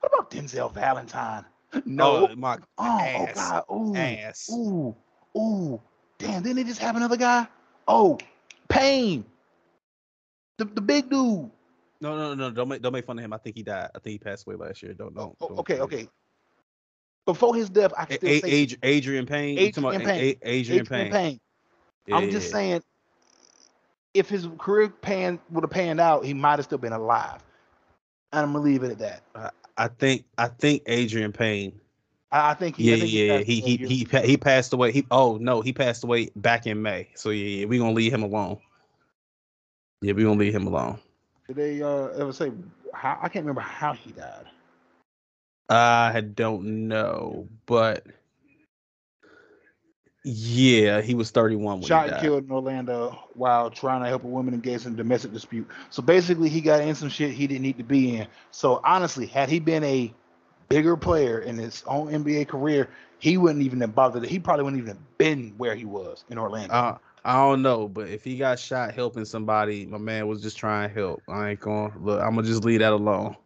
What 0.00 0.12
about 0.12 0.30
Denzel 0.30 0.72
Valentine? 0.72 1.44
No. 1.84 2.28
Oh, 2.28 2.36
my 2.36 2.56
Oh, 2.78 2.84
oh 2.84 3.26
ass. 3.26 3.34
God. 3.34 3.64
Ooh. 3.72 3.96
ass. 3.96 4.50
Ooh. 4.52 4.94
Ooh. 5.36 5.80
Damn, 6.18 6.42
didn't 6.42 6.56
they 6.56 6.64
just 6.64 6.80
have 6.80 6.94
another 6.94 7.16
guy? 7.16 7.48
Oh, 7.88 8.18
Payne. 8.68 9.24
The, 10.58 10.66
the 10.66 10.80
big 10.80 11.10
dude. 11.10 11.50
No, 12.04 12.18
no, 12.18 12.34
no. 12.34 12.50
Don't 12.50 12.68
make 12.68 12.82
don't 12.82 12.92
make 12.92 13.06
fun 13.06 13.18
of 13.18 13.24
him. 13.24 13.32
I 13.32 13.38
think 13.38 13.56
he 13.56 13.62
died. 13.62 13.88
I 13.94 13.98
think 13.98 14.12
he 14.12 14.18
passed 14.18 14.46
away 14.46 14.56
last 14.56 14.82
year. 14.82 14.92
Don't 14.92 15.14
don't. 15.14 15.34
Oh, 15.40 15.48
don't- 15.48 15.58
okay, 15.60 15.80
okay. 15.80 16.08
Before 17.24 17.54
his 17.54 17.70
death, 17.70 17.94
I 17.96 18.04
can 18.04 18.18
still 18.18 18.28
A- 18.28 18.40
say 18.42 18.66
Adri- 18.66 18.78
Adreian 18.80 19.26
Payne. 19.26 19.56
Adreian 19.56 20.04
Payne. 20.04 20.36
Adreian 20.36 20.66
Adreian 20.66 20.88
Payne. 20.90 21.10
Payne. 21.10 21.40
Yeah, 22.06 22.16
I'm 22.16 22.30
just 22.30 22.50
saying, 22.50 22.82
if 24.12 24.28
his 24.28 24.46
career 24.58 24.90
pan 24.90 25.40
would 25.50 25.64
have 25.64 25.70
panned 25.70 25.98
out, 25.98 26.26
he 26.26 26.34
might 26.34 26.58
have 26.58 26.66
still 26.66 26.76
been 26.76 26.92
alive. 26.92 27.42
And 28.34 28.42
I'm 28.44 28.52
gonna 28.52 28.62
leave 28.62 28.82
it 28.82 28.90
at 28.90 28.98
that. 28.98 29.54
I 29.78 29.88
think 29.88 30.26
I 30.36 30.48
think 30.48 30.84
Adreian 30.84 31.32
Payne. 31.32 31.80
I, 32.30 32.50
I 32.50 32.54
think 32.54 32.76
he, 32.76 32.90
Yeah, 32.90 32.96
I 32.96 32.98
think 32.98 33.12
yeah, 33.12 33.38
he 33.38 33.60
he 33.62 33.76
he 33.86 34.04
pa- 34.04 34.20
he 34.20 34.36
passed 34.36 34.74
away. 34.74 34.92
He 34.92 35.06
oh 35.10 35.38
no, 35.38 35.62
he 35.62 35.72
passed 35.72 36.04
away 36.04 36.28
back 36.36 36.66
in 36.66 36.82
May. 36.82 37.08
So 37.14 37.30
yeah, 37.30 37.60
yeah 37.60 37.64
we 37.64 37.78
gonna 37.78 37.92
leave 37.92 38.12
him 38.12 38.22
alone. 38.22 38.58
Yeah, 40.02 40.12
we 40.12 40.24
gonna 40.24 40.38
leave 40.38 40.54
him 40.54 40.66
alone. 40.66 40.98
Did 41.46 41.56
they 41.56 41.82
uh, 41.82 42.06
ever 42.08 42.32
say 42.32 42.52
how? 42.92 43.18
I 43.20 43.28
can't 43.28 43.44
remember 43.44 43.60
how 43.60 43.92
he 43.92 44.12
died. 44.12 44.46
I 45.68 46.20
don't 46.20 46.88
know, 46.88 47.48
but 47.66 48.06
yeah, 50.24 51.02
he 51.02 51.14
was 51.14 51.30
31 51.30 51.80
when 51.80 51.82
Shot 51.88 52.04
he 52.04 52.10
and 52.10 52.10
died. 52.12 52.20
killed 52.22 52.44
in 52.44 52.50
Orlando 52.50 53.18
while 53.34 53.70
trying 53.70 54.02
to 54.02 54.08
help 54.08 54.24
a 54.24 54.28
woman 54.28 54.54
engage 54.54 54.86
in 54.86 54.94
a 54.94 54.96
domestic 54.96 55.32
dispute. 55.32 55.68
So 55.90 56.02
basically, 56.02 56.48
he 56.48 56.60
got 56.62 56.80
in 56.80 56.94
some 56.94 57.10
shit 57.10 57.32
he 57.32 57.46
didn't 57.46 57.62
need 57.62 57.78
to 57.78 57.84
be 57.84 58.16
in. 58.16 58.26
So 58.50 58.80
honestly, 58.82 59.26
had 59.26 59.50
he 59.50 59.58
been 59.58 59.84
a 59.84 60.12
bigger 60.70 60.96
player 60.96 61.40
in 61.40 61.58
his 61.58 61.84
own 61.86 62.08
NBA 62.08 62.48
career, 62.48 62.88
he 63.18 63.36
wouldn't 63.36 63.62
even 63.64 63.80
have 63.82 63.94
bothered. 63.94 64.24
He 64.24 64.38
probably 64.38 64.64
wouldn't 64.64 64.82
even 64.82 64.96
have 64.96 65.18
been 65.18 65.54
where 65.58 65.74
he 65.74 65.84
was 65.84 66.24
in 66.30 66.38
Orlando. 66.38 66.74
Uh, 66.74 66.98
I 67.24 67.34
don't 67.36 67.62
know, 67.62 67.88
but 67.88 68.08
if 68.08 68.24
he 68.24 68.36
got 68.36 68.58
shot 68.58 68.94
helping 68.94 69.24
somebody, 69.24 69.86
my 69.86 69.98
man 69.98 70.26
was 70.26 70.42
just 70.42 70.58
trying 70.58 70.88
to 70.88 70.94
help. 70.94 71.22
I 71.28 71.50
ain't 71.50 71.60
gonna 71.60 71.92
look. 71.98 72.20
I'm 72.20 72.34
gonna 72.34 72.46
just 72.46 72.64
leave 72.64 72.80
that 72.80 72.92
alone. 72.92 73.36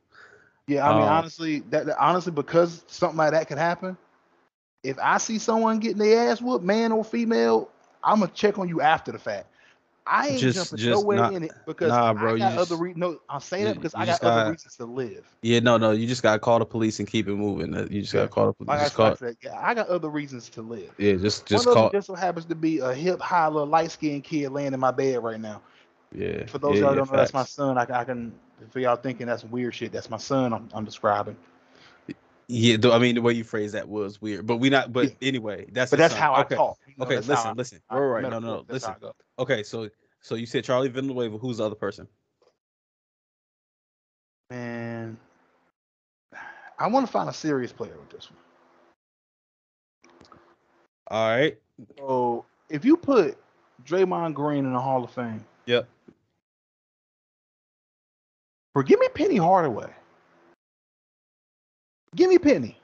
Yeah, 0.67 0.89
I 0.89 0.93
mean, 0.93 1.03
Um, 1.03 1.09
honestly, 1.09 1.61
that, 1.71 1.87
that- 1.87 1.99
honestly, 1.99 2.33
because 2.33 2.85
something 2.89 3.17
like 3.17 3.33
that 3.33 3.49
could 3.49 3.59
happen. 3.59 3.97
If 4.83 4.99
I 4.99 5.19
see 5.19 5.39
someone 5.39 5.79
getting 5.81 5.99
their 5.99 6.31
ass 6.31 6.41
whooped, 6.41 6.65
man 6.65 6.93
or 6.93 7.05
female, 7.05 7.71
I'm 8.03 8.21
gonna 8.21 8.33
check 8.33 8.59
on 8.59 8.69
you 8.69 8.81
after 8.81 9.13
the 9.13 9.19
fact. 9.19 9.47
I 10.11 10.29
ain't 10.29 10.41
Just- 10.41 10.57
jumping 10.57 10.79
just 10.79 11.01
nowhere 11.03 11.19
not- 11.19 11.35
in 11.35 11.43
it 11.43 11.53
because 11.67 11.91
nah, 11.91 12.15
bro, 12.15 12.35
I 12.35 12.39
got 12.39 12.55
just- 12.55 12.73
other 12.73 12.83
reasons. 12.83 13.01
No, 13.01 13.21
I'm 13.29 13.41
saying 13.41 13.65
that 13.67 13.75
because 13.77 13.95
I 13.95 14.07
just 14.07 14.23
got 14.23 14.29
other 14.33 14.41
gotta- 14.41 14.51
reasons 14.53 14.77
to 14.77 14.85
live. 14.87 15.27
Yeah, 15.43 15.61
no, 15.61 15.77
no, 15.77 15.91
you 15.91 16.07
just 16.07 16.23
gotta 16.23 16.39
call 16.39 16.59
the 16.59 16.65
police 16.65 16.99
and 16.99 17.07
keep 17.07 17.29
it 17.29 17.35
moving. 17.35 17.75
Uh, 17.75 17.87
You 17.91 18.01
just 18.01 18.15
Yeah. 18.15 18.21
gotta 18.21 18.31
call 18.33 18.47
the 18.47 18.53
police. 18.55 18.69
Like 18.69 18.81
I 18.81 18.83
Just 18.85 18.95
call, 18.95 19.17
said, 19.17 19.37
yeah, 19.43 19.61
I 19.61 19.75
got 19.75 19.89
other 19.89 20.09
reasons 20.09 20.49
to 20.51 20.63
live. 20.63 20.91
yeah, 20.99 21.15
just 21.17 21.45
just 21.47 21.67
One 21.67 21.75
call. 21.75 21.91
just 21.91 22.07
so 22.07 22.15
happens 22.15 22.47
to 22.47 22.55
be 22.55 22.79
a 22.79 22.95
hip, 22.95 23.21
high, 23.21 23.49
little 23.49 23.67
light 23.69 23.91
skinned 23.91 24.25
kid 24.25 24.51
laying 24.51 24.73
in 24.73 24.81
my 24.81 24.91
bed 24.91 25.23
right 25.23 25.41
now. 25.41 25.61
Yeah. 26.15 26.47
For 26.47 26.59
those 26.59 26.77
yeah, 26.77 26.83
y'all 26.83 26.91
yeah, 26.93 26.97
don't 26.97 27.11
know, 27.13 27.17
that's 27.19 27.35
my 27.35 27.45
son. 27.45 27.77
I, 27.77 27.85
can- 27.85 27.95
I 27.97 28.05
can, 28.05 28.33
for 28.71 28.81
y'all 28.81 28.97
thinking 28.97 29.27
that's 29.27 29.45
weird 29.45 29.75
shit, 29.75 29.93
that's 29.93 30.09
my 30.09 30.17
son. 30.17 30.55
I'm, 30.55 30.69
I'm 30.73 30.85
describing. 30.87 31.37
Yeah, 32.51 32.79
though, 32.79 32.93
I 32.93 32.99
mean 32.99 33.15
the 33.15 33.21
way 33.23 33.35
you 33.35 33.45
phrased 33.45 33.75
that 33.75 33.87
was 33.89 34.23
weird, 34.23 34.47
but 34.47 34.57
we 34.57 34.71
not. 34.71 34.91
But 34.93 35.15
anyway, 35.21 35.67
that's 35.71 35.91
But 35.91 35.99
that's 35.99 36.15
son. 36.15 36.23
how 36.23 36.37
okay. 36.41 36.55
I 36.55 36.59
talk. 36.59 36.79
you 36.87 36.95
know, 36.97 37.05
Okay, 37.05 37.17
listen, 37.17 37.35
I- 37.37 37.53
listen. 37.53 37.81
I- 37.91 37.99
Right, 37.99 38.07
right, 38.07 38.23
no, 38.23 38.31
no, 38.31 38.39
no. 38.41 38.65
Listen. 38.69 38.95
Okay, 39.39 39.63
so 39.63 39.91
so 40.23 40.35
you 40.35 40.47
said 40.47 40.65
Charlie 40.65 40.89
Villanueva. 40.89 41.37
Who's 41.37 41.59
the 41.59 41.65
other 41.67 41.75
person? 41.75 42.09
Man, 44.51 45.19
I 46.79 46.87
want 46.87 47.05
to 47.07 47.13
find 47.13 47.29
a 47.29 47.35
serious 47.35 47.71
player 47.71 47.97
with 47.99 48.09
this 48.11 48.31
one. 48.31 48.39
All 51.11 51.29
right. 51.37 51.59
So 51.99 52.47
if 52.71 52.83
you 52.85 52.97
put 52.97 53.37
Draymond 53.85 54.33
Green 54.35 54.65
in 54.65 54.73
the 54.73 54.81
Hall 54.81 55.05
of 55.05 55.11
Fame, 55.11 55.45
Yep. 55.67 55.87
Forgive 58.75 59.01
me 59.01 59.09
Penny 59.15 59.37
Hardaway. 59.37 59.93
Give 62.15 62.29
me 62.31 62.39
Penny. 62.39 62.79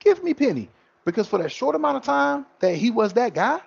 Give 0.00 0.22
me 0.22 0.34
Penny. 0.34 0.68
Because 1.04 1.26
for 1.26 1.38
that 1.38 1.50
short 1.50 1.74
amount 1.74 1.96
of 1.96 2.02
time 2.04 2.46
that 2.60 2.76
he 2.76 2.90
was 2.90 3.12
that 3.14 3.34
guy, 3.34 3.60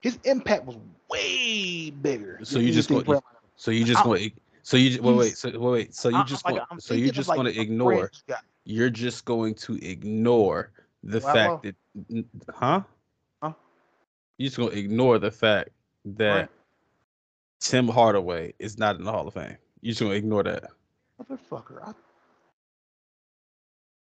his 0.00 0.18
impact 0.24 0.64
was 0.64 0.76
way 1.08 1.90
bigger. 1.90 2.40
So 2.42 2.58
you 2.58 2.72
just 2.72 2.90
anything 2.90 3.14
go- 3.14 3.22
So 3.56 3.70
you 3.70 3.84
just 3.84 4.02
going 4.02 4.32
so 4.64 4.76
you 4.76 5.02
wait 5.02 5.16
wait 5.16 5.36
so 5.36 5.50
wait 5.50 5.60
wait 5.60 5.94
so 5.94 6.08
you 6.08 6.24
just 6.24 6.44
going 6.44 6.60
so 6.78 6.94
you 6.94 7.10
just 7.10 7.28
going 7.28 7.52
to 7.52 7.60
ignore 7.60 8.10
you're 8.64 8.90
just 8.90 9.24
going 9.24 9.54
to 9.54 9.74
ignore 9.84 10.70
the 11.02 11.20
fact 11.20 11.64
that 11.64 11.74
huh 12.54 12.82
Huh? 13.42 13.52
you're 14.38 14.46
just 14.46 14.56
going 14.56 14.70
to 14.70 14.78
ignore 14.78 15.18
the 15.18 15.30
fact 15.32 15.70
that. 16.04 16.48
Tim 17.62 17.86
Hardaway 17.86 18.54
is 18.58 18.76
not 18.76 18.96
in 18.96 19.04
the 19.04 19.12
Hall 19.12 19.28
of 19.28 19.34
Fame. 19.34 19.56
You're 19.80 19.90
just 19.90 20.00
going 20.00 20.10
to 20.10 20.16
ignore 20.18 20.42
that. 20.42 20.64
Motherfucker. 21.20 21.80
I... 21.86 21.92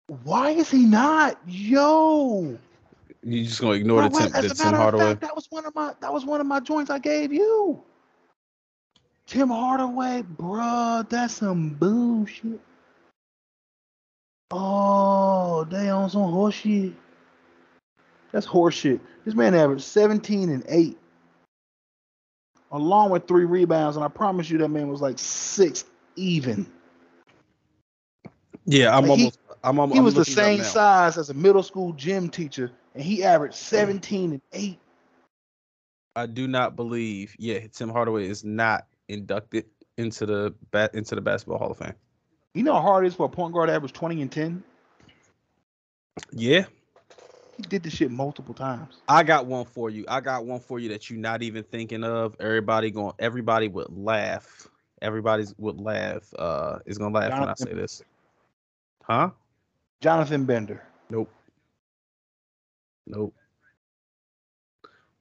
Why 0.07 0.51
is 0.51 0.69
he 0.69 0.85
not? 0.85 1.39
Yo. 1.47 2.57
You're 3.23 3.45
just 3.45 3.61
going 3.61 3.75
to 3.75 3.79
ignore 3.79 4.01
the 4.01 4.09
Tim, 4.09 4.13
well, 4.13 4.31
as 4.35 4.45
the 4.45 4.51
a 4.51 4.55
Tim 4.55 4.73
Hardaway. 4.73 5.05
fact, 5.05 5.21
that 5.21 5.35
was 5.35 5.47
one 5.49 5.65
of 5.65 5.73
my 5.75 5.93
that 6.01 6.11
was 6.11 6.25
one 6.25 6.41
of 6.41 6.47
my 6.47 6.59
joints 6.59 6.91
I 6.91 6.99
gave 6.99 7.31
you. 7.31 7.81
Tim 9.25 9.49
Hardaway, 9.49 10.23
bruh, 10.23 11.07
that's 11.09 11.35
some 11.35 11.69
bullshit. 11.69 12.59
Oh, 14.51 15.63
they 15.63 15.89
on 15.89 16.09
some 16.09 16.23
horse 16.23 16.55
shit. 16.55 16.93
That's 18.31 18.45
horse 18.45 18.75
shit. 18.75 18.99
This 19.25 19.35
man 19.35 19.55
averaged 19.55 19.83
17 19.83 20.49
and 20.49 20.63
8. 20.67 20.97
Along 22.71 23.09
with 23.09 23.27
three 23.27 23.45
rebounds, 23.45 23.95
and 23.95 24.03
I 24.03 24.09
promise 24.09 24.49
you 24.49 24.57
that 24.57 24.67
man 24.67 24.89
was 24.89 25.01
like 25.01 25.17
six 25.17 25.85
even. 26.15 26.65
Yeah, 28.65 28.95
I'm 28.95 29.03
Like, 29.03 29.11
almost. 29.11 29.39
I'm, 29.63 29.79
I'm, 29.79 29.91
He 29.91 29.99
I'm 29.99 30.03
was 30.03 30.13
the 30.13 30.19
looking 30.21 30.33
it 30.33 30.39
up 30.39 30.45
same 30.45 30.63
size 30.63 31.17
as 31.17 31.29
a 31.29 31.33
middle 31.33 31.63
school 31.63 31.93
gym 31.93 32.29
teacher, 32.29 32.71
and 32.95 33.03
he 33.03 33.23
averaged 33.23 33.55
17 33.55 34.31
and 34.33 34.41
8. 34.51 34.79
I 36.15 36.25
do 36.27 36.47
not 36.47 36.75
believe. 36.75 37.35
Yeah, 37.39 37.59
Tim 37.71 37.89
Hardaway 37.89 38.27
is 38.27 38.43
not 38.43 38.85
inducted 39.07 39.65
into 39.97 40.25
the 40.25 40.53
bat 40.71 40.93
into 40.93 41.15
the 41.15 41.21
Basketball 41.21 41.57
Hall 41.57 41.71
of 41.71 41.77
Fame. 41.77 41.93
You 42.53 42.63
know 42.63 42.73
how 42.73 42.81
hard 42.81 43.05
it 43.05 43.07
is 43.07 43.15
for 43.15 43.25
a 43.25 43.29
point 43.29 43.53
guard 43.53 43.69
to 43.69 43.73
average 43.73 43.93
20 43.93 44.21
and 44.21 44.31
10? 44.31 44.63
Yeah, 46.31 46.65
He 47.57 47.63
did 47.63 47.81
this 47.81 47.93
shit 47.93 48.11
multiple 48.11 48.53
times. 48.53 48.97
I 49.07 49.23
got 49.23 49.47
one 49.47 49.65
for 49.65 49.89
you. 49.89 50.05
I 50.07 50.21
got 50.21 50.45
one 50.45 50.59
for 50.59 50.77
you 50.77 50.89
that 50.89 51.09
you're 51.09 51.19
not 51.19 51.41
even 51.41 51.63
thinking 51.63 52.03
of. 52.03 52.35
Everybody 52.39 52.91
going. 52.91 53.13
Everybody 53.17 53.67
would 53.69 53.87
laugh. 53.89 54.67
Everybody's 55.01 55.55
would 55.57 55.79
laugh. 55.81 56.31
Uh, 56.37 56.79
is 56.85 56.99
gonna 56.99 57.15
laugh 57.15 57.39
when 57.39 57.49
I 57.49 57.53
say 57.55 57.73
this. 57.73 58.03
Huh? 59.03 59.31
Jonathan 60.01 60.45
Bender. 60.45 60.83
Nope. 61.09 61.31
Nope. 63.07 63.33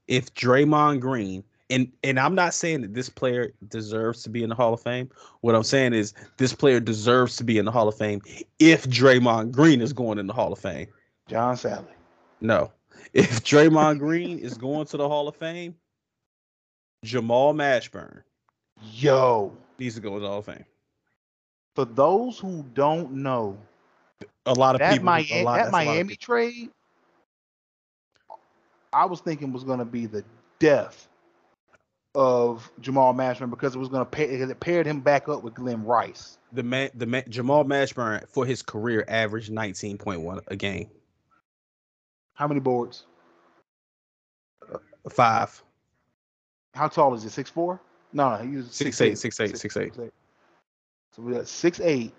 If 0.08 0.34
Draymond 0.34 1.00
Green 1.00 1.44
and 1.72 1.90
and 2.04 2.20
I'm 2.20 2.34
not 2.34 2.52
saying 2.52 2.82
that 2.82 2.94
this 2.94 3.08
player 3.08 3.52
deserves 3.68 4.22
to 4.24 4.28
be 4.30 4.42
in 4.42 4.50
the 4.50 4.54
Hall 4.54 4.74
of 4.74 4.82
Fame. 4.82 5.10
What 5.40 5.54
I'm 5.54 5.62
saying 5.62 5.94
is 5.94 6.12
this 6.36 6.54
player 6.54 6.80
deserves 6.80 7.36
to 7.36 7.44
be 7.44 7.58
in 7.58 7.64
the 7.64 7.70
Hall 7.70 7.88
of 7.88 7.96
Fame 7.96 8.20
if 8.58 8.86
Draymond 8.86 9.52
Green 9.52 9.80
is 9.80 9.92
going 9.92 10.18
in 10.18 10.26
the 10.26 10.34
Hall 10.34 10.52
of 10.52 10.58
Fame. 10.58 10.88
John 11.28 11.56
Salley. 11.56 11.86
No. 12.40 12.70
If 13.14 13.42
Draymond 13.42 13.98
Green 13.98 14.38
is 14.38 14.54
going 14.54 14.86
to 14.86 14.96
the 14.96 15.08
Hall 15.08 15.28
of 15.28 15.36
Fame, 15.36 15.74
Jamal 17.04 17.54
Mashburn 17.54 18.22
Yo, 18.92 19.56
needs 19.78 19.94
to 19.94 20.00
go 20.00 20.16
in 20.16 20.22
the 20.22 20.28
Hall 20.28 20.38
of 20.38 20.44
Fame. 20.44 20.64
for 21.74 21.84
those 21.84 22.38
who 22.38 22.64
don't 22.74 23.12
know, 23.12 23.56
A 24.46 24.54
lot 24.54 24.74
of 24.74 24.80
that 24.80 24.92
people. 24.92 25.04
a 25.04 25.10
Miami, 25.10 25.44
lot- 25.44 25.56
that 25.56 25.64
that's 25.64 25.68
a 25.68 25.72
lot 25.72 25.84
Miami 25.86 26.16
trade, 26.16 26.70
I 28.92 29.06
was 29.06 29.20
thinking 29.20 29.52
was 29.52 29.64
going 29.64 29.78
to 29.78 29.84
be 29.84 30.06
the 30.06 30.24
death 30.58 31.08
of 32.14 32.70
Jamal 32.80 33.14
Mashburn 33.14 33.50
because 33.50 33.74
it 33.74 33.78
was 33.78 33.88
going 33.88 34.04
to 34.04 34.10
pay, 34.10 34.26
because 34.26 34.50
it 34.50 34.60
paired 34.60 34.86
him 34.86 35.00
back 35.00 35.28
up 35.28 35.42
with 35.42 35.54
Glen 35.54 35.82
Rice. 35.84 36.38
The 36.52 36.62
man, 36.62 36.90
the 36.94 37.06
man, 37.06 37.24
Jamal 37.28 37.64
Mashburn 37.64 38.28
for 38.28 38.44
his 38.44 38.62
career 38.62 39.04
averaged 39.08 39.50
19.1 39.50 40.42
a 40.48 40.56
game. 40.56 40.90
How 42.34 42.46
many 42.46 42.60
boards? 42.60 43.04
Uh, 44.72 44.78
five. 45.08 45.62
How 46.74 46.88
tall 46.88 47.14
is 47.14 47.22
he? 47.22 47.28
Six 47.28 47.48
four? 47.50 47.80
No, 48.12 48.36
no, 48.36 48.44
he 48.44 48.56
was 48.56 48.70
Six 48.70 49.00
eight, 49.00 49.16
six 49.18 49.38
eight, 49.40 49.56
six 49.56 49.76
eight. 49.76 49.94
So 51.12 51.22
we 51.22 51.32
got 51.32 51.46
six 51.46 51.80
eight, 51.80 52.12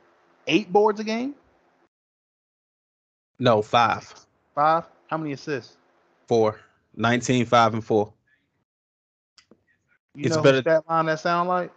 eight 0.47 0.71
boards 0.71 0.99
a 0.99 1.03
game. 1.03 1.35
No, 3.43 3.61
five. 3.61 4.13
Five. 4.55 4.85
How 5.07 5.17
many 5.17 5.33
assists? 5.33 5.75
Four. 6.29 6.61
19, 6.95 7.45
5, 7.45 7.73
and 7.73 7.83
4. 7.83 8.13
You 10.15 10.25
It's 10.27 10.35
know 10.37 10.41
better- 10.41 10.61
stat 10.61 10.83
line 10.87 11.07
that 11.07 11.19
sound 11.19 11.49
like? 11.49 11.69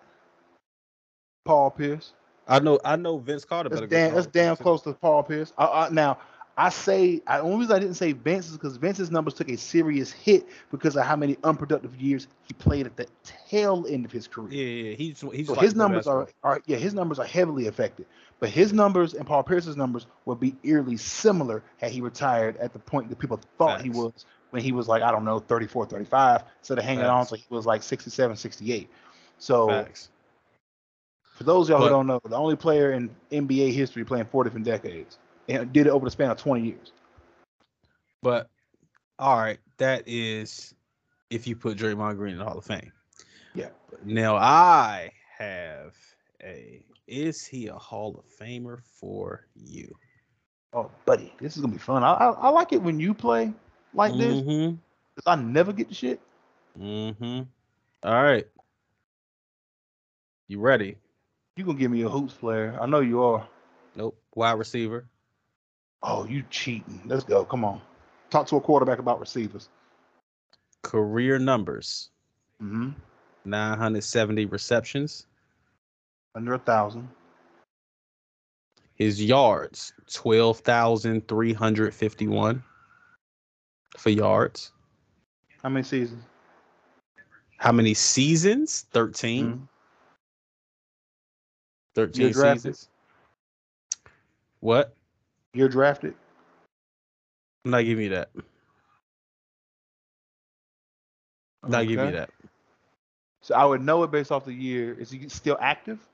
Paul 1.45 1.73
Pierce. 1.73 2.13
I 2.47 2.61
know 2.61 2.79
I 2.85 2.95
know 2.95 3.19
Vince 3.19 3.45
Carter 3.45 3.69
That's 3.69 3.81
better 3.81 3.89
damn. 3.89 4.15
That's 4.15 4.27
Hall 4.27 4.27
of 4.29 4.33
Fame, 4.33 4.43
damn 4.45 4.57
close 4.57 4.83
to 4.83 4.93
Paul 4.93 5.25
Pierce. 5.25 5.53
I, 5.59 5.65
I, 5.67 5.89
now, 5.89 6.19
I 6.57 6.69
say 6.69 7.21
I, 7.27 7.39
the 7.39 7.43
only 7.45 7.59
reason 7.59 7.75
I 7.75 7.79
didn't 7.81 7.95
say 7.97 8.13
Vince 8.13 8.47
is 8.47 8.53
because 8.53 8.77
Vince's 8.77 9.11
numbers 9.11 9.35
took 9.35 9.49
a 9.49 9.57
serious 9.57 10.13
hit 10.13 10.47
because 10.71 10.97
of 10.97 11.05
how 11.05 11.17
many 11.17 11.37
unproductive 11.43 11.97
years 12.01 12.29
he 12.43 12.55
played 12.55 12.87
at 12.87 12.97
the 12.97 13.07
tail 13.25 13.87
end 13.89 14.05
of 14.05 14.13
his 14.13 14.29
career. 14.29 14.53
Yeah, 14.53 14.65
yeah, 14.65 14.91
yeah. 14.91 14.97
He's 14.97 15.21
he's 15.33 15.47
So 15.49 15.55
like 15.55 15.63
his 15.63 15.75
numbers 15.75 16.07
are, 16.07 16.29
are 16.45 16.63
yeah, 16.67 16.77
his 16.77 16.95
numbers 16.95 17.19
are 17.19 17.27
heavily 17.27 17.67
affected. 17.67 18.07
But 18.39 18.51
his 18.51 18.73
numbers 18.73 19.15
and 19.15 19.27
Paul 19.27 19.43
Pierce's 19.43 19.77
numbers 19.77 20.07
would 20.27 20.39
be 20.39 20.55
eerily 20.63 20.97
similar 20.97 21.63
had 21.79 21.91
he 21.91 22.01
retired 22.01 22.57
at 22.59 22.73
the 22.73 22.79
point 22.79 23.09
that 23.09 23.19
people 23.19 23.41
thought 23.59 23.81
he 23.81 23.91
was 23.91 24.27
when 24.51 24.63
he 24.63 24.73
was 24.73 24.89
like, 24.89 25.03
I 25.03 25.11
don't 25.11 25.25
know, 25.25 25.39
34, 25.39 25.87
35, 25.87 26.43
instead 26.61 26.79
of 26.79 26.85
hanging 26.85 27.05
on 27.05 27.27
so 27.27 27.37
he 27.37 27.45
was 27.49 27.67
like 27.67 27.83
67, 27.83 28.37
68. 28.37 28.91
So. 29.39 29.87
For 31.37 31.45
those 31.45 31.69
of 31.69 31.71
y'all 31.71 31.81
But- 31.81 31.85
who 31.89 31.91
don't 31.91 32.07
know, 32.07 32.21
the 32.25 32.37
only 32.37 32.57
player 32.57 32.93
in 32.93 33.15
NBA 33.31 33.73
history 33.73 34.05
playing 34.05 34.25
four 34.27 34.43
different 34.43 34.65
decades 34.65 35.19
and 35.49 35.71
did 35.71 35.87
it 35.87 35.91
over 35.91 36.07
the 36.07 36.11
span 36.11 36.31
of 36.31 36.39
20 36.39 36.65
years. 36.65 36.93
But 38.23 38.49
all 39.19 39.37
right, 39.39 39.59
that 39.77 40.05
is 40.07 40.75
if 41.29 41.47
you 41.47 41.55
put 41.55 41.77
Draymond 41.77 42.17
Green 42.17 42.33
in 42.33 42.39
the 42.39 42.45
Hall 42.45 42.57
of 42.57 42.65
Fame. 42.65 42.91
Yeah. 43.55 43.69
Now 44.05 44.37
I 44.37 45.11
have 45.39 45.95
a 46.43 46.83
is 47.07 47.47
he 47.47 47.69
a 47.69 47.75
Hall 47.75 48.17
of 48.19 48.25
Famer 48.39 48.81
for 48.83 49.47
you? 49.55 49.95
Oh, 50.73 50.91
buddy, 51.05 51.33
this 51.41 51.57
is 51.57 51.63
gonna 51.63 51.73
be 51.73 51.79
fun. 51.79 52.03
I 52.03 52.13
I, 52.13 52.31
I 52.31 52.49
like 52.51 52.73
it 52.73 52.83
when 52.83 52.99
you 53.01 53.15
play 53.15 53.53
like 53.95 54.13
this 54.17 54.41
Mm-hmm. 54.41 54.77
'cause 55.15 55.25
I 55.27 55.37
never 55.37 55.73
get 55.73 55.89
the 55.89 55.95
shit. 55.95 56.21
Mm-hmm. 56.79 57.43
All 58.03 58.23
right. 58.23 58.47
You 60.49 60.61
ready? 60.61 60.97
You 61.57 61.65
gonna 61.65 61.79
give 61.79 61.91
me 61.91 62.03
a 62.03 62.09
hoops 62.09 62.35
player? 62.35 62.77
I 62.81 62.87
know 62.87 63.01
you 63.01 63.23
are. 63.23 63.47
Nope. 63.95 64.21
Wide 64.35 64.53
receiver. 64.53 65.07
Oh, 66.03 66.25
you 66.27 66.45
cheating? 66.51 67.01
Let's 67.07 67.25
go. 67.25 67.45
Come 67.45 67.65
on. 67.65 67.81
Talk 68.31 68.47
to 68.49 68.57
a 68.57 68.61
quarterback 68.61 68.99
about 68.99 69.19
receivers. 69.19 69.71
Career 70.83 71.39
numbers. 71.39 72.11
Mm-hmm. 72.63 72.91
970 73.47 74.45
receptions. 74.47 75.27
Under 76.37 76.53
a 76.53 76.59
thousand. 76.59 77.09
His 78.95 79.25
yards, 79.25 79.95
12,351 80.13 82.63
for 83.97 84.11
yards. 84.11 84.73
How 85.63 85.71
many 85.71 85.83
seasons? 85.83 86.23
How 87.57 87.73
many 87.73 87.95
seasons? 87.95 88.83
13. 88.93 89.55
Mhm. 89.55 89.67
13 91.95 92.23
Year 92.23 92.33
drafted? 92.33 92.77
seasons. 92.77 92.91
What? 94.61 94.95
You're 95.55 95.71
drafted. 95.71 96.15
I'm 97.65 97.71
not 97.71 97.87
giving 97.87 98.05
you 98.05 98.11
that. 98.11 98.29
Not 101.67 101.87
giving 101.87 102.09
you 102.09 102.13
Okay. 102.13 102.19
that. 102.19 102.31
So 103.41 103.55
I 103.55 103.65
would 103.65 103.81
know 103.81 104.03
it 104.03 104.11
based 104.11 104.31
off 104.31 104.45
the 104.45 104.53
year. 104.53 104.93
Is 105.01 105.11
he 105.11 105.31
still 105.31 105.57
active? 105.61 106.07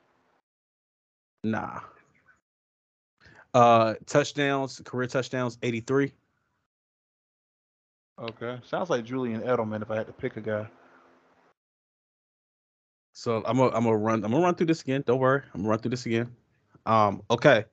Nah. 1.45 1.81
Uh 3.55 3.95
touchdowns, 4.07 4.81
career 4.85 5.07
touchdowns, 5.07 5.59
83. 5.63 6.13
Okay. 8.21 8.59
Sounds 8.65 8.91
like 8.91 9.05
Julian 9.05 9.43
Edelman 9.43 9.83
if 9.83 9.91
I 9.91 9.97
had 9.97 10.07
to 10.07 10.13
pick 10.13 10.37
a 10.37 10.41
guy. 10.41 10.67
So 13.13 13.43
I'm 13.45 13.59
gonna 13.59 13.75
I'm 13.75 13.85
gonna 13.85 13.97
run 13.97 14.25
I'm 14.25 14.31
gonna 14.31 14.43
run 14.43 14.55
through 14.55 14.67
this 14.67 14.83
again. 14.83 15.03
Don't 15.07 15.19
worry, 15.19 15.43
I'm 15.55 15.61
gonna 15.61 15.69
run 15.71 15.79
through 15.81 15.91
this 15.91 16.07
again. 16.07 16.35
Um, 16.87 17.23
okay. 17.31 17.65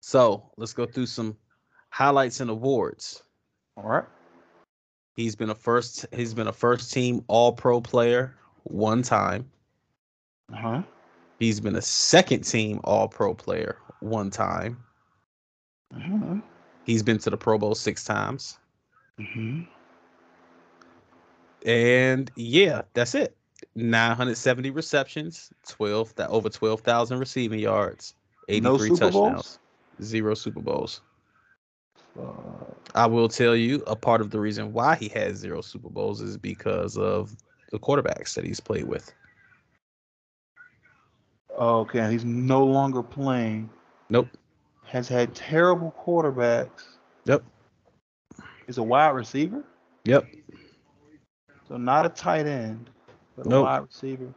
So 0.00 0.50
let's 0.56 0.74
go 0.74 0.84
through 0.84 1.06
some 1.06 1.36
highlights 1.90 2.40
and 2.40 2.50
awards. 2.50 3.22
All 3.76 3.88
right. 3.88 4.04
He's 5.16 5.36
been 5.36 5.50
a 5.50 5.54
first 5.54 6.06
he's 6.12 6.34
been 6.34 6.48
a 6.48 6.52
first 6.52 6.92
team 6.92 7.24
all 7.28 7.52
pro 7.52 7.80
player 7.80 8.36
one 8.64 9.02
time. 9.02 9.50
Uh 10.52 10.56
huh. 10.56 10.82
He's 11.38 11.60
been 11.60 11.76
a 11.76 11.82
second 11.82 12.42
team 12.42 12.80
all 12.84 13.08
pro 13.08 13.34
player 13.34 13.78
one 14.00 14.30
time. 14.30 14.82
Uh-huh. 15.94 16.36
He's 16.84 17.02
been 17.02 17.18
to 17.18 17.30
the 17.30 17.36
Pro 17.36 17.58
Bowl 17.58 17.74
six 17.74 18.04
times. 18.04 18.58
Mm-hmm. 19.18 19.62
And 21.66 22.30
yeah, 22.36 22.82
that's 22.92 23.14
it. 23.14 23.36
970 23.74 24.70
receptions, 24.70 25.50
12 25.66 26.14
that 26.16 26.28
over 26.28 26.48
12,000 26.48 27.18
receiving 27.18 27.58
yards, 27.58 28.14
83 28.48 28.60
No 28.60 28.78
touchdowns, 28.96 29.12
Bowls? 29.12 29.58
zero 30.02 30.34
Super 30.34 30.60
Bowls. 30.60 31.00
Uh, 32.20 32.32
I 32.94 33.06
will 33.06 33.28
tell 33.28 33.56
you 33.56 33.82
a 33.86 33.96
part 33.96 34.20
of 34.20 34.30
the 34.30 34.38
reason 34.38 34.72
why 34.72 34.96
he 34.96 35.08
has 35.08 35.38
zero 35.38 35.62
Super 35.62 35.88
Bowls 35.88 36.20
is 36.20 36.36
because 36.36 36.98
of 36.98 37.34
the 37.70 37.78
quarterbacks 37.78 38.34
that 38.34 38.44
he's 38.44 38.60
played 38.60 38.84
with. 38.84 39.12
Okay. 41.58 42.10
He's 42.10 42.24
no 42.24 42.64
longer 42.64 43.02
playing. 43.02 43.70
Nope. 44.10 44.28
Has 44.84 45.08
had 45.08 45.34
terrible 45.34 45.94
quarterbacks. 46.04 46.84
Yep. 47.24 47.42
Is 48.66 48.78
a 48.78 48.82
wide 48.82 49.10
receiver. 49.10 49.64
Yep. 50.04 50.26
So 51.68 51.76
not 51.76 52.06
a 52.06 52.10
tight 52.10 52.46
end, 52.46 52.90
but 53.36 53.46
a 53.46 53.48
Nope. 53.48 53.64
wide 53.64 53.82
receiver. 53.82 54.34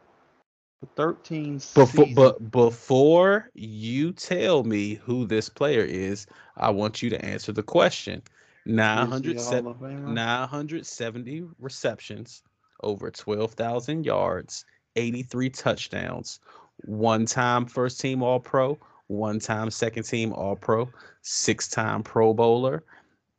For 0.80 0.86
13 0.94 1.60
Before, 1.74 2.06
but 2.14 2.50
before 2.52 3.50
you 3.54 4.12
tell 4.12 4.62
me 4.62 4.94
who 4.94 5.26
this 5.26 5.48
player 5.48 5.82
is, 5.82 6.26
I 6.56 6.70
want 6.70 7.02
you 7.02 7.10
to 7.10 7.24
answer 7.24 7.50
the 7.50 7.64
question. 7.64 8.22
Is 8.64 8.74
907 8.74 9.64
Hall 9.64 9.72
of 9.72 9.78
Famer? 9.80 10.06
970 10.06 11.48
receptions, 11.58 12.42
over 12.84 13.10
12,000 13.10 14.06
yards, 14.06 14.64
83 14.94 15.50
touchdowns, 15.50 16.38
one 16.84 17.26
time 17.26 17.66
first 17.66 18.00
team 18.00 18.22
All 18.22 18.40
Pro, 18.40 18.78
one 19.08 19.38
time 19.38 19.70
second 19.70 20.04
team 20.04 20.32
All 20.32 20.56
Pro, 20.56 20.88
six 21.22 21.68
time 21.68 22.02
Pro 22.02 22.32
Bowler, 22.32 22.84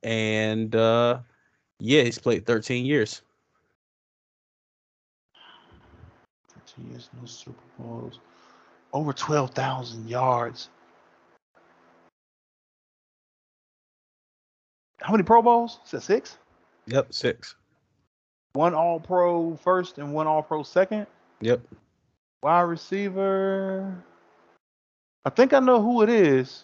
and 0.04 0.76
uh, 0.76 1.20
yeah, 1.80 2.04
he's 2.04 2.20
played 2.20 2.46
13 2.46 2.86
years. 2.86 3.22
13 6.68 6.92
years, 6.92 7.10
no 7.20 7.26
Super 7.26 7.64
Bowls. 7.78 8.20
Over 8.92 9.14
12,000 9.14 10.10
yards. 10.10 10.70
How 15.02 15.12
many 15.12 15.24
Pro 15.24 15.42
Bowls? 15.42 15.80
Is 15.86 15.92
that 15.92 16.02
six? 16.02 16.38
Yep, 16.88 17.14
six. 17.14 17.56
One 18.54 18.74
All 18.74 19.00
Pro 19.00 19.56
first 19.58 19.98
and 19.98 20.14
one 20.14 20.28
All 20.28 20.42
Pro 20.42 20.64
second. 20.64 21.08
Yep. 21.42 21.62
Wide 22.42 22.62
receiver. 22.62 23.96
I 25.26 25.30
think 25.30 25.54
I 25.54 25.60
know 25.60 25.82
who 25.82 26.02
it 26.02 26.10
is. 26.10 26.64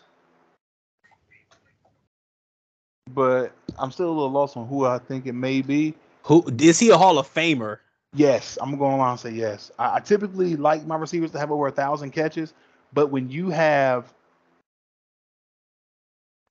But 3.13 3.51
I'm 3.77 3.91
still 3.91 4.07
a 4.07 4.11
little 4.11 4.31
lost 4.31 4.57
on 4.57 4.67
who 4.67 4.85
I 4.85 4.97
think 4.97 5.25
it 5.27 5.33
may 5.33 5.61
be. 5.61 5.93
Who 6.23 6.43
is 6.59 6.79
he 6.79 6.89
a 6.89 6.97
Hall 6.97 7.19
of 7.19 7.31
Famer? 7.31 7.79
Yes, 8.13 8.57
I'm 8.61 8.77
going 8.77 8.93
along 8.93 9.11
and 9.11 9.19
say 9.19 9.31
yes. 9.31 9.71
I, 9.77 9.97
I 9.97 9.99
typically 9.99 10.55
like 10.55 10.85
my 10.85 10.95
receivers 10.95 11.31
to 11.31 11.39
have 11.39 11.51
over 11.51 11.67
a 11.67 11.71
thousand 11.71 12.11
catches, 12.11 12.53
but 12.93 13.07
when 13.07 13.29
you 13.29 13.49
have 13.49 14.13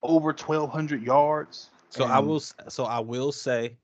over 0.03 0.27
1,200 0.27 1.03
yards, 1.03 1.71
So 1.89 2.05
I 2.05 2.19
will. 2.19 2.41
So 2.41 2.85
I 2.85 3.01
will 3.01 3.33
say. 3.33 3.77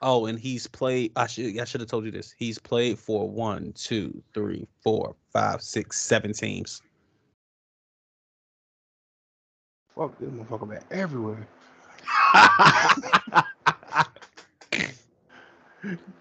Oh, 0.00 0.26
and 0.26 0.38
he's 0.38 0.66
played. 0.66 1.12
I 1.16 1.26
should. 1.26 1.58
I 1.58 1.64
should 1.64 1.80
have 1.80 1.90
told 1.90 2.04
you 2.04 2.10
this. 2.12 2.34
He's 2.38 2.58
played 2.58 2.98
for 2.98 3.28
one, 3.28 3.72
two, 3.72 4.22
three, 4.32 4.66
four, 4.82 5.16
five, 5.32 5.60
six, 5.62 6.00
seven 6.00 6.32
teams. 6.32 6.82
fuck 9.98 10.16
this 10.20 10.28
motherfucker 10.30 10.68
man 10.68 10.82
everywhere. 10.92 11.46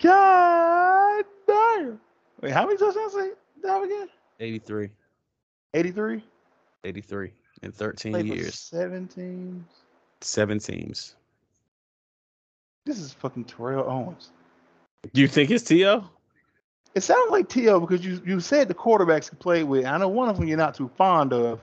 God 0.01 1.25
damn. 1.47 1.99
Wait, 2.41 2.51
how 2.51 2.65
many 2.65 2.77
touchdowns 2.77 3.13
did 3.13 3.35
he 3.61 3.67
have 3.67 3.83
again? 3.83 4.07
83, 4.39 4.89
83? 5.73 6.23
83 6.83 7.31
in 7.63 7.71
13 7.71 8.25
years, 8.27 8.55
Seven 8.59 9.07
teams. 9.07 9.63
seven 10.21 10.59
teams. 10.59 11.15
This 12.87 12.99
is 12.99 13.11
fucking 13.11 13.43
Terrell 13.43 13.89
Owens. 13.89 14.29
Do 15.13 15.19
you 15.19 15.27
think 15.27 15.51
it's 15.51 15.65
T.O.? 15.65 16.05
It 16.95 17.01
sounds 17.01 17.31
like 17.31 17.49
T.O. 17.49 17.81
because 17.81 18.03
you, 18.03 18.21
you 18.25 18.39
said 18.39 18.69
the 18.69 18.73
quarterbacks 18.73 19.29
he 19.29 19.35
played 19.35 19.65
with. 19.65 19.85
I 19.85 19.97
know 19.97 20.07
one 20.07 20.29
of 20.29 20.37
them 20.37 20.47
you're 20.47 20.57
not 20.57 20.73
too 20.73 20.89
fond 20.97 21.33
of. 21.33 21.61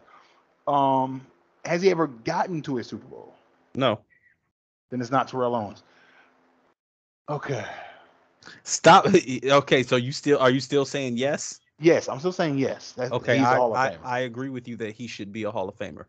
Um, 0.68 1.26
has 1.64 1.80
he 1.80 1.90
ever 1.90 2.08
gotten 2.08 2.60
to 2.62 2.76
a 2.76 2.84
Super 2.84 3.06
Bowl? 3.06 3.34
No. 3.74 4.00
Then 4.90 5.00
it's 5.00 5.10
not 5.10 5.28
Terrell 5.28 5.54
Owens. 5.56 5.82
Okay. 7.30 7.64
Stop. 8.62 9.06
Okay, 9.44 9.82
so 9.82 9.96
you 9.96 10.12
still 10.12 10.38
are 10.38 10.50
you 10.50 10.60
still 10.60 10.84
saying 10.84 11.16
yes? 11.16 11.58
Yes, 11.80 12.06
I'm 12.06 12.18
still 12.18 12.32
saying 12.32 12.58
yes. 12.58 12.92
That's, 12.92 13.10
Okay, 13.12 13.38
he's 13.38 13.46
a 13.46 13.50
I, 13.50 13.56
Hall 13.56 13.72
of 13.72 13.78
I, 13.78 13.90
Famer. 13.92 13.98
I 14.04 14.18
agree 14.20 14.50
with 14.50 14.68
you 14.68 14.76
that 14.76 14.94
he 14.94 15.06
should 15.06 15.32
be 15.32 15.44
a 15.44 15.50
Hall 15.50 15.70
of 15.70 15.76
Famer. 15.76 16.04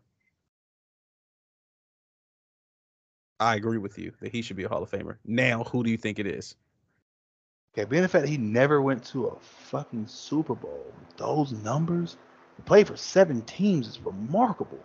I 3.40 3.56
agree 3.56 3.78
with 3.78 3.98
you 3.98 4.12
that 4.20 4.32
he 4.32 4.42
should 4.42 4.56
be 4.56 4.64
a 4.64 4.68
Hall 4.68 4.82
of 4.82 4.90
Famer. 4.90 5.16
Now, 5.24 5.64
who 5.64 5.82
do 5.82 5.90
you 5.90 5.96
think 5.96 6.18
it 6.18 6.26
is? 6.26 6.56
Okay, 7.74 7.84
being 7.84 8.02
the 8.02 8.08
fact 8.08 8.24
that 8.24 8.30
he 8.30 8.38
never 8.38 8.80
went 8.80 9.04
to 9.06 9.26
a 9.26 9.36
fucking 9.38 10.06
Super 10.06 10.54
Bowl, 10.54 10.86
those 11.18 11.52
numbers, 11.52 12.16
he 12.56 12.62
played 12.62 12.86
for 12.86 12.96
seven 12.96 13.42
teams 13.42 13.86
is 13.86 14.00
remarkable. 14.00 14.78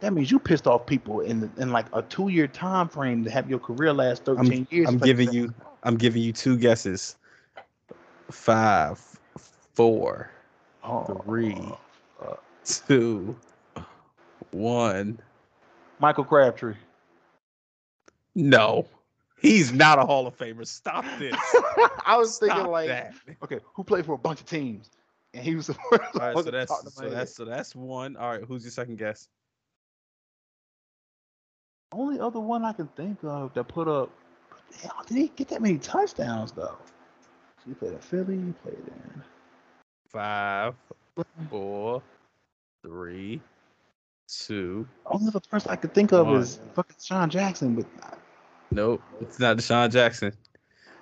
That 0.00 0.14
means 0.14 0.30
you 0.30 0.38
pissed 0.38 0.66
off 0.66 0.86
people 0.86 1.20
in 1.20 1.40
the, 1.40 1.50
in 1.58 1.70
like 1.70 1.86
a 1.92 2.02
two 2.02 2.28
year 2.28 2.46
time 2.46 2.88
frame 2.88 3.22
to 3.24 3.30
have 3.30 3.50
your 3.50 3.58
career 3.58 3.92
last 3.92 4.24
13 4.24 4.66
years. 4.70 4.88
I'm 4.88 4.98
giving 4.98 5.30
you 5.30 5.52
I'm 5.82 5.96
giving 5.96 6.22
you 6.22 6.32
two 6.32 6.56
guesses. 6.56 7.16
Five, 8.30 8.98
four, 9.74 10.30
oh, 10.82 11.04
three, 11.24 11.56
two, 12.64 13.36
one. 14.52 15.20
Michael 16.00 16.24
Crabtree. 16.24 16.74
No, 18.34 18.86
he's 19.40 19.72
not 19.72 19.98
a 19.98 20.02
Hall 20.02 20.26
of 20.26 20.36
Famer. 20.36 20.66
Stop 20.66 21.04
this. 21.18 21.34
I 22.06 22.16
was 22.16 22.36
Stop 22.36 22.48
thinking 22.48 22.70
like, 22.70 22.88
that. 22.88 23.14
okay, 23.42 23.60
who 23.74 23.84
played 23.84 24.06
for 24.06 24.14
a 24.14 24.18
bunch 24.18 24.40
of 24.40 24.46
teams, 24.46 24.90
and 25.34 25.44
he 25.44 25.54
was 25.54 25.66
the 25.66 25.74
first 25.90 26.02
All 26.14 26.20
right, 26.20 26.44
so 26.44 26.50
that's 26.50 26.70
popped 26.70 26.84
in 26.84 26.92
my 26.96 27.10
so 27.10 27.14
that's 27.14 27.36
so 27.36 27.44
that's 27.44 27.74
one. 27.74 28.16
All 28.16 28.30
right, 28.30 28.44
who's 28.44 28.64
your 28.64 28.72
second 28.72 28.98
guess? 28.98 29.28
only 31.92 32.18
other 32.18 32.40
one 32.40 32.64
I 32.64 32.72
can 32.72 32.88
think 32.88 33.18
of 33.22 33.52
that 33.54 33.64
put 33.68 33.88
up. 33.88 34.10
Hell, 34.82 35.04
did 35.06 35.16
he 35.16 35.28
get 35.36 35.48
that 35.48 35.62
many 35.62 35.78
touchdowns 35.78 36.52
though? 36.52 36.78
So 37.58 37.68
he 37.68 37.74
played 37.74 37.92
at 37.92 38.02
Philly. 38.02 38.36
He 38.36 38.52
played 38.62 38.78
in. 38.86 39.22
Five, 40.08 40.74
four, 41.50 42.02
three, 42.82 43.40
two. 44.28 44.86
Only 45.06 45.30
the 45.30 45.40
person 45.40 45.70
I 45.70 45.76
could 45.76 45.94
think 45.94 46.12
of 46.12 46.26
One. 46.26 46.36
is 46.36 46.58
fucking 46.74 46.96
Sean 47.00 47.30
Jackson, 47.30 47.74
but 47.74 47.86
Nope, 48.72 49.02
it's 49.20 49.38
not 49.38 49.58
DeSean 49.58 49.90
Jackson. 49.90 50.32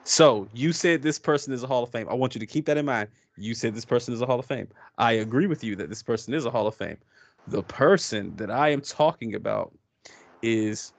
So 0.03 0.49
you 0.53 0.73
said 0.73 1.03
this 1.03 1.21
person 1.21 1.53
is 1.53 1.63
a 1.63 1.69
Hall 1.69 1.85
of 1.85 1.91
Fame. 1.91 2.09
I 2.09 2.15
want 2.15 2.35
you 2.35 2.41
to 2.41 2.47
keep 2.47 2.67
that 2.67 2.77
in 2.77 2.85
mind. 2.85 3.09
You 3.37 3.55
said 3.55 3.77
this 3.77 3.85
person 3.85 4.13
is 4.13 4.21
a 4.21 4.27
Hall 4.27 4.41
of 4.41 4.47
Fame. 4.47 4.67
I 4.99 5.13
agree 5.13 5.47
with 5.47 5.63
you 5.63 5.77
that 5.77 5.89
this 5.89 6.03
person 6.03 6.35
is 6.35 6.47
a 6.47 6.51
Hall 6.51 6.67
of 6.67 6.75
Fame. 6.75 6.97
The 7.47 7.63
person 7.63 8.35
that 8.37 8.51
I 8.51 8.71
am 8.71 8.81
talking 8.81 9.37
about 9.37 9.73
is 10.43 10.93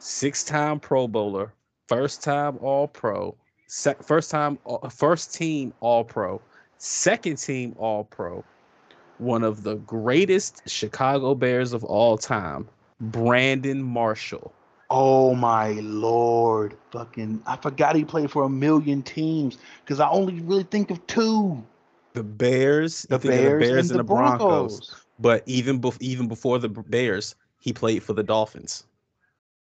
six-time 0.00 0.80
Pro 0.80 1.06
Bowler, 1.06 1.52
first-time 1.86 2.58
All-Pro, 2.60 3.36
sec- 3.68 4.02
first-time, 4.02 4.58
uh, 4.66 4.88
first-team 4.88 5.72
All-Pro, 5.78 6.42
second-team 6.78 7.76
All-Pro, 7.78 8.42
one 9.18 9.44
of 9.44 9.62
the 9.62 9.76
greatest 9.76 10.68
Chicago 10.68 11.34
Bears 11.36 11.72
of 11.72 11.84
all 11.84 12.18
time, 12.18 12.68
Brandon 13.00 13.80
Marshall. 13.80 14.52
Oh 14.92 15.34
my 15.34 15.72
lord, 15.80 16.76
fucking! 16.92 17.42
I 17.46 17.56
forgot 17.56 17.96
he 17.96 18.04
played 18.04 18.30
for 18.30 18.44
a 18.44 18.48
million 18.48 19.02
teams 19.02 19.58
because 19.84 19.98
I 19.98 20.08
only 20.08 20.40
really 20.40 20.64
think 20.64 20.90
of 20.90 21.04
two: 21.06 21.64
The 22.12 22.22
Bears, 22.22 23.02
the 23.02 23.16
you 23.16 23.20
think 23.20 23.34
of 23.34 23.40
Bears, 23.40 23.68
the 23.68 23.72
Bears 23.72 23.90
and 23.90 23.98
the 23.98 24.04
Broncos. 24.04 24.94
But 25.18 25.42
even 25.46 25.80
bef- 25.80 26.00
even 26.00 26.28
before 26.28 26.58
the 26.58 26.68
Bears, 26.68 27.34
he 27.58 27.72
played 27.72 28.02
for 28.02 28.12
the 28.12 28.22
Dolphins. 28.22 28.84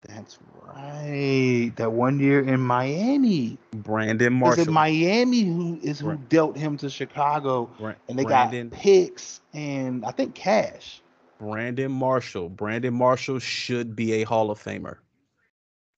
That's 0.07 0.39
right. 0.63 1.71
That 1.75 1.91
one 1.91 2.19
year 2.19 2.41
in 2.41 2.59
Miami. 2.59 3.57
Brandon 3.71 4.33
Marshall. 4.33 4.63
it 4.63 4.71
Miami 4.71 5.43
who 5.43 5.79
is 5.81 5.99
who 5.99 6.17
dealt 6.29 6.57
him 6.57 6.77
to 6.77 6.89
Chicago? 6.89 7.69
And 8.09 8.17
they 8.17 8.23
Brandon, 8.23 8.69
got 8.69 8.79
picks 8.79 9.41
and 9.53 10.03
I 10.03 10.11
think 10.11 10.35
cash. 10.35 11.01
Brandon 11.39 11.91
Marshall. 11.91 12.49
Brandon 12.49 12.93
Marshall 12.93 13.39
should 13.39 13.95
be 13.95 14.13
a 14.13 14.23
Hall 14.23 14.51
of 14.51 14.61
Famer. 14.61 14.97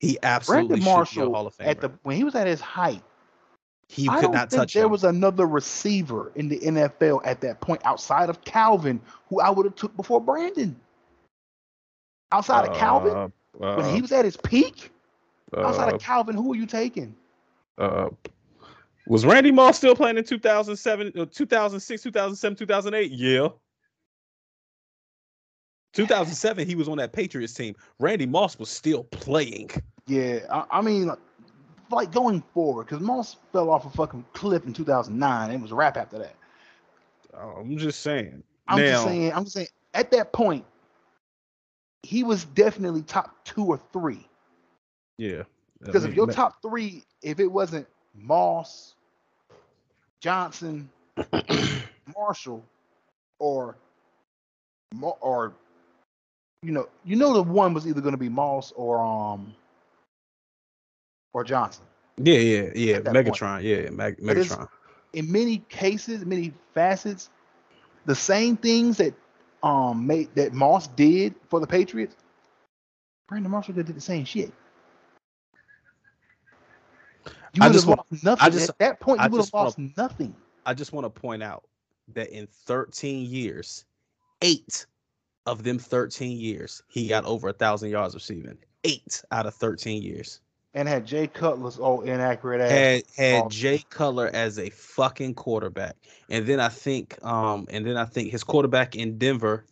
He 0.03 0.17
absolutely 0.21 0.79
Brandon 0.81 0.81
should 0.81 0.83
be 0.85 0.89
a 0.89 0.95
Marshall 0.95 1.33
Hall 1.33 1.47
of 1.47 1.55
Famer. 1.55 1.65
at 1.67 1.81
the 1.81 1.91
when 2.03 2.17
he 2.17 2.23
was 2.25 2.35
at 2.35 2.45
his 2.45 2.59
height, 2.59 3.01
he 3.87 4.09
I 4.09 4.15
could 4.15 4.21
don't 4.23 4.31
not 4.33 4.49
think 4.49 4.59
touch 4.63 4.73
there 4.73 4.85
him. 4.85 4.91
was 4.91 5.03
another 5.05 5.45
receiver 5.47 6.31
in 6.35 6.49
the 6.49 6.59
NFL 6.59 7.21
at 7.23 7.39
that 7.41 7.61
point 7.61 7.81
outside 7.85 8.29
of 8.29 8.43
Calvin 8.43 8.99
who 9.29 9.39
I 9.39 9.49
would 9.49 9.65
have 9.65 9.75
took 9.75 9.95
before 9.95 10.19
Brandon. 10.19 10.75
Outside 12.33 12.67
of 12.67 12.75
Calvin, 12.75 13.13
Uh, 13.15 13.29
when 13.53 13.85
uh, 13.85 13.93
he 13.93 14.01
was 14.01 14.11
at 14.11 14.25
his 14.25 14.35
peak, 14.35 14.91
outside 15.55 15.91
uh, 15.91 15.95
of 15.95 16.01
Calvin, 16.01 16.35
who 16.35 16.51
are 16.51 16.55
you 16.57 16.65
taking? 16.65 17.15
uh, 17.77 18.09
was 19.07 19.25
Randy 19.25 19.51
Moss 19.51 19.77
still 19.77 19.95
playing 19.95 20.17
in 20.17 20.23
2007, 20.25 21.13
uh, 21.17 21.25
2006, 21.31 22.01
2007, 22.03 22.55
2008? 22.57 23.11
Yeah. 23.11 23.49
2007, 25.93 26.67
he 26.67 26.75
was 26.75 26.87
on 26.89 26.97
that 26.97 27.13
Patriots 27.13 27.53
team. 27.53 27.75
Randy 27.99 28.25
Moss 28.25 28.57
was 28.57 28.69
still 28.69 29.03
playing. 29.05 29.69
Yeah, 30.07 30.39
I, 30.49 30.79
I 30.79 30.81
mean, 30.81 31.07
like, 31.07 31.19
like 31.89 32.11
going 32.11 32.43
forward, 32.53 32.85
because 32.85 33.01
Moss 33.01 33.37
fell 33.51 33.69
off 33.69 33.85
a 33.85 33.89
fucking 33.89 34.25
cliff 34.33 34.65
in 34.65 34.73
2009. 34.73 35.51
It 35.51 35.61
was 35.61 35.71
a 35.71 35.75
wrap 35.75 35.97
after 35.97 36.19
that. 36.19 36.35
I'm 37.37 37.77
just 37.77 38.01
saying. 38.01 38.43
I'm 38.67 38.79
now, 38.79 38.91
just 38.91 39.03
saying. 39.05 39.33
I'm 39.33 39.43
just 39.43 39.55
saying. 39.55 39.67
At 39.93 40.11
that 40.11 40.33
point, 40.33 40.65
he 42.01 42.23
was 42.23 42.45
definitely 42.45 43.01
top 43.03 43.43
two 43.45 43.65
or 43.65 43.79
three. 43.91 44.27
yeah. 45.17 45.43
Because 45.79 46.05
I 46.05 46.09
if 46.09 46.15
your 46.15 46.27
top 46.27 46.61
three, 46.61 47.03
if 47.21 47.39
it 47.39 47.47
wasn't 47.47 47.87
Moss, 48.15 48.95
Johnson, 50.21 50.89
Marshall, 52.17 52.63
or 53.39 53.75
or 55.01 55.53
you 56.61 56.71
know, 56.71 56.87
you 57.03 57.15
know 57.15 57.33
the 57.33 57.43
one 57.43 57.73
was 57.73 57.85
either 57.85 57.99
going 58.01 58.13
to 58.13 58.17
be 58.17 58.29
Moss 58.29 58.71
or 58.75 59.03
um 59.03 59.53
or 61.33 61.43
Johnson. 61.43 61.83
yeah, 62.17 62.37
yeah, 62.37 62.69
yeah, 62.75 62.95
at 62.95 63.05
that 63.05 63.13
point. 63.13 63.27
Megatron, 63.27 63.63
yeah, 63.63 63.75
it's- 63.75 64.19
Megatron. 64.21 64.67
in 65.13 65.31
many 65.31 65.57
cases, 65.69 66.25
many 66.25 66.53
facets, 66.73 67.29
the 68.05 68.15
same 68.15 68.55
things 68.57 68.97
that 68.97 69.13
um 69.63 70.05
made 70.05 70.33
that 70.35 70.53
Moss 70.53 70.87
did 70.87 71.35
for 71.49 71.59
the 71.59 71.67
Patriots, 71.67 72.15
Brandon 73.27 73.51
Marshall 73.51 73.73
did 73.73 73.87
the 73.87 73.99
same 74.01 74.25
shit. 74.25 74.51
You 77.53 77.61
I 77.61 77.67
would 77.67 77.73
just 77.73 77.87
have 77.87 77.97
want- 77.97 78.23
nothing. 78.23 78.45
I 78.45 78.49
just- 78.49 78.69
At 78.69 78.77
that 78.79 78.99
point, 78.99 79.21
you 79.21 79.29
would 79.29 79.37
have 79.37 79.41
just 79.45 79.53
wanna- 79.53 79.65
lost 79.65 79.79
nothing. 79.97 80.35
I 80.65 80.73
just 80.73 80.91
want 80.91 81.05
to 81.05 81.09
point 81.09 81.43
out 81.43 81.63
that 82.13 82.29
in 82.29 82.47
13 82.47 83.25
years, 83.29 83.85
eight 84.41 84.85
of 85.45 85.63
them 85.63 85.77
13 85.77 86.37
years, 86.37 86.81
he 86.87 87.07
got 87.07 87.25
over 87.25 87.49
a 87.49 87.53
thousand 87.53 87.89
yards 87.89 88.13
receiving. 88.15 88.57
Eight 88.83 89.23
out 89.31 89.45
of 89.45 89.53
13 89.55 90.01
years. 90.01 90.41
And 90.75 90.87
had 90.87 91.05
Jay 91.05 91.27
Cutler's 91.27 91.77
old 91.79 92.05
inaccurate 92.07 92.59
ass. 92.59 92.71
Had 92.71 93.03
had. 93.15 93.51
Jay 93.51 93.83
Cutler 93.89 94.31
as 94.33 94.57
a 94.57 94.69
fucking 94.71 95.35
quarterback, 95.35 95.95
and 96.29 96.47
then 96.47 96.59
I 96.59 96.69
think, 96.69 97.23
um, 97.23 97.67
and 97.69 97.85
then 97.85 97.95
I 97.95 98.05
think 98.05 98.31
his 98.31 98.43
quarterback 98.43 98.95
in 98.95 99.19
Denver, 99.19 99.65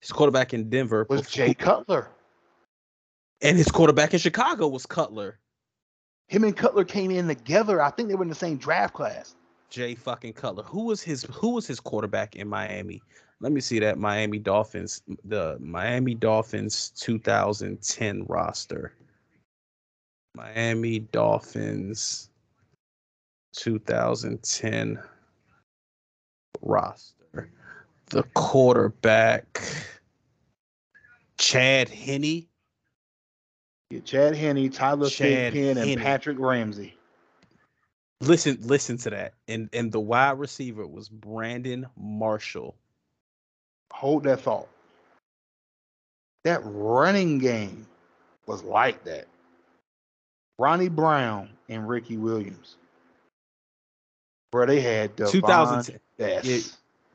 his 0.00 0.10
quarterback 0.10 0.54
in 0.54 0.70
Denver 0.70 1.06
was 1.10 1.20
before- 1.22 1.46
Jay 1.46 1.54
Cutler. 1.54 2.08
and 3.42 3.58
his 3.58 3.70
quarterback 3.70 4.14
in 4.14 4.18
Chicago 4.20 4.68
was 4.68 4.86
Cutler. 4.86 5.38
Him 6.28 6.44
and 6.44 6.56
Cutler 6.56 6.84
came 6.84 7.10
in 7.10 7.28
together. 7.28 7.80
I 7.82 7.90
think 7.90 8.08
they 8.08 8.14
were 8.14 8.22
in 8.24 8.28
the 8.28 8.34
same 8.34 8.56
draft 8.56 8.94
class. 8.94 9.34
Jay 9.70 9.94
fucking 9.94 10.32
Cutler. 10.32 10.62
Who 10.64 10.84
was 10.84 11.02
his 11.02 11.24
who 11.24 11.50
was 11.50 11.66
his 11.66 11.78
quarterback 11.78 12.36
in 12.36 12.48
Miami? 12.48 13.02
Let 13.40 13.52
me 13.52 13.60
see 13.60 13.78
that 13.80 13.98
Miami 13.98 14.38
Dolphins, 14.38 15.02
the 15.24 15.58
Miami 15.60 16.14
Dolphins 16.14 16.90
2010 16.96 18.24
roster. 18.28 18.94
Miami 20.38 21.00
Dolphins 21.00 22.30
2010 23.56 25.02
roster. 26.62 27.50
The 28.10 28.22
quarterback 28.34 29.60
Chad 31.38 31.88
Henne. 31.88 32.46
Yeah, 33.90 34.00
Chad 34.04 34.36
Henne, 34.36 34.70
Tyler 34.70 35.10
Chad 35.10 35.54
and 35.54 36.00
Patrick 36.00 36.38
Ramsey. 36.38 36.96
Listen, 38.20 38.58
listen 38.62 38.96
to 38.98 39.10
that. 39.10 39.34
And 39.48 39.68
and 39.72 39.90
the 39.90 40.00
wide 40.00 40.38
receiver 40.38 40.86
was 40.86 41.08
Brandon 41.08 41.84
Marshall. 41.96 42.76
Hold 43.92 44.22
that 44.22 44.42
thought. 44.42 44.68
That 46.44 46.60
running 46.62 47.38
game 47.38 47.88
was 48.46 48.62
like 48.62 49.02
that. 49.02 49.26
Ronnie 50.58 50.88
Brown 50.88 51.50
and 51.68 51.88
Ricky 51.88 52.16
Williams. 52.16 52.76
Bro, 54.50 54.66
they 54.66 54.80
had 54.80 55.14
Devon 55.16 55.32
2010. 55.32 56.00
Best. 56.16 56.44
yeah. 56.46 56.58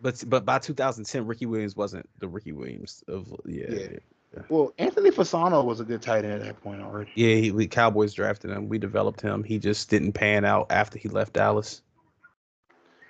But 0.01 0.23
but 0.27 0.45
by 0.45 0.59
2010, 0.59 1.25
Ricky 1.25 1.45
Williams 1.45 1.75
wasn't 1.75 2.07
the 2.19 2.27
Ricky 2.27 2.51
Williams 2.51 3.03
of 3.07 3.33
yeah 3.45 3.65
Yeah. 3.69 3.87
yeah. 4.35 4.41
Well, 4.49 4.73
Anthony 4.77 5.11
Fasano 5.11 5.63
was 5.63 5.79
a 5.79 5.83
good 5.83 6.01
tight 6.01 6.25
end 6.25 6.33
at 6.33 6.41
that 6.41 6.61
point 6.61 6.81
already. 6.81 7.11
Yeah, 7.15 7.35
he, 7.35 7.51
we 7.51 7.67
Cowboys 7.67 8.13
drafted 8.13 8.51
him. 8.51 8.67
We 8.67 8.79
developed 8.79 9.21
him. 9.21 9.43
He 9.43 9.59
just 9.59 9.89
didn't 9.89 10.13
pan 10.13 10.43
out 10.43 10.67
after 10.71 10.97
he 10.97 11.07
left 11.07 11.33
Dallas. 11.33 11.81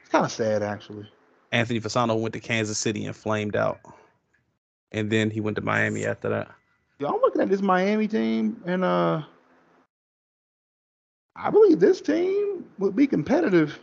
It's 0.01 0.09
kind 0.09 0.25
of 0.25 0.31
sad, 0.31 0.61
actually. 0.63 1.09
Anthony 1.51 1.79
Fasano 1.79 2.19
went 2.19 2.33
to 2.33 2.39
Kansas 2.39 2.77
City 2.77 3.05
and 3.05 3.15
flamed 3.15 3.55
out, 3.55 3.79
and 4.91 5.09
then 5.09 5.29
he 5.29 5.39
went 5.39 5.55
to 5.55 5.61
Miami 5.61 6.05
after 6.05 6.29
that. 6.29 6.51
Yeah, 6.99 7.07
I'm 7.07 7.21
looking 7.21 7.41
at 7.41 7.49
this 7.49 7.61
Miami 7.61 8.07
team, 8.07 8.61
and 8.65 8.83
uh, 8.83 9.21
I 11.35 11.49
believe 11.49 11.79
this 11.79 12.01
team 12.01 12.65
would 12.79 12.95
be 12.95 13.07
competitive. 13.07 13.79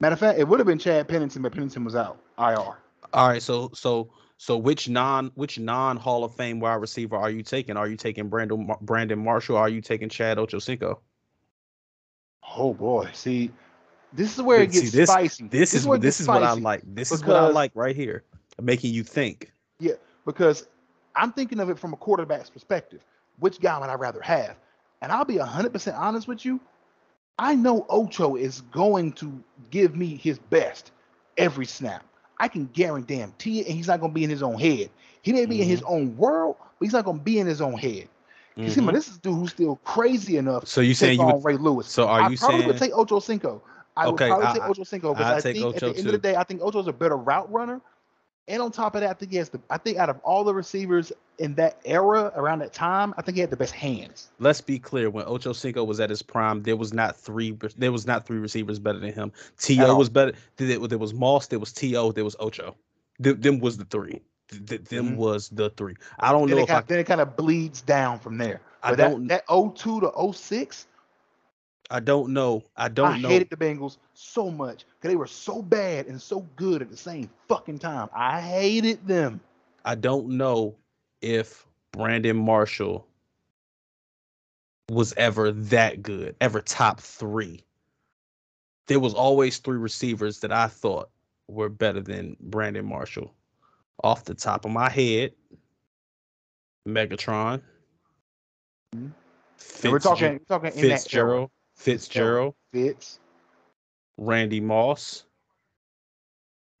Matter 0.00 0.14
of 0.14 0.18
fact, 0.20 0.38
it 0.38 0.46
would 0.48 0.60
have 0.60 0.66
been 0.66 0.78
Chad 0.78 1.08
Pennington, 1.08 1.42
but 1.42 1.52
Pennington 1.52 1.84
was 1.84 1.94
out. 1.94 2.18
IR. 2.38 2.76
All 3.12 3.28
right, 3.28 3.42
so 3.42 3.70
so 3.74 4.10
so 4.36 4.56
which 4.56 4.88
non 4.88 5.30
which 5.34 5.58
non 5.58 5.96
Hall 5.96 6.24
of 6.24 6.34
Fame 6.34 6.60
wide 6.60 6.74
receiver 6.74 7.16
are 7.16 7.30
you 7.30 7.42
taking? 7.42 7.76
Are 7.76 7.88
you 7.88 7.96
taking 7.96 8.28
Brandon 8.28 8.70
Brandon 8.82 9.18
Marshall? 9.18 9.56
Are 9.56 9.68
you 9.68 9.80
taking 9.80 10.08
Chad 10.08 10.38
Ochocinco? 10.38 10.98
Oh 12.56 12.72
boy, 12.74 13.10
see, 13.12 13.50
this 14.12 14.34
is 14.36 14.42
where 14.42 14.62
it 14.62 14.72
See, 14.72 14.80
gets 14.80 14.92
this- 14.92 15.08
spicy. 15.10 15.48
This 15.48 15.74
is 15.74 15.86
where 15.86 15.98
this 15.98 16.20
is 16.20 16.28
what 16.28 16.42
I 16.42 16.52
like. 16.52 16.82
This 16.84 17.10
is 17.12 17.24
what 17.24 17.36
I 17.36 17.48
like 17.48 17.72
right 17.74 17.96
here. 17.96 18.24
making 18.60 18.92
you 18.92 19.02
think. 19.02 19.52
Yeah, 19.78 19.94
because 20.26 20.68
I'm 21.16 21.32
thinking 21.32 21.60
of 21.60 21.70
it 21.70 21.78
from 21.78 21.92
a 21.92 21.96
quarterback's 21.96 22.50
perspective. 22.50 23.02
Which 23.38 23.60
guy 23.60 23.78
would 23.78 23.88
I 23.88 23.94
rather 23.94 24.20
have? 24.20 24.56
And 25.02 25.10
I'll 25.12 25.24
be 25.24 25.36
100% 25.36 25.98
honest 25.98 26.28
with 26.28 26.44
you. 26.44 26.60
I 27.38 27.54
know 27.54 27.86
Ocho 27.88 28.36
is 28.36 28.60
going 28.72 29.12
to 29.12 29.42
give 29.70 29.96
me 29.96 30.16
his 30.16 30.38
best 30.38 30.92
every 31.38 31.64
snap. 31.66 32.04
I 32.38 32.48
can 32.48 32.66
guarantee 32.66 33.60
it, 33.60 33.66
and 33.66 33.74
he's 33.76 33.86
not 33.86 34.00
going 34.00 34.12
to 34.12 34.14
be 34.14 34.24
in 34.24 34.30
his 34.30 34.42
own 34.42 34.58
head. 34.58 34.90
He 35.22 35.32
may 35.32 35.46
be 35.46 35.60
in 35.60 35.68
his 35.68 35.82
own 35.82 36.16
world, 36.16 36.56
but 36.60 36.84
he's 36.84 36.92
not 36.92 37.04
going 37.04 37.18
to 37.18 37.22
be 37.22 37.38
in 37.38 37.46
his 37.46 37.60
own 37.60 37.74
head. 37.78 38.08
You 38.56 38.70
see, 38.70 38.80
Mhm. 38.80 38.86
man, 38.86 38.94
this 38.94 39.08
is 39.08 39.16
a 39.16 39.20
dude 39.20 39.34
who's 39.34 39.50
still 39.50 39.76
crazy 39.84 40.36
enough 40.36 40.66
So 40.66 40.80
you 40.82 40.90
to 40.90 40.96
saying 40.96 41.20
you 41.20 41.26
would? 41.26 41.44
Ray 41.44 41.56
Lewis. 41.56 41.86
So 41.86 42.06
are 42.06 42.20
you 42.20 42.34
I 42.34 42.36
probably 42.36 42.56
saying? 42.58 42.66
would 42.68 42.76
take 42.78 42.92
Ocho 42.94 43.20
Cinco. 43.20 43.62
I 43.96 44.06
would 44.06 44.14
Okay, 44.14 44.28
probably 44.28 44.46
I- 44.46 44.52
take 44.52 44.68
Ocho 44.68 44.84
Cinco 44.84 45.14
because 45.14 45.30
I'd 45.30 45.36
I 45.36 45.40
think 45.40 45.66
Ocho 45.66 45.76
at 45.76 45.80
the 45.80 45.86
end 45.88 45.96
too. 45.96 46.06
of 46.08 46.12
the 46.12 46.18
day, 46.18 46.36
I 46.36 46.44
think 46.44 46.60
Ocho's 46.62 46.86
a 46.86 46.92
better 46.92 47.16
route 47.16 47.50
runner. 47.50 47.80
And 48.50 48.60
on 48.60 48.72
top 48.72 48.96
of 48.96 49.00
that, 49.02 49.10
I 49.10 49.12
think 49.14 49.30
he 49.30 49.38
has 49.38 49.48
the. 49.48 49.60
I 49.70 49.78
think 49.78 49.96
out 49.96 50.10
of 50.10 50.18
all 50.24 50.42
the 50.42 50.52
receivers 50.52 51.12
in 51.38 51.54
that 51.54 51.78
era, 51.84 52.32
around 52.34 52.58
that 52.58 52.72
time, 52.72 53.14
I 53.16 53.22
think 53.22 53.36
he 53.36 53.40
had 53.40 53.50
the 53.50 53.56
best 53.56 53.72
hands. 53.72 54.28
Let's 54.40 54.60
be 54.60 54.78
clear. 54.78 55.08
When 55.08 55.24
Ocho 55.26 55.52
Cinco 55.52 55.84
was 55.84 56.00
at 56.00 56.10
his 56.10 56.20
prime, 56.20 56.62
there 56.64 56.76
was 56.76 56.92
not 56.92 57.16
three. 57.16 57.56
There 57.78 57.92
was 57.92 58.06
not 58.06 58.26
three 58.26 58.38
receivers 58.38 58.80
better 58.80 58.98
than 58.98 59.12
him. 59.12 59.32
T.O. 59.58 59.94
was 59.96 60.08
better. 60.08 60.32
There, 60.56 60.78
there 60.80 60.98
was 60.98 61.14
Moss. 61.14 61.46
There 61.46 61.60
was 61.60 61.72
To. 61.74 62.12
There 62.12 62.24
was 62.24 62.36
Ocho. 62.40 62.74
Them, 63.20 63.40
them 63.40 63.60
was 63.60 63.76
the 63.78 63.84
three. 63.84 64.20
Th- 64.48 64.66
th- 64.66 64.84
them 64.86 65.10
Mhm. 65.10 65.16
was 65.16 65.48
the 65.50 65.70
three. 65.70 65.94
I 66.18 66.32
don't 66.32 66.48
Then 66.48 66.56
know 66.56 66.62
it, 66.64 66.68
if 66.70 66.74
I. 66.74 66.80
then 66.80 66.98
it 66.98 67.04
kind 67.06 67.20
of 67.20 67.36
bleeds 67.36 67.82
down 67.82 68.18
from 68.18 68.36
there. 68.36 68.60
I 68.82 68.90
But 68.90 68.96
that, 68.96 69.10
don't. 69.10 69.26
that 69.28 69.44
02 69.48 70.00
to 70.00 70.10
06, 70.32 70.86
I 71.90 71.98
don't 72.00 72.32
know. 72.32 72.62
I 72.76 72.88
don't 72.88 73.14
I 73.14 73.18
know. 73.18 73.28
I 73.28 73.32
hated 73.32 73.50
the 73.50 73.56
Bengals 73.56 73.96
so 74.14 74.50
much 74.50 74.84
because 74.94 75.10
they 75.10 75.16
were 75.16 75.26
so 75.26 75.60
bad 75.60 76.06
and 76.06 76.20
so 76.20 76.46
good 76.54 76.82
at 76.82 76.90
the 76.90 76.96
same 76.96 77.28
fucking 77.48 77.80
time. 77.80 78.08
I 78.14 78.40
hated 78.40 79.04
them. 79.06 79.40
I 79.84 79.96
don't 79.96 80.28
know 80.28 80.76
if 81.20 81.66
Brandon 81.92 82.36
Marshall 82.36 83.06
was 84.88 85.12
ever 85.16 85.50
that 85.50 86.02
good, 86.02 86.36
ever 86.40 86.60
top 86.60 87.00
three. 87.00 87.64
There 88.86 89.00
was 89.00 89.14
always 89.14 89.58
three 89.58 89.78
receivers 89.78 90.40
that 90.40 90.52
I 90.52 90.68
thought 90.68 91.10
were 91.48 91.68
better 91.68 92.00
than 92.00 92.36
Brandon 92.40 92.86
Marshall. 92.86 93.34
Off 94.04 94.24
the 94.24 94.34
top 94.34 94.64
of 94.64 94.70
my 94.70 94.88
head, 94.88 95.32
Megatron, 96.88 97.60
Mhm. 98.94 99.12
And 99.82 99.92
we're 99.92 99.98
talking, 99.98 100.32
we're 100.32 100.38
talking 100.38 100.72
in 100.72 100.74
that 100.74 100.82
era. 100.82 100.98
Fitzgerald, 100.98 101.50
Fitzgerald, 101.80 102.54
Fitz, 102.74 103.20
Randy 104.18 104.60
Moss, 104.60 105.24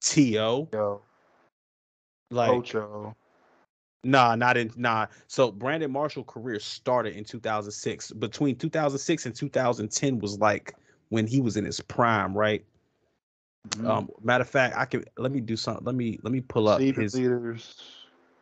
T.O. 0.02 0.68
yo, 0.70 1.02
Like 2.30 2.50
Ocho. 2.50 3.16
Nah, 4.04 4.34
not 4.34 4.58
in 4.58 4.70
nah. 4.76 5.06
So 5.26 5.50
Brandon 5.50 5.90
Marshall 5.90 6.24
career 6.24 6.60
started 6.60 7.16
in 7.16 7.24
2006. 7.24 8.12
Between 8.12 8.56
2006 8.56 9.24
and 9.26 9.34
2010 9.34 10.18
was 10.18 10.38
like 10.38 10.74
when 11.08 11.26
he 11.26 11.40
was 11.40 11.56
in 11.56 11.64
his 11.64 11.80
prime, 11.80 12.34
right? 12.34 12.62
Mhm. 13.70 13.86
Um, 13.88 14.10
matter 14.22 14.42
of 14.42 14.50
fact, 14.50 14.76
I 14.76 14.84
can 14.84 15.04
let 15.16 15.32
me 15.32 15.40
do 15.40 15.56
something. 15.56 15.84
Let 15.84 15.94
me 15.94 16.18
let 16.22 16.32
me 16.32 16.42
pull 16.42 16.68
up 16.68 16.78
Receiving 16.78 17.02
his. 17.02 17.14
leaders. 17.14 17.82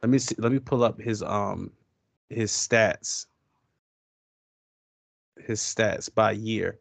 Let 0.02 0.10
me 0.10 0.18
see. 0.18 0.34
Let 0.38 0.50
me 0.50 0.58
pull 0.58 0.82
up 0.82 1.00
his 1.00 1.22
um 1.22 1.70
his 2.30 2.50
stats. 2.50 3.26
His 5.46 5.60
stats 5.60 6.12
by 6.12 6.32
year. 6.32 6.78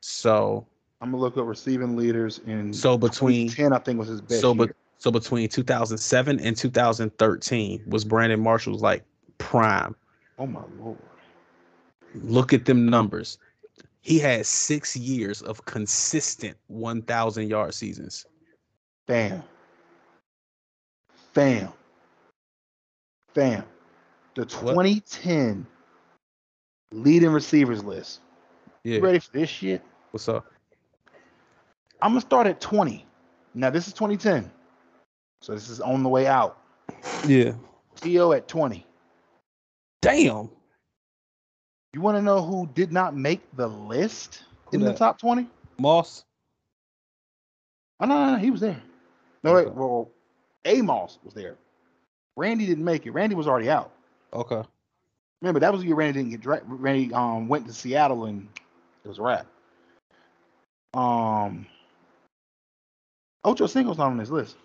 So 0.00 0.66
I'm 1.00 1.10
gonna 1.10 1.22
look 1.22 1.36
up 1.36 1.46
receiving 1.46 1.96
leaders 1.96 2.40
in 2.46 2.72
so 2.72 2.96
between 2.98 3.48
10. 3.48 3.72
I 3.72 3.78
think 3.78 3.98
was 3.98 4.08
his 4.08 4.20
best. 4.20 4.40
so 4.40 4.54
but 4.54 4.70
so 4.98 5.10
between 5.10 5.48
2007 5.48 6.40
and 6.40 6.56
2013 6.56 7.82
was 7.86 8.04
Brandon 8.04 8.40
Marshall's 8.40 8.82
like 8.82 9.04
prime. 9.38 9.94
oh 10.38 10.46
my 10.46 10.60
lord, 10.78 10.98
Look 12.22 12.52
at 12.52 12.64
them 12.64 12.86
numbers. 12.88 13.38
He 14.00 14.18
had 14.18 14.46
six 14.46 14.96
years 14.96 15.42
of 15.42 15.64
consistent 15.64 16.56
1,000 16.68 17.48
yard 17.48 17.74
seasons. 17.74 18.26
bam, 19.06 19.42
bam, 21.32 21.70
bam. 23.34 23.64
The 24.34 24.44
2010 24.44 25.66
leading 26.94 27.30
receivers 27.30 27.84
list. 27.84 28.20
Yeah. 28.84 28.96
You 28.96 29.02
ready 29.02 29.18
for 29.18 29.32
this 29.32 29.50
shit? 29.50 29.82
What's 30.10 30.28
up? 30.28 30.46
I'm 32.00 32.12
gonna 32.12 32.20
start 32.20 32.46
at 32.46 32.60
20. 32.60 33.04
Now 33.54 33.70
this 33.70 33.86
is 33.86 33.92
2010, 33.94 34.50
so 35.40 35.54
this 35.54 35.68
is 35.68 35.80
on 35.80 36.02
the 36.02 36.08
way 36.08 36.26
out. 36.26 36.58
Yeah. 37.26 37.52
T.O. 37.96 38.32
at 38.32 38.48
20. 38.48 38.86
Damn. 40.02 40.50
You 41.92 42.00
want 42.00 42.18
to 42.18 42.22
know 42.22 42.42
who 42.44 42.68
did 42.74 42.92
not 42.92 43.16
make 43.16 43.40
the 43.56 43.68
list 43.68 44.42
Who 44.66 44.78
in 44.78 44.84
the 44.84 44.92
top 44.92 45.18
20? 45.18 45.48
Moss. 45.78 46.24
Oh 48.00 48.06
no, 48.06 48.26
no, 48.26 48.32
no, 48.32 48.38
he 48.38 48.50
was 48.50 48.60
there. 48.60 48.82
No, 49.44 49.54
wait, 49.54 49.72
well, 49.72 50.10
Amos 50.64 51.18
was 51.24 51.34
there. 51.34 51.56
Randy 52.36 52.66
didn't 52.66 52.84
make 52.84 53.06
it. 53.06 53.12
Randy 53.12 53.36
was 53.36 53.46
already 53.46 53.70
out. 53.70 53.92
Okay. 54.32 54.62
Remember 55.44 55.60
that 55.60 55.72
was 55.72 55.82
the 55.82 55.88
year 55.88 55.96
Randy 55.96 56.20
didn't 56.20 56.30
get 56.30 56.40
dra- 56.40 56.62
Randy 56.64 57.12
um 57.12 57.48
went 57.48 57.66
to 57.66 57.72
Seattle 57.74 58.24
and 58.24 58.48
it 59.04 59.08
was 59.08 59.18
a 59.18 59.22
wrap. 59.22 59.46
Um, 60.94 61.66
Ocho 63.44 63.66
Cinco's 63.66 63.98
not 63.98 64.06
on 64.06 64.16
this 64.16 64.30
list. 64.30 64.56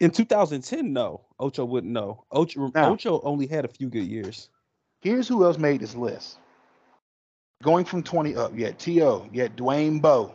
In 0.00 0.10
2010, 0.10 0.94
no. 0.94 1.20
Ocho 1.38 1.66
wouldn't 1.66 1.92
know. 1.92 2.24
Ocho, 2.32 2.70
Now- 2.74 2.90
Ocho 2.92 3.20
only 3.20 3.46
had 3.46 3.66
a 3.66 3.68
few 3.68 3.90
good 3.90 4.06
years. 4.06 4.48
Here's 5.02 5.28
who 5.28 5.44
else 5.44 5.58
made 5.58 5.80
this 5.82 5.94
list. 5.94 6.38
Going 7.62 7.84
from 7.84 8.02
20 8.02 8.34
up, 8.34 8.56
you 8.56 8.64
had 8.64 8.78
T.O., 8.78 9.28
you 9.30 9.42
had 9.42 9.58
Dwayne 9.58 10.00
Bowe, 10.00 10.34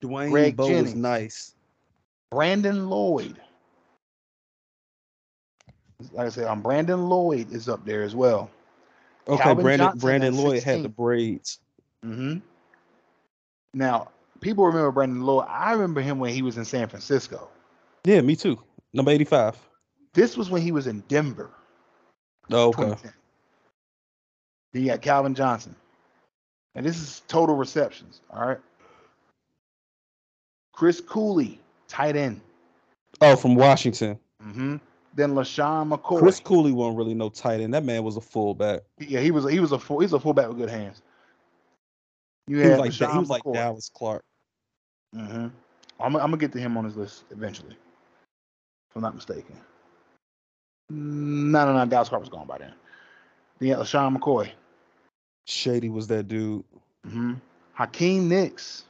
Dwayne 0.00 0.30
Greg 0.30 0.56
Bowe 0.56 0.68
Jennings. 0.68 0.84
was 0.90 0.94
nice. 0.94 1.54
Brandon 2.30 2.88
Lloyd. 2.88 3.40
Like 6.12 6.26
I 6.26 6.28
said, 6.28 6.46
um, 6.46 6.62
Brandon 6.62 7.08
Lloyd 7.08 7.50
is 7.52 7.68
up 7.68 7.84
there 7.84 8.02
as 8.04 8.14
well. 8.14 8.48
Okay, 9.28 9.42
Calvin 9.42 9.62
Brandon 9.62 9.86
Johnson 9.88 10.00
Brandon 10.00 10.36
Lloyd 10.36 10.62
had 10.62 10.78
the 10.78 10.82
16. 10.84 10.90
braids. 10.92 11.58
hmm 12.02 12.36
Now, 13.74 14.08
people 14.40 14.64
remember 14.66 14.90
Brandon 14.90 15.22
Lloyd. 15.22 15.46
I 15.48 15.72
remember 15.72 16.00
him 16.00 16.18
when 16.18 16.32
he 16.32 16.42
was 16.42 16.56
in 16.56 16.64
San 16.64 16.88
Francisco. 16.88 17.48
Yeah, 18.04 18.20
me 18.22 18.36
too. 18.36 18.58
Number 18.94 19.10
85. 19.10 19.58
This 20.14 20.36
was 20.36 20.48
when 20.50 20.62
he 20.62 20.72
was 20.72 20.86
in 20.86 21.00
Denver. 21.08 21.50
Oh, 22.50 22.68
okay. 22.68 22.82
2010. 22.82 23.12
Then 24.72 24.82
you 24.82 24.88
got 24.88 25.02
Calvin 25.02 25.34
Johnson. 25.34 25.74
And 26.74 26.86
this 26.86 26.96
is 26.96 27.22
total 27.28 27.54
receptions. 27.54 28.20
All 28.30 28.46
right. 28.46 28.58
Chris 30.72 31.00
Cooley, 31.00 31.60
tight 31.88 32.16
end. 32.16 32.40
Oh, 33.20 33.36
from 33.36 33.56
Washington. 33.56 34.18
hmm 34.40 34.76
Then 35.18 35.34
LeSean 35.34 35.92
McCoy. 35.92 36.20
Chris 36.20 36.38
Cooley 36.38 36.70
wasn't 36.70 36.96
really 36.96 37.12
no 37.12 37.28
tight 37.28 37.60
end. 37.60 37.74
That 37.74 37.84
man 37.84 38.04
was 38.04 38.16
a 38.16 38.20
fullback. 38.20 38.82
yeah, 39.00 39.18
he 39.18 39.32
was 39.32 39.50
he 39.50 39.58
was 39.58 39.72
a 39.72 39.78
full, 39.78 39.98
he's 39.98 40.12
a 40.12 40.20
fullback 40.20 40.46
with 40.46 40.58
good 40.58 40.70
hands. 40.70 41.02
You 42.46 42.58
He 42.58 42.62
had 42.62 42.70
was 42.70 42.78
like 42.78 42.92
LeSean 42.92 43.12
he 43.14 43.18
was 43.18 43.28
like 43.28 43.42
Dallas 43.52 43.90
Clark. 43.92 44.22
hmm 45.12 45.48
I'm, 45.50 45.52
I'm 45.98 46.12
gonna 46.12 46.36
get 46.36 46.52
to 46.52 46.60
him 46.60 46.76
on 46.76 46.84
his 46.84 46.96
list 46.96 47.24
eventually, 47.32 47.72
if 47.72 48.94
I'm 48.94 49.02
not 49.02 49.16
mistaken. 49.16 49.56
No, 50.88 51.66
no, 51.66 51.72
no. 51.72 51.84
Dallas 51.84 52.10
Clark 52.10 52.20
was 52.22 52.28
gone 52.28 52.46
by 52.46 52.58
then. 52.58 52.72
Then 53.58 53.70
had 53.70 53.78
LeSean 53.78 54.16
McCoy. 54.16 54.52
Shady 55.48 55.88
was 55.88 56.06
that 56.06 56.28
dude. 56.28 56.62
hmm 57.04 57.34
Hakeem 57.72 58.28
Nicks, 58.28 58.84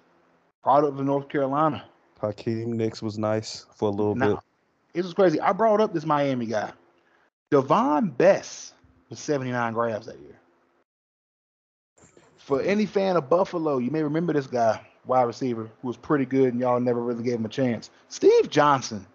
product 0.63 0.99
of 0.99 1.07
North 1.07 1.31
Carolina. 1.31 1.85
Hakeem 2.21 2.77
Nicks 2.77 3.01
was 3.01 3.17
nice 3.17 3.65
for 3.75 3.89
a 3.89 3.93
little 3.93 4.15
bit. 4.15 4.37
It 4.99 5.05
was 5.05 5.15
crazy. 5.15 5.41
I 5.41 5.53
brought 5.53 5.81
up 5.81 5.93
this 5.93 6.05
Miami 6.05 6.47
guy. 6.47 6.73
Davone 7.53 8.16
Bess 8.16 8.73
was 9.09 9.20
79 9.20 9.73
grabs 9.73 10.07
that 10.07 10.19
year. 10.19 10.35
For 12.37 12.61
any 12.62 12.85
fan 12.85 13.16
of 13.16 13.31
Buffalo, 13.31 13.79
you 13.79 13.93
may 13.93 14.03
remember 14.03 14.33
this 14.33 14.49
guy, 14.49 14.85
wide 15.07 15.23
receiver, 15.23 15.70
who 15.81 15.87
was 15.87 15.97
pretty 15.97 16.25
good 16.25 16.53
and 16.53 16.61
y'all 16.61 16.81
never 16.81 17.01
really 17.01 17.23
gave 17.23 17.37
him 17.37 17.45
a 17.45 17.49
chance. 17.49 17.91
Steve 18.09 18.51
Johnson. 18.51 19.07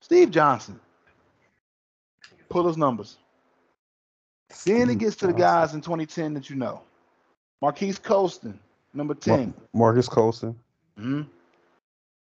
Steve 0.00 0.30
Johnson. 0.30 0.80
Pull 2.48 2.62
those 2.62 2.78
numbers. 2.78 3.18
Then 4.64 4.88
it 4.88 4.96
gets 4.96 5.16
to 5.16 5.26
the 5.26 5.34
guys 5.34 5.74
in 5.74 5.82
2010 5.82 6.32
that 6.32 6.48
you 6.48 6.56
know. 6.56 6.80
Marquise 7.60 7.98
Colston, 7.98 8.58
number 8.94 9.12
10. 9.12 9.52
Marcus 9.74 10.08
Colson. 10.08 10.58
hmm 10.96 11.24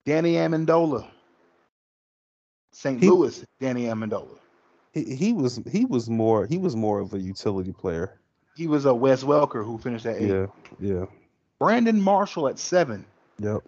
Danny 0.05 0.35
Amendola. 0.35 1.07
St. 2.73 3.03
He- 3.03 3.09
Louis, 3.11 3.45
Danny 3.61 3.85
Amendola. 3.85 4.39
He, 4.93 5.15
he 5.15 5.33
was 5.33 5.61
he 5.70 5.85
was 5.85 6.09
more 6.09 6.47
he 6.47 6.57
was 6.59 6.75
more 6.75 6.99
of 6.99 7.12
a 7.12 7.19
utility 7.19 7.73
player. 7.73 8.19
He 8.57 8.66
was 8.66 8.87
a 8.87 8.95
Wes 8.95 9.23
Welker 9.23 9.65
who 9.65 9.79
finished 9.79 10.07
at 10.07 10.16
eight. 10.16 10.29
Yeah, 10.31 10.47
yeah, 10.81 11.05
Brandon 11.61 12.01
Marshall 12.01 12.49
at 12.49 12.59
seven. 12.59 13.05
yep. 13.39 13.62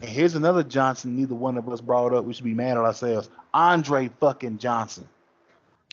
And 0.00 0.08
here's 0.10 0.34
another 0.34 0.62
Johnson. 0.64 1.14
Neither 1.16 1.34
one 1.34 1.56
of 1.56 1.68
us 1.68 1.80
brought 1.80 2.12
up. 2.12 2.24
We 2.24 2.32
should 2.34 2.44
be 2.44 2.54
mad 2.54 2.72
at 2.72 2.78
ourselves. 2.78 3.28
Andre 3.52 4.10
fucking 4.20 4.58
Johnson. 4.58 5.06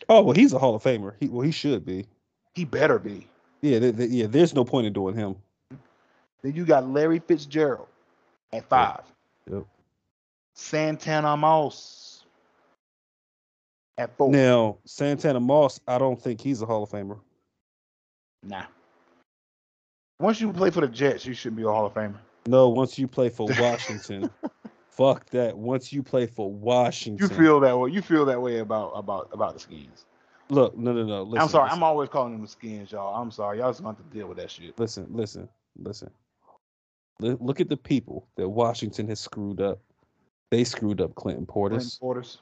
Oh 0.08 0.22
well, 0.22 0.34
he's 0.34 0.52
a 0.52 0.58
Hall 0.58 0.74
of 0.74 0.82
Famer. 0.82 1.14
He 1.20 1.28
well, 1.28 1.42
he 1.42 1.52
should 1.52 1.84
be. 1.86 2.06
He 2.54 2.64
better 2.64 2.98
be. 2.98 3.28
Yeah, 3.60 3.78
th- 3.78 3.96
th- 3.96 4.10
yeah. 4.10 4.26
There's 4.26 4.52
no 4.54 4.64
point 4.64 4.86
in 4.88 4.92
doing 4.92 5.14
him. 5.14 5.36
Then 6.42 6.56
you 6.56 6.64
got 6.64 6.88
Larry 6.88 7.20
Fitzgerald 7.20 7.86
at 8.52 8.68
five. 8.68 9.02
Yep. 9.50 9.64
Santana 10.54 11.36
Moss 11.36 12.24
at 13.98 14.16
four. 14.16 14.30
Now 14.30 14.78
Santana 14.84 15.40
Moss, 15.40 15.80
I 15.86 15.98
don't 15.98 16.20
think 16.20 16.40
he's 16.40 16.62
a 16.62 16.66
Hall 16.66 16.82
of 16.82 16.90
Famer. 16.90 17.18
Nah. 18.42 18.64
Once 20.18 20.40
you 20.40 20.52
play 20.52 20.70
for 20.70 20.80
the 20.80 20.88
Jets, 20.88 21.26
you 21.26 21.34
shouldn't 21.34 21.56
be 21.56 21.64
a 21.64 21.68
Hall 21.68 21.86
of 21.86 21.94
Famer. 21.94 22.18
No, 22.46 22.68
once 22.68 22.98
you 22.98 23.06
play 23.06 23.28
for 23.28 23.48
Washington, 23.58 24.30
fuck 24.90 25.28
that. 25.30 25.56
Once 25.56 25.92
you 25.92 26.02
play 26.02 26.26
for 26.26 26.52
Washington, 26.52 27.28
You 27.28 27.34
feel 27.34 27.60
that 27.60 27.78
way. 27.78 27.90
You 27.90 28.02
feel 28.02 28.24
that 28.26 28.40
way 28.40 28.58
about 28.58 28.92
about 28.94 29.28
about 29.32 29.54
the 29.54 29.60
skins. 29.60 30.06
look. 30.48 30.76
No, 30.76 30.92
no, 30.92 31.04
no. 31.04 31.22
Listen, 31.22 31.42
I'm 31.42 31.48
sorry. 31.48 31.64
Listen, 31.64 31.78
I'm 31.78 31.82
always 31.82 32.08
calling 32.08 32.32
them 32.32 32.42
the 32.42 32.48
skins, 32.48 32.92
y'all. 32.92 33.20
I'm 33.20 33.30
sorry. 33.30 33.58
Y'all 33.58 33.70
just 33.70 33.82
going 33.82 33.94
to 33.96 34.02
have 34.02 34.10
to 34.10 34.16
deal 34.16 34.26
with 34.26 34.38
that 34.38 34.50
shit. 34.50 34.78
listen, 34.78 35.06
listen, 35.10 35.48
listen. 35.76 36.10
Look, 37.20 37.38
look 37.40 37.60
at 37.60 37.68
the 37.68 37.76
people 37.76 38.26
that 38.36 38.48
Washington 38.48 39.06
has 39.08 39.20
screwed 39.20 39.60
up. 39.60 39.80
They 40.52 40.64
screwed 40.64 41.00
up 41.00 41.14
Clinton 41.14 41.46
Clinton 41.46 41.80
Portis. 41.80 41.98
Portis. 41.98 42.36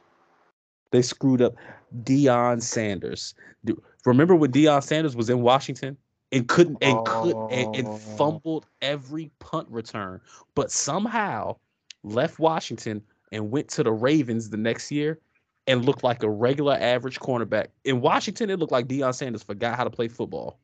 They 0.90 1.00
screwed 1.00 1.40
up 1.40 1.54
Deion 2.02 2.60
Sanders. 2.60 3.34
Remember 4.04 4.34
when 4.34 4.50
Deion 4.50 4.82
Sanders 4.82 5.14
was 5.14 5.30
in 5.30 5.42
Washington 5.42 5.96
and 6.32 6.48
couldn't 6.48 6.78
and 6.82 7.06
could 7.06 7.36
and, 7.50 7.76
and 7.76 7.86
Oh. 7.86 7.92
fumbled 7.92 8.66
every 8.82 9.30
punt 9.38 9.68
return, 9.70 10.20
but 10.56 10.72
somehow 10.72 11.54
left 12.02 12.40
Washington 12.40 13.00
and 13.30 13.52
went 13.52 13.68
to 13.68 13.84
the 13.84 13.92
Ravens 13.92 14.50
the 14.50 14.56
next 14.56 14.90
year 14.90 15.20
and 15.68 15.84
looked 15.84 16.02
like 16.02 16.24
a 16.24 16.30
regular 16.30 16.76
average 16.80 17.20
cornerback. 17.20 17.68
In 17.84 18.00
Washington, 18.00 18.50
it 18.50 18.58
looked 18.58 18.72
like 18.72 18.88
Deion 18.88 19.14
Sanders 19.14 19.44
forgot 19.44 19.76
how 19.76 19.84
to 19.84 19.90
play 19.90 20.08
football. 20.08 20.58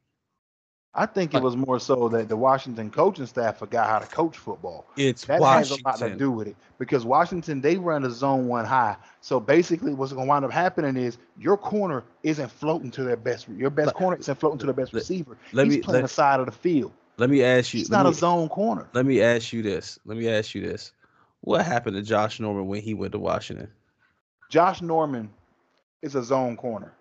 I 0.99 1.05
think 1.05 1.35
it 1.35 1.43
was 1.43 1.57
more 1.57 1.79
so 1.79 2.09
that 2.09 2.31
the 2.31 2.37
Washington 2.39 2.91
coaching 2.91 3.27
staff 3.27 3.59
forgot 3.59 3.87
how 3.91 3.99
to 3.99 4.07
coach 4.07 4.39
football. 4.39 4.87
It's 4.97 5.27
That 5.27 5.43
has 5.43 5.71
a 5.71 5.77
lot 5.85 5.99
to 5.99 6.17
do 6.17 6.31
with 6.31 6.49
it 6.49 6.57
because 6.79 7.05
Washington 7.05 7.61
they 7.61 7.77
run 7.77 8.05
a 8.05 8.11
zone 8.11 8.49
one 8.49 8.65
high. 8.65 8.97
So 9.21 9.39
basically, 9.39 9.93
what's 9.93 10.15
going 10.15 10.25
to 10.27 10.29
wind 10.29 10.47
up 10.47 10.51
happening 10.53 10.97
is 10.97 11.19
your 11.39 11.59
corner 11.59 12.03
isn't 12.23 12.51
floating 12.51 12.91
to 12.93 13.05
their 13.05 13.17
best. 13.17 13.47
Your 13.49 13.69
best 13.69 13.89
Let- 13.89 13.95
corner 13.97 14.17
isn't 14.17 14.39
floating 14.41 14.59
to 14.61 14.65
their 14.67 14.75
best 14.75 14.95
let- 14.95 15.01
receiver. 15.01 15.37
let 15.53 15.67
He's 15.67 15.77
me- 15.77 15.83
playing 15.83 15.97
let- 15.97 16.09
the 16.09 16.15
side 16.15 16.41
of 16.41 16.47
the 16.47 16.53
field. 16.53 16.93
Let 17.19 17.29
me 17.29 17.45
ask 17.45 17.75
you. 17.75 17.81
He's 17.81 17.91
not 17.91 18.07
me- 18.07 18.13
a 18.13 18.15
zone 18.15 18.49
corner. 18.49 18.89
Let 18.95 19.05
me 19.05 19.21
ask 19.21 19.53
you 19.53 19.63
this. 19.63 19.99
Let 20.07 20.17
me 20.17 20.29
ask 20.31 20.55
you 20.55 20.63
this. 20.67 20.93
What 21.43 21.65
happened 21.67 21.97
to 21.97 22.03
Josh 22.03 22.41
Norman 22.41 22.67
when 22.69 22.81
he 22.81 22.95
went 22.95 23.13
to 23.13 23.19
Washington? 23.19 23.69
Josh 24.49 24.81
Norman 24.81 25.29
is 26.01 26.15
a 26.15 26.23
zone 26.23 26.57
corner. 26.57 26.93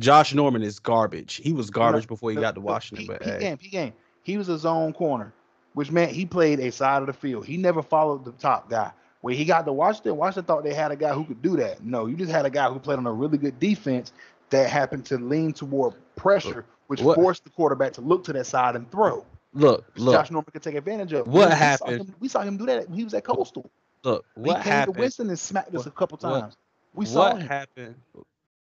Josh 0.00 0.34
Norman 0.34 0.62
is 0.62 0.78
garbage. 0.78 1.36
He 1.36 1.52
was 1.52 1.70
garbage 1.70 2.06
before 2.08 2.30
he 2.30 2.36
got 2.36 2.54
to 2.54 2.60
Washington. 2.60 3.06
P- 3.06 3.12
But 3.12 3.22
P 3.22 3.30
hey, 3.30 3.38
game, 3.38 3.56
P 3.58 3.68
game. 3.68 3.92
He 4.22 4.36
was 4.38 4.48
a 4.48 4.58
zone 4.58 4.92
corner, 4.92 5.32
which 5.74 5.90
meant 5.90 6.10
he 6.12 6.26
played 6.26 6.60
a 6.60 6.72
side 6.72 7.02
of 7.02 7.06
the 7.06 7.12
field. 7.12 7.46
He 7.46 7.56
never 7.56 7.82
followed 7.82 8.24
the 8.24 8.32
top 8.32 8.68
guy. 8.68 8.90
When 9.20 9.34
he 9.36 9.44
got 9.44 9.64
to 9.66 9.72
Washington, 9.72 10.16
Washington 10.16 10.44
thought 10.44 10.64
they 10.64 10.74
had 10.74 10.90
a 10.90 10.96
guy 10.96 11.14
who 11.14 11.24
could 11.24 11.40
do 11.40 11.56
that. 11.56 11.82
No, 11.82 12.06
you 12.06 12.16
just 12.16 12.30
had 12.32 12.44
a 12.44 12.50
guy 12.50 12.68
who 12.70 12.78
played 12.78 12.98
on 12.98 13.06
a 13.06 13.12
really 13.12 13.38
good 13.38 13.58
defense 13.58 14.12
that 14.50 14.68
happened 14.68 15.06
to 15.06 15.16
lean 15.18 15.52
toward 15.52 15.94
pressure, 16.16 16.64
which 16.88 17.00
What- 17.00 17.14
forced 17.16 17.44
the 17.44 17.50
quarterback 17.50 17.92
to 17.94 18.00
look 18.02 18.24
to 18.24 18.32
that 18.34 18.46
side 18.46 18.76
and 18.76 18.90
throw. 18.90 19.24
look, 19.54 19.84
look, 19.96 20.14
Josh 20.14 20.30
Norman 20.30 20.50
could 20.52 20.62
take 20.62 20.74
advantage 20.74 21.12
of. 21.12 21.26
What 21.26 21.32
We- 21.34 21.38
we 21.44 21.50
saw 21.50 21.54
happened- 21.56 22.00
him- 22.00 22.14
We 22.20 22.28
saw 22.28 22.40
him 22.42 22.56
do 22.56 22.66
that 22.66 22.88
when 22.88 22.98
he 22.98 23.04
was 23.04 23.14
at 23.14 23.24
Coastal. 23.24 23.70
look. 24.02 24.26
he 24.34 24.40
What 24.42 24.56
came 24.62 24.72
happened? 24.72 24.94
to 24.96 25.00
Winston 25.00 25.28
and 25.30 25.38
smacked 25.38 25.68
us 25.68 25.74
what- 25.76 25.86
a 25.86 25.90
couple 25.92 26.18
what- 26.20 26.40
times. 26.40 26.56
we 26.94 27.06
saw 27.06 27.30
What 27.32 27.40
him. 27.40 27.48
happened? 27.48 27.94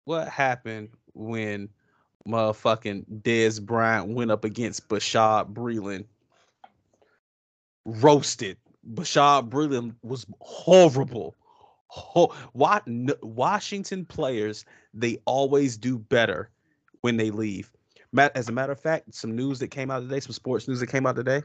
What 0.04 0.28
happened 0.28 0.88
when 1.18 1.68
motherfucking 2.26 3.04
Dez 3.22 3.62
Bryant 3.62 4.08
went 4.08 4.30
up 4.30 4.44
against 4.44 4.88
Bashaud 4.88 5.52
Breeland? 5.52 6.04
Roasted. 7.84 8.56
Bashaud 8.94 9.48
Breeland 9.48 9.94
was 10.02 10.26
horrible. 10.40 11.34
Ho- 11.88 12.34
n- 12.86 13.10
Washington 13.22 14.04
players, 14.04 14.64
they 14.92 15.18
always 15.24 15.76
do 15.76 15.98
better 15.98 16.50
when 17.00 17.16
they 17.16 17.30
leave. 17.30 17.70
Matt, 18.12 18.36
as 18.36 18.48
a 18.48 18.52
matter 18.52 18.72
of 18.72 18.80
fact, 18.80 19.14
some 19.14 19.34
news 19.34 19.58
that 19.58 19.68
came 19.68 19.90
out 19.90 20.00
today, 20.00 20.20
some 20.20 20.32
sports 20.32 20.68
news 20.68 20.80
that 20.80 20.86
came 20.88 21.06
out 21.06 21.16
today. 21.16 21.42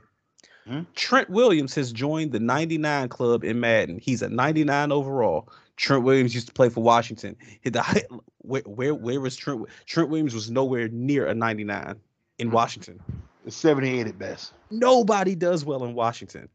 Mhm. 0.67 0.85
Trent 0.95 1.29
Williams 1.29 1.75
has 1.75 1.91
joined 1.91 2.31
the 2.31 2.39
99 2.39 3.09
club 3.09 3.43
in 3.43 3.59
Madden. 3.59 3.99
He's 3.99 4.21
a 4.21 4.29
99 4.29 4.91
overall. 4.91 5.49
Trent 5.77 6.03
Williams 6.03 6.33
used 6.35 6.47
to 6.47 6.53
play 6.53 6.69
for 6.69 6.83
Washington. 6.83 7.35
Hit 7.61 7.73
the 7.73 7.81
high- 7.81 8.05
where 8.39 8.61
where 8.61 8.93
where 8.93 9.19
was 9.19 9.35
Trent? 9.35 9.65
Trent 9.85 10.09
Williams 10.09 10.33
was 10.33 10.51
nowhere 10.51 10.87
near 10.89 11.27
a 11.27 11.33
99 11.33 11.95
in 12.37 12.49
Mhm. 12.49 12.53
Washington. 12.53 12.99
It's 13.45 13.55
78 13.55 14.07
at 14.07 14.17
best. 14.17 14.53
Nobody 14.71 15.35
does 15.35 15.65
well 15.65 15.83
in 15.83 15.93
Washington. 15.93 16.47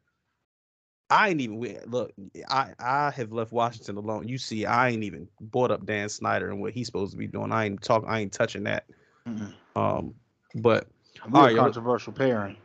I 1.11 1.31
ain't 1.31 1.40
even 1.40 1.78
look. 1.86 2.12
I 2.51 2.74
I 2.78 3.11
have 3.12 3.32
left 3.32 3.51
Washington 3.53 3.97
alone. 3.97 4.28
You 4.28 4.36
see, 4.39 4.66
I 4.66 4.90
ain't 4.90 5.05
even 5.05 5.27
brought 5.40 5.70
up 5.70 5.86
Dan 5.86 6.09
Snyder 6.09 6.51
and 6.51 6.61
what 6.61 6.73
he's 6.74 6.86
supposed 6.86 7.12
to 7.12 7.19
be 7.19 7.27
doing. 7.27 7.51
I 7.51 7.65
ain't 7.66 7.82
talk. 7.82 8.05
I 8.07 8.20
ain't 8.20 8.32
touching 8.32 8.65
that. 8.65 8.85
Mm-mm. 9.27 9.53
Um, 9.74 10.15
but 10.57 10.86
We're 11.31 11.40
right, 11.45 11.57
controversial 11.57 12.12
pairing. 12.12 12.57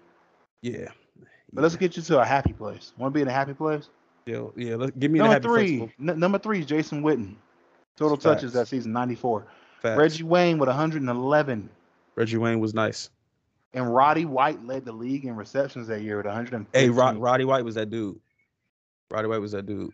yeah, 0.61 0.89
But 1.53 1.61
let's 1.61 1.75
get 1.75 1.95
you 1.95 2.03
to 2.03 2.19
a 2.19 2.25
happy 2.25 2.53
place. 2.53 2.91
Want 2.97 3.13
to 3.13 3.17
be 3.17 3.21
in 3.21 3.27
a 3.27 3.31
happy 3.33 3.53
place? 3.53 3.89
Yeah, 4.25 4.47
yeah. 4.55 4.75
Let, 4.75 4.97
give 4.99 5.11
me 5.11 5.19
the 5.19 5.25
Number 5.27 5.39
three, 5.41 5.81
n- 5.99 6.19
number 6.19 6.39
three 6.39 6.59
is 6.59 6.65
Jason 6.65 7.03
Witten. 7.03 7.35
Total 7.95 8.15
Facts. 8.17 8.23
touches 8.41 8.53
that 8.53 8.67
season, 8.67 8.91
94. 8.93 9.45
Facts. 9.81 9.97
Reggie 9.97 10.23
Wayne 10.23 10.57
with 10.57 10.69
111. 10.69 11.69
Reggie 12.15 12.37
Wayne 12.37 12.59
was 12.59 12.73
nice. 12.73 13.09
And 13.73 13.93
Roddy 13.93 14.25
White 14.25 14.63
led 14.65 14.85
the 14.85 14.91
league 14.91 15.25
in 15.25 15.35
receptions 15.35 15.87
that 15.87 16.01
year 16.01 16.17
with 16.17 16.25
115. 16.25 16.67
Hey, 16.79 16.89
Rod, 16.89 17.17
Roddy 17.17 17.43
White 17.45 17.65
was 17.65 17.75
that 17.75 17.89
dude. 17.89 18.19
Roddy 19.11 19.27
White 19.27 19.41
was 19.41 19.51
that 19.51 19.65
dude. 19.65 19.91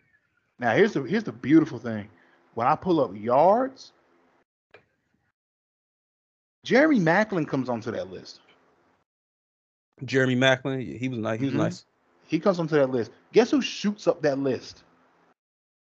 Now 0.58 0.74
here's 0.74 0.92
the 0.92 1.02
here's 1.02 1.24
the 1.24 1.32
beautiful 1.32 1.78
thing. 1.78 2.08
When 2.54 2.66
I 2.66 2.76
pull 2.76 3.00
up 3.00 3.12
yards, 3.14 3.92
Jeremy 6.64 7.00
Maclin 7.00 7.46
comes 7.48 7.68
onto 7.68 7.90
that 7.90 8.10
list. 8.10 8.40
Jeremy 10.04 10.36
Maclin, 10.36 10.98
he 10.98 11.08
was 11.08 11.18
nice. 11.18 11.38
He 11.40 11.46
was 11.46 11.54
Mhm. 11.54 11.58
nice. 11.58 11.84
He 12.26 12.38
comes 12.38 12.58
onto 12.58 12.76
that 12.76 12.90
list. 12.90 13.10
Guess 13.32 13.50
who 13.50 13.62
shoots 13.62 14.06
up 14.08 14.22
that 14.22 14.38
list? 14.38 14.82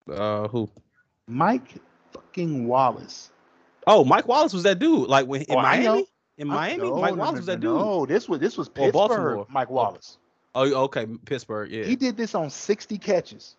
Uh, 0.09 0.47
who? 0.47 0.69
Mike 1.27 1.75
fucking 2.11 2.67
Wallace. 2.67 3.29
Oh, 3.87 4.03
Mike 4.03 4.27
Wallace 4.27 4.53
was 4.53 4.63
that 4.63 4.79
dude. 4.79 5.07
Like 5.07 5.27
when 5.27 5.41
in 5.43 5.55
Oh, 5.55 5.61
Miami. 5.61 6.05
In 6.37 6.47
Miami, 6.47 6.77
no, 6.83 6.95
Mike 6.97 7.15
Wallace 7.15 7.33
no, 7.33 7.37
was 7.37 7.45
that 7.47 7.59
dude. 7.59 7.75
No, 7.75 8.05
this 8.05 8.27
was 8.29 8.39
this 8.39 8.57
was 8.57 8.67
Or 8.69 8.71
Pittsburgh. 8.71 8.93
Baltimore. 8.93 9.45
Mike 9.49 9.69
Wallace. 9.69 10.17
Oh, 10.55 10.73
okay, 10.85 11.05
Pittsburgh. 11.25 11.69
Yeah, 11.71 11.83
He 11.83 11.95
did 11.95 12.17
this 12.17 12.33
on 12.33 12.49
60 12.49 12.97
catches. 12.97 13.55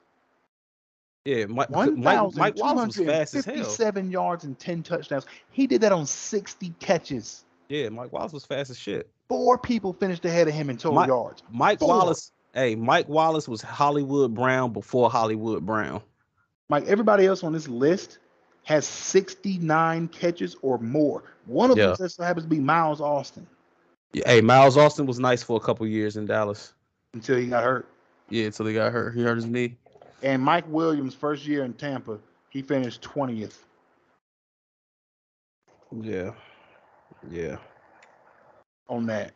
yeah. 1.25 1.47
Mike, 1.47 1.71
Mike, 1.71 1.93
Mike 1.97 2.57
Wallace 2.57 2.97
was 2.99 3.07
fast 3.07 3.35
as 3.35 3.45
hell. 3.45 3.55
1,257 3.55 4.11
yards 4.11 4.45
and 4.45 4.59
10 4.59 4.83
touchdowns. 4.83 5.27
He 5.51 5.67
did 5.67 5.83
that 5.83 5.93
on 5.93 6.07
60 6.07 6.71
catches. 6.81 7.45
Yeah, 7.69 7.91
Mike 7.91 8.13
Wallace 8.13 8.33
was 8.33 8.45
fast 8.45 8.71
as 8.71 8.79
shit. 8.79 9.09
Four 9.29 9.57
people 9.59 9.93
finished 9.93 10.25
ahead 10.25 10.49
of 10.49 10.55
him 10.55 10.71
in 10.71 10.77
total 10.77 10.97
Mike- 10.97 11.09
yards. 11.09 11.43
Mike 11.53 11.79
Four. 11.79 11.89
Wallace. 11.89 12.33
Hey, 12.53 12.75
Mike 12.75 13.09
Wallace 13.09 13.47
was 13.49 13.63
Hollywood 13.63 14.35
Brown 14.35 14.73
before 14.73 15.09
Hollywood 15.09 15.65
Brown. 15.65 16.03
Mike, 16.69 16.85
everybody 16.87 17.27
else 17.27 17.45
on 17.45 17.53
this 17.53 17.69
list 17.69 18.19
has 18.65 18.87
69 18.87 20.09
catches 20.09 20.57
or 20.63 20.79
more. 20.79 21.23
One 21.47 21.71
of 21.71 21.79
Yeah. 21.79 21.89
them 21.89 21.97
just 21.97 22.17
so 22.17 22.23
happens 22.25 22.45
to 22.45 22.51
be 22.51 22.61
Miles 22.61 23.01
Austin 23.01 23.47
Yeah, 24.13 24.25
hey, 24.27 24.41
Miles 24.41 24.77
Austin 24.77 25.07
was 25.07 25.21
nice 25.21 25.43
for 25.43 25.57
a 25.57 25.61
couple 25.61 25.87
years 25.87 26.17
in 26.17 26.27
Dallas. 26.27 26.75
until 27.13 27.37
he 27.37 27.47
got 27.47 27.63
hurt. 27.63 27.87
Yeah, 28.29 28.47
until 28.47 28.67
he 28.67 28.75
got 28.75 28.93
hurt. 28.93 29.15
He 29.15 29.23
hurt 29.23 29.37
his 29.37 29.47
knee. 29.47 29.77
And 30.23 30.43
Mike 30.43 30.65
Williams' 30.69 31.15
first 31.15 31.47
year 31.47 31.65
in 31.65 31.73
Tampa, 31.75 32.19
he 32.51 32.63
finished 32.63 33.03
20th. 33.03 33.65
Yeah, 35.93 36.33
yeah. 37.29 37.57
on 38.89 39.07
that 39.07 39.33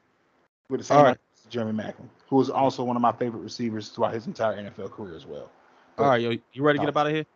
with 0.68 0.80
the 0.80 0.84
same 0.84 0.98
All 0.98 1.04
right. 1.04 1.18
Jeremy 1.48 1.72
Maclin, 1.72 2.08
who 2.28 2.36
was 2.36 2.50
also 2.50 2.84
one 2.84 2.96
of 2.96 3.02
my 3.02 3.12
favorite 3.12 3.40
receivers 3.40 3.88
throughout 3.88 4.14
his 4.14 4.26
entire 4.26 4.56
NFL 4.56 4.90
career 4.90 5.16
as 5.16 5.26
well. 5.26 5.50
All 5.98 6.06
right, 6.06 6.20
yo, 6.20 6.30
you 6.52 6.62
ready 6.62 6.78
to 6.78 6.84
get 6.84 6.88
up 6.88 6.96
out 6.96 7.06
of 7.06 7.12
here? 7.12 7.26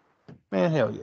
Man, 0.51 0.71
hell 0.71 0.91
yeah. 0.91 1.03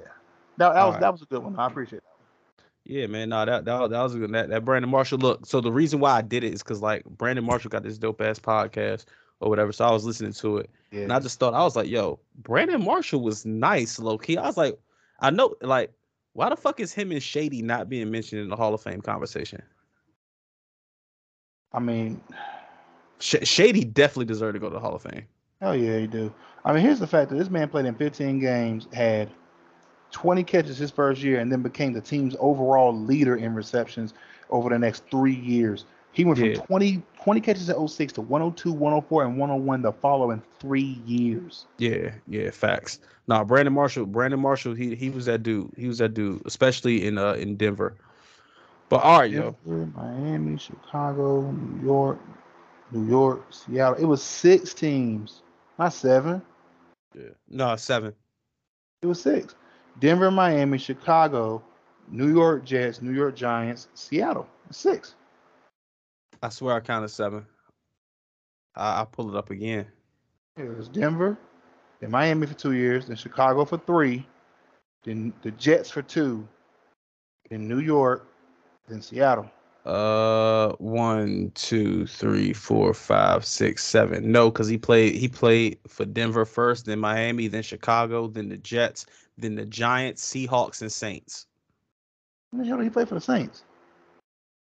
That, 0.58 0.74
that 0.74 0.84
was 0.86 0.94
right. 0.94 1.02
that 1.02 1.12
was 1.12 1.22
a 1.22 1.26
good 1.26 1.44
one. 1.44 1.58
I 1.58 1.68
appreciate 1.68 2.02
that. 2.02 2.64
Yeah, 2.86 3.08
man. 3.08 3.30
No, 3.30 3.46
that 3.46 3.66
that, 3.66 3.90
that 3.90 4.02
was 4.02 4.16
a 4.16 4.20
good 4.20 4.32
that, 4.34 4.50
that 4.50 4.66
Brandon 4.66 4.90
Marshall 4.90 5.18
look. 5.18 5.46
So 5.46 5.62
the 5.62 5.72
reason 5.72 6.00
why 6.00 6.12
I 6.12 6.22
did 6.22 6.44
it 6.44 6.54
is 6.54 6.62
because 6.62 6.82
like 6.82 7.04
Brandon 7.06 7.46
Marshall 7.46 7.70
got 7.70 7.84
this 7.84 7.98
dope 7.98 8.22
ass 8.22 8.40
podcast 8.40 9.06
or 9.40 9.50
whatever. 9.50 9.72
So 9.72 9.86
I 9.86 9.92
was 9.92 10.06
listening 10.06 10.34
to 10.34 10.58
it 10.58 10.70
Yeah. 10.92 11.04
and 11.04 11.14
I 11.14 11.20
just 11.20 11.40
thought 11.40 11.54
I 11.54 11.64
was 11.64 11.76
like, 11.76 11.90
yo, 11.90 12.20
Brandon 12.38 12.84
Marshall 12.84 13.22
was 13.22 13.46
nice, 13.46 14.00
low 14.00 14.18
key. 14.18 14.38
I 14.38 14.46
was 14.46 14.58
like, 14.58 14.78
I 15.20 15.30
know, 15.30 15.56
like, 15.62 15.92
why 16.34 16.50
the 16.50 16.56
fuck 16.56 16.80
is 16.80 16.94
him 16.94 17.12
and 17.12 17.22
Shady 17.22 17.62
not 17.62 17.90
being 17.90 18.12
mentioned 18.12 18.42
in 18.42 18.50
the 18.50 18.56
Hall 18.56 18.74
of 18.74 18.82
Fame 18.82 19.02
conversation? 19.02 19.62
I 21.74 21.80
mean, 21.80 22.22
Sh- 23.26 23.38
Shady 23.42 23.84
definitely 23.84 24.26
deserved 24.26 24.54
to 24.54 24.60
go 24.60 24.70
to 24.70 24.74
the 24.74 24.80
Hall 24.80 24.94
of 24.94 25.02
Fame. 25.02 25.24
Oh 25.64 25.72
yeah, 25.72 25.98
he 25.98 26.06
do. 26.06 26.32
I 26.64 26.74
mean, 26.74 26.84
here's 26.84 27.00
the 27.00 27.08
fact 27.08 27.32
that 27.32 27.38
this 27.38 27.50
man 27.50 27.68
played 27.70 27.86
in 27.86 27.96
15 27.96 28.40
games, 28.40 28.88
had 28.94 29.32
20 30.12 30.44
catches 30.44 30.78
his 30.78 30.92
first 30.92 31.24
year, 31.24 31.40
and 31.40 31.52
then 31.52 31.64
became 31.64 31.94
the 31.94 32.02
team's 32.02 32.36
overall 32.40 32.96
leader 32.96 33.36
in 33.36 33.56
receptions 33.56 34.14
over 34.52 34.70
the 34.70 34.78
next 34.78 35.06
three 35.10 35.34
years. 35.34 35.86
He 36.12 36.24
went 36.24 36.38
from 36.38 36.50
Yeah. 36.50 36.58
20, 36.58 37.02
20 37.24 37.42
catches 37.42 37.68
at 37.68 37.78
06 37.78 38.14
to 38.14 38.22
102, 38.22 38.72
104, 38.72 39.24
and 39.24 39.40
101 39.40 39.82
the 39.82 39.92
following 39.92 40.40
three 40.60 41.02
years. 41.08 41.66
Yeah, 41.80 42.12
yeah, 42.28 42.52
facts. 42.52 43.00
Nah, 43.28 43.44
Brandon 43.44 43.74
Marshall, 43.74 44.06
Brandon 44.06 44.40
Marshall, 44.40 44.76
he 44.76 44.94
he 44.94 45.10
was 45.10 45.26
that 45.26 45.42
dude. 45.42 45.72
He 45.76 45.88
was 45.88 45.98
that 45.98 46.14
dude, 46.14 46.44
especially 46.46 47.08
in 47.08 47.18
uh 47.18 47.34
in 47.34 47.56
Denver. 47.56 47.96
But 48.88 48.98
all 48.98 49.20
right, 49.20 49.32
yo. 49.32 49.56
Miami, 49.66 50.58
Chicago, 50.58 51.52
New 51.52 51.84
York, 51.84 52.20
New 52.92 53.08
York, 53.08 53.46
Seattle. 53.50 53.96
It 53.96 54.06
was 54.06 54.22
six 54.22 54.74
teams, 54.74 55.42
not 55.80 55.94
seven. 55.94 56.42
Yeah. 57.14 57.30
No, 57.48 57.76
seven. 57.76 58.14
It 59.02 59.08
was 59.08 59.22
six. 59.22 59.56
Denver, 60.00 60.32
Miami, 60.32 60.78
Chicago, 60.78 61.64
New 62.10 62.34
York 62.34 62.66
Jets, 62.66 63.02
New 63.02 63.14
York 63.14 63.36
Giants, 63.36 63.88
Seattle. 63.94 64.48
Six. 64.72 65.16
I 66.42 66.50
swear 66.50 66.76
I 66.76 66.80
counted 66.80 67.10
seven. 67.10 67.46
I 68.76 68.98
I'll 68.98 69.06
pull 69.06 69.30
it 69.30 69.38
up 69.38 69.50
again. 69.50 69.88
It 70.58 70.78
was 70.78 70.88
Denver, 70.88 71.38
then 72.00 72.12
Miami 72.12 72.48
for 72.48 72.54
two 72.54 72.74
years, 72.74 73.08
then 73.08 73.16
Chicago 73.16 73.66
for 73.66 73.78
three, 73.78 74.26
then 75.04 75.34
the 75.42 75.52
Jets 75.52 75.90
for 75.90 76.02
two, 76.02 76.48
then 77.50 77.68
New 77.68 77.80
York, 77.80 78.28
then 78.88 79.02
Seattle. 79.02 79.50
Uh, 79.86 80.72
one, 80.80 81.52
two, 81.54 82.08
three, 82.08 82.54
four, 82.54 82.92
five, 82.94 83.46
six, 83.46 83.84
seven. 83.84 84.32
No, 84.32 84.50
because 84.50 84.68
he 84.68 84.80
played. 84.80 85.14
He 85.16 85.28
played 85.28 85.78
for 85.88 86.06
Denver 86.06 86.44
first, 86.44 86.86
then 86.86 87.00
Miami, 87.00 87.48
then 87.48 87.62
Chicago, 87.62 88.28
then 88.28 88.50
the 88.50 88.58
Jets, 88.58 89.06
then 89.38 89.54
the 89.54 89.66
Giants, 89.66 90.28
Seahawks, 90.28 90.82
and 90.82 90.92
Saints. 90.92 91.46
When 92.50 92.64
the 92.64 92.68
hell 92.68 92.78
did 92.78 92.86
he 92.86 92.90
play 92.90 93.06
for 93.06 93.14
the 93.14 93.22
Saints? 93.22 93.64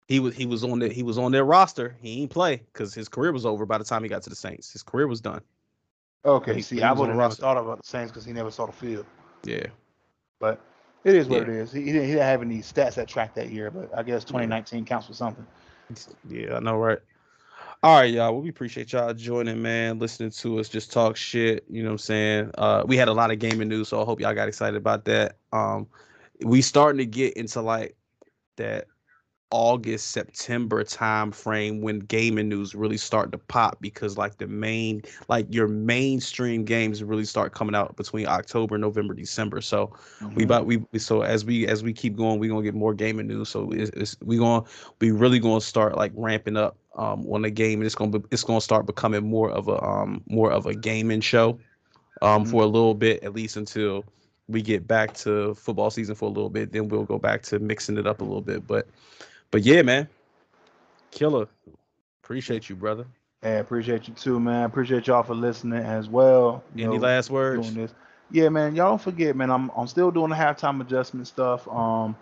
He 0.09 0.21
was 0.21 0.35
he 0.35 0.47
was 0.47 0.65
on 0.65 0.79
the 0.79 0.89
he 0.89 1.03
was 1.03 1.19
on 1.19 1.33
their 1.33 1.45
roster. 1.45 1.97
He 2.01 2.23
ain't 2.23 2.31
play 2.31 2.63
because 2.73 2.95
his 2.95 3.09
career 3.09 3.33
was 3.33 3.45
over 3.45 3.67
by 3.67 3.77
the 3.77 3.85
time 3.85 4.03
he 4.03 4.09
got 4.09 4.23
to 4.23 4.31
the 4.31 4.37
Saints. 4.37 4.73
His 4.73 4.83
career 4.83 5.07
was 5.07 5.21
done. 5.21 5.43
Okay, 6.25 6.55
He- 6.55 6.63
see, 6.63 6.77
he 6.77 6.83
I 6.83 6.93
would 6.93 7.09
have 7.11 7.19
never 7.19 7.35
thought 7.35 7.59
about 7.59 7.83
the 7.83 7.87
Saints 7.87 8.11
because 8.11 8.25
he 8.25 8.33
never 8.33 8.51
saw 8.51 8.67
the 8.67 8.73
field. 8.73 9.07
Yeah. 9.45 9.67
But 10.41 10.61
it 11.05 11.15
is 11.15 11.29
what 11.29 11.43
Yeah. 11.43 11.43
it 11.43 11.49
is. 11.49 11.73
He, 11.73 11.81
he 11.83 11.93
didn't, 11.93 12.03
he 12.03 12.13
didn't 12.13 12.27
have 12.27 12.43
any 12.43 12.59
stats 12.59 12.95
that 12.95 13.09
track 13.09 13.35
that 13.35 13.51
year, 13.51 13.71
but 13.71 13.91
I 13.97 14.03
guess 14.03 14.25
2019 14.25 14.85
counts 14.85 15.07
for 15.07 15.15
something. 15.15 15.47
Yeah, 16.29 16.57
I 16.57 16.61
know, 16.61 16.77
right? 16.77 16.99
All 17.83 17.99
right, 17.99 18.13
y'all. 18.13 18.33
Well, 18.33 18.43
we 18.43 18.51
appreciate 18.51 18.93
y'all 18.93 19.15
joining, 19.15 19.63
man, 19.63 19.99
listening 19.99 20.31
to 20.33 20.59
us 20.61 20.69
just 20.69 20.93
talk 20.93 21.17
shit. 21.17 21.65
You 21.71 21.83
know 21.83 21.89
what 21.89 21.93
I'm 21.93 21.99
saying? 21.99 22.51
Uh, 22.59 22.85
we 22.87 22.97
had 22.97 23.09
a 23.09 23.13
lot 23.13 23.31
of 23.31 23.39
gaming 23.39 23.69
news, 23.69 23.89
so 23.89 24.03
I 24.03 24.05
hope 24.05 24.21
y'all 24.21 24.35
got 24.35 24.49
excited 24.49 24.77
about 24.77 25.07
that. 25.07 25.37
Um, 25.53 25.87
we 26.45 26.61
starting 26.61 26.99
to 26.99 27.07
get 27.07 27.35
into 27.35 27.63
like 27.63 27.97
that 28.57 28.87
August, 29.51 30.09
September 30.13 30.83
time 30.85 31.31
frame 31.33 31.81
when 31.81 32.01
gaming 32.01 32.49
news 32.49 32.75
really 32.75 32.97
start 32.97 33.33
to 33.33 33.39
pop 33.39 33.79
because 33.81 34.17
like 34.17 34.39
the 34.39 34.47
main 34.47 35.03
like 35.29 35.47
your 35.51 35.69
mainstream 35.69 36.65
games 36.65 37.03
really 37.03 37.25
start 37.25 37.53
coming 37.55 37.75
out 37.75 37.97
between 37.97 38.27
October, 38.27 38.79
November, 38.79 39.15
December. 39.15 39.61
So 39.61 39.93
we 40.35 40.43
Mhm. 40.43 40.45
about 40.45 40.67
we 40.67 40.79
we- 40.79 40.99
so 40.99 41.23
as 41.23 41.45
we 41.45 41.67
as 41.67 41.83
we 41.83 41.93
keep 41.93 42.17
going, 42.17 42.39
we're 42.39 42.49
gonna 42.51 42.63
get 42.63 42.75
more 42.75 42.95
gaming 42.95 43.27
news. 43.27 43.49
So 43.49 43.71
it's, 43.73 43.91
it's 43.91 44.17
we 44.23 44.37
gonna 44.39 44.65
we 45.01 45.11
really 45.11 45.39
gonna 45.39 45.61
start 45.61 45.97
like 45.97 46.13
ramping 46.15 46.57
up 46.57 46.77
um 46.97 47.27
on 47.31 47.43
the 47.43 47.51
game, 47.51 47.81
and 47.81 47.87
it's 47.87 47.95
gonna 47.95 48.19
be, 48.19 48.25
it's 48.31 48.45
gonna 48.45 48.61
start 48.61 48.87
becoming 48.87 49.29
more 49.29 49.51
of 49.51 49.69
a 49.69 49.83
um 49.83 50.23
more 50.29 50.51
of 50.51 50.67
a 50.67 50.75
gaming 50.75 51.21
show, 51.21 51.59
um 52.23 52.45
Mhm. 52.45 52.47
for 52.47 52.63
a 52.63 52.67
little 52.67 52.95
bit 52.95 53.23
at 53.23 53.35
least 53.35 53.57
until 53.57 54.05
we 54.49 54.63
get 54.63 54.87
back 54.87 55.15
to 55.15 55.55
football 55.55 55.91
season 55.91 56.15
for 56.15 56.27
a 56.27 56.33
little 56.33 56.51
bit. 56.51 56.73
Then 56.73 56.89
we'll 56.89 57.05
go 57.05 57.19
back 57.19 57.43
to 57.45 57.59
mixing 57.59 57.97
it 57.99 58.07
up 58.07 58.21
a 58.21 58.25
little 58.25 58.43
bit. 58.43 58.67
But 58.67 58.89
but 59.51 59.63
yeah, 59.63 59.83
man, 59.83 60.09
killer, 61.11 61.49
appreciate 62.23 62.69
you, 62.69 62.77
brother. 62.77 63.07
Hey, 63.43 63.59
appreciate 63.59 64.09
you 64.09 64.15
too, 64.15 64.39
man. 64.41 64.65
Appreciate 64.65 65.07
y'all 65.07 65.23
for 65.23 65.35
listening 65.35 65.83
as 65.83 66.09
well. 66.09 66.63
You 66.75 66.85
Any 66.85 66.99
know, 66.99 66.99
last 66.99 67.31
words? 67.31 67.69
doing 67.69 67.75
this. 67.75 67.95
Yeah, 68.31 68.49
man. 68.49 68.75
Y'all 68.75 68.91
don't 68.91 69.01
forget, 69.01 69.35
man. 69.37 69.51
I'm 69.51 69.71
I'm 69.77 69.87
still 69.87 70.11
doing 70.11 70.31
the 70.31 70.37
halftime 70.37 70.81
adjustment 70.81 71.27
stuff. 71.27 71.67
Um, 71.69 72.17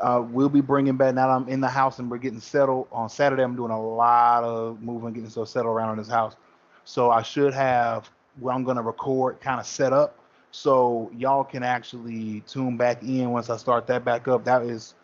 uh, 0.00 0.22
we'll 0.30 0.48
be 0.48 0.60
bringing 0.60 0.96
back 0.96 1.14
now. 1.14 1.28
that 1.28 1.32
I'm 1.34 1.48
in 1.48 1.60
the 1.60 1.68
house 1.68 1.98
and 1.98 2.10
we're 2.10 2.18
getting 2.18 2.40
settled 2.40 2.88
on 2.92 3.08
Saturday. 3.08 3.42
I'm 3.42 3.56
doing 3.56 3.70
a 3.70 3.80
lot 3.80 4.44
of 4.44 4.80
moving, 4.82 5.12
getting 5.12 5.30
so 5.30 5.44
settled 5.44 5.74
around 5.74 5.92
in 5.92 5.98
this 5.98 6.08
house. 6.08 6.36
So 6.84 7.10
I 7.10 7.22
should 7.22 7.54
have 7.54 8.10
what 8.38 8.54
I'm 8.54 8.64
gonna 8.64 8.82
record 8.82 9.40
kind 9.40 9.60
of 9.60 9.66
set 9.66 9.92
up, 9.92 10.18
so 10.50 11.10
y'all 11.16 11.44
can 11.44 11.62
actually 11.62 12.40
tune 12.46 12.76
back 12.76 13.02
in 13.02 13.30
once 13.30 13.50
I 13.50 13.56
start 13.56 13.86
that 13.88 14.04
back 14.04 14.28
up. 14.28 14.44
That 14.44 14.62
is 14.62 14.94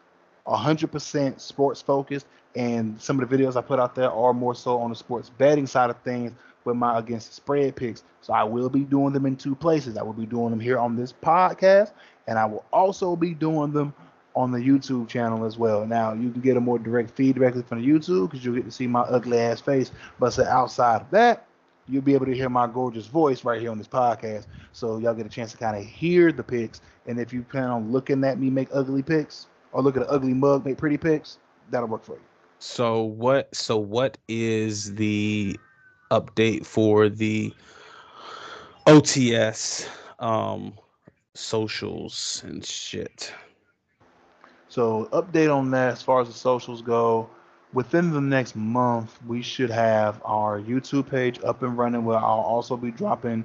100% 0.47 1.41
sports 1.41 1.81
focused, 1.81 2.27
and 2.55 3.01
some 3.01 3.21
of 3.21 3.29
the 3.29 3.37
videos 3.37 3.57
I 3.57 3.63
put 3.63 3.81
out 3.81 3.95
there 3.95 4.11
are 4.11 4.33
more 4.33 4.55
so 4.55 4.79
on 4.79 4.91
the 4.91 4.97
sports 4.97 5.31
betting 5.31 5.67
side 5.67 5.91
of 5.91 5.99
things 6.03 6.33
with 6.65 6.77
my 6.77 6.99
against 6.99 7.29
the 7.29 7.35
spread 7.35 7.77
picks. 7.77 8.05
So 8.21 8.33
I 8.33 8.45
will 8.45 8.69
be 8.69 8.81
doing 8.81 9.13
them 9.13 9.27
in 9.27 9.37
two 9.37 9.55
places. 9.55 9.97
I 9.97 10.03
will 10.03 10.13
be 10.13 10.27
doing 10.27 10.51
them 10.51 10.61
here 10.61 10.79
on 10.79 10.97
this 10.97 11.13
podcast, 11.13 11.93
and 12.27 12.39
I 12.39 12.45
will 12.47 12.65
also 12.73 13.17
be 13.17 13.35
doing 13.35 13.73
them 13.73 13.95
on 14.37 14.51
the 14.51 14.59
YouTube 14.59 15.09
channel 15.09 15.45
as 15.45 15.57
well. 15.57 15.87
Now 15.87 16.13
you 16.13 16.31
can 16.31 16.41
get 16.41 16.57
a 16.57 16.61
more 16.61 16.79
direct 16.79 17.11
feed 17.11 17.37
directly 17.37 17.63
from 17.63 17.81
the 17.81 17.87
YouTube 17.87 18.31
because 18.31 18.45
you'll 18.45 18.57
get 18.57 18.65
to 18.65 18.71
see 18.71 18.87
my 18.87 19.03
ugly 19.03 19.39
ass 19.39 19.61
face. 19.61 19.93
But 20.19 20.31
so 20.31 20.45
outside 20.45 21.03
of 21.03 21.11
that, 21.11 21.47
you'll 21.87 22.03
be 22.03 22.15
able 22.15 22.27
to 22.27 22.35
hear 22.35 22.49
my 22.49 22.67
gorgeous 22.67 23.07
voice 23.07 23.45
right 23.45 23.61
here 23.61 23.71
on 23.71 23.79
this 23.79 23.87
podcast. 23.87 24.47
So 24.73 24.99
y'all 24.99 25.15
get 25.15 25.27
a 25.27 25.29
chance 25.29 25.53
to 25.53 25.59
kind 25.59 25.77
of 25.77 25.85
hear 25.85 26.33
the 26.33 26.43
picks. 26.43 26.81
And 27.07 27.21
if 27.21 27.33
you 27.33 27.43
plan 27.43 27.65
on 27.65 27.93
looking 27.93 28.25
at 28.25 28.39
me 28.39 28.51
make 28.51 28.69
ugly 28.73 29.03
picks 29.03 29.47
or 29.75 29.83
look 29.83 29.97
at 29.97 30.03
an 30.03 30.09
ugly 30.09 30.33
mug 30.33 30.65
make 30.65 30.79
pretty 30.79 30.97
pics, 30.97 31.39
that'll 31.69 31.89
work 31.89 32.05
for 32.05 32.13
you. 32.13 32.23
So 32.61 33.03
what 33.03 33.55
so 33.55 33.77
what 33.77 34.17
is 34.29 34.95
the 34.95 35.59
update 36.11 36.65
for 36.65 37.11
the 37.11 37.53
OTS 38.87 39.87
um 40.21 40.73
socials 41.35 42.43
and 42.47 42.65
shit? 42.65 43.35
So 44.69 45.09
update 45.13 45.55
on 45.55 45.71
that 45.73 45.93
as 45.93 46.03
far 46.03 46.23
as 46.23 46.29
the 46.29 46.35
socials 46.35 46.81
go. 46.81 47.29
Within 47.73 48.13
the 48.13 48.21
next 48.21 48.55
month, 48.55 49.19
we 49.27 49.43
should 49.43 49.71
have 49.71 50.23
our 50.25 50.61
YouTube 50.61 51.11
page 51.11 51.41
up 51.43 51.63
and 51.63 51.77
running. 51.77 52.05
Where 52.05 52.19
I'll 52.19 52.41
also 52.41 52.77
be 52.77 52.93
dropping 52.93 53.45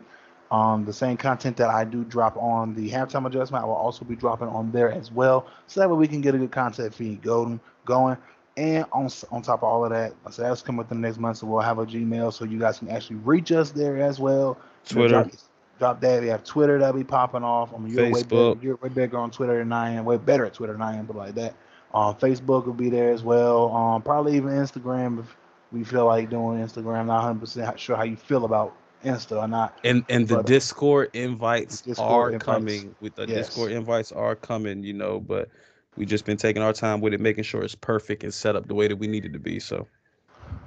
um, 0.52 0.86
the 0.86 0.94
same 0.94 1.18
content 1.18 1.58
that 1.58 1.70
I 1.70 1.84
do 1.84 2.04
drop 2.04 2.36
on 2.38 2.74
the 2.74 2.90
halftime 2.90 3.26
adjustment. 3.28 3.64
I 3.64 3.68
will 3.68 3.76
also 3.76 4.04
be 4.04 4.16
dropping 4.16 4.48
on 4.48 4.72
there 4.72 4.92
as 4.92 5.12
well, 5.12 5.48
so 5.68 5.80
that 5.80 5.90
way 5.90 5.98
we 5.98 6.08
can 6.08 6.22
get 6.22 6.36
a 6.36 6.38
good 6.38 6.52
content 6.52 6.94
feed 6.94 7.22
going. 7.22 7.60
Going 7.86 8.18
and 8.58 8.86
on 8.92 9.10
on 9.32 9.42
top 9.42 9.60
of 9.60 9.64
all 9.64 9.86
of 9.86 9.92
that, 9.92 10.14
so 10.32 10.42
that's 10.42 10.62
coming 10.62 10.80
within 10.80 11.02
the 11.02 11.08
next 11.08 11.18
month. 11.18 11.38
So 11.38 11.48
we'll 11.48 11.62
have 11.62 11.80
a 11.80 11.86
Gmail, 11.86 12.34
so 12.34 12.46
you 12.46 12.60
guys 12.60 12.80
can 12.80 12.90
actually 12.90 13.18
reach 13.18 13.52
us 13.52 13.72
there 13.72 13.98
as 13.98 14.20
well. 14.20 14.58
Twitter. 14.88 15.24
drop, 15.24 15.32
drop 15.80 16.02
that. 16.02 16.22
We 16.22 16.28
have 16.28 16.44
Twitter 16.44 16.78
that'll 16.78 16.98
be 16.98 17.04
popping 17.04 17.44
off. 17.44 17.74
I 17.74 17.78
mean, 17.78 17.94
you're 17.94 18.12
way 18.12 18.24
better. 18.24 18.56
You're 18.62 18.76
way 18.78 18.90
bigger 18.90 19.18
on 19.18 19.32
Twitter 19.32 19.58
than 19.60 19.72
I 19.72 19.92
am. 19.92 20.06
Way 20.06 20.18
better 20.18 20.46
at 20.46 20.54
Twitter 20.54 20.74
than 20.74 20.82
I 20.82 20.98
am, 20.98 21.06
but 21.06 21.16
like 21.16 21.36
that. 21.36 21.56
Um, 21.94 22.16
Facebook 22.16 22.66
will 22.66 22.74
be 22.74 22.90
there 22.90 23.12
as 23.12 23.24
well. 23.24 23.74
Um, 23.74 24.02
probably 24.02 24.36
even 24.36 24.50
Instagram 24.52 25.20
if 25.20 25.38
we 25.72 25.84
feel 25.84 26.06
like 26.06 26.30
doing 26.30 26.60
Instagram. 26.60 27.06
Not 27.06 27.24
100 27.24 27.40
percent 27.40 27.80
sure 27.80 27.96
how 27.96 28.04
you 28.04 28.18
feel 28.18 28.46
about 28.46 28.76
Insta 29.04 29.42
or 29.42 29.48
not. 29.48 29.78
And 29.84 30.06
and 30.10 30.28
the 30.28 30.44
Discord 30.44 31.10
invites 31.14 31.82
Discord 31.82 32.34
are 32.34 32.36
invites, 32.36 32.46
coming. 32.46 32.96
With 33.00 33.16
the 33.16 33.26
yes. 33.28 33.48
Discord 33.48 33.72
invites 33.72 34.12
are 34.12 34.36
coming, 34.36 34.84
you 34.84 34.94
know, 34.94 35.20
but 35.20 35.50
we 35.96 36.06
just 36.06 36.26
been 36.26 36.38
taking 36.38 36.62
our 36.62 36.74
time 36.74 37.02
with 37.02 37.14
it, 37.14 37.20
making 37.20 37.44
sure 37.44 37.62
it's 37.64 37.76
perfect 37.76 38.24
and 38.24 38.34
set 38.34 38.56
up 38.56 38.68
the 38.68 38.74
way 38.76 38.88
that 38.88 38.96
we 38.98 39.08
need 39.08 39.26
it 39.26 39.34
to 39.34 39.40
be. 39.40 39.60
So 39.60 39.88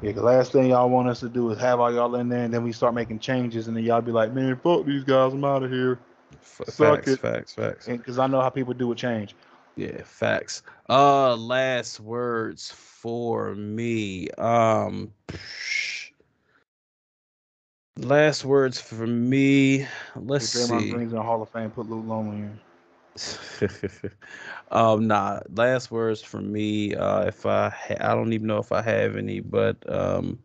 Yeah, 0.03 0.13
the 0.13 0.23
last 0.23 0.53
thing 0.53 0.71
y'all 0.71 0.89
want 0.89 1.09
us 1.09 1.21
to 1.21 1.29
do 1.29 1.51
is 1.51 1.59
have 1.59 1.81
all 1.81 1.93
y'all 1.93 2.15
in 2.17 2.29
there, 2.29 2.45
and 2.45 2.53
then 2.53 2.63
we 2.65 2.73
start 2.73 2.95
making 2.95 3.19
changes, 3.19 3.69
and 3.69 3.77
then 3.77 3.85
y'all 3.85 4.01
be 4.01 4.13
like, 4.13 4.33
"Man, 4.33 4.57
fuck 4.57 4.85
these 4.87 5.05
guys, 5.05 5.33
I'm 5.33 5.45
out 5.45 5.63
of 5.63 5.71
here." 5.71 5.99
f- 6.35 6.63
Suck 6.69 6.97
facts, 6.97 7.13
it. 7.13 7.19
facts, 7.21 7.55
facts. 7.55 7.87
Because 7.87 8.19
I 8.19 8.27
know 8.27 8.41
how 8.41 8.51
people 8.51 8.75
do 8.75 8.89
with 8.89 8.99
change. 8.99 9.35
Yeah, 9.77 10.03
facts. 10.05 10.63
Uh 10.89 11.37
last 11.37 12.01
words 12.01 12.71
for 12.71 13.55
me. 13.55 14.29
Um 14.39 15.13
last 17.97 18.45
words 18.45 18.81
for 18.81 19.07
me. 19.07 19.87
Let's 20.17 20.45
If 20.45 20.51
Draymond 20.51 20.89
see. 20.89 20.91
Green's 20.91 21.13
in 21.13 21.17
the 21.19 21.23
Hall 21.23 21.43
of 21.43 21.51
Fame, 21.51 21.71
put 21.71 21.89
Luc 21.89 22.05
Longley 22.07 22.39
in. 22.39 22.61
um 24.71 25.07
nah, 25.07 25.41
last 25.51 25.91
words 25.91 26.23
for 26.23 26.41
me. 26.41 26.95
Uh 26.95 27.27
if 27.27 27.45
I 27.47 27.69
ha- 27.71 27.97
I 28.01 28.15
don't 28.15 28.33
even 28.33 28.47
know 28.47 28.59
if 28.59 28.73
I 28.73 28.83
have 28.83 29.17
any, 29.17 29.41
but 29.41 29.77
um 29.91 30.43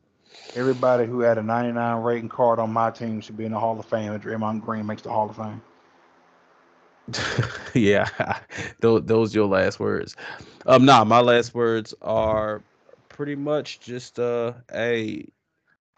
Everybody 0.55 1.05
who 1.05 1.19
had 1.21 1.37
a 1.37 1.43
99 1.43 2.01
rating 2.03 2.29
card 2.29 2.59
on 2.59 2.71
my 2.71 2.89
team 2.91 3.21
should 3.21 3.37
be 3.37 3.45
in 3.45 3.51
the 3.51 3.59
Hall 3.59 3.79
of 3.79 3.85
Fame, 3.85 4.11
and 4.11 4.21
Draymond 4.23 4.61
Green 4.63 4.85
makes 4.85 5.01
the 5.01 5.09
Hall 5.09 5.29
of 5.29 5.35
Fame. 5.35 5.61
yeah, 7.73 8.07
those 8.81 9.03
those 9.05 9.33
your 9.35 9.47
last 9.47 9.79
words. 9.79 10.15
Um, 10.65 10.85
nah, 10.85 11.03
my 11.03 11.19
last 11.19 11.53
words 11.53 11.93
are 12.01 12.63
pretty 13.09 13.35
much 13.35 13.79
just 13.81 14.19
uh, 14.19 14.53
hey, 14.71 15.27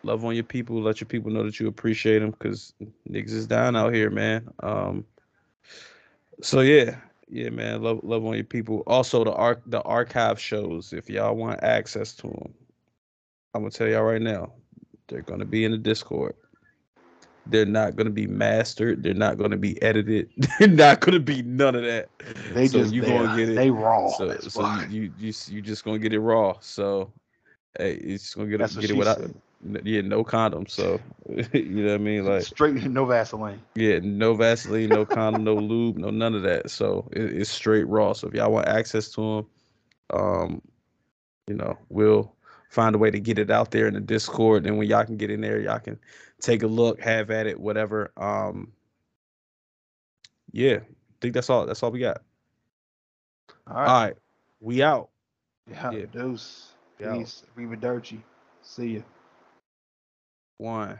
love 0.03 0.25
on 0.25 0.35
your 0.35 0.43
people. 0.43 0.81
Let 0.81 1.01
your 1.01 1.07
people 1.07 1.31
know 1.31 1.43
that 1.43 1.59
you 1.59 1.67
appreciate 1.67 2.19
them 2.19 2.31
because 2.31 2.73
niggas 3.09 3.31
is 3.31 3.47
down 3.47 3.75
out 3.75 3.93
here, 3.93 4.09
man. 4.09 4.49
Um, 4.61 5.05
so 6.41 6.61
yeah, 6.61 6.97
yeah, 7.27 7.49
man. 7.49 7.81
Love 7.81 7.99
love 8.03 8.25
on 8.25 8.35
your 8.35 8.43
people. 8.43 8.83
Also, 8.87 9.23
the 9.23 9.33
arc 9.33 9.61
the 9.67 9.81
archive 9.81 10.39
shows. 10.39 10.93
If 10.93 11.09
y'all 11.09 11.35
want 11.35 11.63
access 11.63 12.13
to 12.15 12.27
them, 12.27 12.53
I'm 13.53 13.61
gonna 13.61 13.71
tell 13.71 13.87
y'all 13.87 14.03
right 14.03 14.21
now, 14.21 14.53
they're 15.07 15.21
gonna 15.21 15.45
be 15.45 15.65
in 15.65 15.71
the 15.71 15.77
Discord. 15.77 16.35
They're 17.45 17.65
not 17.65 17.95
gonna 17.95 18.11
be 18.11 18.27
mastered. 18.27 19.01
They're 19.01 19.13
not 19.13 19.37
gonna 19.37 19.57
be 19.57 19.81
edited. 19.81 20.29
They're 20.59 20.67
not 20.67 20.99
gonna 20.99 21.19
be 21.19 21.41
none 21.41 21.73
of 21.73 21.83
that. 21.83 22.09
They 22.53 22.67
so 22.67 22.79
just 22.79 22.93
you 22.93 23.01
they, 23.01 23.07
gonna 23.07 23.35
get 23.35 23.49
it. 23.49 23.55
They 23.55 23.71
raw. 23.71 24.07
so 24.09 24.37
so 24.37 24.71
you, 24.87 25.01
you 25.01 25.11
you 25.17 25.33
you 25.47 25.61
just 25.61 25.83
gonna 25.83 25.97
get 25.97 26.13
it 26.13 26.19
raw. 26.19 26.57
So 26.59 27.11
hey, 27.77 27.93
it's 27.93 28.35
gonna 28.35 28.49
get 28.49 28.59
That's 28.59 28.75
get 28.75 28.91
it 28.91 28.97
without 28.97 29.17
said. 29.17 29.33
Yeah 29.83 30.01
no 30.01 30.23
condom. 30.23 30.67
So 30.67 30.99
you 31.53 31.83
know 31.83 31.91
what 31.91 31.95
I 31.95 31.97
mean 31.97 32.25
like. 32.25 32.43
Straight 32.43 32.75
no 32.89 33.05
Vaseline. 33.05 33.61
Yeah, 33.75 33.99
no 34.01 34.33
Vaseline, 34.33 34.91
no 34.91 35.05
condom, 35.05 35.43
no 35.43 35.55
lube, 35.55 35.97
no 35.97 36.09
none 36.09 36.35
of 36.35 36.41
that. 36.43 36.69
So 36.69 37.07
it, 37.11 37.33
it's 37.33 37.49
straight 37.49 37.87
raw. 37.87 38.13
So 38.13 38.27
if 38.27 38.33
y'all 38.33 38.51
want 38.51 38.67
access 38.67 39.09
to 39.11 39.21
them, 39.21 39.47
um, 40.11 40.61
you 41.47 41.55
know, 41.55 41.77
we'll 41.89 42.33
find 42.69 42.95
a 42.95 42.97
way 42.97 43.11
to 43.11 43.19
get 43.19 43.39
it 43.39 43.49
out 43.49 43.71
there 43.71 43.87
in 43.87 43.93
the 43.93 43.99
Discord. 43.99 44.65
And 44.65 44.77
when 44.77 44.87
y'all 44.87 45.05
can 45.05 45.17
get 45.17 45.31
in 45.31 45.41
there, 45.41 45.59
y'all 45.59 45.79
can 45.79 45.99
take 46.39 46.63
a 46.63 46.67
look, 46.67 46.99
have 47.01 47.31
at 47.31 47.47
it, 47.47 47.59
whatever. 47.59 48.11
Um, 48.17 48.71
yeah, 50.51 50.77
I 50.77 51.15
think 51.21 51.33
that's 51.33 51.49
all. 51.49 51.65
That's 51.65 51.83
all 51.83 51.91
we 51.91 51.99
got. 51.99 52.21
All 53.67 53.75
All 53.75 53.81
right. 53.81 54.05
right, 54.05 54.17
we 54.61 54.81
out. 54.81 55.09
Yeah. 55.69 55.91
yeah. 55.91 56.05
Deuce. 56.11 56.71
Peace. 56.97 57.43
Arrivederci. 57.55 58.21
See 58.61 58.97
ya. 58.97 59.01
One. 60.59 60.99